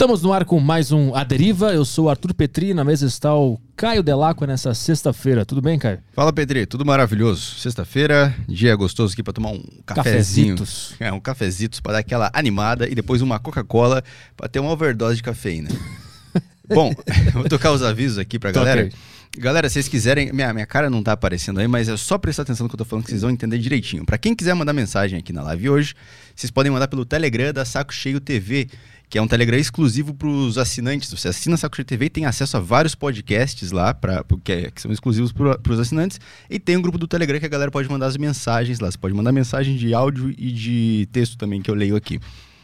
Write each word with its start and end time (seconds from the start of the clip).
Estamos 0.00 0.22
no 0.22 0.32
ar 0.32 0.46
com 0.46 0.58
mais 0.58 0.92
um 0.92 1.14
A 1.14 1.22
Deriva. 1.22 1.74
Eu 1.74 1.84
sou 1.84 2.06
o 2.06 2.08
Arthur 2.08 2.32
Petri, 2.32 2.72
na 2.72 2.82
mesa 2.82 3.04
está 3.04 3.36
o 3.36 3.60
Caio 3.76 4.02
Delacqua 4.02 4.46
nessa 4.46 4.72
sexta-feira. 4.72 5.44
Tudo 5.44 5.60
bem, 5.60 5.78
Caio? 5.78 5.98
Fala, 6.14 6.32
Petri. 6.32 6.64
Tudo 6.64 6.86
maravilhoso. 6.86 7.56
Sexta-feira, 7.58 8.34
dia 8.48 8.74
gostoso 8.74 9.12
aqui 9.12 9.22
para 9.22 9.34
tomar 9.34 9.50
um 9.50 9.62
cafezinho. 9.84 10.56
Cafezitos. 10.56 10.94
É, 10.98 11.12
um 11.12 11.20
cafezitos 11.20 11.80
para 11.80 11.92
dar 11.92 11.98
aquela 11.98 12.30
animada 12.32 12.88
e 12.88 12.94
depois 12.94 13.20
uma 13.20 13.38
Coca-Cola 13.38 14.02
para 14.38 14.48
ter 14.48 14.58
uma 14.58 14.70
overdose 14.70 15.16
de 15.16 15.22
cafeína. 15.22 15.68
Bom, 16.66 16.94
vou 17.34 17.46
tocar 17.46 17.70
os 17.70 17.82
avisos 17.82 18.16
aqui 18.16 18.38
pra 18.38 18.52
galera. 18.52 18.84
Toquei. 18.84 18.98
Galera, 19.38 19.68
se 19.68 19.74
vocês 19.74 19.86
quiserem, 19.86 20.32
minha, 20.32 20.52
minha 20.52 20.66
cara 20.66 20.90
não 20.90 21.02
tá 21.02 21.12
aparecendo 21.12 21.60
aí, 21.60 21.68
mas 21.68 21.88
é 21.88 21.96
só 21.98 22.16
prestar 22.16 22.42
atenção 22.42 22.64
no 22.64 22.68
que 22.68 22.74
eu 22.74 22.78
tô 22.78 22.84
falando 22.86 23.04
que 23.04 23.10
vocês 23.10 23.22
vão 23.22 23.30
entender 23.30 23.58
direitinho. 23.58 24.04
Pra 24.04 24.16
quem 24.16 24.34
quiser 24.34 24.54
mandar 24.54 24.72
mensagem 24.72 25.18
aqui 25.18 25.32
na 25.32 25.42
live 25.42 25.68
hoje, 25.70 25.94
vocês 26.34 26.50
podem 26.50 26.72
mandar 26.72 26.88
pelo 26.88 27.04
Telegram 27.04 27.52
da 27.52 27.64
Saco 27.64 27.94
Cheio 27.94 28.18
TV, 28.18 28.68
que 29.10 29.18
é 29.18 29.22
um 29.22 29.26
Telegram 29.26 29.58
exclusivo 29.58 30.14
pros 30.14 30.56
assinantes. 30.56 31.10
Você 31.12 31.26
assina 31.26 31.56
Saco 31.56 31.74
Cheio 31.74 31.84
TV 31.84 32.04
e 32.06 32.10
tem 32.10 32.24
acesso 32.26 32.56
a 32.56 32.60
vários 32.60 32.94
podcasts 32.94 33.72
lá, 33.72 33.92
pra, 33.92 34.24
que, 34.44 34.52
é- 34.52 34.70
que 34.70 34.80
são 34.80 34.92
exclusivos 34.92 35.32
pro, 35.32 35.58
pros 35.58 35.80
assinantes. 35.80 36.20
E 36.48 36.60
tem 36.60 36.76
um 36.76 36.80
grupo 36.80 36.96
do 36.96 37.08
Telegram 37.08 37.40
que 37.40 37.44
a 37.46 37.48
galera 37.48 37.72
pode 37.72 37.90
mandar 37.90 38.06
as 38.06 38.16
mensagens 38.16 38.78
lá. 38.78 38.88
Você 38.88 38.96
pode 38.96 39.12
mandar 39.12 39.32
mensagem 39.32 39.76
de 39.76 39.92
áudio 39.92 40.32
e 40.38 40.52
de 40.52 41.08
texto 41.10 41.36
também, 41.36 41.60
que 41.60 41.68
eu 41.68 41.74
leio 41.74 41.96
aqui. 41.96 42.20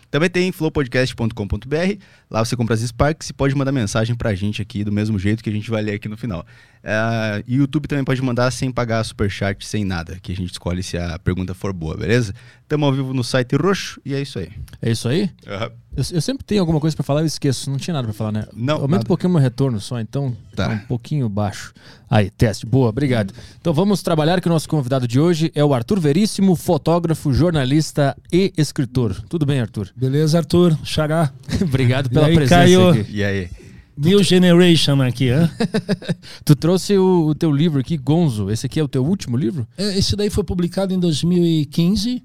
Também 0.08 0.30
tem 0.30 0.52
flowpodcast.com.br. 0.52 1.98
Lá 2.30 2.44
você 2.44 2.56
compra 2.56 2.74
as 2.74 2.80
Sparks 2.80 3.30
e 3.30 3.32
pode 3.32 3.54
mandar 3.56 3.72
mensagem 3.72 4.14
pra 4.14 4.32
gente 4.34 4.62
aqui 4.62 4.84
do 4.84 4.92
mesmo 4.92 5.18
jeito 5.18 5.42
que 5.42 5.50
a 5.50 5.52
gente 5.52 5.68
vai 5.68 5.82
ler 5.82 5.94
aqui 5.94 6.08
no 6.08 6.16
final. 6.16 6.46
É, 6.88 7.42
e 7.48 7.56
o 7.56 7.62
YouTube 7.62 7.88
também 7.88 8.04
pode 8.04 8.22
mandar 8.22 8.48
sem 8.52 8.70
pagar 8.70 9.02
superchat, 9.02 9.66
sem 9.66 9.84
nada, 9.84 10.18
que 10.22 10.30
a 10.30 10.36
gente 10.36 10.52
escolhe 10.52 10.84
se 10.84 10.96
a 10.96 11.18
pergunta 11.18 11.52
for 11.52 11.72
boa, 11.72 11.96
beleza? 11.96 12.32
Estamos 12.62 12.86
ao 12.86 12.92
vivo 12.94 13.12
no 13.12 13.24
site 13.24 13.56
roxo 13.56 14.00
e 14.04 14.14
é 14.14 14.20
isso 14.22 14.38
aí. 14.38 14.48
É 14.80 14.90
isso 14.92 15.08
aí? 15.08 15.28
Eu, 15.44 16.04
eu 16.12 16.20
sempre 16.20 16.44
tenho 16.44 16.60
alguma 16.60 16.78
coisa 16.78 16.94
pra 16.94 17.02
falar 17.02 17.20
e 17.20 17.24
eu 17.24 17.26
esqueço. 17.26 17.68
Não 17.70 17.76
tinha 17.76 17.92
nada 17.94 18.06
pra 18.06 18.14
falar, 18.14 18.30
né? 18.30 18.46
Não, 18.54 18.76
Aumenta 18.82 19.02
um 19.02 19.06
pouquinho 19.06 19.30
o 19.30 19.32
meu 19.32 19.42
retorno 19.42 19.80
só, 19.80 19.98
então 19.98 20.36
Tá. 20.54 20.68
tá 20.68 20.74
um 20.74 20.78
pouquinho 20.78 21.28
baixo. 21.28 21.72
Aí, 22.08 22.30
teste. 22.30 22.64
Boa, 22.66 22.88
obrigado. 22.90 23.34
Então 23.60 23.74
vamos 23.74 24.00
trabalhar 24.00 24.40
que 24.40 24.46
o 24.46 24.52
nosso 24.52 24.68
convidado 24.68 25.08
de 25.08 25.18
hoje 25.18 25.50
é 25.56 25.64
o 25.64 25.74
Arthur 25.74 25.98
Veríssimo, 25.98 26.54
fotógrafo, 26.54 27.32
jornalista 27.32 28.16
e 28.32 28.52
escritor. 28.56 29.20
Tudo 29.28 29.44
bem, 29.44 29.60
Arthur? 29.60 29.90
Beleza, 29.96 30.38
Arthur? 30.38 30.78
Xará. 30.84 31.32
obrigado 31.62 32.08
pela 32.10 32.26
aí, 32.26 32.34
presença 32.36 32.54
Caio? 32.60 32.88
aqui. 32.90 33.06
E 33.10 33.24
aí? 33.24 33.50
New 33.96 34.22
Generation 34.22 35.00
aqui, 35.02 35.30
hã? 35.30 35.50
Tu 36.44 36.54
trouxe 36.54 36.96
o, 36.98 37.28
o 37.28 37.34
teu 37.34 37.50
livro 37.50 37.80
aqui, 37.80 37.96
Gonzo. 37.96 38.50
Esse 38.50 38.66
aqui 38.66 38.78
é 38.78 38.84
o 38.84 38.88
teu 38.88 39.04
último 39.04 39.36
livro? 39.36 39.66
É, 39.76 39.98
Esse 39.98 40.14
daí 40.16 40.28
foi 40.30 40.44
publicado 40.44 40.92
em 40.92 40.98
2015 41.00 42.22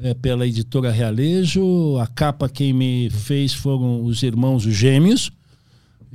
é, 0.00 0.14
pela 0.14 0.46
editora 0.46 0.90
Realejo. 0.90 1.98
A 1.98 2.06
capa 2.06 2.48
quem 2.48 2.72
me 2.72 3.10
fez 3.10 3.52
foram 3.52 4.04
os 4.04 4.22
irmãos 4.22 4.64
os 4.64 4.74
gêmeos. 4.74 5.30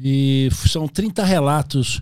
E 0.01 0.49
são 0.67 0.87
30 0.87 1.23
relatos 1.25 2.01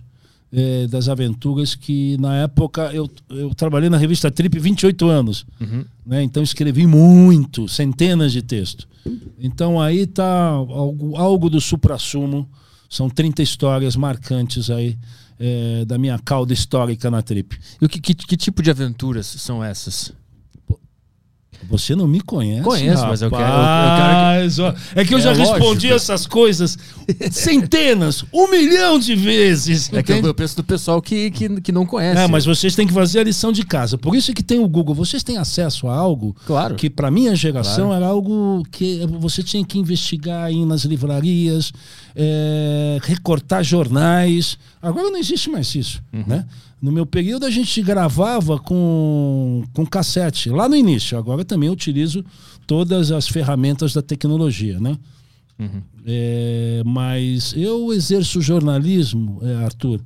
é, 0.51 0.87
das 0.87 1.09
aventuras 1.09 1.75
que, 1.75 2.17
na 2.17 2.35
época, 2.43 2.91
eu, 2.93 3.09
eu 3.29 3.53
trabalhei 3.55 3.89
na 3.89 3.97
revista 3.97 4.29
Trip 4.31 4.57
28 4.59 5.07
anos. 5.07 5.45
né? 6.05 6.23
Então 6.23 6.43
escrevi 6.43 6.85
muito, 6.87 7.67
centenas 7.67 8.31
de 8.31 8.41
textos. 8.41 8.87
Então 9.39 9.81
aí 9.81 10.05
tá 10.07 10.49
algo, 10.49 11.15
algo 11.15 11.49
do 11.49 11.59
supra-sumo. 11.61 12.47
São 12.95 13.09
30 13.09 13.41
histórias 13.43 13.95
marcantes 13.95 14.69
aí 14.69 14.97
é, 15.39 15.83
da 15.85 15.97
minha 15.97 16.17
cauda 16.17 16.53
histórica 16.53 17.11
na 17.11 17.21
Trip. 17.21 17.59
E 17.81 17.85
o 17.85 17.89
que, 17.89 17.99
que, 17.99 18.13
que 18.13 18.37
tipo 18.37 18.61
de 18.63 18.71
aventuras 18.71 19.25
são 19.25 19.61
essas? 19.63 20.13
Você 21.69 21.95
não 21.95 22.07
me 22.07 22.21
conhece? 22.21 22.61
Conheço, 22.63 23.07
mas 23.07 23.21
eu 23.23 23.29
quero- 23.31 23.41
eu- 23.41 23.47
eu 23.47 23.53
Rapaz, 23.55 24.59
ó, 24.59 24.73
É 24.93 25.03
que 25.03 25.13
eu 25.13 25.17
É 25.17 25.21
já 25.21 25.29
lógico. 25.31 25.51
respondi 25.53 25.91
essas 25.91 26.27
coisas 26.27 26.77
centenas, 27.31 28.23
um 28.31 28.47
milhão 28.51 28.99
de 28.99 29.15
vezes. 29.15 29.87
É 29.91 30.03
que 30.03 30.11
eu, 30.11 30.15
entende? 30.17 30.27
eu 30.27 30.33
penso 30.35 30.55
do 30.57 30.63
pessoal 30.63 31.01
que, 31.01 31.31
que, 31.31 31.61
que 31.61 31.71
não 31.71 31.85
conhece. 31.85 32.21
É, 32.21 32.27
mas 32.27 32.45
vocês 32.45 32.75
têm 32.75 32.85
que 32.85 32.93
fazer 32.93 33.19
a 33.19 33.23
lição 33.23 33.51
de 33.51 33.63
casa. 33.65 33.97
Por 33.97 34.15
isso 34.15 34.29
é 34.29 34.33
que 34.33 34.43
tem 34.43 34.59
o 34.59 34.67
Google. 34.67 34.93
Vocês 34.93 35.23
têm 35.23 35.37
acesso 35.37 35.87
a 35.87 35.95
algo 35.95 36.35
Claro. 36.45 36.75
que, 36.75 36.87
para 36.89 37.09
minha 37.09 37.35
geração, 37.35 37.91
era 37.91 38.05
algo 38.05 38.63
que 38.71 39.01
você 39.19 39.41
tinha 39.41 39.65
que 39.65 39.79
investigar 39.79 40.43
aí 40.45 40.63
nas 40.65 40.83
livrarias, 40.83 41.71
é, 42.15 42.97
recortar 43.01 43.63
jornais. 43.63 44.57
Agora 44.81 45.09
não 45.09 45.17
existe 45.17 45.49
mais 45.49 45.73
isso, 45.75 46.01
né? 46.27 46.45
No 46.81 46.91
meu 46.91 47.05
período 47.05 47.45
a 47.45 47.49
gente 47.49 47.81
gravava 47.81 48.59
com, 48.59 49.63
com 49.73 49.85
cassete, 49.85 50.49
lá 50.49 50.69
no 50.69 50.75
início. 50.75 51.17
Agora 51.17 51.43
também 51.43 51.69
utilizo 51.69 52.23
todas 52.67 53.11
as 53.11 53.27
ferramentas 53.27 53.93
da 53.93 54.01
tecnologia, 54.01 54.79
né? 54.79 54.97
É, 56.05 56.83
mas 56.85 57.53
eu 57.55 57.91
exerço 57.93 58.41
jornalismo, 58.41 59.39
é, 59.41 59.55
Arthur, 59.63 59.99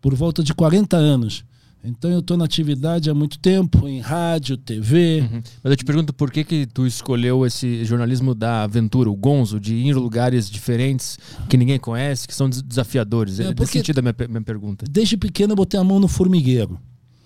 por 0.00 0.14
volta 0.14 0.42
de 0.42 0.54
40 0.54 0.96
anos. 0.96 1.44
Então 1.82 2.10
eu 2.10 2.18
estou 2.20 2.36
na 2.36 2.44
atividade 2.44 3.08
há 3.08 3.14
muito 3.14 3.38
tempo, 3.38 3.88
em 3.88 4.00
rádio, 4.00 4.56
TV. 4.58 5.20
Uhum. 5.22 5.42
Mas 5.62 5.70
eu 5.70 5.76
te 5.76 5.84
pergunto 5.84 6.12
por 6.12 6.30
que 6.30 6.44
que 6.44 6.66
tu 6.66 6.86
escolheu 6.86 7.46
esse 7.46 7.84
jornalismo 7.86 8.34
da 8.34 8.64
aventura, 8.64 9.08
o 9.10 9.16
gonzo, 9.16 9.58
de 9.58 9.74
ir 9.74 9.86
em 9.86 9.92
lugares 9.94 10.50
diferentes 10.50 11.18
que 11.48 11.56
ninguém 11.56 11.78
conhece, 11.78 12.28
que 12.28 12.34
são 12.34 12.50
des- 12.50 12.60
desafiadores. 12.62 13.40
É, 13.40 13.44
É, 13.58 13.66
sentido 13.66 13.98
a 13.98 14.02
minha, 14.02 14.14
minha 14.28 14.42
pergunta. 14.42 14.84
Desde 14.90 15.16
pequeno 15.16 15.52
eu 15.52 15.56
botei 15.56 15.80
a 15.80 15.84
mão 15.84 15.98
no 15.98 16.06
formigueiro 16.08 16.78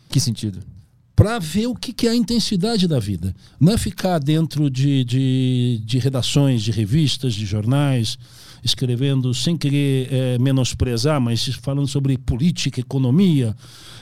Que 0.08 0.20
sentido? 0.20 0.60
para 1.16 1.38
ver 1.38 1.66
o 1.68 1.74
que, 1.76 1.92
que 1.92 2.06
é 2.08 2.10
a 2.10 2.14
intensidade 2.14 2.86
da 2.88 2.98
vida. 2.98 3.34
Não 3.60 3.72
é 3.72 3.78
ficar 3.78 4.18
dentro 4.18 4.68
de, 4.68 5.04
de, 5.04 5.80
de 5.84 5.98
redações, 6.00 6.60
de 6.62 6.72
revistas, 6.72 7.34
de 7.34 7.46
jornais, 7.46 8.18
escrevendo 8.64 9.32
sem 9.32 9.56
querer 9.56 10.08
eh, 10.10 10.38
menosprezar, 10.40 11.20
mas 11.20 11.44
falando 11.62 11.86
sobre 11.86 12.18
política, 12.18 12.80
economia. 12.80 13.54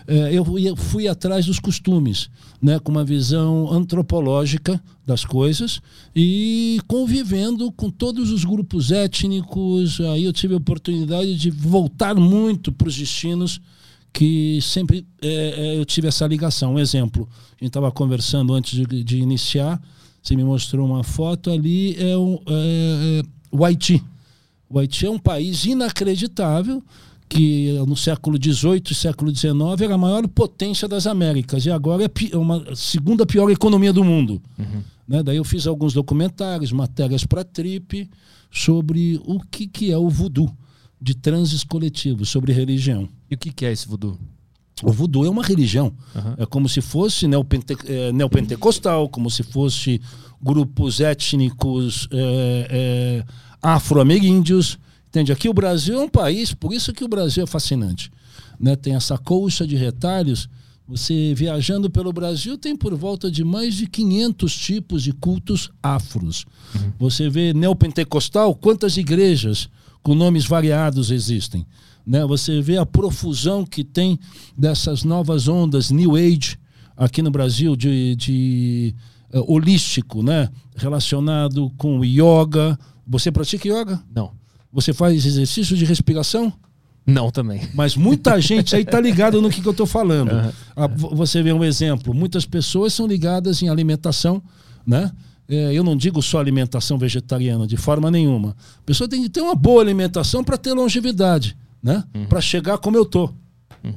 Eh, 0.06 0.34
eu, 0.34 0.76
fui 0.76 1.08
atrás 1.08 1.46
dos 1.46 1.58
costumes, 1.58 2.28
né, 2.60 2.78
com 2.78 2.90
uma 2.90 3.04
visão 3.04 3.70
antropológica 3.72 4.82
das 5.06 5.24
coisas 5.24 5.80
e 6.14 6.80
convivendo 6.86 7.70
com 7.72 7.90
todos 7.90 8.30
os 8.30 8.44
grupos 8.44 8.90
étnicos. 8.90 10.00
Aí 10.00 10.24
eu 10.24 10.32
tive 10.32 10.54
a 10.54 10.58
oportunidade 10.58 11.36
de 11.36 11.50
voltar 11.50 12.14
muito 12.14 12.72
para 12.72 12.88
os 12.88 12.96
destinos 12.96 13.60
que 14.12 14.60
sempre 14.60 15.06
é, 15.22 15.78
eu 15.78 15.84
tive 15.84 16.08
essa 16.08 16.26
ligação. 16.26 16.74
Um 16.74 16.78
exemplo, 16.78 17.28
a 17.32 17.64
gente 17.64 17.68
estava 17.68 17.90
conversando 17.90 18.52
antes 18.52 18.86
de, 18.86 19.02
de 19.02 19.18
iniciar, 19.18 19.80
você 20.22 20.36
me 20.36 20.44
mostrou 20.44 20.86
uma 20.86 21.02
foto 21.02 21.50
ali, 21.50 21.96
é, 21.96 22.10
é, 22.10 22.14
é 22.14 23.22
o 23.50 23.64
Haiti. 23.64 24.02
O 24.68 24.78
Haiti 24.78 25.06
é 25.06 25.10
um 25.10 25.18
país 25.18 25.64
inacreditável 25.64 26.82
que 27.32 27.72
no 27.86 27.96
século 27.96 28.36
XVIII 28.36 28.82
e 28.90 28.94
século 28.94 29.34
XIX 29.34 29.80
era 29.80 29.94
a 29.94 29.98
maior 29.98 30.28
potência 30.28 30.86
das 30.86 31.06
Américas 31.06 31.64
e 31.64 31.70
agora 31.70 32.04
é 32.04 32.10
é 32.30 32.36
uma 32.36 32.62
segunda 32.76 33.24
pior 33.24 33.50
economia 33.50 33.92
do 33.92 34.04
mundo. 34.04 34.40
Né? 35.08 35.22
Daí 35.22 35.38
eu 35.38 35.44
fiz 35.44 35.66
alguns 35.66 35.94
documentários, 35.94 36.72
matérias 36.72 37.24
para 37.24 37.42
Trip 37.42 38.08
sobre 38.50 39.18
o 39.24 39.40
que, 39.40 39.66
que 39.66 39.90
é 39.90 39.96
o 39.96 40.10
voodoo 40.10 40.54
de 41.00 41.14
transes 41.14 41.64
coletivos, 41.64 42.28
sobre 42.28 42.52
religião. 42.52 43.08
E 43.30 43.34
o 43.34 43.38
que, 43.38 43.50
que 43.50 43.64
é 43.64 43.72
esse 43.72 43.88
voodoo? 43.88 44.18
O 44.82 44.92
voodoo 44.92 45.24
é 45.24 45.30
uma 45.30 45.42
religião. 45.42 45.92
Aham. 46.14 46.34
É 46.38 46.44
como 46.44 46.68
se 46.68 46.82
fosse 46.82 47.26
neopente, 47.26 47.74
é, 47.86 48.12
neopentecostal, 48.12 49.08
como 49.08 49.30
se 49.30 49.42
fosse 49.42 50.00
grupos 50.40 51.00
étnicos 51.00 52.08
é, 52.10 52.66
é, 52.70 53.24
afro-ameríndios. 53.62 54.78
Entende? 55.12 55.30
Aqui 55.30 55.46
o 55.46 55.52
Brasil 55.52 56.00
é 56.00 56.02
um 56.02 56.08
país, 56.08 56.54
por 56.54 56.72
isso 56.72 56.90
que 56.90 57.04
o 57.04 57.08
Brasil 57.08 57.44
é 57.44 57.46
fascinante. 57.46 58.10
Né? 58.58 58.74
Tem 58.74 58.94
essa 58.94 59.18
colcha 59.18 59.66
de 59.66 59.76
retalhos. 59.76 60.48
Você 60.88 61.34
viajando 61.34 61.90
pelo 61.90 62.14
Brasil 62.14 62.56
tem 62.56 62.74
por 62.74 62.94
volta 62.94 63.30
de 63.30 63.44
mais 63.44 63.74
de 63.74 63.86
500 63.86 64.56
tipos 64.56 65.02
de 65.02 65.12
cultos 65.12 65.70
afros. 65.82 66.46
Você 66.98 67.28
vê 67.28 67.52
neopentecostal, 67.52 68.54
quantas 68.54 68.96
igrejas 68.96 69.68
com 70.02 70.14
nomes 70.14 70.46
variados 70.46 71.10
existem. 71.10 71.66
Né? 72.06 72.24
Você 72.24 72.62
vê 72.62 72.78
a 72.78 72.86
profusão 72.86 73.66
que 73.66 73.84
tem 73.84 74.18
dessas 74.56 75.04
novas 75.04 75.46
ondas 75.46 75.90
New 75.90 76.16
Age 76.16 76.58
aqui 76.96 77.20
no 77.20 77.30
Brasil 77.30 77.76
de, 77.76 78.16
de 78.16 78.94
eh, 79.30 79.44
holístico, 79.46 80.22
né? 80.22 80.48
relacionado 80.74 81.70
com 81.76 82.02
yoga. 82.02 82.78
Você 83.06 83.30
pratica 83.30 83.68
yoga? 83.68 84.02
Não. 84.10 84.40
Você 84.72 84.92
faz 84.92 85.24
exercício 85.26 85.76
de 85.76 85.84
respiração? 85.84 86.52
Não 87.04 87.30
também. 87.30 87.68
Mas 87.74 87.96
muita 87.96 88.40
gente 88.40 88.76
aí 88.76 88.84
tá 88.84 89.00
ligado 89.00 89.42
no 89.42 89.50
que, 89.50 89.60
que 89.60 89.66
eu 89.68 89.74
tô 89.74 89.84
falando. 89.86 90.30
Vo- 90.96 91.14
você 91.14 91.42
vê 91.42 91.52
um 91.52 91.64
exemplo. 91.64 92.14
Muitas 92.14 92.46
pessoas 92.46 92.92
são 92.94 93.06
ligadas 93.06 93.60
em 93.60 93.68
alimentação, 93.68 94.40
né? 94.86 95.10
É, 95.48 95.72
eu 95.74 95.82
não 95.82 95.96
digo 95.96 96.22
só 96.22 96.38
alimentação 96.38 96.96
vegetariana, 96.96 97.66
de 97.66 97.76
forma 97.76 98.10
nenhuma. 98.10 98.56
A 98.78 98.82
pessoa 98.86 99.08
tem 99.08 99.20
que 99.20 99.28
ter 99.28 99.40
uma 99.40 99.54
boa 99.56 99.82
alimentação 99.82 100.44
para 100.44 100.56
ter 100.56 100.72
longevidade, 100.72 101.56
né? 101.82 102.04
Para 102.28 102.40
chegar 102.40 102.78
como 102.78 102.96
eu 102.96 103.04
tô. 103.04 103.28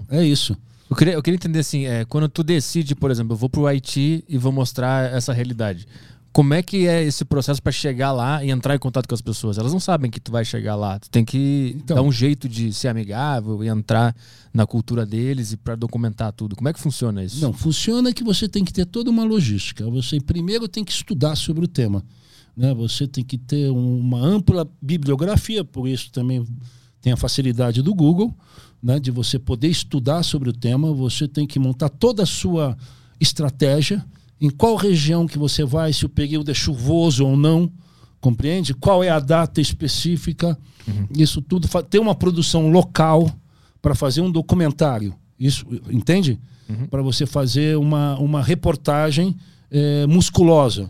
É 0.10 0.25
isso. 0.25 0.57
Eu 0.89 0.95
queria, 0.95 1.13
eu 1.13 1.22
queria 1.22 1.36
entender 1.36 1.60
assim, 1.60 1.86
é, 1.86 2.06
quando 2.06 2.27
tu 2.27 2.44
decide, 2.44 2.95
por 2.95 3.12
exemplo, 3.12 3.33
eu 3.33 3.38
vou 3.38 3.50
pro 3.50 3.68
Haiti 3.68 4.24
e 4.27 4.38
vou 4.38 4.51
mostrar 4.51 5.13
essa 5.13 5.31
realidade. 5.31 5.88
Como 6.36 6.54
é 6.54 6.62
que 6.62 6.86
é 6.86 7.02
esse 7.02 7.24
processo 7.24 7.64
para 7.64 7.72
chegar 7.72 8.12
lá 8.12 8.44
e 8.44 8.52
entrar 8.52 8.76
em 8.76 8.78
contato 8.78 9.08
com 9.08 9.16
as 9.16 9.22
pessoas? 9.22 9.58
Elas 9.58 9.72
não 9.72 9.80
sabem 9.80 10.12
que 10.12 10.20
tu 10.20 10.34
vai 10.34 10.44
chegar 10.44 10.76
lá. 10.76 11.00
Tu 11.00 11.10
tem 11.10 11.24
que 11.24 11.78
Então. 11.78 11.96
dar 11.96 12.02
um 12.02 12.12
jeito 12.12 12.50
de 12.50 12.74
ser 12.74 12.90
amigável 12.90 13.64
e 13.64 13.70
entrar 13.70 14.14
na 14.54 14.68
cultura 14.68 15.06
deles 15.06 15.54
e 15.54 15.58
para 15.58 15.76
documentar 15.78 16.34
tudo. 16.34 16.54
Como 16.54 16.68
é 16.68 16.74
que 16.74 16.80
funciona 16.82 17.24
isso? 17.24 17.40
Não, 17.42 17.54
funciona 17.54 18.12
que 18.12 18.22
você 18.22 18.50
tem 18.50 18.66
que 18.66 18.74
ter 18.74 18.86
toda 18.86 19.10
uma 19.10 19.24
logística. 19.24 19.90
Você 19.90 20.20
primeiro 20.20 20.68
tem 20.68 20.84
que 20.84 20.92
estudar 20.92 21.38
sobre 21.38 21.64
o 21.64 21.68
tema. 21.70 22.04
Né? 22.56 22.74
Você 22.74 23.08
tem 23.08 23.24
que 23.24 23.38
ter 23.38 23.72
um- 23.72 23.98
uma 24.00 24.20
ampla 24.20 24.70
bibliografia, 24.82 25.64
por 25.64 25.88
isso 25.88 26.12
também 26.12 26.46
tem 27.02 27.14
a 27.14 27.18
facilidade 27.18 27.82
do 27.82 27.96
Google, 27.96 28.36
né? 28.84 29.00
de 29.00 29.10
você 29.10 29.40
poder 29.40 29.70
estudar 29.70 30.22
sobre 30.22 30.50
o 30.50 30.54
tema. 30.54 30.94
Você 30.94 31.30
tem 31.30 31.48
que 31.48 31.60
montar 31.60 31.88
toda 31.88 32.24
a 32.24 32.26
sua 32.26 32.76
estratégia, 33.22 34.04
em 34.40 34.50
qual 34.50 34.76
região 34.76 35.28
que 35.28 35.38
você 35.38 35.64
vai, 35.64 35.94
se 35.94 36.06
o 36.06 36.10
período 36.10 36.52
é 36.52 36.54
chuvoso 36.54 37.26
ou 37.26 37.38
não, 37.38 37.72
compreende? 38.20 38.74
Qual 38.74 39.04
é 39.04 39.10
a 39.10 39.20
data 39.20 39.62
específica, 39.62 40.58
isso 41.16 41.42
tudo. 41.42 41.68
Ter 41.84 42.00
uma 42.00 42.16
produção 42.16 42.70
local 42.70 43.30
para 43.82 43.96
fazer 43.96 44.22
um 44.22 44.32
documentário, 44.32 45.14
isso, 45.40 45.66
entende? 45.90 46.40
Para 46.90 47.02
você 47.02 47.26
fazer 47.26 47.78
uma, 47.78 48.18
uma 48.18 48.42
reportagem 48.42 49.36
eh, 49.70 50.08
musculosa. 50.08 50.90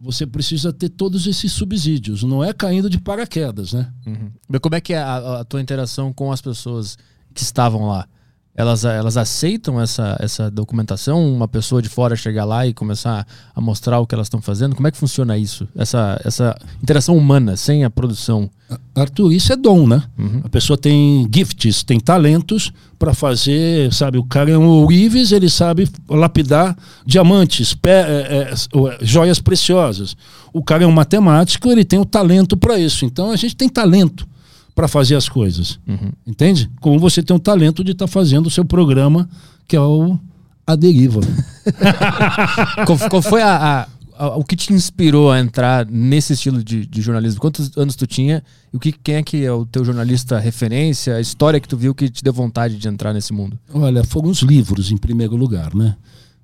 Você 0.00 0.26
precisa 0.26 0.72
ter 0.72 0.88
todos 0.88 1.26
esses 1.26 1.52
subsídios, 1.52 2.22
não 2.22 2.42
é 2.42 2.54
caindo 2.54 2.88
de 2.88 2.98
paraquedas, 2.98 3.74
né? 3.74 3.92
Uhum. 4.06 4.30
Mas 4.48 4.60
como 4.60 4.74
é 4.74 4.80
que 4.80 4.94
é 4.94 4.98
a, 4.98 5.40
a 5.40 5.44
tua 5.44 5.60
interação 5.60 6.10
com 6.10 6.32
as 6.32 6.40
pessoas 6.40 6.96
que 7.34 7.42
estavam 7.42 7.86
lá? 7.86 8.08
Elas, 8.54 8.84
elas 8.84 9.16
aceitam 9.16 9.80
essa, 9.80 10.16
essa 10.20 10.50
documentação? 10.50 11.32
Uma 11.32 11.46
pessoa 11.46 11.80
de 11.80 11.88
fora 11.88 12.16
chegar 12.16 12.44
lá 12.44 12.66
e 12.66 12.74
começar 12.74 13.26
a 13.54 13.60
mostrar 13.60 14.00
o 14.00 14.06
que 14.06 14.14
elas 14.14 14.26
estão 14.26 14.42
fazendo? 14.42 14.74
Como 14.74 14.88
é 14.88 14.90
que 14.90 14.98
funciona 14.98 15.38
isso? 15.38 15.68
Essa, 15.74 16.20
essa 16.24 16.56
interação 16.82 17.16
humana, 17.16 17.56
sem 17.56 17.84
a 17.84 17.90
produção? 17.90 18.50
Arthur, 18.94 19.32
isso 19.32 19.52
é 19.52 19.56
dom, 19.56 19.86
né? 19.86 20.02
Uhum. 20.18 20.42
A 20.44 20.48
pessoa 20.48 20.76
tem 20.76 21.28
gifts, 21.32 21.82
tem 21.84 21.98
talentos 21.98 22.72
para 22.98 23.14
fazer, 23.14 23.92
sabe? 23.92 24.18
O 24.18 24.24
cara 24.24 24.50
é 24.50 24.58
um 24.58 24.66
ourives, 24.66 25.32
ele 25.32 25.48
sabe 25.48 25.88
lapidar 26.08 26.76
diamantes, 27.06 27.72
pé, 27.72 28.00
é, 28.00 28.52
é, 28.52 28.98
joias 29.00 29.40
preciosas. 29.40 30.16
O 30.52 30.62
cara 30.62 30.84
é 30.84 30.86
um 30.86 30.92
matemático, 30.92 31.70
ele 31.70 31.84
tem 31.84 31.98
o 31.98 32.04
talento 32.04 32.56
para 32.56 32.78
isso. 32.78 33.04
Então 33.04 33.30
a 33.30 33.36
gente 33.36 33.56
tem 33.56 33.68
talento 33.68 34.28
para 34.74 34.88
fazer 34.88 35.14
as 35.16 35.28
coisas, 35.28 35.78
Uhum. 35.86 36.10
entende? 36.26 36.70
Como 36.80 36.98
você 36.98 37.22
tem 37.22 37.34
o 37.36 37.40
talento 37.40 37.82
de 37.84 37.92
estar 37.92 38.06
fazendo 38.06 38.46
o 38.46 38.50
seu 38.50 38.64
programa, 38.64 39.28
que 39.68 39.76
é 39.76 39.80
o 39.80 40.18
A 40.66 40.74
Deriva. 40.76 41.20
qual, 42.86 42.98
qual 43.10 43.22
foi 43.22 43.42
a, 43.42 43.56
a- 43.56 43.88
a- 44.26 44.36
o 44.36 44.44
que 44.44 44.54
te 44.56 44.72
inspirou 44.72 45.30
a 45.30 45.40
entrar 45.40 45.86
nesse 45.86 46.32
estilo 46.34 46.62
de, 46.62 46.86
de 46.86 47.00
jornalismo? 47.02 47.40
Quantos 47.40 47.70
anos 47.76 47.96
tu 47.96 48.06
tinha? 48.06 48.42
E 48.72 48.76
o 48.76 48.80
que, 48.80 48.92
quem 48.92 49.16
é 49.16 49.22
que 49.22 49.44
é 49.44 49.52
o 49.52 49.64
teu 49.64 49.84
jornalista 49.84 50.38
referência? 50.38 51.16
A 51.16 51.20
história 51.20 51.58
que 51.60 51.68
tu 51.68 51.76
viu 51.76 51.94
que 51.94 52.08
te 52.08 52.22
deu 52.22 52.32
vontade 52.32 52.76
de 52.76 52.88
entrar 52.88 53.12
nesse 53.12 53.32
mundo? 53.32 53.58
Olha, 53.72 54.04
foram 54.04 54.28
os 54.30 54.40
livros 54.40 54.90
em 54.92 54.96
primeiro 54.96 55.36
lugar, 55.36 55.74
né? 55.74 55.96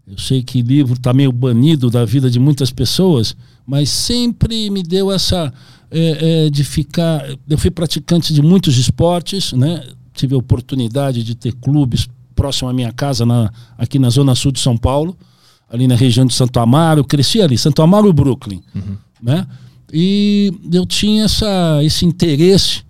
Eu 0.06 0.19
sei 0.19 0.43
que 0.43 0.62
livro 0.62 0.94
está 0.94 1.12
meio 1.12 1.32
banido 1.32 1.91
da 1.91 2.05
vida 2.05 2.31
de 2.31 2.38
muitas 2.38 2.70
pessoas, 2.70 3.37
mas 3.67 3.91
sempre 3.91 4.70
me 4.70 4.82
deu 4.82 5.11
essa 5.11 5.53
é, 5.91 6.47
é, 6.47 6.50
de 6.50 6.62
ficar. 6.62 7.26
Eu 7.49 7.58
fui 7.58 7.73
praticante 7.73 8.32
de 8.32 8.41
muitos 8.41 8.79
esportes, 8.79 9.53
né? 9.53 9.82
Tive 10.14 10.37
a 10.37 10.38
oportunidade 10.38 11.25
de 11.25 11.35
ter 11.35 11.53
clubes 11.55 12.08
próximo 12.37 12.69
à 12.69 12.73
minha 12.73 12.93
casa, 12.93 13.26
na, 13.26 13.53
aqui 13.76 13.99
na 13.99 14.08
zona 14.08 14.35
sul 14.37 14.53
de 14.53 14.61
São 14.61 14.76
Paulo, 14.76 15.17
ali 15.69 15.88
na 15.88 15.97
região 15.97 16.25
de 16.25 16.35
Santo 16.35 16.61
Amaro. 16.61 17.00
Eu 17.00 17.05
cresci 17.05 17.43
ali, 17.43 17.58
Santo 17.58 17.82
Amaro 17.82 18.08
e 18.08 18.12
Brooklyn, 18.12 18.62
né? 19.20 19.44
E 19.93 20.53
eu 20.73 20.87
tinha 20.87 21.25
essa, 21.25 21.82
esse 21.82 22.05
interesse 22.05 22.82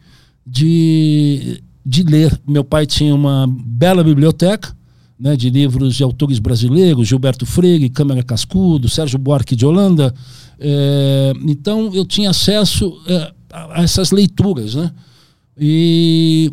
de, 0.47 1.63
de 1.85 2.03
ler. 2.03 2.39
Meu 2.47 2.65
pai 2.65 2.85
tinha 2.85 3.15
uma 3.15 3.47
bela 3.49 4.05
biblioteca 4.05 4.76
né, 5.19 5.37
de 5.37 5.51
livros 5.51 5.95
de 5.95 6.03
autores 6.03 6.39
brasileiros, 6.39 7.09
Gilberto 7.09 7.47
Freire, 7.47 7.89
Câmara 7.89 8.23
Cascudo, 8.23 8.89
Sérgio 8.89 9.19
Buarque 9.19 9.57
de 9.57 9.65
Holanda. 9.65 10.15
É, 10.59 11.33
então 11.43 11.91
eu 11.95 12.05
tinha 12.05 12.31
acesso 12.31 13.01
é, 13.07 13.33
a 13.51 13.75
a 13.75 13.83
essas 13.83 14.11
leituras. 14.11 14.75
Né? 14.75 14.91
E 15.59 16.53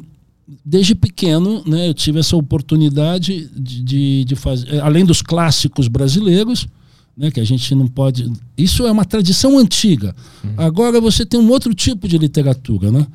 desde 0.65 0.95
pequeno 0.95 1.63
né, 1.65 1.89
eu 1.89 1.93
tive 1.93 2.19
essa 2.19 2.35
oportunidade 2.35 3.49
de, 3.55 3.83
de, 3.83 4.25
de 4.25 4.35
fazer, 4.35 4.79
além 4.79 5.05
dos 5.05 5.21
clássicos 5.21 5.87
brasileiros, 5.87 6.67
né, 7.15 7.29
que 7.29 7.39
a 7.39 7.43
gente 7.43 7.75
não 7.75 7.87
pode. 7.87 8.31
Isso 8.57 8.87
é 8.87 8.91
uma 8.91 9.05
tradição 9.05 9.57
antiga. 9.59 10.15
Agora 10.57 10.99
você 10.99 11.25
tem 11.25 11.39
um 11.39 11.49
outro 11.49 11.73
tipo 11.73 12.07
de 12.07 12.17
literatura, 12.17 12.91
né? 12.91 13.05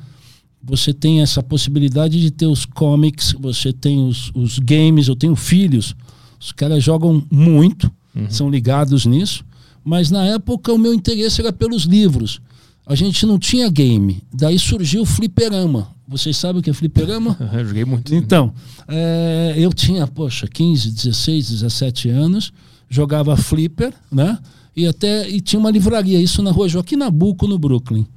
Você 0.61 0.93
tem 0.93 1.21
essa 1.21 1.41
possibilidade 1.41 2.19
de 2.19 2.31
ter 2.31 2.45
os 2.45 2.65
comics, 2.65 3.33
você 3.39 3.71
tem 3.71 4.05
os, 4.05 4.31
os 4.35 4.59
games, 4.59 5.07
eu 5.07 5.15
tenho 5.15 5.35
filhos. 5.35 5.95
Os 6.39 6.51
caras 6.51 6.83
jogam 6.83 7.23
muito, 7.31 7.91
são 8.29 8.49
ligados 8.49 9.05
nisso. 9.05 9.43
Mas 9.83 10.11
na 10.11 10.25
época 10.25 10.73
o 10.73 10.77
meu 10.77 10.93
interesse 10.93 11.41
era 11.41 11.53
pelos 11.53 11.83
livros. 11.83 12.41
A 12.85 12.95
gente 12.95 13.25
não 13.25 13.37
tinha 13.37 13.69
game. 13.69 14.21
Daí 14.33 14.57
surgiu 14.57 15.03
o 15.03 15.05
fliperama. 15.05 15.89
Vocês 16.07 16.35
sabem 16.35 16.59
o 16.59 16.63
que 16.63 16.71
é 16.71 16.73
fliperama? 16.73 17.37
Eu 17.53 17.65
joguei 17.65 17.85
muito. 17.85 18.13
Então, 18.15 18.51
é, 18.87 19.53
eu 19.57 19.71
tinha, 19.71 20.07
poxa, 20.07 20.47
15, 20.47 20.89
16, 20.89 21.49
17 21.51 22.09
anos, 22.09 22.51
jogava 22.89 23.37
flipper, 23.37 23.93
né? 24.11 24.39
E 24.75 24.87
até 24.87 25.29
e 25.29 25.39
tinha 25.39 25.59
uma 25.59 25.69
livraria, 25.69 26.19
isso 26.19 26.41
na 26.41 26.49
rua 26.49 26.67
Joaquim 26.67 26.95
Nabuco, 26.95 27.47
no 27.47 27.59
Brooklyn. 27.59 28.07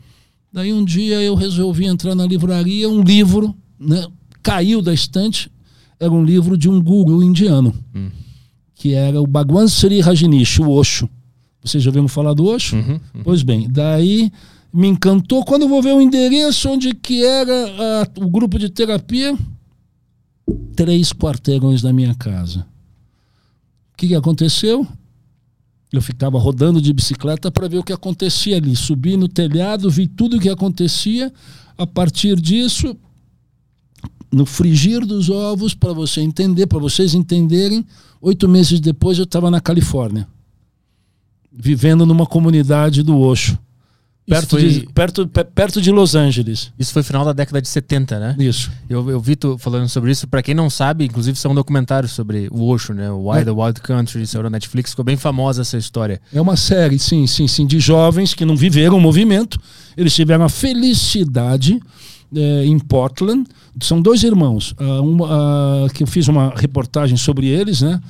Daí 0.52 0.72
um 0.72 0.84
dia 0.84 1.20
eu 1.22 1.34
resolvi 1.34 1.86
entrar 1.86 2.14
na 2.14 2.26
livraria, 2.26 2.88
um 2.88 3.02
livro, 3.02 3.54
né? 3.78 4.06
Caiu 4.42 4.82
da 4.82 4.92
estante, 4.92 5.50
era 5.98 6.12
um 6.12 6.24
livro 6.24 6.56
de 6.58 6.68
um 6.68 6.80
guru 6.82 7.22
indiano, 7.22 7.72
que 8.74 8.92
era 8.92 9.20
o 9.20 9.26
Bhagwan 9.26 9.66
Sri 9.68 10.00
Rajneesh, 10.00 10.58
o 10.58 10.68
Osho. 10.70 11.08
Vocês 11.64 11.82
já 11.82 11.90
ouviram 11.90 12.08
falar 12.08 12.34
do 12.34 12.44
Osho? 12.44 12.76
Uhum. 12.76 13.00
Pois 13.22 13.42
bem, 13.42 13.68
daí 13.70 14.30
me 14.72 14.88
encantou. 14.88 15.44
Quando 15.44 15.62
eu 15.62 15.68
vou 15.68 15.80
ver 15.80 15.94
o 15.94 16.00
endereço 16.00 16.68
onde 16.68 16.92
que 16.94 17.24
era 17.24 17.52
a- 18.02 18.20
o 18.20 18.28
grupo 18.28 18.58
de 18.58 18.68
terapia, 18.68 19.38
três 20.74 21.12
quarteirões 21.12 21.80
da 21.82 21.92
minha 21.92 22.14
casa. 22.14 22.66
O 23.92 23.96
que, 23.96 24.08
que 24.08 24.14
aconteceu? 24.14 24.86
Eu 25.92 26.00
ficava 26.00 26.38
rodando 26.38 26.80
de 26.80 26.92
bicicleta 26.92 27.50
para 27.50 27.68
ver 27.68 27.78
o 27.78 27.82
que 27.82 27.92
acontecia 27.92 28.56
ali. 28.56 28.74
Subi 28.74 29.16
no 29.16 29.28
telhado, 29.28 29.90
vi 29.90 30.06
tudo 30.06 30.38
o 30.38 30.40
que 30.40 30.48
acontecia. 30.48 31.30
A 31.76 31.86
partir 31.86 32.40
disso, 32.40 32.96
no 34.32 34.46
frigir 34.46 35.04
dos 35.04 35.28
ovos, 35.28 35.74
para 35.74 35.92
você 35.92 36.22
entender, 36.22 36.66
para 36.66 36.78
vocês 36.78 37.14
entenderem, 37.14 37.84
oito 38.22 38.48
meses 38.48 38.80
depois 38.80 39.18
eu 39.18 39.24
estava 39.24 39.50
na 39.50 39.60
Califórnia, 39.60 40.26
vivendo 41.52 42.06
numa 42.06 42.24
comunidade 42.24 43.02
do 43.02 43.18
Osho, 43.18 43.58
perto, 44.26 44.50
foi- 44.50 44.68
de, 44.68 44.80
perto, 44.94 45.26
pe- 45.26 45.44
perto 45.44 45.80
de 45.82 45.90
Los 45.90 46.14
Angeles. 46.14 46.72
Isso 46.78 46.92
foi 46.92 47.02
final 47.02 47.24
da 47.24 47.32
década 47.32 47.60
de 47.60 47.68
70, 47.68 48.18
né? 48.20 48.36
Isso. 48.38 48.70
Eu, 48.88 49.08
eu 49.10 49.20
vi 49.20 49.34
tu 49.36 49.56
falando 49.58 49.88
sobre 49.88 50.10
isso. 50.12 50.26
Pra 50.28 50.42
quem 50.42 50.54
não 50.54 50.70
sabe, 50.70 51.04
inclusive, 51.04 51.36
são 51.38 51.52
um 51.52 51.54
documentário 51.54 52.08
sobre 52.08 52.48
o 52.50 52.66
Osho, 52.68 52.94
né? 52.94 53.10
O 53.10 53.30
Why 53.30 53.40
É. 53.40 53.44
the 53.44 53.50
Wild 53.50 53.80
Country, 53.80 54.26
saiu 54.26 54.42
na 54.44 54.50
Netflix. 54.50 54.90
Ficou 54.90 55.04
bem 55.04 55.16
famosa 55.16 55.62
essa 55.62 55.76
história. 55.76 56.20
É 56.32 56.40
uma 56.40 56.56
série, 56.56 56.98
sim, 56.98 57.26
sim, 57.26 57.46
sim, 57.48 57.66
de 57.66 57.80
jovens 57.80 58.32
que 58.34 58.44
não 58.44 58.56
viveram 58.56 58.96
o 58.96 59.00
movimento. 59.00 59.58
Eles 59.96 60.14
tiveram 60.14 60.44
a 60.44 60.48
felicidade 60.48 61.80
eh, 62.34 62.64
em 62.66 62.78
Portland. 62.78 63.44
São 63.80 64.00
dois 64.02 64.22
irmãos. 64.22 64.74
ah, 64.78 65.00
uma, 65.00 65.26
ah, 65.30 65.88
que 65.92 66.02
eu 66.02 66.06
fiz 66.06 66.28
uma 66.28 66.52
reportagem 66.54 67.16
sobre 67.16 67.46
eles, 67.46 67.80
né? 67.80 68.00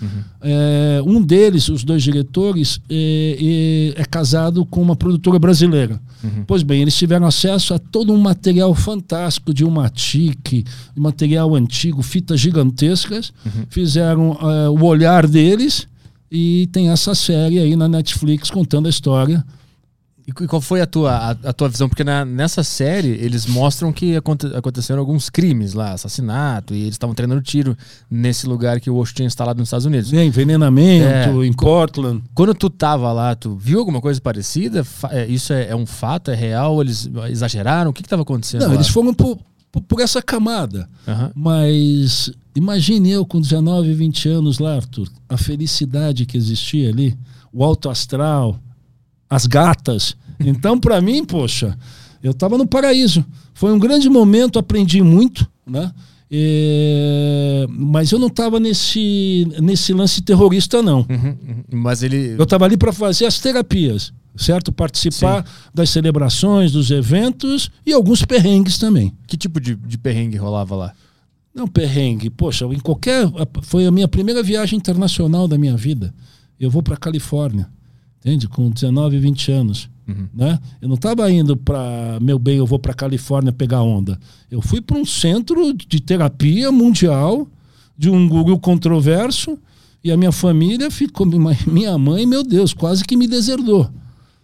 Eh, 0.41 1.01
um 1.07 1.23
deles, 1.23 1.69
os 1.69 1.85
dois 1.85 2.03
diretores, 2.03 2.81
eh, 2.91 3.95
é 3.97 4.05
casado 4.05 4.65
com 4.67 4.83
uma 4.83 4.97
produtora 4.97 5.39
brasileira. 5.39 6.01
Pois 6.47 6.63
bem, 6.63 6.83
eles 6.83 6.97
tiveram 6.97 7.27
acesso 7.27 7.75
a 7.75 7.79
todo 7.79 8.13
um 8.13 8.19
material 8.19 8.75
fantástico 8.75 9.53
de 9.53 9.65
uma 9.65 9.89
TIC, 9.89 10.65
material 10.97 11.55
antigo, 11.55 12.03
fitas 12.03 12.41
gigantescas. 12.41 13.33
Fizeram 13.69 14.39
eh, 14.41 14.69
o 14.69 14.85
olhar 14.85 15.27
deles 15.27 15.87
e 16.31 16.69
tem 16.73 16.91
essa 16.91 17.15
série 17.15 17.59
aí 17.59 17.77
na 17.77 17.89
Netflix 17.89 18.51
contando 18.51 18.87
a 18.87 18.91
história. 18.91 19.45
E 20.27 20.33
qu- 20.33 20.47
qual 20.47 20.61
foi 20.63 20.81
a 20.81 20.87
tua, 20.87 21.11
a, 21.17 21.31
a 21.31 21.53
tua 21.53 21.69
visão? 21.69 21.89
Porque 21.89 22.05
na- 22.05 22.25
nessa 22.25 22.63
série 22.63 23.09
eles 23.09 23.45
mostram 23.47 23.93
que 23.93 24.15
aconte- 24.17 24.47
aconteceram 24.55 25.01
alguns 25.01 25.29
crimes 25.29 25.73
lá, 25.75 25.93
assassinato, 25.93 26.75
e 26.75 26.83
eles 26.83 26.95
estavam 26.95 27.15
treinando 27.15 27.43
tiro 27.43 27.77
nesse 28.11 28.47
lugar 28.47 28.81
que 28.81 28.89
o 28.89 28.97
Osho 28.97 29.15
tinha 29.15 29.27
instalado 29.27 29.59
nos 29.59 29.67
Estados 29.69 29.85
Unidos. 29.87 30.13
Né, 30.13 30.25
envenenamento 30.25 31.43
É, 31.43 31.47
em 31.47 31.53
Portland. 31.53 32.23
Quando 32.35 32.55
tu 32.55 32.71
tava 32.71 33.13
lá, 33.13 33.35
tu 33.35 33.57
viu 33.57 33.81
alguma 33.81 34.01
coisa 34.01 34.21
parecida? 34.21 34.87
É, 35.11 35.27
Isso 35.27 35.53
é, 35.53 35.69
é 35.71 35.77
um 35.77 35.87
fato? 35.87 36.31
É 36.31 36.35
real? 36.35 36.81
Eles 36.81 37.11
exageraram? 37.29 37.91
O 37.91 37.93
que 37.95 38.03
estava 38.03 38.23
acontecendo? 38.23 38.61
Não, 38.63 38.69
lá? 38.69 38.75
eles 38.75 38.89
foram 38.89 39.13
por, 39.13 39.39
por, 39.73 39.81
por 39.83 40.01
essa 40.01 40.23
camada. 40.23 40.89
Aham. 41.09 41.33
Mas 41.35 42.31
imagine 42.55 43.11
eu 43.11 43.27
com 43.27 43.41
19, 43.41 43.93
20 43.95 44.29
anos 44.29 44.59
lá, 44.61 44.77
Arthur, 44.77 45.09
a 45.29 45.37
felicidade 45.37 46.27
que 46.27 46.37
existia 46.37 46.91
ali, 46.91 47.17
o 47.53 47.65
alto 47.65 47.91
astral, 47.91 48.59
as 49.33 49.47
gatas. 49.47 50.15
Então, 50.39 50.79
para 50.79 51.01
mim, 51.01 51.25
poxa, 51.25 51.77
eu 52.23 52.33
estava 52.33 52.59
no 52.59 52.67
paraíso. 52.67 53.25
Foi 53.55 53.73
um 53.73 53.79
grande 53.79 54.11
momento, 54.11 54.59
aprendi 54.59 55.01
muito, 55.01 55.49
né? 55.67 55.91
É, 56.31 57.67
mas 57.71 58.13
eu 58.13 58.19
não 58.19 58.27
estava 58.27 58.61
nesse, 58.61 59.49
nesse 59.61 59.95
lance 59.95 60.21
terrorista, 60.21 60.83
não. 60.83 61.07
Uhum, 61.09 61.37
uhum. 61.49 61.65
Mas 61.73 62.03
ele. 62.03 62.35
Eu 62.39 62.45
estava 62.45 62.67
ali 62.67 62.77
para 62.77 62.93
fazer 62.93 63.25
as 63.25 63.39
terapias, 63.39 64.13
certo? 64.37 64.71
Participar 64.71 65.47
Sim. 65.47 65.53
das 65.73 65.89
celebrações, 65.89 66.73
dos 66.73 66.91
eventos 66.91 67.71
e 67.87 67.93
alguns 67.93 68.25
perrengues 68.27 68.77
também. 68.77 69.15
Que 69.27 69.37
tipo 69.39 69.59
de, 69.59 69.75
de 69.75 69.97
perrengue 69.97 70.37
rolava 70.37 70.77
lá? 70.77 70.93
Não, 71.55 71.67
perrengue. 71.67 72.29
Poxa, 72.29 72.67
em 72.67 72.81
qualquer. 72.81 73.31
Foi 73.63 73.87
a 73.87 73.91
minha 73.91 74.09
primeira 74.09 74.43
viagem 74.43 74.79
internacional 74.79 75.49
da 75.49 75.57
minha 75.57 75.77
vida. 75.77 76.15
Eu 76.61 76.71
vou 76.71 76.83
para 76.83 76.97
Califórnia, 76.97 77.69
entende? 78.23 78.49
Com 78.49 78.71
19, 78.71 79.19
20 79.19 79.53
anos. 79.53 79.91
Uhum. 80.07 80.29
Né? 80.33 80.59
Eu 80.81 80.89
não 80.89 80.95
estava 80.95 81.31
indo 81.31 81.57
para, 81.57 82.19
meu 82.21 82.39
bem, 82.39 82.59
eu 82.59 82.67
vou 82.67 82.79
para 82.79 82.95
Califórnia 82.95 83.53
pegar 83.53 83.83
onda. 83.83 84.19
Eu 84.51 84.63
fui 84.63 84.81
para 84.81 84.97
um 84.97 85.05
centro 85.05 85.75
de 85.75 86.01
terapia 86.01 86.71
mundial 86.71 87.49
de 87.99 88.09
um 88.09 88.29
guru 88.29 88.59
controverso 88.59 89.59
e 90.03 90.11
a 90.11 90.17
minha 90.17 90.33
família 90.33 90.91
ficou, 90.91 91.27
minha 91.67 91.99
mãe, 91.99 92.27
meu 92.27 92.43
Deus, 92.43 92.73
quase 92.73 93.05
que 93.05 93.17
me 93.17 93.27
deserdou. 93.27 93.91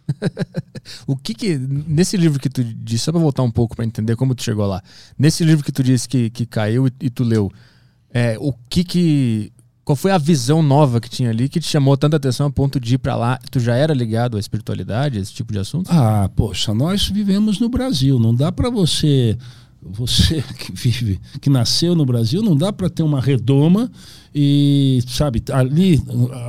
o 1.06 1.16
que 1.16 1.34
que 1.34 1.58
nesse 1.58 2.16
livro 2.16 2.40
que 2.40 2.48
tu 2.48 2.64
disse, 2.64 3.04
só 3.04 3.12
para 3.12 3.20
voltar 3.20 3.42
um 3.42 3.50
pouco 3.50 3.76
para 3.76 3.84
entender 3.84 4.16
como 4.16 4.34
tu 4.34 4.42
chegou 4.42 4.66
lá. 4.66 4.82
Nesse 5.18 5.44
livro 5.44 5.64
que 5.64 5.72
tu 5.72 5.82
disse 5.82 6.08
que, 6.08 6.30
que 6.30 6.46
caiu 6.46 6.86
e, 6.86 6.92
e 7.02 7.10
tu 7.10 7.24
leu, 7.24 7.50
é, 8.10 8.36
o 8.40 8.52
que 8.70 8.84
que 8.84 9.52
qual 9.88 9.96
foi 9.96 10.10
a 10.10 10.18
visão 10.18 10.62
nova 10.62 11.00
que 11.00 11.08
tinha 11.08 11.30
ali 11.30 11.48
que 11.48 11.58
te 11.58 11.66
chamou 11.66 11.96
tanta 11.96 12.18
atenção 12.18 12.46
a 12.46 12.50
ponto 12.50 12.78
de 12.78 12.96
ir 12.96 12.98
para 12.98 13.16
lá? 13.16 13.38
Tu 13.50 13.58
já 13.58 13.74
era 13.74 13.94
ligado 13.94 14.36
à 14.36 14.40
espiritualidade, 14.40 15.18
esse 15.18 15.32
tipo 15.32 15.50
de 15.50 15.58
assunto? 15.58 15.90
Ah, 15.90 16.28
poxa, 16.36 16.74
nós 16.74 17.08
vivemos 17.08 17.58
no 17.58 17.70
Brasil. 17.70 18.18
Não 18.18 18.34
dá 18.34 18.52
para 18.52 18.68
você 18.68 19.38
você 19.80 20.42
que 20.58 20.72
vive, 20.72 21.20
que 21.40 21.48
nasceu 21.48 21.94
no 21.94 22.04
Brasil, 22.04 22.42
não 22.42 22.56
dá 22.56 22.72
para 22.72 22.90
ter 22.90 23.02
uma 23.02 23.20
redoma 23.20 23.90
e, 24.34 25.00
sabe, 25.06 25.42
ali 25.52 26.02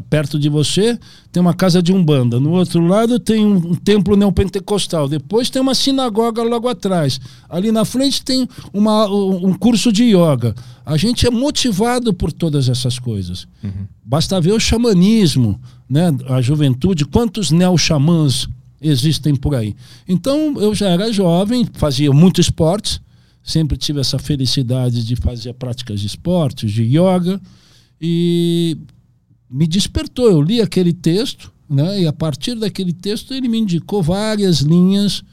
perto 0.10 0.38
de 0.38 0.50
você 0.50 1.00
tem 1.32 1.40
uma 1.40 1.54
casa 1.54 1.82
de 1.82 1.94
umbanda, 1.94 2.40
no 2.40 2.52
outro 2.52 2.86
lado 2.86 3.20
tem 3.20 3.46
um, 3.46 3.76
templo 3.76 4.16
neopentecostal, 4.16 5.08
depois 5.08 5.50
tem 5.50 5.62
uma 5.62 5.76
sinagoga 5.76 6.44
logo 6.44 6.68
atrás, 6.68 7.20
ali 7.48 7.72
na 7.72 7.86
frente 7.86 8.24
tem 8.24 8.48
uma, 8.74 9.08
um 9.08 9.54
curso 9.54 9.92
de 9.92 10.04
yoga. 10.06 10.56
A 10.86 10.98
gente 10.98 11.28
é 11.28 11.30
motivado 11.30 12.12
por 12.14 12.32
todas 12.32 12.68
essas 12.68 12.98
coisas. 12.98 13.48
Uhum. 13.64 13.86
Basta 14.04 14.42
ver 14.42 14.54
o 14.54 14.60
xamanismo, 14.60 15.60
né, 15.88 16.12
a 16.28 16.42
juventude, 16.42 17.06
quantos 17.06 17.52
neo-xamãs 17.52 18.48
existem 18.82 19.36
por 19.36 19.54
aí. 19.54 19.76
Então 20.08 20.56
eu 20.60 20.74
já 20.74 20.90
era 20.90 21.14
jovem, 21.14 21.68
fazia 21.74 22.12
muito 22.12 22.42
esportes 22.42 23.00
sempre 23.50 23.76
tive 23.78 24.00
essa 24.00 24.20
felicidade 24.20 25.04
de 25.04 25.16
fazer 25.16 25.54
práticas 25.54 26.00
de 26.00 26.06
esportes, 26.06 26.72
de 26.72 26.84
yoga, 26.84 27.42
e 28.00 28.78
me 29.50 29.66
despertou. 29.66 30.30
Eu 30.30 30.42
li 30.42 30.62
aquele 30.62 30.94
texto, 30.94 31.52
né, 31.68 32.02
e 32.02 32.08
a 32.08 32.14
partir 32.14 32.54
daquele 32.54 32.94
texto 32.94 33.34
ele 33.34 33.48
me 33.48 33.58
indicou 33.58 34.04
várias 34.04 34.60
linhas: 34.60 35.24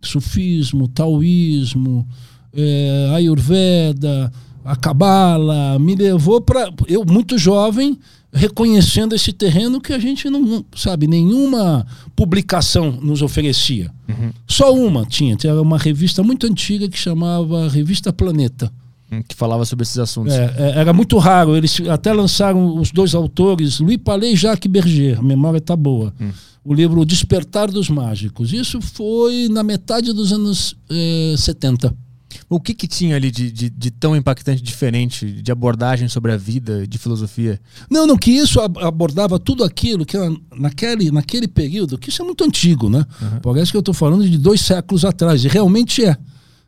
sufismo, 0.00 0.88
taoísmo, 0.88 2.08
é, 2.54 3.10
ayurveda, 3.14 4.32
a 4.64 4.74
cabala. 4.74 5.78
Me 5.78 5.94
levou 5.94 6.40
para. 6.40 6.72
Eu, 6.88 7.04
muito 7.04 7.36
jovem, 7.36 7.98
reconhecendo 8.36 9.14
esse 9.14 9.32
terreno 9.32 9.80
que 9.80 9.92
a 9.92 9.98
gente 9.98 10.28
não, 10.28 10.64
sabe, 10.76 11.06
nenhuma 11.06 11.86
publicação 12.14 12.92
nos 12.92 13.22
oferecia. 13.22 13.90
Uhum. 14.08 14.30
Só 14.46 14.74
uma 14.74 15.04
tinha, 15.06 15.34
tinha 15.36 15.60
uma 15.60 15.78
revista 15.78 16.22
muito 16.22 16.46
antiga 16.46 16.88
que 16.88 16.98
chamava 16.98 17.68
Revista 17.68 18.12
Planeta. 18.12 18.70
Hum, 19.10 19.22
que 19.26 19.36
falava 19.36 19.64
sobre 19.64 19.84
esses 19.84 19.98
assuntos. 19.98 20.34
É, 20.34 20.54
é, 20.56 20.80
era 20.80 20.92
muito 20.92 21.16
raro. 21.18 21.56
Eles 21.56 21.80
até 21.88 22.12
lançaram 22.12 22.76
os 22.76 22.90
dois 22.90 23.14
autores, 23.14 23.78
Louis 23.78 23.98
Palais 23.98 24.32
e 24.32 24.36
Jacques 24.36 24.70
Berger, 24.70 25.18
a 25.18 25.22
memória 25.22 25.58
está 25.58 25.76
boa. 25.76 26.12
Hum. 26.20 26.30
O 26.64 26.74
livro 26.74 27.04
Despertar 27.04 27.70
dos 27.70 27.88
Mágicos. 27.88 28.52
Isso 28.52 28.80
foi 28.80 29.48
na 29.48 29.62
metade 29.62 30.12
dos 30.12 30.32
anos 30.32 30.76
eh, 30.90 31.36
70. 31.38 31.94
O 32.48 32.60
que, 32.60 32.74
que 32.74 32.86
tinha 32.86 33.16
ali 33.16 33.30
de, 33.30 33.50
de, 33.50 33.70
de, 33.70 33.90
tão 33.90 34.16
impactante, 34.16 34.62
diferente, 34.62 35.30
de 35.30 35.52
abordagem 35.52 36.08
sobre 36.08 36.32
a 36.32 36.36
vida, 36.36 36.86
de 36.86 36.98
filosofia? 36.98 37.60
Não, 37.90 38.06
não, 38.06 38.16
que 38.16 38.30
isso 38.30 38.60
abordava 38.60 39.38
tudo 39.38 39.64
aquilo 39.64 40.04
que 40.04 40.16
naquele, 40.56 41.10
naquele 41.10 41.48
período, 41.48 41.98
que 41.98 42.10
isso 42.10 42.22
é 42.22 42.24
muito 42.24 42.44
antigo, 42.44 42.88
né? 42.88 43.04
Uhum. 43.20 43.40
Parece 43.40 43.70
que 43.70 43.76
eu 43.76 43.80
estou 43.80 43.94
falando 43.94 44.28
de 44.28 44.38
dois 44.38 44.60
séculos 44.60 45.04
atrás, 45.04 45.44
e 45.44 45.48
realmente 45.48 46.04
é. 46.04 46.16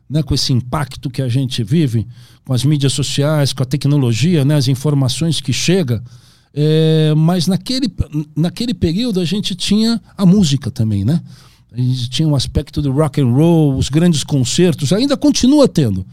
Né, 0.09 0.23
com 0.23 0.33
esse 0.33 0.51
impacto 0.51 1.07
que 1.07 1.21
a 1.21 1.27
gente 1.27 1.63
vive, 1.63 2.07
com 2.43 2.51
as 2.51 2.63
mídias 2.63 2.93
sociais, 2.93 3.53
com 3.53 3.61
a 3.61 3.65
tecnologia, 3.65 4.43
né, 4.43 4.55
as 4.55 4.67
informações 4.67 5.39
que 5.39 5.53
chegam. 5.53 6.01
É, 6.51 7.13
mas 7.15 7.45
naquele, 7.45 7.93
naquele 8.35 8.73
período 8.73 9.19
a 9.19 9.25
gente 9.25 9.53
tinha 9.53 10.01
a 10.17 10.25
música 10.25 10.71
também, 10.71 11.05
né? 11.05 11.21
A 11.71 11.77
gente 11.77 12.09
tinha 12.09 12.27
um 12.27 12.35
aspecto 12.35 12.81
do 12.81 12.91
rock 12.91 13.21
and 13.21 13.31
roll, 13.31 13.77
os 13.77 13.89
grandes 13.89 14.23
concertos, 14.23 14.91
ainda 14.91 15.15
continua 15.15 15.67
tendo. 15.67 16.05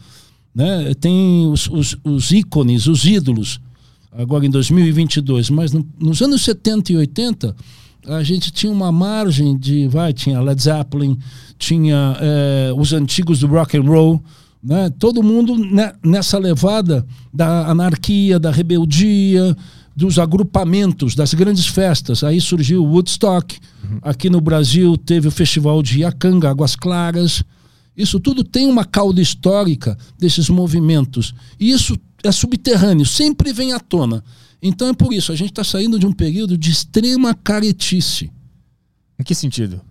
Né? 0.53 0.93
Tem 0.99 1.47
os, 1.47 1.67
os, 1.67 1.97
os 2.03 2.31
ícones, 2.31 2.87
os 2.87 3.05
ídolos, 3.05 3.59
agora 4.11 4.45
em 4.45 4.49
2022, 4.49 5.49
mas 5.49 5.71
no, 5.71 5.85
nos 5.99 6.21
anos 6.21 6.43
70 6.43 6.93
e 6.93 6.97
80 6.97 7.55
a 8.07 8.23
gente 8.23 8.51
tinha 8.51 8.71
uma 8.71 8.91
margem 8.91 9.57
de, 9.57 9.87
vai, 9.87 10.13
tinha 10.13 10.39
Led 10.39 10.61
Zeppelin, 10.61 11.17
tinha 11.57 12.17
é, 12.21 12.71
os 12.75 12.93
antigos 12.93 13.39
do 13.39 13.47
rock 13.47 13.77
and 13.77 13.81
roll, 13.81 14.23
né? 14.63 14.89
todo 14.97 15.21
mundo 15.21 15.57
né, 15.57 15.93
nessa 16.03 16.37
levada 16.37 17.05
da 17.33 17.67
anarquia, 17.67 18.39
da 18.39 18.49
rebeldia, 18.49 19.55
dos 19.97 20.19
agrupamentos, 20.19 21.15
das 21.15 21.33
grandes 21.33 21.65
festas. 21.65 22.23
Aí 22.23 22.39
surgiu 22.39 22.83
o 22.83 22.91
Woodstock. 22.91 23.57
Uhum. 23.83 23.97
Aqui 24.03 24.29
no 24.29 24.39
Brasil 24.39 24.95
teve 24.95 25.27
o 25.27 25.31
Festival 25.31 25.81
de 25.81 26.01
Iacanga, 26.01 26.51
Águas 26.51 26.75
Claras. 26.75 27.43
Isso 27.95 28.19
tudo 28.19 28.43
tem 28.43 28.67
uma 28.67 28.85
cauda 28.85 29.19
histórica 29.19 29.97
desses 30.19 30.49
movimentos. 30.49 31.33
E 31.59 31.71
isso 31.71 31.97
é 32.23 32.31
subterrâneo, 32.31 33.07
sempre 33.07 33.51
vem 33.51 33.73
à 33.73 33.79
tona. 33.79 34.23
Então 34.61 34.87
é 34.87 34.93
por 34.93 35.11
isso, 35.11 35.31
a 35.31 35.35
gente 35.35 35.49
está 35.49 35.63
saindo 35.63 35.97
de 35.97 36.05
um 36.05 36.13
período 36.13 36.55
de 36.55 36.69
extrema 36.69 37.33
caretice. 37.33 38.31
Em 39.17 39.23
que 39.23 39.33
sentido? 39.33 39.81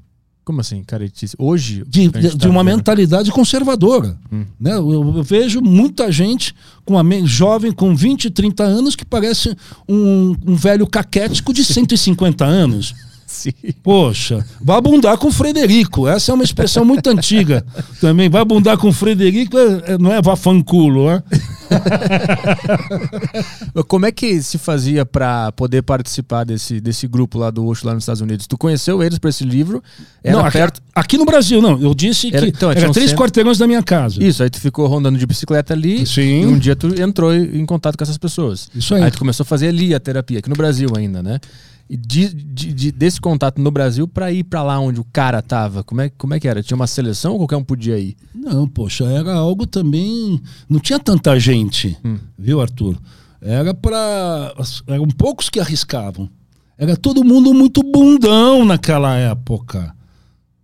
Como 0.46 0.60
assim, 0.60 0.84
caretice? 0.84 1.34
Hoje. 1.40 1.82
De, 1.88 2.08
de, 2.08 2.10
tá 2.12 2.20
de 2.20 2.46
uma 2.48 2.62
vendo? 2.62 2.76
mentalidade 2.76 3.32
conservadora. 3.32 4.16
Hum. 4.32 4.44
Né? 4.60 4.74
Eu, 4.74 5.16
eu, 5.16 5.22
vejo 5.24 5.60
muita 5.60 6.12
gente 6.12 6.54
com 6.84 6.94
uma 6.94 7.26
jovem 7.26 7.72
com 7.72 7.96
20, 7.96 8.30
30 8.30 8.62
anos 8.62 8.94
que 8.94 9.04
parece 9.04 9.56
um, 9.88 10.36
um 10.46 10.54
velho 10.54 10.86
caquético 10.86 11.52
de 11.52 11.64
150 11.64 12.44
anos. 12.44 12.94
Sim. 13.26 13.52
Poxa, 13.82 14.46
vai 14.60 14.78
abundar 14.78 15.18
com 15.18 15.26
o 15.26 15.32
Frederico. 15.32 16.06
Essa 16.06 16.30
é 16.30 16.34
uma 16.34 16.44
expressão 16.44 16.84
muito 16.84 17.10
antiga 17.10 17.66
também. 18.00 18.30
Vai 18.30 18.40
abundar 18.40 18.78
com 18.78 18.88
o 18.88 18.92
Frederico, 18.92 19.58
é, 19.58 19.94
é, 19.94 19.98
não 19.98 20.12
é 20.12 20.22
vafanculo, 20.22 21.08
né? 21.08 21.20
Como 23.88 24.06
é 24.06 24.12
que 24.12 24.40
se 24.40 24.58
fazia 24.58 25.04
para 25.04 25.50
poder 25.52 25.82
participar 25.82 26.44
desse, 26.44 26.80
desse 26.80 27.08
grupo 27.08 27.36
lá 27.36 27.50
do 27.50 27.66
Osho 27.66 27.84
lá 27.84 27.94
nos 27.94 28.04
Estados 28.04 28.20
Unidos? 28.20 28.46
Tu 28.46 28.56
conheceu 28.56 29.02
eles 29.02 29.18
para 29.18 29.30
esse 29.30 29.44
livro? 29.44 29.82
Era 30.22 30.36
não, 30.36 30.48
perto... 30.48 30.80
aqui, 30.94 31.18
no 31.18 31.24
Brasil 31.24 31.60
não. 31.60 31.80
Eu 31.80 31.94
disse 31.94 32.30
que 32.30 32.36
era, 32.36 32.46
então, 32.46 32.70
era 32.70 32.92
três 32.92 33.10
centro... 33.10 33.24
quarteirões 33.24 33.58
da 33.58 33.66
minha 33.66 33.82
casa. 33.82 34.22
Isso, 34.22 34.40
aí 34.40 34.50
tu 34.50 34.60
ficou 34.60 34.86
rondando 34.86 35.18
de 35.18 35.26
bicicleta 35.26 35.74
ali 35.74 36.06
Sim. 36.06 36.42
e 36.42 36.46
um 36.46 36.56
dia 36.56 36.76
tu 36.76 36.94
entrou 37.02 37.34
em 37.34 37.66
contato 37.66 37.98
com 37.98 38.04
essas 38.04 38.18
pessoas. 38.18 38.68
Isso 38.72 38.94
aí. 38.94 39.02
Aí 39.02 39.10
tu 39.10 39.18
começou 39.18 39.42
a 39.42 39.46
fazer 39.46 39.66
ali 39.68 39.92
a 39.94 39.98
terapia, 39.98 40.38
aqui 40.38 40.48
no 40.48 40.56
Brasil 40.56 40.90
ainda, 40.96 41.20
né? 41.22 41.40
De, 41.88 42.32
de, 42.34 42.72
de, 42.72 42.92
desse 42.92 43.20
contato 43.20 43.60
no 43.60 43.70
Brasil 43.70 44.08
para 44.08 44.32
ir 44.32 44.44
para 44.44 44.62
lá 44.62 44.78
onde 44.78 45.00
o 45.00 45.04
cara 45.04 45.40
tava? 45.40 45.84
Como 45.84 46.00
é, 46.00 46.10
como 46.10 46.34
é 46.34 46.40
que 46.40 46.48
era? 46.48 46.62
Tinha 46.62 46.76
uma 46.76 46.86
seleção 46.86 47.32
ou 47.32 47.38
qualquer 47.38 47.56
um 47.56 47.64
podia 47.64 47.98
ir? 47.98 48.16
Não, 48.34 48.66
poxa, 48.66 49.04
era 49.04 49.34
algo 49.34 49.66
também. 49.66 50.40
Não 50.68 50.80
tinha 50.80 50.98
tanta 50.98 51.38
gente, 51.38 51.96
hum. 52.04 52.18
viu, 52.36 52.60
Arthur? 52.60 52.96
Era 53.40 53.72
para. 53.72 54.54
Eram 54.88 55.06
poucos 55.08 55.48
que 55.48 55.60
arriscavam. 55.60 56.28
Era 56.76 56.96
todo 56.96 57.24
mundo 57.24 57.54
muito 57.54 57.82
bundão 57.82 58.64
naquela 58.64 59.14
época. 59.16 59.94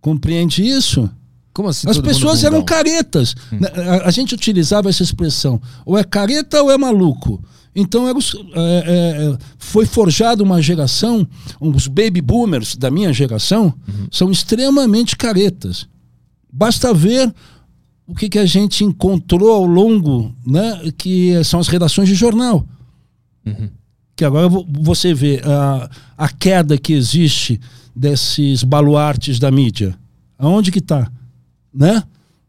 Compreende 0.01 0.63
isso? 0.63 1.09
Como 1.53 1.69
assim? 1.69 1.89
As 1.89 1.99
pessoas 1.99 2.43
eram 2.43 2.63
caretas. 2.63 3.35
Hum. 3.51 3.59
A, 4.03 4.07
a 4.07 4.11
gente 4.11 4.35
utilizava 4.35 4.89
essa 4.89 5.03
expressão. 5.03 5.61
Ou 5.85 5.97
é 5.97 6.03
careta 6.03 6.61
ou 6.61 6.71
é 6.71 6.77
maluco. 6.77 7.41
Então 7.75 8.07
era, 8.07 8.19
é, 8.19 8.61
é, 9.33 9.37
foi 9.57 9.85
forjada 9.85 10.43
uma 10.43 10.61
geração, 10.61 11.27
os 11.59 11.87
baby 11.87 12.21
boomers 12.21 12.75
da 12.75 12.91
minha 12.91 13.11
geração 13.11 13.73
uhum. 13.87 14.07
são 14.11 14.31
extremamente 14.31 15.15
caretas. 15.15 15.87
Basta 16.51 16.93
ver 16.93 17.33
o 18.05 18.13
que, 18.13 18.29
que 18.29 18.37
a 18.37 18.45
gente 18.45 18.83
encontrou 18.83 19.51
ao 19.51 19.65
longo, 19.65 20.35
né, 20.45 20.91
que 20.97 21.43
são 21.43 21.59
as 21.59 21.67
redações 21.67 22.07
de 22.07 22.15
jornal. 22.15 22.67
Uhum. 23.45 23.69
Que 24.15 24.23
agora 24.23 24.47
você 24.47 25.13
vê 25.13 25.41
a, 25.43 25.89
a 26.17 26.29
queda 26.29 26.77
que 26.77 26.93
existe 26.93 27.59
desses 27.95 28.63
baluartes 28.63 29.39
da 29.39 29.49
mídia? 29.49 29.97
Aonde 30.37 30.71
que 30.71 30.79
está? 30.79 31.11
Né? 31.73 32.03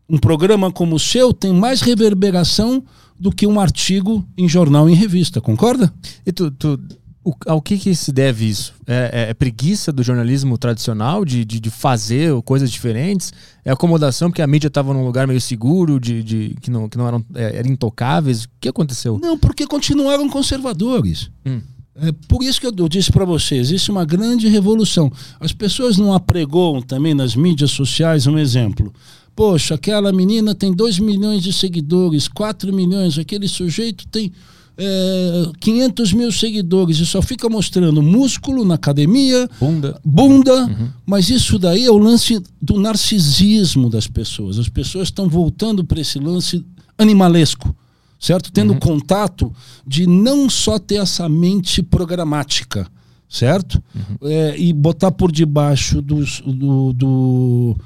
Um 0.06 0.18
programa 0.18 0.70
como 0.70 0.96
o 0.96 1.00
seu 1.00 1.32
tem 1.32 1.52
mais 1.52 1.80
reverberação 1.80 2.84
do 3.18 3.30
que 3.30 3.46
um 3.46 3.60
artigo 3.60 4.26
em 4.36 4.48
jornal 4.48 4.88
em 4.88 4.94
revista, 4.94 5.40
concorda? 5.40 5.92
E 6.26 6.32
tu, 6.32 6.50
tu 6.50 6.78
o, 7.24 7.34
ao 7.46 7.62
que, 7.62 7.78
que 7.78 7.94
se 7.94 8.12
deve 8.12 8.44
isso? 8.44 8.74
É, 8.86 9.26
é, 9.26 9.30
é 9.30 9.34
preguiça 9.34 9.90
do 9.90 10.02
jornalismo 10.02 10.58
tradicional 10.58 11.24
de, 11.24 11.42
de, 11.44 11.58
de, 11.58 11.70
fazer 11.70 12.30
coisas 12.42 12.70
diferentes? 12.70 13.32
É 13.64 13.72
acomodação 13.72 14.30
porque 14.30 14.42
a 14.42 14.46
mídia 14.46 14.68
estava 14.68 14.92
num 14.92 15.04
lugar 15.04 15.26
meio 15.26 15.40
seguro, 15.40 15.98
de, 15.98 16.22
de 16.22 16.56
que, 16.60 16.70
não, 16.70 16.86
que 16.86 16.98
não 16.98 17.08
eram, 17.08 17.24
é, 17.34 17.56
eram 17.56 17.70
intocáveis? 17.70 18.44
O 18.44 18.48
que 18.60 18.68
aconteceu? 18.68 19.18
Não, 19.22 19.38
porque 19.38 19.66
continuaram 19.66 20.28
conservadores. 20.28 21.30
Hum. 21.46 21.62
É 21.96 22.12
por 22.28 22.42
isso 22.42 22.60
que 22.60 22.66
eu 22.66 22.88
disse 22.88 23.10
para 23.10 23.24
você, 23.24 23.54
existe 23.54 23.90
uma 23.90 24.04
grande 24.04 24.48
revolução. 24.48 25.10
As 25.38 25.52
pessoas 25.52 25.96
não 25.96 26.12
apregoam 26.12 26.82
também 26.82 27.14
nas 27.14 27.36
mídias 27.36 27.70
sociais 27.70 28.26
um 28.26 28.36
exemplo. 28.36 28.92
Poxa, 29.34 29.74
aquela 29.74 30.12
menina 30.12 30.54
tem 30.54 30.72
2 30.72 30.98
milhões 31.00 31.42
de 31.42 31.52
seguidores, 31.52 32.28
4 32.28 32.72
milhões, 32.72 33.18
aquele 33.18 33.48
sujeito 33.48 34.06
tem 34.08 34.32
é, 34.76 35.50
500 35.60 36.12
mil 36.12 36.32
seguidores 36.32 36.98
e 36.98 37.06
só 37.06 37.22
fica 37.22 37.48
mostrando 37.48 38.02
músculo 38.02 38.64
na 38.64 38.74
academia, 38.74 39.48
bunda, 39.60 40.00
bunda 40.04 40.66
uhum. 40.66 40.88
mas 41.06 41.30
isso 41.30 41.58
daí 41.58 41.84
é 41.84 41.90
o 41.90 41.98
lance 41.98 42.42
do 42.60 42.78
narcisismo 42.78 43.88
das 43.88 44.06
pessoas. 44.06 44.58
As 44.58 44.68
pessoas 44.68 45.08
estão 45.08 45.28
voltando 45.28 45.84
para 45.84 46.00
esse 46.00 46.18
lance 46.18 46.64
animalesco, 46.98 47.74
certo? 48.18 48.50
Tendo 48.52 48.72
uhum. 48.72 48.80
contato 48.80 49.52
de 49.86 50.06
não 50.06 50.50
só 50.50 50.78
ter 50.78 50.96
essa 50.96 51.28
mente 51.28 51.82
programática, 51.82 52.86
certo? 53.28 53.82
Uhum. 53.94 54.28
É, 54.28 54.58
e 54.58 54.72
botar 54.72 55.12
por 55.12 55.30
debaixo 55.30 56.02
dos, 56.02 56.40
do, 56.40 56.92
do 56.92 57.76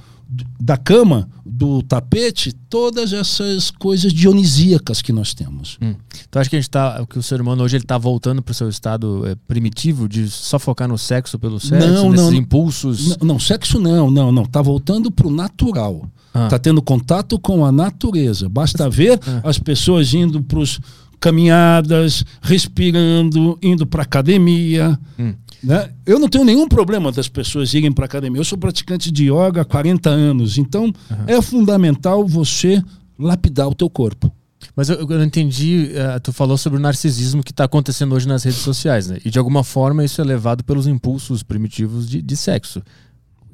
da 0.61 0.76
cama, 0.76 1.28
do 1.44 1.82
tapete, 1.82 2.52
todas 2.52 3.12
essas 3.12 3.70
coisas 3.70 4.12
dionisíacas 4.12 5.00
que 5.00 5.12
nós 5.12 5.32
temos. 5.32 5.78
Hum. 5.80 5.94
Então 6.28 6.40
acho 6.40 6.50
que 6.50 6.56
a 6.56 6.61
gente 6.61 6.70
tá, 6.70 7.04
que 7.08 7.18
o 7.18 7.23
ser 7.23 7.40
humano 7.40 7.64
hoje 7.64 7.76
ele 7.76 7.85
está 7.85 7.97
voltando 7.97 8.42
para 8.42 8.52
o 8.52 8.54
seu 8.54 8.68
estado 8.68 9.26
é, 9.26 9.35
primitivo 9.47 10.06
de 10.06 10.28
só 10.28 10.58
focar 10.58 10.87
no 10.87 10.99
sexo 10.99 11.38
pelo 11.38 11.58
sexo, 11.58 11.88
não, 11.88 12.11
nesses 12.11 12.26
não, 12.26 12.35
impulsos. 12.35 13.16
Não, 13.16 13.28
não, 13.28 13.38
sexo 13.38 13.80
não, 13.80 14.11
não, 14.11 14.30
não, 14.30 14.44
tá 14.44 14.61
voltando 14.61 15.11
para 15.11 15.26
o 15.26 15.30
natural. 15.30 16.06
Ah. 16.35 16.49
Tá 16.49 16.58
tendo 16.58 16.82
contato 16.82 17.38
com 17.38 17.64
a 17.64 17.73
natureza. 17.73 18.49
Basta 18.49 18.88
ver 18.90 19.18
ah. 19.26 19.49
as 19.49 19.58
pessoas 19.58 20.12
indo 20.12 20.42
para 20.42 20.58
os 20.58 20.78
caminhadas, 21.18 22.25
respirando, 22.42 23.58
indo 23.62 23.87
para 23.87 24.02
academia. 24.02 24.99
Hum. 25.18 25.35
Né? 25.62 25.90
Eu 26.06 26.18
não 26.18 26.28
tenho 26.28 26.44
nenhum 26.44 26.68
problema 26.68 27.10
das 27.10 27.28
pessoas 27.28 27.72
irem 27.74 27.92
para 27.92 28.04
academia. 28.04 28.40
Eu 28.40 28.44
sou 28.44 28.58
praticante 28.58 29.10
de 29.10 29.24
yoga 29.24 29.62
há 29.62 29.64
40 29.64 30.08
anos, 30.08 30.58
então 30.58 30.84
uhum. 30.84 31.24
é 31.26 31.40
fundamental 31.42 32.26
você 32.26 32.82
lapidar 33.18 33.68
o 33.68 33.74
teu 33.74 33.90
corpo. 33.90 34.32
Mas 34.74 34.88
eu, 34.88 35.08
eu 35.08 35.22
entendi, 35.22 35.90
uh, 35.92 36.20
tu 36.20 36.32
falou 36.32 36.56
sobre 36.56 36.78
o 36.78 36.82
narcisismo 36.82 37.42
que 37.42 37.52
está 37.52 37.64
acontecendo 37.64 38.14
hoje 38.14 38.28
nas 38.28 38.42
redes 38.42 38.60
sociais, 38.60 39.08
né? 39.08 39.18
E 39.24 39.30
de 39.30 39.38
alguma 39.38 39.62
forma 39.64 40.04
isso 40.04 40.20
é 40.20 40.24
levado 40.24 40.64
pelos 40.64 40.86
impulsos 40.86 41.42
primitivos 41.42 42.08
de, 42.08 42.20
de 42.22 42.36
sexo. 42.36 42.82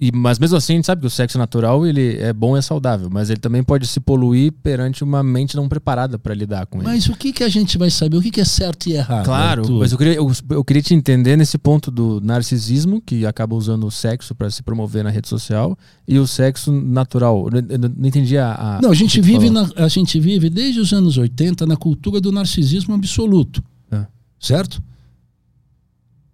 E, 0.04 0.12
mas 0.12 0.38
mesmo 0.38 0.58
assim, 0.58 0.75
a 0.75 0.76
gente 0.76 0.84
sabe 0.84 1.00
que 1.00 1.06
o 1.06 1.11
sexo 1.11 1.38
natural 1.38 1.87
ele 1.87 2.18
é 2.18 2.30
bom 2.30 2.56
e 2.56 2.58
é 2.58 2.62
saudável, 2.62 3.08
mas 3.11 3.30
ele 3.30 3.40
também 3.40 3.64
pode 3.64 3.87
se 3.87 3.99
poluir 3.99 4.52
perante 4.52 5.02
uma 5.02 5.23
mente 5.23 5.56
não 5.56 5.66
preparada 5.66 6.18
para 6.18 6.34
lidar 6.34 6.66
com 6.66 6.76
ele. 6.76 6.88
Mas 6.88 7.06
o 7.06 7.14
que, 7.14 7.32
que 7.32 7.42
a 7.42 7.49
gente 7.49 7.78
vai 7.78 7.88
saber? 7.88 8.18
O 8.18 8.20
que, 8.20 8.30
que 8.30 8.40
é 8.42 8.44
certo 8.44 8.87
e 8.87 8.92
errado? 8.92 9.25
Claro, 9.25 9.62
Arthur? 9.62 9.78
mas 9.78 9.92
eu 9.92 9.96
queria, 9.96 10.14
eu, 10.16 10.30
eu, 10.50 10.62
queria 10.62 10.82
te 10.82 10.92
entender 10.92 11.38
nesse 11.38 11.56
ponto 11.56 11.90
do 11.90 12.20
narcisismo, 12.20 13.00
que 13.00 13.25
acaba 13.25 13.54
usando 13.54 13.87
o 13.87 13.90
sexo 13.90 14.34
para 14.34 14.50
se 14.50 14.62
promover 14.62 15.02
na 15.02 15.08
rede 15.08 15.26
social, 15.26 15.75
e 16.06 16.18
o 16.18 16.26
sexo 16.26 16.70
natural. 16.70 17.49
Eu, 17.50 17.64
eu 17.70 17.78
não 17.78 18.06
entendi 18.06 18.37
a. 18.37 18.76
a 18.76 18.80
não, 18.82 18.90
a 18.90 18.94
gente, 18.94 19.23
vive 19.23 19.49
na, 19.49 19.70
a 19.75 19.88
gente 19.88 20.20
vive 20.20 20.50
desde 20.50 20.80
os 20.80 20.92
anos 20.92 21.16
80 21.16 21.64
na 21.64 21.78
cultura 21.78 22.20
do 22.20 22.30
narcisismo 22.30 22.94
absoluto. 22.94 23.64
É. 23.90 24.04
Certo? 24.38 24.82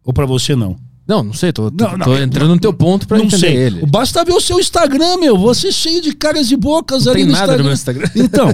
Ou 0.03 0.13
para 0.13 0.27
você 0.27 0.57
não? 0.57 0.77
Não, 1.11 1.25
não 1.25 1.33
sei, 1.33 1.53
tô, 1.53 1.73
tô, 1.73 1.85
não, 1.85 1.99
não, 1.99 2.07
tô 2.07 2.17
entrando 2.17 2.55
no 2.55 2.61
teu 2.61 2.73
ponto 2.73 3.09
pra 3.09 3.19
entender 3.19 3.37
sei. 3.37 3.57
ele. 3.57 3.85
Basta 3.85 4.25
ver 4.25 4.33
o 4.33 4.41
seu 4.41 4.61
Instagram, 4.61 5.17
meu. 5.17 5.37
Você 5.37 5.73
cheio 5.73 6.01
de 6.01 6.15
caras 6.15 6.53
e 6.53 6.57
bocas 6.57 7.07
não 7.07 7.13
ali 7.13 7.23
tem 7.23 7.27
no 7.27 7.33
nada 7.33 7.57
Instagram. 7.57 7.59
no 7.59 7.65
meu 7.65 7.73
Instagram. 7.73 8.11
Então, 8.15 8.49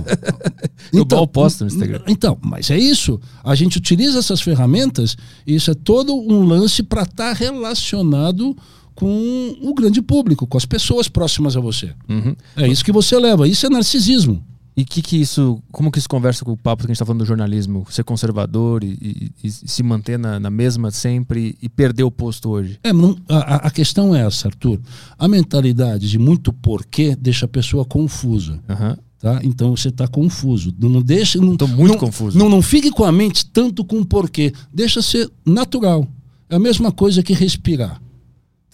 então 0.90 1.18
eu 1.18 1.26
posto 1.26 1.60
no 1.60 1.66
Instagram. 1.66 2.00
Então, 2.06 2.38
mas 2.40 2.70
é 2.70 2.78
isso. 2.78 3.20
A 3.44 3.54
gente 3.54 3.76
utiliza 3.76 4.20
essas 4.20 4.40
ferramentas 4.40 5.18
e 5.46 5.54
isso 5.54 5.70
é 5.70 5.74
todo 5.74 6.14
um 6.14 6.46
lance 6.46 6.82
para 6.82 7.02
estar 7.02 7.28
tá 7.28 7.32
relacionado 7.34 8.56
com 8.94 9.54
o 9.60 9.74
grande 9.74 10.00
público, 10.00 10.46
com 10.46 10.56
as 10.56 10.64
pessoas 10.64 11.08
próximas 11.08 11.58
a 11.58 11.60
você. 11.60 11.92
Uhum. 12.08 12.34
É 12.56 12.66
isso 12.66 12.82
que 12.82 12.90
você 12.90 13.18
leva. 13.18 13.46
Isso 13.46 13.66
é 13.66 13.68
narcisismo. 13.68 14.42
E 14.76 14.84
que 14.84 15.00
que 15.00 15.16
isso, 15.16 15.62
como 15.72 15.90
que 15.90 15.98
isso 15.98 16.08
conversa 16.08 16.44
com 16.44 16.52
o 16.52 16.56
papo 16.56 16.82
que 16.82 16.86
a 16.86 16.88
gente 16.88 16.96
está 16.96 17.06
falando 17.06 17.20
do 17.20 17.26
jornalismo? 17.26 17.86
Ser 17.88 18.04
conservador 18.04 18.84
e, 18.84 18.98
e, 19.00 19.32
e 19.44 19.50
se 19.50 19.82
manter 19.82 20.18
na, 20.18 20.38
na, 20.38 20.50
mesma 20.50 20.90
sempre 20.90 21.56
e 21.62 21.68
perder 21.68 22.02
o 22.02 22.10
posto 22.10 22.50
hoje? 22.50 22.78
É, 22.82 22.92
não, 22.92 23.16
a, 23.26 23.68
a, 23.68 23.70
questão 23.70 24.14
é 24.14 24.26
essa, 24.26 24.48
Arthur. 24.48 24.78
A 25.18 25.26
mentalidade 25.26 26.10
de 26.10 26.18
muito 26.18 26.52
porquê 26.52 27.16
deixa 27.16 27.46
a 27.46 27.48
pessoa 27.48 27.86
confusa. 27.86 28.60
Uhum. 28.68 28.96
Tá? 29.18 29.40
Então 29.42 29.74
você 29.74 29.88
está 29.88 30.06
confuso. 30.06 30.74
Não, 30.78 30.90
não 30.90 31.00
deixa. 31.00 31.38
Estou 31.38 31.68
muito 31.68 31.92
não, 31.92 31.98
confuso. 31.98 32.38
Não, 32.38 32.50
não 32.50 32.60
fique 32.60 32.90
com 32.90 33.04
a 33.04 33.10
mente 33.10 33.46
tanto 33.46 33.82
com 33.82 34.00
o 34.00 34.04
porquê. 34.04 34.52
Deixa 34.70 35.00
ser 35.00 35.30
natural. 35.44 36.06
É 36.50 36.56
a 36.56 36.60
mesma 36.60 36.92
coisa 36.92 37.22
que 37.22 37.32
respirar 37.32 37.98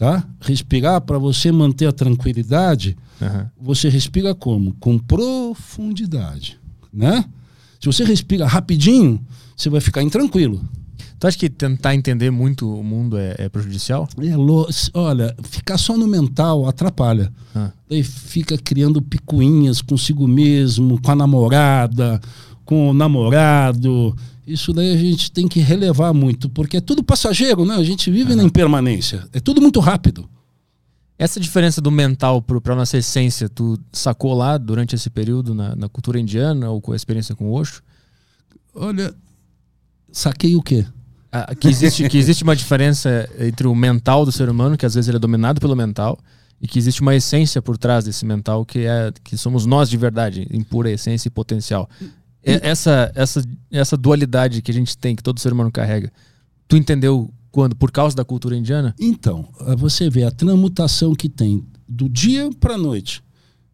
tá? 0.02 0.26
Respirar 0.40 1.00
para 1.02 1.16
você 1.16 1.52
manter 1.52 1.86
a 1.86 1.92
tranquilidade, 1.92 2.96
uhum. 3.22 3.46
você 3.60 3.88
respira 3.88 4.34
como? 4.34 4.74
Com 4.74 4.98
profundidade, 4.98 6.58
né? 6.92 7.24
Se 7.80 7.86
você 7.86 8.04
respira 8.04 8.46
rapidinho, 8.46 9.20
você 9.56 9.68
vai 9.68 9.80
ficar 9.80 10.02
intranquilo. 10.02 10.62
Tu 11.18 11.26
acha 11.26 11.38
que 11.38 11.48
tentar 11.48 11.94
entender 11.94 12.30
muito 12.30 12.68
o 12.68 12.82
mundo 12.82 13.16
é, 13.16 13.34
é 13.38 13.48
prejudicial? 13.48 14.08
É, 14.18 14.98
olha, 14.98 15.36
ficar 15.44 15.78
só 15.78 15.96
no 15.96 16.08
mental 16.08 16.66
atrapalha. 16.68 17.32
Ah. 17.54 17.70
Daí 17.88 18.02
fica 18.02 18.58
criando 18.58 19.00
picuinhas 19.00 19.80
consigo 19.80 20.26
mesmo, 20.26 21.00
com 21.00 21.12
a 21.12 21.14
namorada, 21.14 22.20
com 22.64 22.90
o 22.90 22.92
namorado, 22.92 24.16
isso 24.46 24.72
daí 24.72 24.92
a 24.92 24.96
gente 24.96 25.30
tem 25.30 25.46
que 25.46 25.60
relevar 25.60 26.12
muito, 26.12 26.48
porque 26.48 26.76
é 26.76 26.80
tudo 26.80 27.02
passageiro, 27.02 27.64
né? 27.64 27.76
A 27.76 27.84
gente 27.84 28.10
vive 28.10 28.32
uhum. 28.32 28.38
na 28.38 28.44
impermanência. 28.44 29.24
É 29.32 29.38
tudo 29.38 29.60
muito 29.60 29.78
rápido. 29.78 30.28
Essa 31.22 31.38
diferença 31.38 31.80
do 31.80 31.88
mental 31.88 32.42
para 32.42 32.72
a 32.72 32.76
nossa 32.76 32.98
essência, 32.98 33.48
tu 33.48 33.78
sacou 33.92 34.34
lá 34.34 34.58
durante 34.58 34.96
esse 34.96 35.08
período 35.08 35.54
na, 35.54 35.76
na, 35.76 35.88
cultura 35.88 36.18
indiana 36.18 36.68
ou 36.68 36.80
com 36.80 36.90
a 36.90 36.96
experiência 36.96 37.32
com 37.36 37.44
o 37.44 37.52
Osho? 37.52 37.80
Olha, 38.74 39.14
saquei 40.10 40.56
o 40.56 40.60
quê? 40.60 40.84
Ah, 41.30 41.54
que, 41.54 41.68
existe, 41.68 42.08
que 42.08 42.18
existe 42.18 42.42
uma 42.42 42.56
diferença 42.56 43.30
entre 43.38 43.68
o 43.68 43.74
mental 43.74 44.24
do 44.24 44.32
ser 44.32 44.48
humano, 44.48 44.76
que 44.76 44.84
às 44.84 44.96
vezes 44.96 45.06
ele 45.06 45.18
é 45.18 45.20
dominado 45.20 45.60
pelo 45.60 45.76
mental, 45.76 46.18
e 46.60 46.66
que 46.66 46.76
existe 46.76 47.00
uma 47.02 47.14
essência 47.14 47.62
por 47.62 47.78
trás 47.78 48.04
desse 48.04 48.26
mental 48.26 48.66
que 48.66 48.80
é 48.80 49.12
que 49.22 49.36
somos 49.36 49.64
nós 49.64 49.88
de 49.88 49.96
verdade, 49.96 50.48
em 50.50 50.60
pura 50.64 50.90
essência 50.90 51.28
e 51.28 51.30
potencial. 51.30 51.88
É, 52.42 52.68
essa, 52.68 53.12
essa, 53.14 53.44
essa 53.70 53.96
dualidade 53.96 54.60
que 54.60 54.72
a 54.72 54.74
gente 54.74 54.98
tem, 54.98 55.14
que 55.14 55.22
todo 55.22 55.38
ser 55.38 55.52
humano 55.52 55.70
carrega, 55.70 56.10
tu 56.66 56.76
entendeu 56.76 57.32
quando? 57.52 57.76
Por 57.76 57.92
causa 57.92 58.16
da 58.16 58.24
cultura 58.24 58.56
indiana? 58.56 58.94
Então, 58.98 59.46
eh, 59.60 59.76
você 59.76 60.08
vê 60.08 60.24
a 60.24 60.30
transmutação 60.30 61.14
que 61.14 61.28
tem 61.28 61.62
do 61.86 62.08
dia 62.08 62.50
para 62.58 62.74
a 62.74 62.78
noite, 62.78 63.22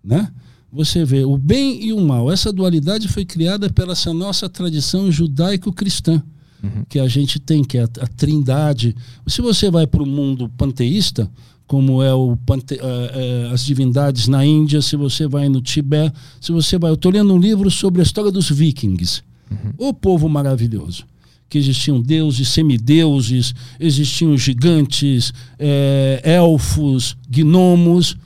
né? 0.03 0.31
Você 0.71 1.05
vê 1.05 1.25
o 1.25 1.39
bem 1.39 1.83
e 1.83 1.93
o 1.93 2.01
mal. 2.01 2.31
Essa 2.31 2.53
dualidade 2.53 3.09
foi 3.09 3.25
criada 3.25 3.71
pela 3.71 3.93
essa 3.93 4.13
nossa 4.13 4.49
tradição 4.49 5.11
judaico-cristã, 5.11 6.23
uhum. 6.63 6.85
que 6.89 6.99
a 6.99 7.09
gente 7.09 7.39
tem, 7.39 7.65
que 7.65 7.79
é 7.79 7.83
a, 7.85 7.89
a 8.01 8.07
trindade. 8.07 8.95
Se 9.27 9.41
você 9.41 9.71
vai 9.71 9.87
para 9.87 10.03
o 10.03 10.07
mundo 10.07 10.51
panteísta, 10.59 11.31
como 11.67 12.03
é 12.03 12.13
o 12.13 12.37
pante, 12.45 12.75
uh, 12.75 12.79
uh, 12.79 13.53
as 13.53 13.65
divindades 13.65 14.27
na 14.27 14.45
Índia, 14.45 14.83
se 14.83 14.97
você 14.97 15.27
vai 15.27 15.49
no 15.49 15.61
Tibete, 15.61 16.17
se 16.41 16.51
você 16.51 16.79
vai. 16.79 16.91
Eu 16.91 16.97
estou 16.97 17.13
lendo 17.13 17.33
um 17.33 17.39
livro 17.39 17.71
sobre 17.71 18.01
a 18.01 18.05
história 18.05 18.33
dos 18.33 18.51
vikings. 18.51 19.23
Uhum. 19.51 19.89
O 19.89 19.95
povo 19.95 20.29
maravilhoso. 20.29 21.05
Que 21.49 21.59
existiam 21.59 22.01
deuses, 22.01 22.49
semideuses, 22.49 23.55
existiam 23.81 24.37
gigantes, 24.37 25.33
é, 25.59 26.21
elfos, 26.25 27.17
gnomos. 27.29 28.17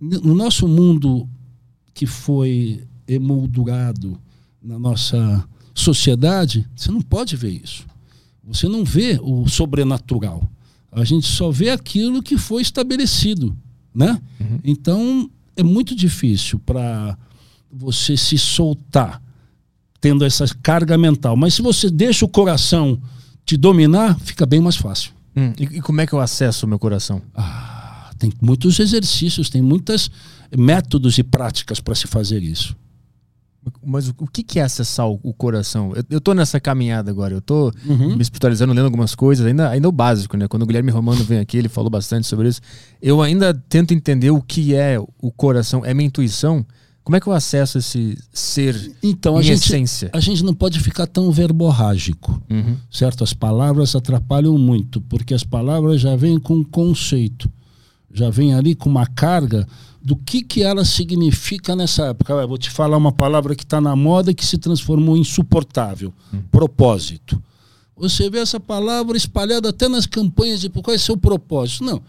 No 0.00 0.34
nosso 0.34 0.66
mundo 0.66 1.28
que 1.92 2.06
foi 2.06 2.82
emoldurado 3.06 4.18
na 4.62 4.78
nossa 4.78 5.44
sociedade, 5.74 6.66
você 6.74 6.90
não 6.90 7.02
pode 7.02 7.36
ver 7.36 7.60
isso. 7.62 7.84
Você 8.44 8.68
não 8.68 8.84
vê 8.84 9.20
o 9.22 9.46
sobrenatural. 9.46 10.48
A 10.90 11.04
gente 11.04 11.26
só 11.26 11.50
vê 11.50 11.70
aquilo 11.70 12.22
que 12.22 12.36
foi 12.36 12.62
estabelecido, 12.62 13.56
né? 13.94 14.20
Uhum. 14.40 14.58
Então 14.64 15.30
é 15.56 15.62
muito 15.62 15.94
difícil 15.94 16.58
para 16.58 17.16
você 17.70 18.16
se 18.16 18.36
soltar 18.36 19.22
tendo 20.00 20.24
essa 20.24 20.46
carga 20.62 20.96
mental. 20.96 21.36
Mas 21.36 21.54
se 21.54 21.62
você 21.62 21.90
deixa 21.90 22.24
o 22.24 22.28
coração 22.28 23.00
te 23.44 23.56
dominar, 23.56 24.18
fica 24.20 24.46
bem 24.46 24.60
mais 24.60 24.76
fácil. 24.76 25.12
Hum, 25.36 25.52
e, 25.58 25.64
e, 25.64 25.80
como 25.80 26.00
é 26.00 26.06
que 26.06 26.12
eu 26.12 26.20
acesso 26.20 26.66
o 26.66 26.68
meu 26.68 26.78
coração? 26.78 27.22
Ah, 27.34 28.10
Tem 28.18 28.32
muitos 28.40 28.78
exercícios, 28.78 29.48
tem 29.48 29.62
muitos 29.62 30.10
métodos 30.56 31.18
e 31.18 31.22
práticas 31.22 31.80
para 31.80 31.94
se 31.94 32.06
fazer 32.06 32.42
isso. 32.42 32.76
Mas 33.84 34.08
o 34.08 34.26
que 34.26 34.58
é 34.58 34.62
acessar 34.62 35.06
o 35.06 35.34
coração? 35.34 35.92
Eu, 35.94 36.02
eu 36.10 36.20
tô 36.20 36.32
nessa 36.32 36.58
caminhada 36.58 37.10
agora, 37.10 37.34
eu 37.34 37.42
tô 37.42 37.70
uhum. 37.86 38.16
me 38.16 38.22
espiritualizando, 38.22 38.72
lendo 38.72 38.86
algumas 38.86 39.14
coisas, 39.14 39.44
ainda, 39.44 39.68
ainda 39.68 39.86
o 39.86 39.92
básico, 39.92 40.34
né? 40.36 40.48
Quando 40.48 40.62
o 40.62 40.66
Guilherme 40.66 40.90
Romano 40.90 41.22
vem 41.22 41.38
aqui, 41.38 41.58
ele 41.58 41.68
falou 41.68 41.90
bastante 41.90 42.26
sobre 42.26 42.48
isso. 42.48 42.60
Eu 43.02 43.20
ainda 43.20 43.52
tento 43.68 43.92
entender 43.92 44.30
o 44.30 44.40
que 44.40 44.74
é 44.74 44.98
o 44.98 45.30
coração, 45.30 45.84
é 45.84 45.92
minha 45.92 46.06
intuição. 46.06 46.64
Como 47.02 47.16
é 47.16 47.20
que 47.20 47.26
eu 47.26 47.32
acesso 47.32 47.78
esse 47.78 48.16
ser 48.32 48.92
então, 49.02 49.36
a 49.36 49.42
gente, 49.42 49.64
essência? 49.64 50.10
A 50.12 50.20
gente 50.20 50.44
não 50.44 50.54
pode 50.54 50.78
ficar 50.80 51.06
tão 51.06 51.32
verborrágico, 51.32 52.40
uhum. 52.48 52.76
certo? 52.90 53.24
As 53.24 53.32
palavras 53.32 53.96
atrapalham 53.96 54.56
muito, 54.58 55.00
porque 55.00 55.32
as 55.32 55.42
palavras 55.42 56.00
já 56.00 56.14
vêm 56.14 56.38
com 56.38 56.62
conceito, 56.62 57.50
já 58.12 58.28
vêm 58.28 58.54
ali 58.54 58.74
com 58.74 58.88
uma 58.88 59.06
carga 59.06 59.66
do 60.02 60.14
que, 60.14 60.42
que 60.42 60.62
ela 60.62 60.84
significa 60.84 61.74
nessa 61.74 62.06
época. 62.06 62.32
Eu 62.34 62.48
vou 62.48 62.58
te 62.58 62.70
falar 62.70 62.96
uma 62.96 63.12
palavra 63.12 63.54
que 63.56 63.64
está 63.64 63.80
na 63.80 63.96
moda 63.96 64.30
e 64.30 64.34
que 64.34 64.44
se 64.44 64.58
transformou 64.58 65.16
em 65.16 65.20
insuportável: 65.20 66.12
hum. 66.32 66.42
propósito. 66.50 67.42
Você 67.96 68.30
vê 68.30 68.38
essa 68.38 68.58
palavra 68.58 69.16
espalhada 69.16 69.68
até 69.68 69.88
nas 69.88 70.06
campanhas 70.06 70.60
de 70.60 70.70
qual 70.70 70.94
é 70.94 70.98
seu 70.98 71.16
propósito. 71.16 71.84
Não, 71.84 72.00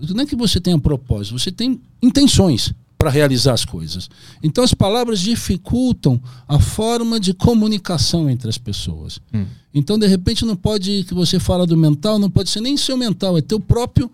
não 0.00 0.22
é 0.22 0.26
que 0.26 0.34
você 0.34 0.60
tenha 0.60 0.78
propósito, 0.78 1.38
você 1.38 1.52
tem 1.52 1.80
intenções 2.02 2.74
para 2.98 3.10
realizar 3.10 3.52
as 3.52 3.64
coisas. 3.64 4.08
Então 4.42 4.64
as 4.64 4.72
palavras 4.72 5.20
dificultam 5.20 6.20
a 6.48 6.58
forma 6.58 7.20
de 7.20 7.34
comunicação 7.34 8.28
entre 8.28 8.48
as 8.48 8.58
pessoas. 8.58 9.20
Hum. 9.32 9.44
Então 9.74 9.98
de 9.98 10.06
repente 10.06 10.44
não 10.44 10.56
pode 10.56 11.04
que 11.04 11.12
você 11.12 11.38
fala 11.38 11.66
do 11.66 11.76
mental, 11.76 12.18
não 12.18 12.30
pode 12.30 12.48
ser 12.48 12.60
nem 12.60 12.76
seu 12.76 12.96
mental, 12.96 13.36
é 13.36 13.42
teu 13.42 13.60
próprio, 13.60 14.10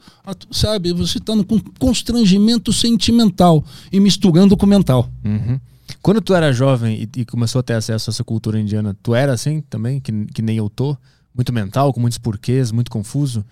sabe? 0.51 0.93
Você 0.93 1.19
está 1.19 1.37
no 1.37 1.45
constrangimento 1.79 2.73
sentimental 2.73 3.65
e 3.93 4.01
misturando 4.01 4.57
com 4.57 4.67
o 4.67 4.69
mental. 4.69 5.09
Uhum. 5.25 5.61
Quando 6.01 6.21
tu 6.21 6.35
era 6.35 6.53
jovem 6.53 7.09
e, 7.17 7.21
e, 7.21 7.25
começou 7.25 7.61
a 7.61 7.63
ter 7.63 7.75
acesso 7.75 8.11
a 8.11 8.13
essa 8.13 8.25
cultura 8.25 8.59
indiana, 8.59 8.97
tu 9.03 9.15
era 9.15 9.33
assim 9.33 9.61
também, 9.71 10.01
que, 10.01 10.13
que 10.27 10.43
nem 10.43 10.57
eu 10.57 10.69
tô? 10.69 10.97
Muito 11.35 11.53
mental, 11.53 11.93
com 11.93 12.01
muitos 12.01 12.19
porquês, 12.19 12.73
muito 12.73 12.91
confuso? 12.91 13.45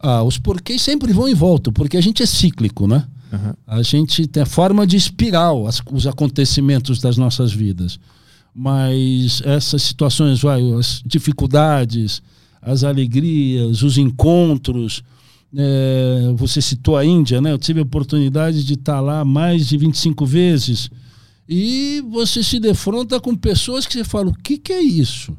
Ah, 0.00 0.22
os 0.22 0.38
porquês 0.38 0.80
sempre 0.80 1.12
vão 1.12 1.28
e 1.28 1.34
voltam, 1.34 1.72
porque 1.72 1.96
a 1.96 2.00
gente 2.00 2.22
é 2.22 2.26
cíclico, 2.26 2.86
né? 2.86 3.06
Uhum. 3.32 3.52
A 3.66 3.82
gente 3.82 4.26
tem 4.26 4.42
a 4.42 4.46
forma 4.46 4.86
de 4.86 4.96
espiral 4.96 5.66
as, 5.66 5.82
os 5.92 6.06
acontecimentos 6.06 6.98
das 7.00 7.16
nossas 7.16 7.52
vidas. 7.52 7.98
Mas 8.54 9.42
essas 9.44 9.82
situações, 9.82 10.40
vai, 10.40 10.62
as 10.72 11.02
dificuldades, 11.04 12.22
as 12.60 12.84
alegrias, 12.84 13.82
os 13.82 13.98
encontros. 13.98 15.02
É, 15.56 16.32
você 16.36 16.60
citou 16.60 16.96
a 16.96 17.04
Índia, 17.04 17.40
né? 17.40 17.52
Eu 17.52 17.58
tive 17.58 17.80
a 17.80 17.84
oportunidade 17.84 18.64
de 18.64 18.74
estar 18.74 19.00
lá 19.00 19.24
mais 19.24 19.68
de 19.68 19.76
25 19.76 20.26
vezes. 20.26 20.90
E 21.48 22.02
você 22.10 22.42
se 22.42 22.58
defronta 22.58 23.18
com 23.18 23.34
pessoas 23.34 23.86
que 23.86 23.94
você 23.94 24.04
fala: 24.04 24.28
o 24.28 24.34
que, 24.34 24.58
que 24.58 24.72
é 24.72 24.82
isso? 24.82 25.36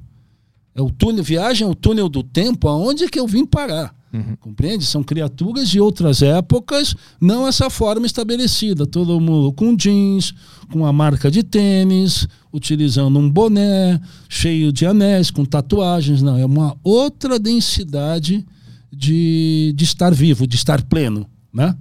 É 0.73 0.82
o 0.82 0.89
túnel, 0.89 1.23
viagem 1.23 1.67
ao 1.67 1.75
túnel 1.75 2.08
do 2.08 2.23
tempo, 2.23 2.67
aonde 2.67 3.04
é 3.04 3.10
que 3.10 3.19
eu 3.19 3.28
vim 3.28 3.45
parar? 3.45 3.93
Uhum. 4.12 4.36
Compreende? 4.39 4.86
São 4.86 5.04
criaturas 5.04 5.69
de 5.69 5.80
outras 5.80 6.22
épocas, 6.22 6.95
não 7.22 7.48
essa 7.48 7.69
forma 7.69 8.06
estabelecida. 8.06 8.88
Todo 8.88 9.19
mundo 9.19 9.54
com 9.54 9.76
jeans, 9.76 10.34
com 10.72 10.86
a 10.86 10.91
marca 10.91 11.30
de 11.30 11.43
tênis, 11.43 12.28
utilizando 12.52 13.19
um 13.19 13.30
boné, 13.30 14.02
cheio 14.28 14.72
de 14.72 14.86
anéis, 14.86 15.30
com 15.30 15.45
tatuagens. 15.45 16.22
Não, 16.22 16.38
é 16.38 16.45
uma 16.45 16.76
outra 16.84 17.38
densidade 17.38 18.45
de, 18.91 19.74
de 19.76 19.84
estar 19.84 20.13
vivo, 20.13 20.48
de 20.48 20.56
estar 20.56 20.82
pleno. 20.84 21.28
Né? 21.54 21.76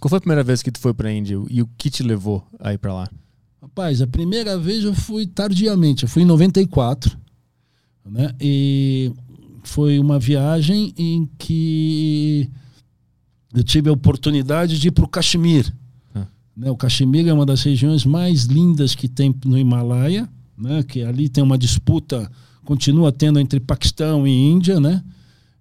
Qual 0.00 0.10
foi 0.10 0.18
a 0.18 0.20
primeira 0.20 0.42
vez 0.42 0.62
que 0.62 0.72
tu 0.72 0.80
foi 0.80 0.92
para 0.92 1.08
a 1.08 1.12
Índia 1.12 1.38
e 1.48 1.62
o 1.62 1.68
que 1.78 1.90
te 1.90 2.02
levou 2.02 2.44
a 2.58 2.72
ir 2.72 2.78
para 2.78 2.92
lá? 2.92 3.08
Rapaz, 3.62 4.02
a 4.02 4.06
primeira 4.06 4.58
vez 4.58 4.84
eu 4.84 4.94
fui 4.94 5.26
tardiamente, 5.26 6.02
eu 6.02 6.08
fui 6.08 6.22
em 6.22 6.26
94. 6.26 7.16
Né? 8.04 8.34
E 8.40 9.12
foi 9.68 9.98
uma 9.98 10.18
viagem 10.18 10.94
em 10.96 11.28
que 11.38 12.48
eu 13.54 13.62
tive 13.62 13.90
a 13.90 13.92
oportunidade 13.92 14.78
de 14.78 14.88
ir 14.88 14.90
para 14.90 15.04
o 15.04 15.08
Caxemir. 15.08 15.72
Ah. 16.14 16.26
Né, 16.56 16.70
o 16.70 16.76
Caxemir 16.76 17.28
é 17.28 17.32
uma 17.32 17.44
das 17.44 17.62
regiões 17.62 18.04
mais 18.04 18.44
lindas 18.44 18.94
que 18.94 19.06
tem 19.08 19.34
no 19.44 19.58
Himalaia, 19.58 20.26
né, 20.56 20.82
que 20.82 21.02
ali 21.02 21.28
tem 21.28 21.44
uma 21.44 21.58
disputa, 21.58 22.30
continua 22.64 23.12
tendo 23.12 23.38
entre 23.38 23.60
Paquistão 23.60 24.26
e 24.26 24.30
Índia, 24.30 24.80
né? 24.80 25.04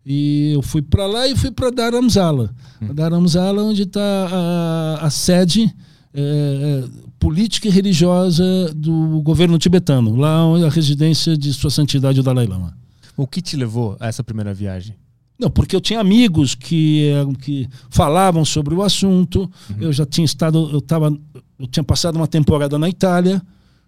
E 0.06 0.54
eu 0.54 0.62
fui 0.62 0.82
para 0.82 1.06
lá 1.06 1.28
e 1.28 1.36
fui 1.36 1.52
para 1.52 1.70
Dharamsala. 1.70 2.56
Hum. 2.82 2.94
Dharamsala, 2.94 3.62
onde 3.62 3.84
está 3.84 4.00
a, 4.02 5.06
a, 5.06 5.10
sede 5.10 5.70
é, 6.14 6.22
é, 6.22 6.90
política 7.20 7.68
e 7.68 7.72
religiosa 7.72 8.74
do 8.74 9.22
governo 9.22 9.58
tibetano, 9.60 10.16
lá 10.16 10.46
onde 10.46 10.64
a 10.64 10.70
residência 10.70 11.38
de 11.38 11.54
Sua 11.54 11.70
Santidade 11.70 12.22
o 12.22 12.24
Dalai 12.24 12.48
Lama. 12.48 12.87
O 13.18 13.26
que 13.26 13.42
te 13.42 13.58
levou 13.58 13.98
a 14.00 14.08
essa 14.08 14.24
primeira 14.24 14.54
viagem? 14.54 14.96
Não, 15.40 15.50
porque 15.50 15.76
eu 15.76 15.82
tinha 15.82 16.00
amigos 16.00 16.56
que, 16.56 17.10
eh, 17.10 17.26
que 17.42 17.68
falavam 17.90 18.46
sobre 18.46 18.74
o 18.74 18.84
assunto. 18.84 19.50
Uhum. 19.70 19.76
Eu 19.80 19.94
já 19.94 20.06
tinha 20.06 20.26
estado, 20.26 20.70
eu 20.72 20.80
tava, 20.80 21.16
eu 21.60 21.68
tinha 21.68 21.84
passado 21.84 22.16
uma 22.16 22.28
temporada 22.28 22.78
na 22.78 22.88
Itália, 22.88 23.42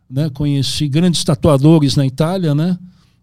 né? 0.10 0.30
Conheci 0.30 0.88
grandes 0.88 1.24
tatuadores 1.24 1.96
na 1.96 2.06
Itália, 2.06 2.54
né? 2.54 2.78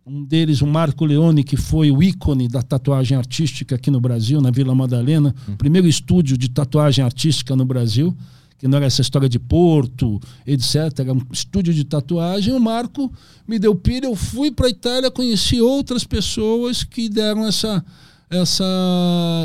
Um 0.05 0.25
deles, 0.25 0.63
o 0.63 0.67
Marco 0.67 1.05
Leone, 1.05 1.43
que 1.43 1.57
foi 1.57 1.91
o 1.91 2.01
ícone 2.01 2.47
da 2.47 2.63
tatuagem 2.63 3.19
artística 3.19 3.75
aqui 3.75 3.91
no 3.91 4.01
Brasil, 4.01 4.41
na 4.41 4.53
Vila 4.53 4.75
Madalena, 4.75 5.35
uhum. 5.49 5.57
primeiro 5.57 5.89
estúdio 5.89 6.37
de 6.39 6.49
tatuagem 6.49 7.05
artística 7.05 7.57
no 7.57 7.65
Brasil 7.65 8.17
que 8.59 8.67
não 8.67 8.77
era 8.79 8.87
essa 8.87 9.03
história 9.03 9.29
de 9.29 9.39
Porto, 9.39 10.21
etc. 10.47 10.77
Era 10.99 11.13
um 11.13 11.23
estúdio 11.31 11.75
de 11.75 11.85
tatuagem. 11.85 12.55
O 12.55 12.61
Marco 12.61 13.13
me 13.47 13.59
deu 13.59 13.75
pilha, 13.75 14.07
eu 14.07 14.17
fui 14.17 14.51
para 14.51 14.67
a 14.67 14.71
Itália, 14.71 15.11
conheci 15.11 15.61
outras 15.61 16.05
pessoas 16.05 16.83
que 16.83 17.09
deram 17.09 17.47
essa, 17.47 17.85
essa, 18.31 18.65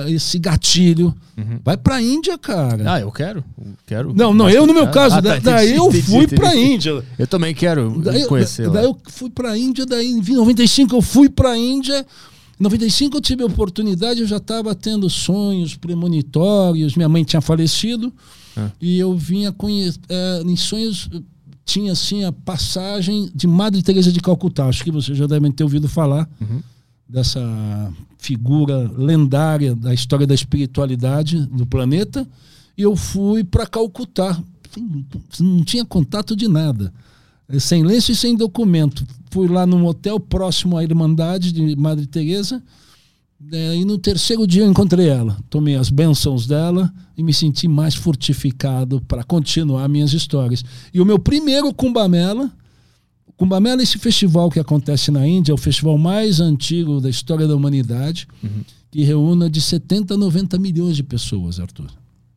esse 0.08 0.39
gatilho. 0.39 1.13
Uhum. 1.38 1.60
Vai 1.63 1.76
para 1.76 1.95
a 1.95 2.02
Índia, 2.02 2.38
cara. 2.38 2.93
Ah, 2.93 3.00
eu 3.02 3.12
quero. 3.12 3.43
quero 3.86 4.13
não, 4.13 4.34
não, 4.34 4.50
eu 4.50 4.65
no 4.65 4.74
meu 4.74 4.88
caso, 4.89 5.15
ah, 5.15 5.21
tá, 5.21 5.39
daí 5.39 5.76
eu 5.76 5.91
fui 5.91 6.28
para 6.28 6.50
a 6.50 6.56
Índia. 6.56 7.04
Eu 7.19 7.28
também 7.28 7.54
quero 7.54 8.02
daí, 8.02 8.26
conhecer. 8.26 8.69
Daí 8.69 8.86
eu 8.86 8.97
fui 9.10 9.30
para 9.30 9.52
a 9.52 9.58
Índia, 9.58 9.86
daí 9.86 10.08
em 10.08 10.21
95 10.21 10.95
eu 10.95 11.02
fui 11.02 11.30
para 11.30 11.52
a 11.52 11.58
Índia. 11.58 12.06
Em 12.60 12.63
95 12.63 13.17
eu 13.17 13.21
tive 13.21 13.43
a 13.43 13.47
oportunidade, 13.47 14.21
eu 14.21 14.28
já 14.28 14.38
estava 14.38 14.74
tendo 14.74 15.10
sonhos 15.10 15.76
premonitórios, 15.76 16.95
minha 16.95 17.10
mãe 17.10 17.24
tinha 17.24 17.41
falecido. 17.41 18.13
É. 18.57 18.71
E 18.81 18.99
eu 18.99 19.15
vinha 19.15 19.51
conhecer. 19.51 19.99
É, 20.09 20.41
em 20.45 20.55
sonhos, 20.55 21.09
tinha 21.65 21.91
assim 21.91 22.23
a 22.23 22.31
passagem 22.31 23.29
de 23.33 23.47
Madre 23.47 23.81
Teresa 23.81 24.11
de 24.11 24.19
Calcutá. 24.19 24.65
Acho 24.65 24.83
que 24.83 24.91
vocês 24.91 25.17
já 25.17 25.27
devem 25.27 25.51
ter 25.51 25.63
ouvido 25.63 25.87
falar 25.87 26.29
uhum. 26.39 26.61
dessa 27.07 27.41
figura 28.17 28.91
lendária 28.97 29.75
da 29.75 29.93
história 29.93 30.27
da 30.27 30.35
espiritualidade 30.35 31.45
do 31.47 31.65
planeta. 31.65 32.27
E 32.77 32.81
eu 32.81 32.95
fui 32.95 33.43
para 33.43 33.65
Calcutá. 33.65 34.41
Não 35.39 35.63
tinha 35.63 35.85
contato 35.85 36.35
de 36.35 36.47
nada. 36.47 36.93
Sem 37.59 37.83
lenço 37.83 38.11
e 38.11 38.15
sem 38.15 38.35
documento. 38.35 39.05
Fui 39.29 39.47
lá 39.47 39.65
num 39.65 39.85
hotel 39.85 40.19
próximo 40.19 40.77
à 40.77 40.83
Irmandade 40.83 41.51
de 41.51 41.75
Madre 41.75 42.05
Teresa 42.05 42.61
e 43.49 43.84
no 43.86 43.97
terceiro 43.97 44.45
dia 44.45 44.63
eu 44.63 44.69
encontrei 44.69 45.08
ela, 45.08 45.38
tomei 45.49 45.75
as 45.75 45.89
bênçãos 45.89 46.45
dela 46.45 46.93
e 47.17 47.23
me 47.23 47.34
senti 47.34 47.67
mais 47.67 47.95
fortificado 47.95 49.01
para 49.01 49.23
continuar 49.23 49.88
minhas 49.89 50.13
histórias. 50.13 50.63
E 50.93 51.01
o 51.01 51.06
meu 51.06 51.17
primeiro 51.17 51.73
Kumbamela, 51.73 52.51
Kumbamela 53.36 53.82
é 53.82 53.84
esse 53.84 53.97
festival 53.97 54.51
que 54.51 54.60
acontece 54.60 55.10
na 55.10 55.27
Índia, 55.27 55.51
é 55.51 55.56
o 55.56 55.58
festival 55.58 55.97
mais 55.97 56.39
antigo 56.39 57.01
da 57.01 57.10
história 57.10 57.47
da 57.47 57.56
humanidade, 57.56 58.27
uhum. 58.43 58.63
que 58.91 59.04
reúne 59.04 59.49
de 59.49 59.60
70 59.60 60.13
a 60.13 60.17
90 60.17 60.60
milhões 60.60 60.95
de 60.95 61.01
pessoas, 61.01 61.60
Arthur. 61.60 61.89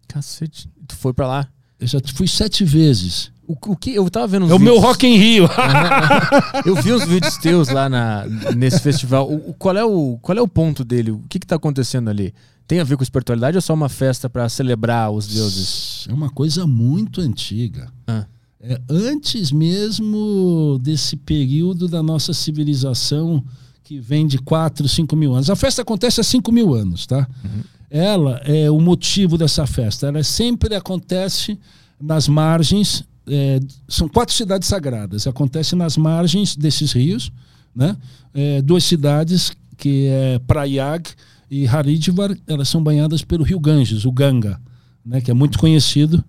Cacete, 0.08 0.68
tu 0.88 0.96
foi 0.96 1.12
para 1.12 1.26
lá? 1.26 1.48
Eu 1.78 1.86
já 1.86 2.00
fui 2.14 2.26
sete 2.26 2.64
vezes. 2.64 3.30
O, 3.46 3.52
o 3.72 3.76
que 3.76 3.94
eu 3.94 4.08
tava 4.10 4.26
vendo 4.26 4.42
É 4.44 4.54
o 4.54 4.58
vídeos. 4.58 4.62
meu 4.62 4.80
Rock 4.80 5.06
em 5.06 5.16
Rio. 5.16 5.48
eu 6.64 6.74
vi 6.76 6.92
uns 6.92 7.04
vídeos 7.04 7.36
teus 7.36 7.68
lá 7.68 7.88
na, 7.88 8.24
nesse 8.56 8.80
festival. 8.80 9.30
O, 9.30 9.54
qual, 9.54 9.76
é 9.76 9.84
o, 9.84 10.18
qual 10.22 10.36
é 10.36 10.40
o 10.40 10.48
ponto 10.48 10.84
dele? 10.84 11.10
O 11.10 11.22
que, 11.28 11.38
que 11.38 11.46
tá 11.46 11.56
acontecendo 11.56 12.08
ali? 12.08 12.32
Tem 12.66 12.80
a 12.80 12.84
ver 12.84 12.96
com 12.96 13.02
espiritualidade 13.02 13.56
ou 13.56 13.58
é 13.58 13.60
só 13.60 13.74
uma 13.74 13.88
festa 13.88 14.28
para 14.30 14.48
celebrar 14.48 15.10
os 15.10 15.26
deuses? 15.26 16.06
É 16.08 16.12
uma 16.12 16.30
coisa 16.30 16.66
muito 16.66 17.20
antiga. 17.20 17.92
Ah. 18.06 18.24
É 18.60 18.80
antes 18.88 19.52
mesmo 19.52 20.78
desse 20.82 21.16
período 21.16 21.86
da 21.86 22.02
nossa 22.02 22.32
civilização 22.32 23.44
que 23.82 24.00
vem 24.00 24.26
de 24.26 24.38
4, 24.38 24.88
5 24.88 25.14
mil 25.14 25.34
anos. 25.34 25.50
A 25.50 25.56
festa 25.56 25.82
acontece 25.82 26.18
há 26.22 26.24
5 26.24 26.50
mil 26.50 26.72
anos, 26.72 27.06
tá? 27.06 27.28
Uhum. 27.44 27.62
Ela 27.90 28.40
é 28.44 28.70
o 28.70 28.80
motivo 28.80 29.36
dessa 29.36 29.66
festa. 29.66 30.06
Ela 30.06 30.24
sempre 30.24 30.74
acontece 30.74 31.58
nas 32.00 32.26
margens 32.26 33.04
é, 33.26 33.60
são 33.88 34.08
quatro 34.08 34.34
cidades 34.34 34.68
sagradas. 34.68 35.26
Acontece 35.26 35.74
nas 35.74 35.96
margens 35.96 36.56
desses 36.56 36.92
rios, 36.92 37.32
né? 37.74 37.96
É, 38.32 38.62
duas 38.62 38.84
cidades 38.84 39.52
que 39.76 40.06
é 40.06 40.38
Prayag 40.40 41.10
e 41.50 41.66
Haridwar, 41.66 42.36
elas 42.46 42.68
são 42.68 42.82
banhadas 42.82 43.22
pelo 43.22 43.44
rio 43.44 43.60
Ganges, 43.60 44.04
o 44.04 44.12
Ganga, 44.12 44.60
né, 45.04 45.20
que 45.20 45.30
é 45.30 45.34
muito 45.34 45.58
conhecido. 45.58 46.24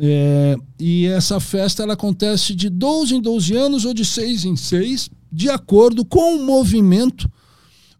É, 0.00 0.56
e 0.78 1.06
essa 1.06 1.38
festa 1.38 1.82
ela 1.82 1.94
acontece 1.94 2.54
de 2.54 2.70
12 2.70 3.16
em 3.16 3.20
12 3.20 3.56
anos 3.56 3.84
ou 3.84 3.92
de 3.92 4.04
6 4.04 4.44
em 4.44 4.56
6, 4.56 5.10
de 5.30 5.50
acordo 5.50 6.04
com 6.04 6.36
o 6.36 6.46
movimento 6.46 7.30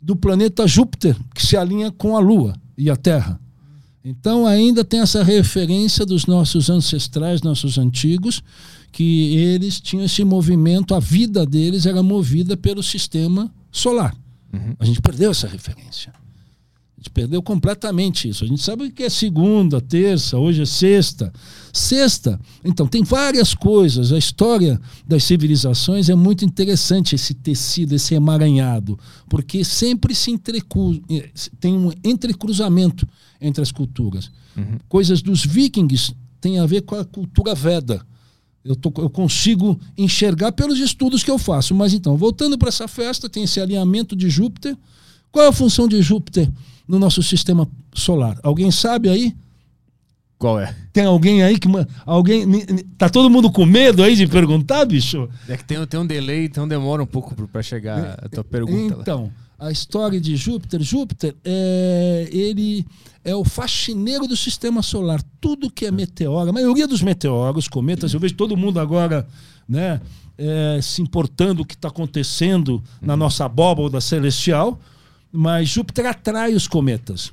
do 0.01 0.17
planeta 0.17 0.67
Júpiter, 0.67 1.17
que 1.35 1.45
se 1.45 1.57
alinha 1.57 1.91
com 1.91 2.17
a 2.17 2.21
Lua 2.21 2.55
e 2.77 2.91
a 2.91 2.97
Terra. 2.97 3.41
Então 4.05 4.47
ainda 4.47 4.85
tem 4.85 5.01
essa 5.01 5.23
referência 5.23 6.05
dos 6.05 6.27
nossos 6.27 6.69
ancestrais, 6.69 7.43
nossos 7.43 7.79
antigos, 7.79 8.43
que 8.91 9.37
eles 9.37 9.81
tinham 9.81 10.05
esse 10.05 10.25
movimento, 10.25 10.95
a 10.95 11.01
vida 11.01 11.47
deles 11.47 11.87
era 11.87 12.03
movida 12.03 12.57
pelo 12.57 12.83
sistema 12.83 13.51
solar. 13.71 14.15
Uhum. 14.53 14.75
A 14.79 14.85
gente 14.85 15.01
perdeu 15.01 15.31
essa 15.31 15.47
referência. 15.47 16.13
Gente 17.03 17.11
perdeu 17.11 17.43
completamente 17.43 18.29
isso. 18.29 18.45
A 18.45 18.47
gente 18.47 18.63
sabe 18.63 18.89
que 18.93 19.03
é 19.03 19.11
segunda, 19.11 19.81
terça, 19.81 20.39
hoje 20.39 20.63
é 20.63 20.65
sexta. 20.65 21.33
Sexta, 21.73 22.39
então, 22.65 22.87
tem 22.87 23.03
várias 23.03 23.55
coisas. 23.55 24.13
A 24.13 24.19
história 24.19 24.81
das 25.05 25.25
civilizações 25.25 26.09
é 26.09 26.15
muito 26.15 26.45
interessante, 26.45 27.17
esse 27.17 27.35
tecido, 27.35 27.93
esse 27.97 28.15
emaranhado, 28.15 28.97
porque 29.29 29.65
sempre 29.65 30.15
se 30.15 30.31
entrecru... 30.31 31.03
Eh, 31.11 31.29
tem 31.59 31.77
um 31.77 31.91
entrecruzamento 32.05 33.05
entre 33.41 33.61
as 33.61 33.73
culturas. 33.73 34.31
Uhum. 34.57 34.79
Coisas 34.89 35.21
dos 35.23 35.45
vikings 35.45 36.15
têm 36.41 36.61
a 36.61 36.67
ver 36.67 36.83
com 36.83 36.95
a 36.95 37.05
cultura 37.05 37.53
Veda. 37.53 38.07
Eu, 38.65 38.77
tô, 38.77 38.93
eu 38.99 39.11
consigo 39.11 39.77
enxergar 39.99 40.53
pelos 40.53 40.79
estudos 40.79 41.25
que 41.25 41.31
eu 41.33 41.39
faço. 41.39 41.75
Mas 41.75 41.93
então, 41.95 42.17
voltando 42.17 42.57
para 42.57 42.69
essa 42.69 42.87
festa, 42.87 43.29
tem 43.29 43.43
esse 43.43 43.61
alinhamento 43.61 44.15
de 44.15 44.31
Júpiter. 44.31 44.77
Qual 45.33 45.45
é 45.45 45.49
a 45.49 45.53
função 45.53 45.89
de 45.89 46.01
Júpiter 46.01 46.49
no 46.87 46.99
nosso 46.99 47.23
sistema 47.23 47.69
solar? 47.95 48.39
Alguém 48.43 48.71
sabe 48.71 49.09
aí? 49.09 49.35
Qual 50.43 50.59
é? 50.59 50.75
Tem 50.93 51.05
alguém 51.05 51.41
aí 51.45 51.57
que. 51.57 51.69
Alguém. 52.05 52.45
Tá 52.99 53.09
todo 53.09 53.31
mundo 53.31 53.49
com 53.49 53.65
medo 53.65 54.03
aí 54.03 54.17
de 54.17 54.27
perguntar, 54.27 54.85
bicho? 54.85 55.29
É 55.49 55.57
que 55.57 55.65
tem, 55.65 55.87
tem 55.87 56.01
um 56.01 56.07
delay, 56.07 56.47
então 56.47 56.67
demora 56.67 57.01
um 57.01 57.07
pouco 57.07 57.33
para 57.47 57.63
chegar 57.63 58.19
a 58.21 58.29
tua 58.29 58.43
pergunta. 58.43 58.99
Então, 59.01 59.31
lá. 59.57 59.69
a 59.69 59.71
história 59.71 60.21
de 60.21 60.35
Júpiter. 60.35 60.83
Júpiter, 60.83 61.37
é, 61.45 62.29
ele 62.33 62.85
é 63.25 63.37
o 63.37 63.45
faxineiro 63.45 64.27
do 64.27 64.37
sistema 64.37 64.83
solar. 64.83 65.23
Tudo 65.41 65.71
que 65.71 65.87
é 65.87 65.93
meteoro, 65.93 66.51
a 66.51 66.53
maioria 66.53 66.89
dos 66.89 67.03
meteoros, 67.03 67.69
cometas, 67.69 68.13
eu 68.13 68.19
vejo 68.19 68.35
todo 68.35 68.57
mundo 68.57 68.81
agora, 68.81 69.25
né? 69.69 70.01
É, 70.37 70.81
se 70.83 71.01
importando 71.01 71.63
o 71.63 71.65
que 71.65 71.75
está 71.75 71.87
acontecendo 71.87 72.83
na 73.01 73.17
nossa 73.17 73.45
abóboda 73.45 74.01
celestial, 74.01 74.81
mas 75.33 75.69
Júpiter 75.69 76.07
atrai 76.07 76.55
os 76.55 76.69
cometas. 76.69 77.33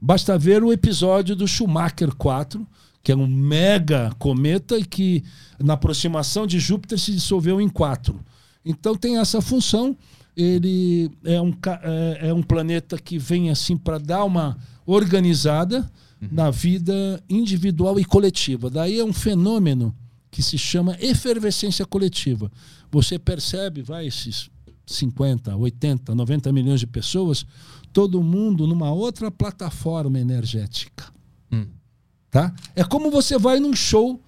Basta 0.00 0.38
ver 0.38 0.64
o 0.64 0.72
episódio 0.72 1.36
do 1.36 1.46
Schumacher 1.46 2.14
4, 2.14 2.66
que 3.02 3.12
é 3.12 3.16
um 3.16 3.26
mega 3.26 4.10
cometa 4.18 4.78
e 4.78 4.84
que 4.84 5.22
na 5.58 5.74
aproximação 5.74 6.46
de 6.46 6.58
Júpiter 6.58 6.98
se 6.98 7.12
dissolveu 7.12 7.60
em 7.60 7.68
quatro. 7.68 8.18
Então 8.64 8.96
tem 8.96 9.18
essa 9.18 9.42
função. 9.42 9.96
Ele 10.36 11.10
é 11.22 11.40
um, 11.40 11.54
é, 11.82 12.28
é 12.28 12.34
um 12.34 12.42
planeta 12.42 12.98
que 12.98 13.18
vem 13.18 13.50
assim 13.50 13.76
para 13.76 13.98
dar 13.98 14.24
uma 14.24 14.56
organizada 14.86 15.88
uhum. 16.20 16.28
na 16.32 16.50
vida 16.50 17.22
individual 17.28 18.00
e 18.00 18.04
coletiva. 18.04 18.70
Daí 18.70 18.98
é 18.98 19.04
um 19.04 19.12
fenômeno 19.12 19.94
que 20.30 20.42
se 20.42 20.58
chama 20.58 20.96
efervescência 21.00 21.86
coletiva. 21.86 22.50
Você 22.90 23.18
percebe, 23.18 23.82
vai, 23.82 24.06
esses 24.06 24.50
50, 24.86 25.56
80, 25.56 26.14
90 26.14 26.52
milhões 26.52 26.80
de 26.80 26.86
pessoas, 26.86 27.46
todo 27.92 28.22
mundo 28.22 28.66
numa 28.66 28.92
outra 28.92 29.30
plataforma 29.30 30.18
energética. 30.18 31.04
Hum. 31.50 31.66
Tá? 32.30 32.54
É 32.74 32.84
como 32.84 33.10
você 33.10 33.38
vai 33.38 33.60
num 33.60 33.74
show 33.74 34.20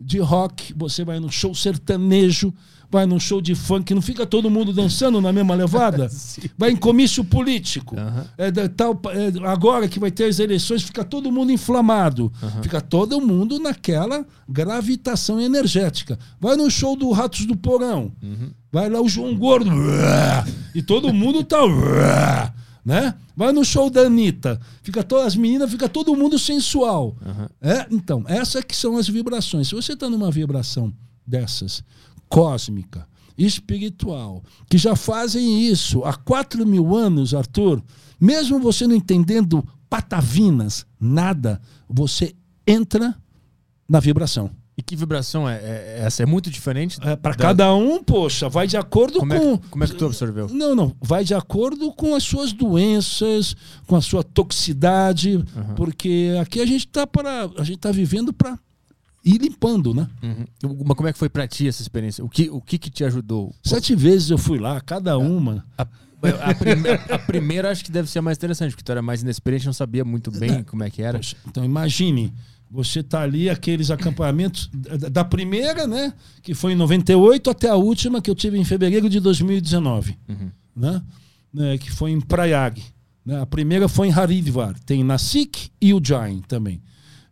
de 0.00 0.18
rock, 0.18 0.72
você 0.74 1.04
vai 1.04 1.18
num 1.18 1.30
show 1.30 1.54
sertanejo, 1.54 2.54
vai 2.90 3.06
num 3.06 3.20
show 3.20 3.40
de 3.40 3.54
funk, 3.54 3.94
não 3.94 4.00
fica 4.00 4.26
todo 4.26 4.50
mundo 4.50 4.72
dançando 4.72 5.20
na 5.20 5.32
mesma 5.32 5.54
levada? 5.54 6.10
vai 6.56 6.70
em 6.70 6.76
comício 6.76 7.22
político. 7.22 7.96
Uhum. 7.96 8.24
É, 8.36 8.50
tal, 8.68 9.00
é, 9.06 9.48
agora 9.48 9.88
que 9.88 9.98
vai 9.98 10.10
ter 10.10 10.24
as 10.24 10.38
eleições, 10.38 10.82
fica 10.82 11.04
todo 11.04 11.30
mundo 11.30 11.52
inflamado. 11.52 12.32
Uhum. 12.42 12.62
Fica 12.62 12.80
todo 12.80 13.20
mundo 13.20 13.58
naquela 13.58 14.26
gravitação 14.48 15.40
energética. 15.40 16.18
Vai 16.40 16.56
no 16.56 16.70
show 16.70 16.96
do 16.96 17.10
Ratos 17.10 17.44
do 17.44 17.56
Porão. 17.56 18.12
Uhum. 18.22 18.50
Vai 18.72 18.88
lá 18.88 19.00
o 19.00 19.08
João 19.08 19.36
Gordo. 19.36 19.70
E 20.74 20.82
todo 20.82 21.12
mundo 21.12 21.42
tá. 21.42 21.58
Né? 22.84 23.14
Vai 23.36 23.52
no 23.52 23.64
show 23.64 23.90
da 23.90 24.02
Anitta, 24.02 24.58
fica 24.82 25.02
todas 25.02 25.26
as 25.26 25.36
meninas, 25.36 25.70
fica 25.70 25.88
todo 25.90 26.16
mundo 26.16 26.38
sensual. 26.38 27.14
É? 27.60 27.86
Então, 27.90 28.24
essas 28.26 28.64
que 28.64 28.74
são 28.74 28.96
as 28.96 29.06
vibrações. 29.06 29.68
Se 29.68 29.74
você 29.74 29.92
está 29.92 30.08
numa 30.08 30.30
vibração 30.30 30.90
dessas, 31.26 31.84
cósmica, 32.28 33.06
espiritual, 33.36 34.42
que 34.68 34.76
já 34.76 34.96
fazem 34.96 35.62
isso 35.62 36.04
há 36.04 36.14
quatro 36.14 36.66
mil 36.66 36.96
anos, 36.96 37.34
Arthur, 37.34 37.82
mesmo 38.20 38.58
você 38.58 38.86
não 38.86 38.96
entendendo 38.96 39.64
patavinas, 39.88 40.84
nada, 41.00 41.60
você 41.88 42.34
entra 42.66 43.14
na 43.88 44.00
vibração. 44.00 44.50
E 44.76 44.82
que 44.82 44.94
vibração 44.94 45.48
é, 45.48 45.56
é 45.56 46.02
essa? 46.04 46.22
É 46.22 46.26
muito 46.26 46.48
diferente? 46.50 46.98
É, 47.02 47.16
Para 47.16 47.32
da... 47.32 47.36
cada 47.36 47.74
um, 47.74 48.00
poxa, 48.00 48.48
vai 48.48 48.64
de 48.64 48.76
acordo 48.76 49.18
como 49.18 49.34
com. 49.34 49.54
É, 49.54 49.60
como 49.70 49.82
é 49.82 49.86
que 49.88 49.94
tu 49.96 50.06
absorveu? 50.06 50.48
Não, 50.48 50.72
não. 50.72 50.94
Vai 51.02 51.24
de 51.24 51.34
acordo 51.34 51.92
com 51.92 52.14
as 52.14 52.22
suas 52.22 52.52
doenças, 52.52 53.56
com 53.88 53.96
a 53.96 54.00
sua 54.00 54.22
toxicidade, 54.22 55.34
uhum. 55.36 55.74
porque 55.74 56.30
aqui 56.40 56.60
a 56.60 56.66
gente 56.66 56.86
está 56.86 57.08
para. 57.08 57.50
A 57.58 57.64
gente 57.64 57.78
está 57.78 57.90
vivendo 57.90 58.32
para 58.32 58.56
ir 59.24 59.38
limpando, 59.38 59.94
né? 59.94 60.08
Uhum. 60.22 60.76
Mas 60.84 60.96
como 60.96 61.08
é 61.08 61.12
que 61.12 61.18
foi 61.18 61.28
para 61.28 61.46
ti 61.46 61.68
essa 61.68 61.82
experiência? 61.82 62.24
O 62.24 62.28
que, 62.28 62.48
o 62.50 62.60
que, 62.60 62.78
que 62.78 62.90
te 62.90 63.04
ajudou? 63.04 63.54
Sete 63.62 63.94
vezes 63.94 64.30
eu 64.30 64.38
fui 64.38 64.58
lá, 64.58 64.80
cada 64.80 65.18
uma. 65.18 65.64
A, 65.76 65.86
a, 66.50 66.54
prime, 66.54 66.88
a, 66.88 67.18
primeira 67.26 67.70
acho 67.70 67.84
que 67.84 67.90
deve 67.90 68.08
ser 68.08 68.20
a 68.20 68.22
mais 68.22 68.36
interessante, 68.38 68.70
porque 68.70 68.82
tu 68.82 68.92
era 68.92 69.02
mais 69.02 69.22
inexperiente, 69.22 69.66
não 69.66 69.72
sabia 69.72 70.04
muito 70.04 70.30
bem 70.30 70.56
é. 70.56 70.62
como 70.62 70.82
é 70.82 70.90
que 70.90 71.02
era. 71.02 71.20
Então 71.46 71.64
imagine, 71.64 72.32
você 72.70 73.02
tá 73.02 73.22
ali, 73.22 73.48
aqueles 73.48 73.90
acampamentos 73.90 74.70
da 75.10 75.24
primeira, 75.24 75.86
né? 75.86 76.12
Que 76.42 76.54
foi 76.54 76.72
em 76.72 76.76
98 76.76 77.50
até 77.50 77.68
a 77.68 77.76
última 77.76 78.20
que 78.20 78.30
eu 78.30 78.34
tive 78.34 78.58
em 78.58 78.64
fevereiro 78.64 79.08
de 79.08 79.20
2019, 79.20 80.16
uhum. 80.28 80.50
né? 80.76 81.02
né? 81.52 81.78
Que 81.78 81.90
foi 81.90 82.10
em 82.10 82.20
Prayag. 82.20 82.82
Né? 83.24 83.40
A 83.40 83.46
primeira 83.46 83.88
foi 83.88 84.08
em 84.08 84.12
Haridwar, 84.12 84.74
tem 84.84 85.02
Nasik 85.02 85.70
e 85.80 85.94
Ujjain 85.94 86.42
também. 86.48 86.82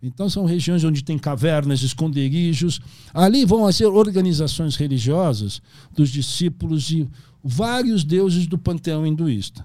Então 0.02 0.28
são 0.28 0.44
regiões 0.44 0.84
onde 0.84 1.02
tem 1.02 1.18
cavernas, 1.18 1.82
esconderijos. 1.82 2.80
Ali 3.12 3.44
vão 3.44 3.70
ser 3.72 3.86
organizações 3.86 4.76
religiosas 4.76 5.60
dos 5.94 6.10
discípulos 6.10 6.82
de 6.84 7.08
vários 7.42 8.04
deuses 8.04 8.46
do 8.46 8.58
panteão 8.58 9.06
hinduísta. 9.06 9.64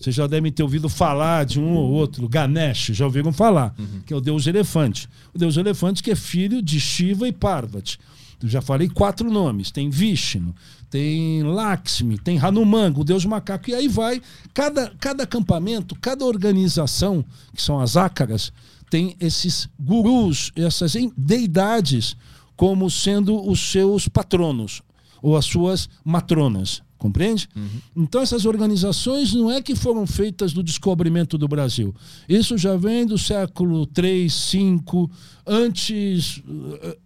Vocês 0.00 0.16
já 0.16 0.26
devem 0.26 0.50
ter 0.50 0.62
ouvido 0.62 0.88
falar 0.88 1.44
de 1.44 1.60
um 1.60 1.74
ou 1.74 1.90
outro, 1.90 2.26
Ganesh, 2.26 2.90
já 2.94 3.04
ouviram 3.04 3.34
falar, 3.34 3.74
uhum. 3.78 4.00
que 4.06 4.14
é 4.14 4.16
o 4.16 4.20
deus 4.20 4.46
elefante. 4.46 5.06
O 5.34 5.38
deus 5.38 5.58
elefante 5.58 6.02
que 6.02 6.10
é 6.10 6.16
filho 6.16 6.62
de 6.62 6.80
Shiva 6.80 7.28
e 7.28 7.32
Parvati. 7.32 7.98
Eu 8.42 8.48
já 8.48 8.62
falei 8.62 8.88
quatro 8.88 9.30
nomes. 9.30 9.70
Tem 9.70 9.90
Vishnu, 9.90 10.54
tem 10.88 11.42
Lakshmi, 11.42 12.16
tem 12.16 12.38
Hanuman, 12.38 12.92
o 12.96 13.04
deus 13.04 13.26
macaco. 13.26 13.68
E 13.68 13.74
aí 13.74 13.88
vai. 13.88 14.22
Cada, 14.54 14.90
cada 14.98 15.24
acampamento, 15.24 15.94
cada 16.00 16.24
organização, 16.24 17.22
que 17.54 17.60
são 17.60 17.78
as 17.78 17.98
ácaras, 17.98 18.50
tem 18.90 19.16
esses 19.20 19.68
gurus, 19.78 20.50
essas 20.56 20.94
deidades, 21.16 22.16
como 22.56 22.90
sendo 22.90 23.48
os 23.48 23.70
seus 23.70 24.08
patronos 24.08 24.82
ou 25.22 25.36
as 25.36 25.44
suas 25.44 25.88
matronas. 26.04 26.82
Compreende? 27.00 27.48
Uhum. 27.56 27.80
Então, 27.96 28.20
essas 28.20 28.44
organizações 28.44 29.32
não 29.32 29.50
é 29.50 29.62
que 29.62 29.74
foram 29.74 30.06
feitas 30.06 30.52
do 30.52 30.62
descobrimento 30.62 31.38
do 31.38 31.48
Brasil. 31.48 31.94
Isso 32.28 32.58
já 32.58 32.76
vem 32.76 33.06
do 33.06 33.16
século 33.16 33.86
3, 33.86 34.30
5, 34.30 35.10
antes, 35.46 36.42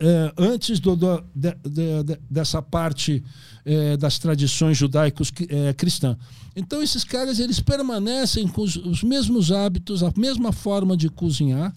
é, 0.01 0.35
antes 0.37 0.81
do, 0.81 0.97
do, 0.97 1.23
de, 1.33 1.55
de, 1.63 2.19
dessa 2.29 2.61
parte 2.61 3.23
é, 3.65 3.97
das 3.97 4.19
tradições 4.19 4.77
judaicos 4.77 5.31
é, 5.49 5.73
cristãs. 5.73 6.17
Então, 6.57 6.83
esses 6.83 7.05
caras 7.05 7.39
eles 7.39 7.61
permanecem 7.61 8.49
com 8.49 8.63
os, 8.63 8.75
os 8.75 9.05
mesmos 9.05 9.53
hábitos, 9.53 10.03
a 10.03 10.13
mesma 10.17 10.51
forma 10.51 10.97
de 10.97 11.09
cozinhar, 11.09 11.73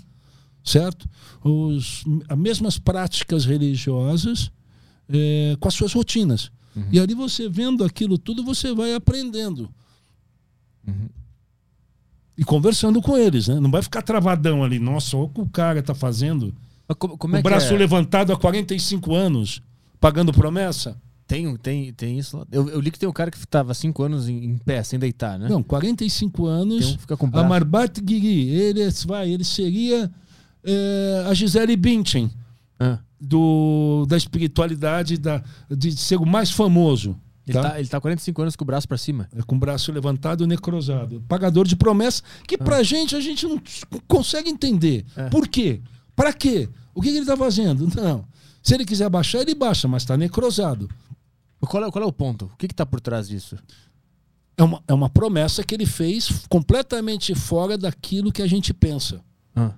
certo? 0.63 1.07
Os, 1.43 2.03
as 2.27 2.37
mesmas 2.37 2.79
práticas 2.79 3.45
religiosas, 3.45 4.49
com 5.59 5.67
as 5.67 5.73
suas 5.73 5.93
rotinas. 5.93 6.51
Uhum. 6.77 6.85
E 6.91 6.99
ali 6.99 7.15
você 7.15 7.49
vendo 7.49 7.83
aquilo 7.83 8.19
tudo, 8.19 8.43
você 8.43 8.73
vai 8.73 8.93
aprendendo. 8.93 9.67
Uhum. 10.87 11.09
E 12.37 12.43
conversando 12.43 13.01
com 13.01 13.17
eles, 13.17 13.47
né? 13.47 13.59
Não 13.59 13.71
vai 13.71 13.81
ficar 13.81 14.03
travadão 14.03 14.63
ali. 14.63 14.77
Nossa, 14.77 15.17
olha 15.17 15.25
o 15.25 15.29
que 15.29 15.41
o 15.41 15.49
cara 15.49 15.79
está 15.79 15.95
fazendo. 15.95 16.53
Como, 16.99 17.17
como 17.17 17.35
é 17.35 17.39
o 17.39 17.43
braço 17.43 17.73
é? 17.73 17.77
levantado 17.77 18.31
há 18.31 18.37
45 18.37 19.15
anos, 19.15 19.61
pagando 19.99 20.31
promessa. 20.31 20.95
Tem, 21.27 21.57
tem, 21.57 21.91
tem 21.93 22.19
isso. 22.19 22.45
Eu, 22.51 22.69
eu 22.69 22.79
li 22.79 22.91
que 22.91 22.99
tem 22.99 23.09
um 23.09 23.13
cara 23.13 23.31
que 23.31 23.37
estava 23.37 23.73
5 23.73 24.03
anos 24.03 24.29
em, 24.29 24.45
em, 24.45 24.57
pé, 24.57 24.83
sem 24.83 24.99
deitar, 24.99 25.37
né? 25.39 25.49
Não, 25.49 25.63
45 25.63 26.45
anos. 26.45 26.93
Um 26.93 26.97
fica 26.99 27.17
com 27.17 27.25
Amarbat 27.33 27.99
Guigui, 27.99 28.49
ele, 28.49 28.87
vai, 29.05 29.29
ele 29.29 29.43
seria 29.43 30.09
é, 30.63 31.25
a 31.27 31.33
Gisele 31.33 31.75
Bündchen, 31.75 32.29
Ah. 32.79 32.99
Do, 33.19 34.05
da 34.07 34.17
espiritualidade, 34.17 35.17
da, 35.17 35.43
de 35.69 35.95
ser 35.95 36.17
o 36.17 36.25
mais 36.25 36.51
famoso. 36.51 37.19
Ele, 37.47 37.57
tá? 37.57 37.69
tá, 37.69 37.79
ele 37.79 37.87
tá 37.87 38.01
45 38.01 38.41
anos 38.41 38.55
com 38.55 38.63
o 38.63 38.67
braço 38.67 38.87
pra 38.87 38.97
cima. 38.97 39.29
É, 39.35 39.41
com 39.41 39.55
o 39.55 39.59
braço 39.59 39.91
levantado 39.91 40.43
e 40.43 40.47
necrosado. 40.47 41.23
Pagador 41.27 41.65
de 41.65 41.75
promessa 41.75 42.21
que 42.45 42.57
pra 42.57 42.83
gente 42.83 43.15
a 43.15 43.21
gente 43.21 43.47
não 43.47 43.61
consegue 44.07 44.49
entender. 44.49 45.05
É. 45.15 45.29
Por 45.29 45.47
quê? 45.47 45.81
Pra 46.15 46.33
quê? 46.33 46.69
O 46.93 47.01
que, 47.01 47.09
que 47.11 47.17
ele 47.17 47.25
tá 47.25 47.37
fazendo? 47.37 47.87
Não. 47.95 48.25
Se 48.61 48.73
ele 48.73 48.83
quiser 48.83 49.07
baixar, 49.07 49.41
ele 49.41 49.55
baixa, 49.55 49.87
mas 49.87 50.03
tá 50.03 50.17
necrosado. 50.17 50.89
Qual 51.61 51.85
é, 51.85 51.91
qual 51.91 52.03
é 52.03 52.07
o 52.07 52.11
ponto? 52.11 52.45
O 52.45 52.57
que 52.57 52.67
que 52.67 52.75
tá 52.75 52.85
por 52.85 52.99
trás 52.99 53.29
disso? 53.29 53.55
É 54.57 54.63
uma, 54.63 54.83
é 54.87 54.93
uma 54.93 55.09
promessa 55.09 55.63
que 55.63 55.75
ele 55.75 55.85
fez 55.85 56.45
completamente 56.49 57.33
fora 57.35 57.77
daquilo 57.77 58.31
que 58.31 58.41
a 58.41 58.47
gente 58.47 58.73
pensa. 58.73 59.21
Ah. 59.55 59.71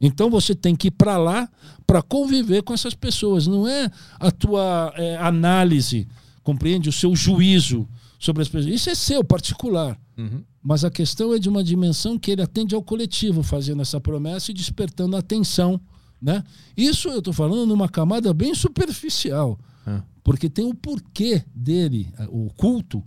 Então 0.00 0.30
você 0.30 0.54
tem 0.54 0.74
que 0.74 0.88
ir 0.88 0.92
para 0.92 1.18
lá 1.18 1.48
para 1.86 2.00
conviver 2.00 2.62
com 2.62 2.72
essas 2.72 2.94
pessoas. 2.94 3.46
Não 3.46 3.68
é 3.68 3.90
a 4.18 4.30
tua 4.30 4.92
é, 4.96 5.16
análise, 5.16 6.08
compreende? 6.42 6.88
O 6.88 6.92
seu 6.92 7.14
juízo 7.14 7.86
sobre 8.18 8.42
as 8.42 8.48
pessoas. 8.48 8.74
Isso 8.74 8.88
é 8.88 8.94
seu, 8.94 9.22
particular. 9.22 10.00
Uhum. 10.16 10.42
Mas 10.62 10.84
a 10.84 10.90
questão 10.90 11.34
é 11.34 11.38
de 11.38 11.48
uma 11.48 11.64
dimensão 11.64 12.18
que 12.18 12.30
ele 12.30 12.42
atende 12.42 12.74
ao 12.74 12.82
coletivo, 12.82 13.42
fazendo 13.42 13.82
essa 13.82 14.00
promessa 14.00 14.50
e 14.50 14.54
despertando 14.54 15.16
a 15.16 15.20
atenção. 15.20 15.80
Né? 16.20 16.44
Isso 16.76 17.08
eu 17.08 17.18
estou 17.18 17.32
falando 17.32 17.66
numa 17.66 17.88
camada 17.88 18.32
bem 18.34 18.54
superficial. 18.54 19.58
Ah. 19.86 20.02
Porque 20.22 20.50
tem 20.50 20.66
o 20.66 20.74
porquê 20.74 21.42
dele, 21.54 22.12
o 22.28 22.50
culto, 22.54 23.02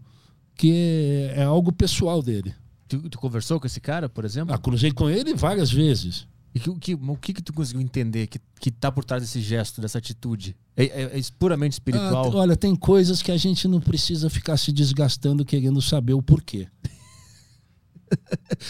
que 0.56 0.72
é, 0.72 1.42
é 1.42 1.44
algo 1.44 1.72
pessoal 1.72 2.22
dele. 2.22 2.54
Tu, 2.88 3.10
tu 3.10 3.20
conversou 3.20 3.60
com 3.60 3.68
esse 3.68 3.80
cara, 3.80 4.10
por 4.10 4.26
exemplo? 4.26 4.54
Ah, 4.54 4.58
cruzei 4.58 4.92
com 4.92 5.10
ele 5.10 5.34
várias 5.36 5.72
vezes. 5.72 6.28
E 6.56 6.60
que, 6.60 6.70
o 6.70 6.76
que, 6.76 6.94
o 6.94 7.18
que 7.18 7.34
que 7.34 7.42
tu 7.42 7.52
conseguiu 7.52 7.82
entender 7.82 8.28
que, 8.28 8.40
que 8.60 8.70
tá 8.70 8.92
por 8.92 9.04
trás 9.04 9.24
desse 9.24 9.42
gesto, 9.42 9.82
dessa 9.82 9.98
atitude? 9.98 10.56
É, 10.78 10.86
é- 10.86 11.20
é 11.20 11.22
puramente 11.40 11.74
espiritual? 11.74 12.32
Ah, 12.32 12.38
olha, 12.38 12.56
tem 12.56 12.76
coisas 12.76 13.22
que 13.22 13.32
a 13.32 13.38
gente 13.38 13.68
não 13.68 13.80
precisa 13.82 14.30
ficar 14.30 14.58
se 14.58 14.72
desgastando 14.72 15.44
querendo 15.44 15.82
saber 15.82 16.14
o 16.14 16.22
porquê. 16.22 16.68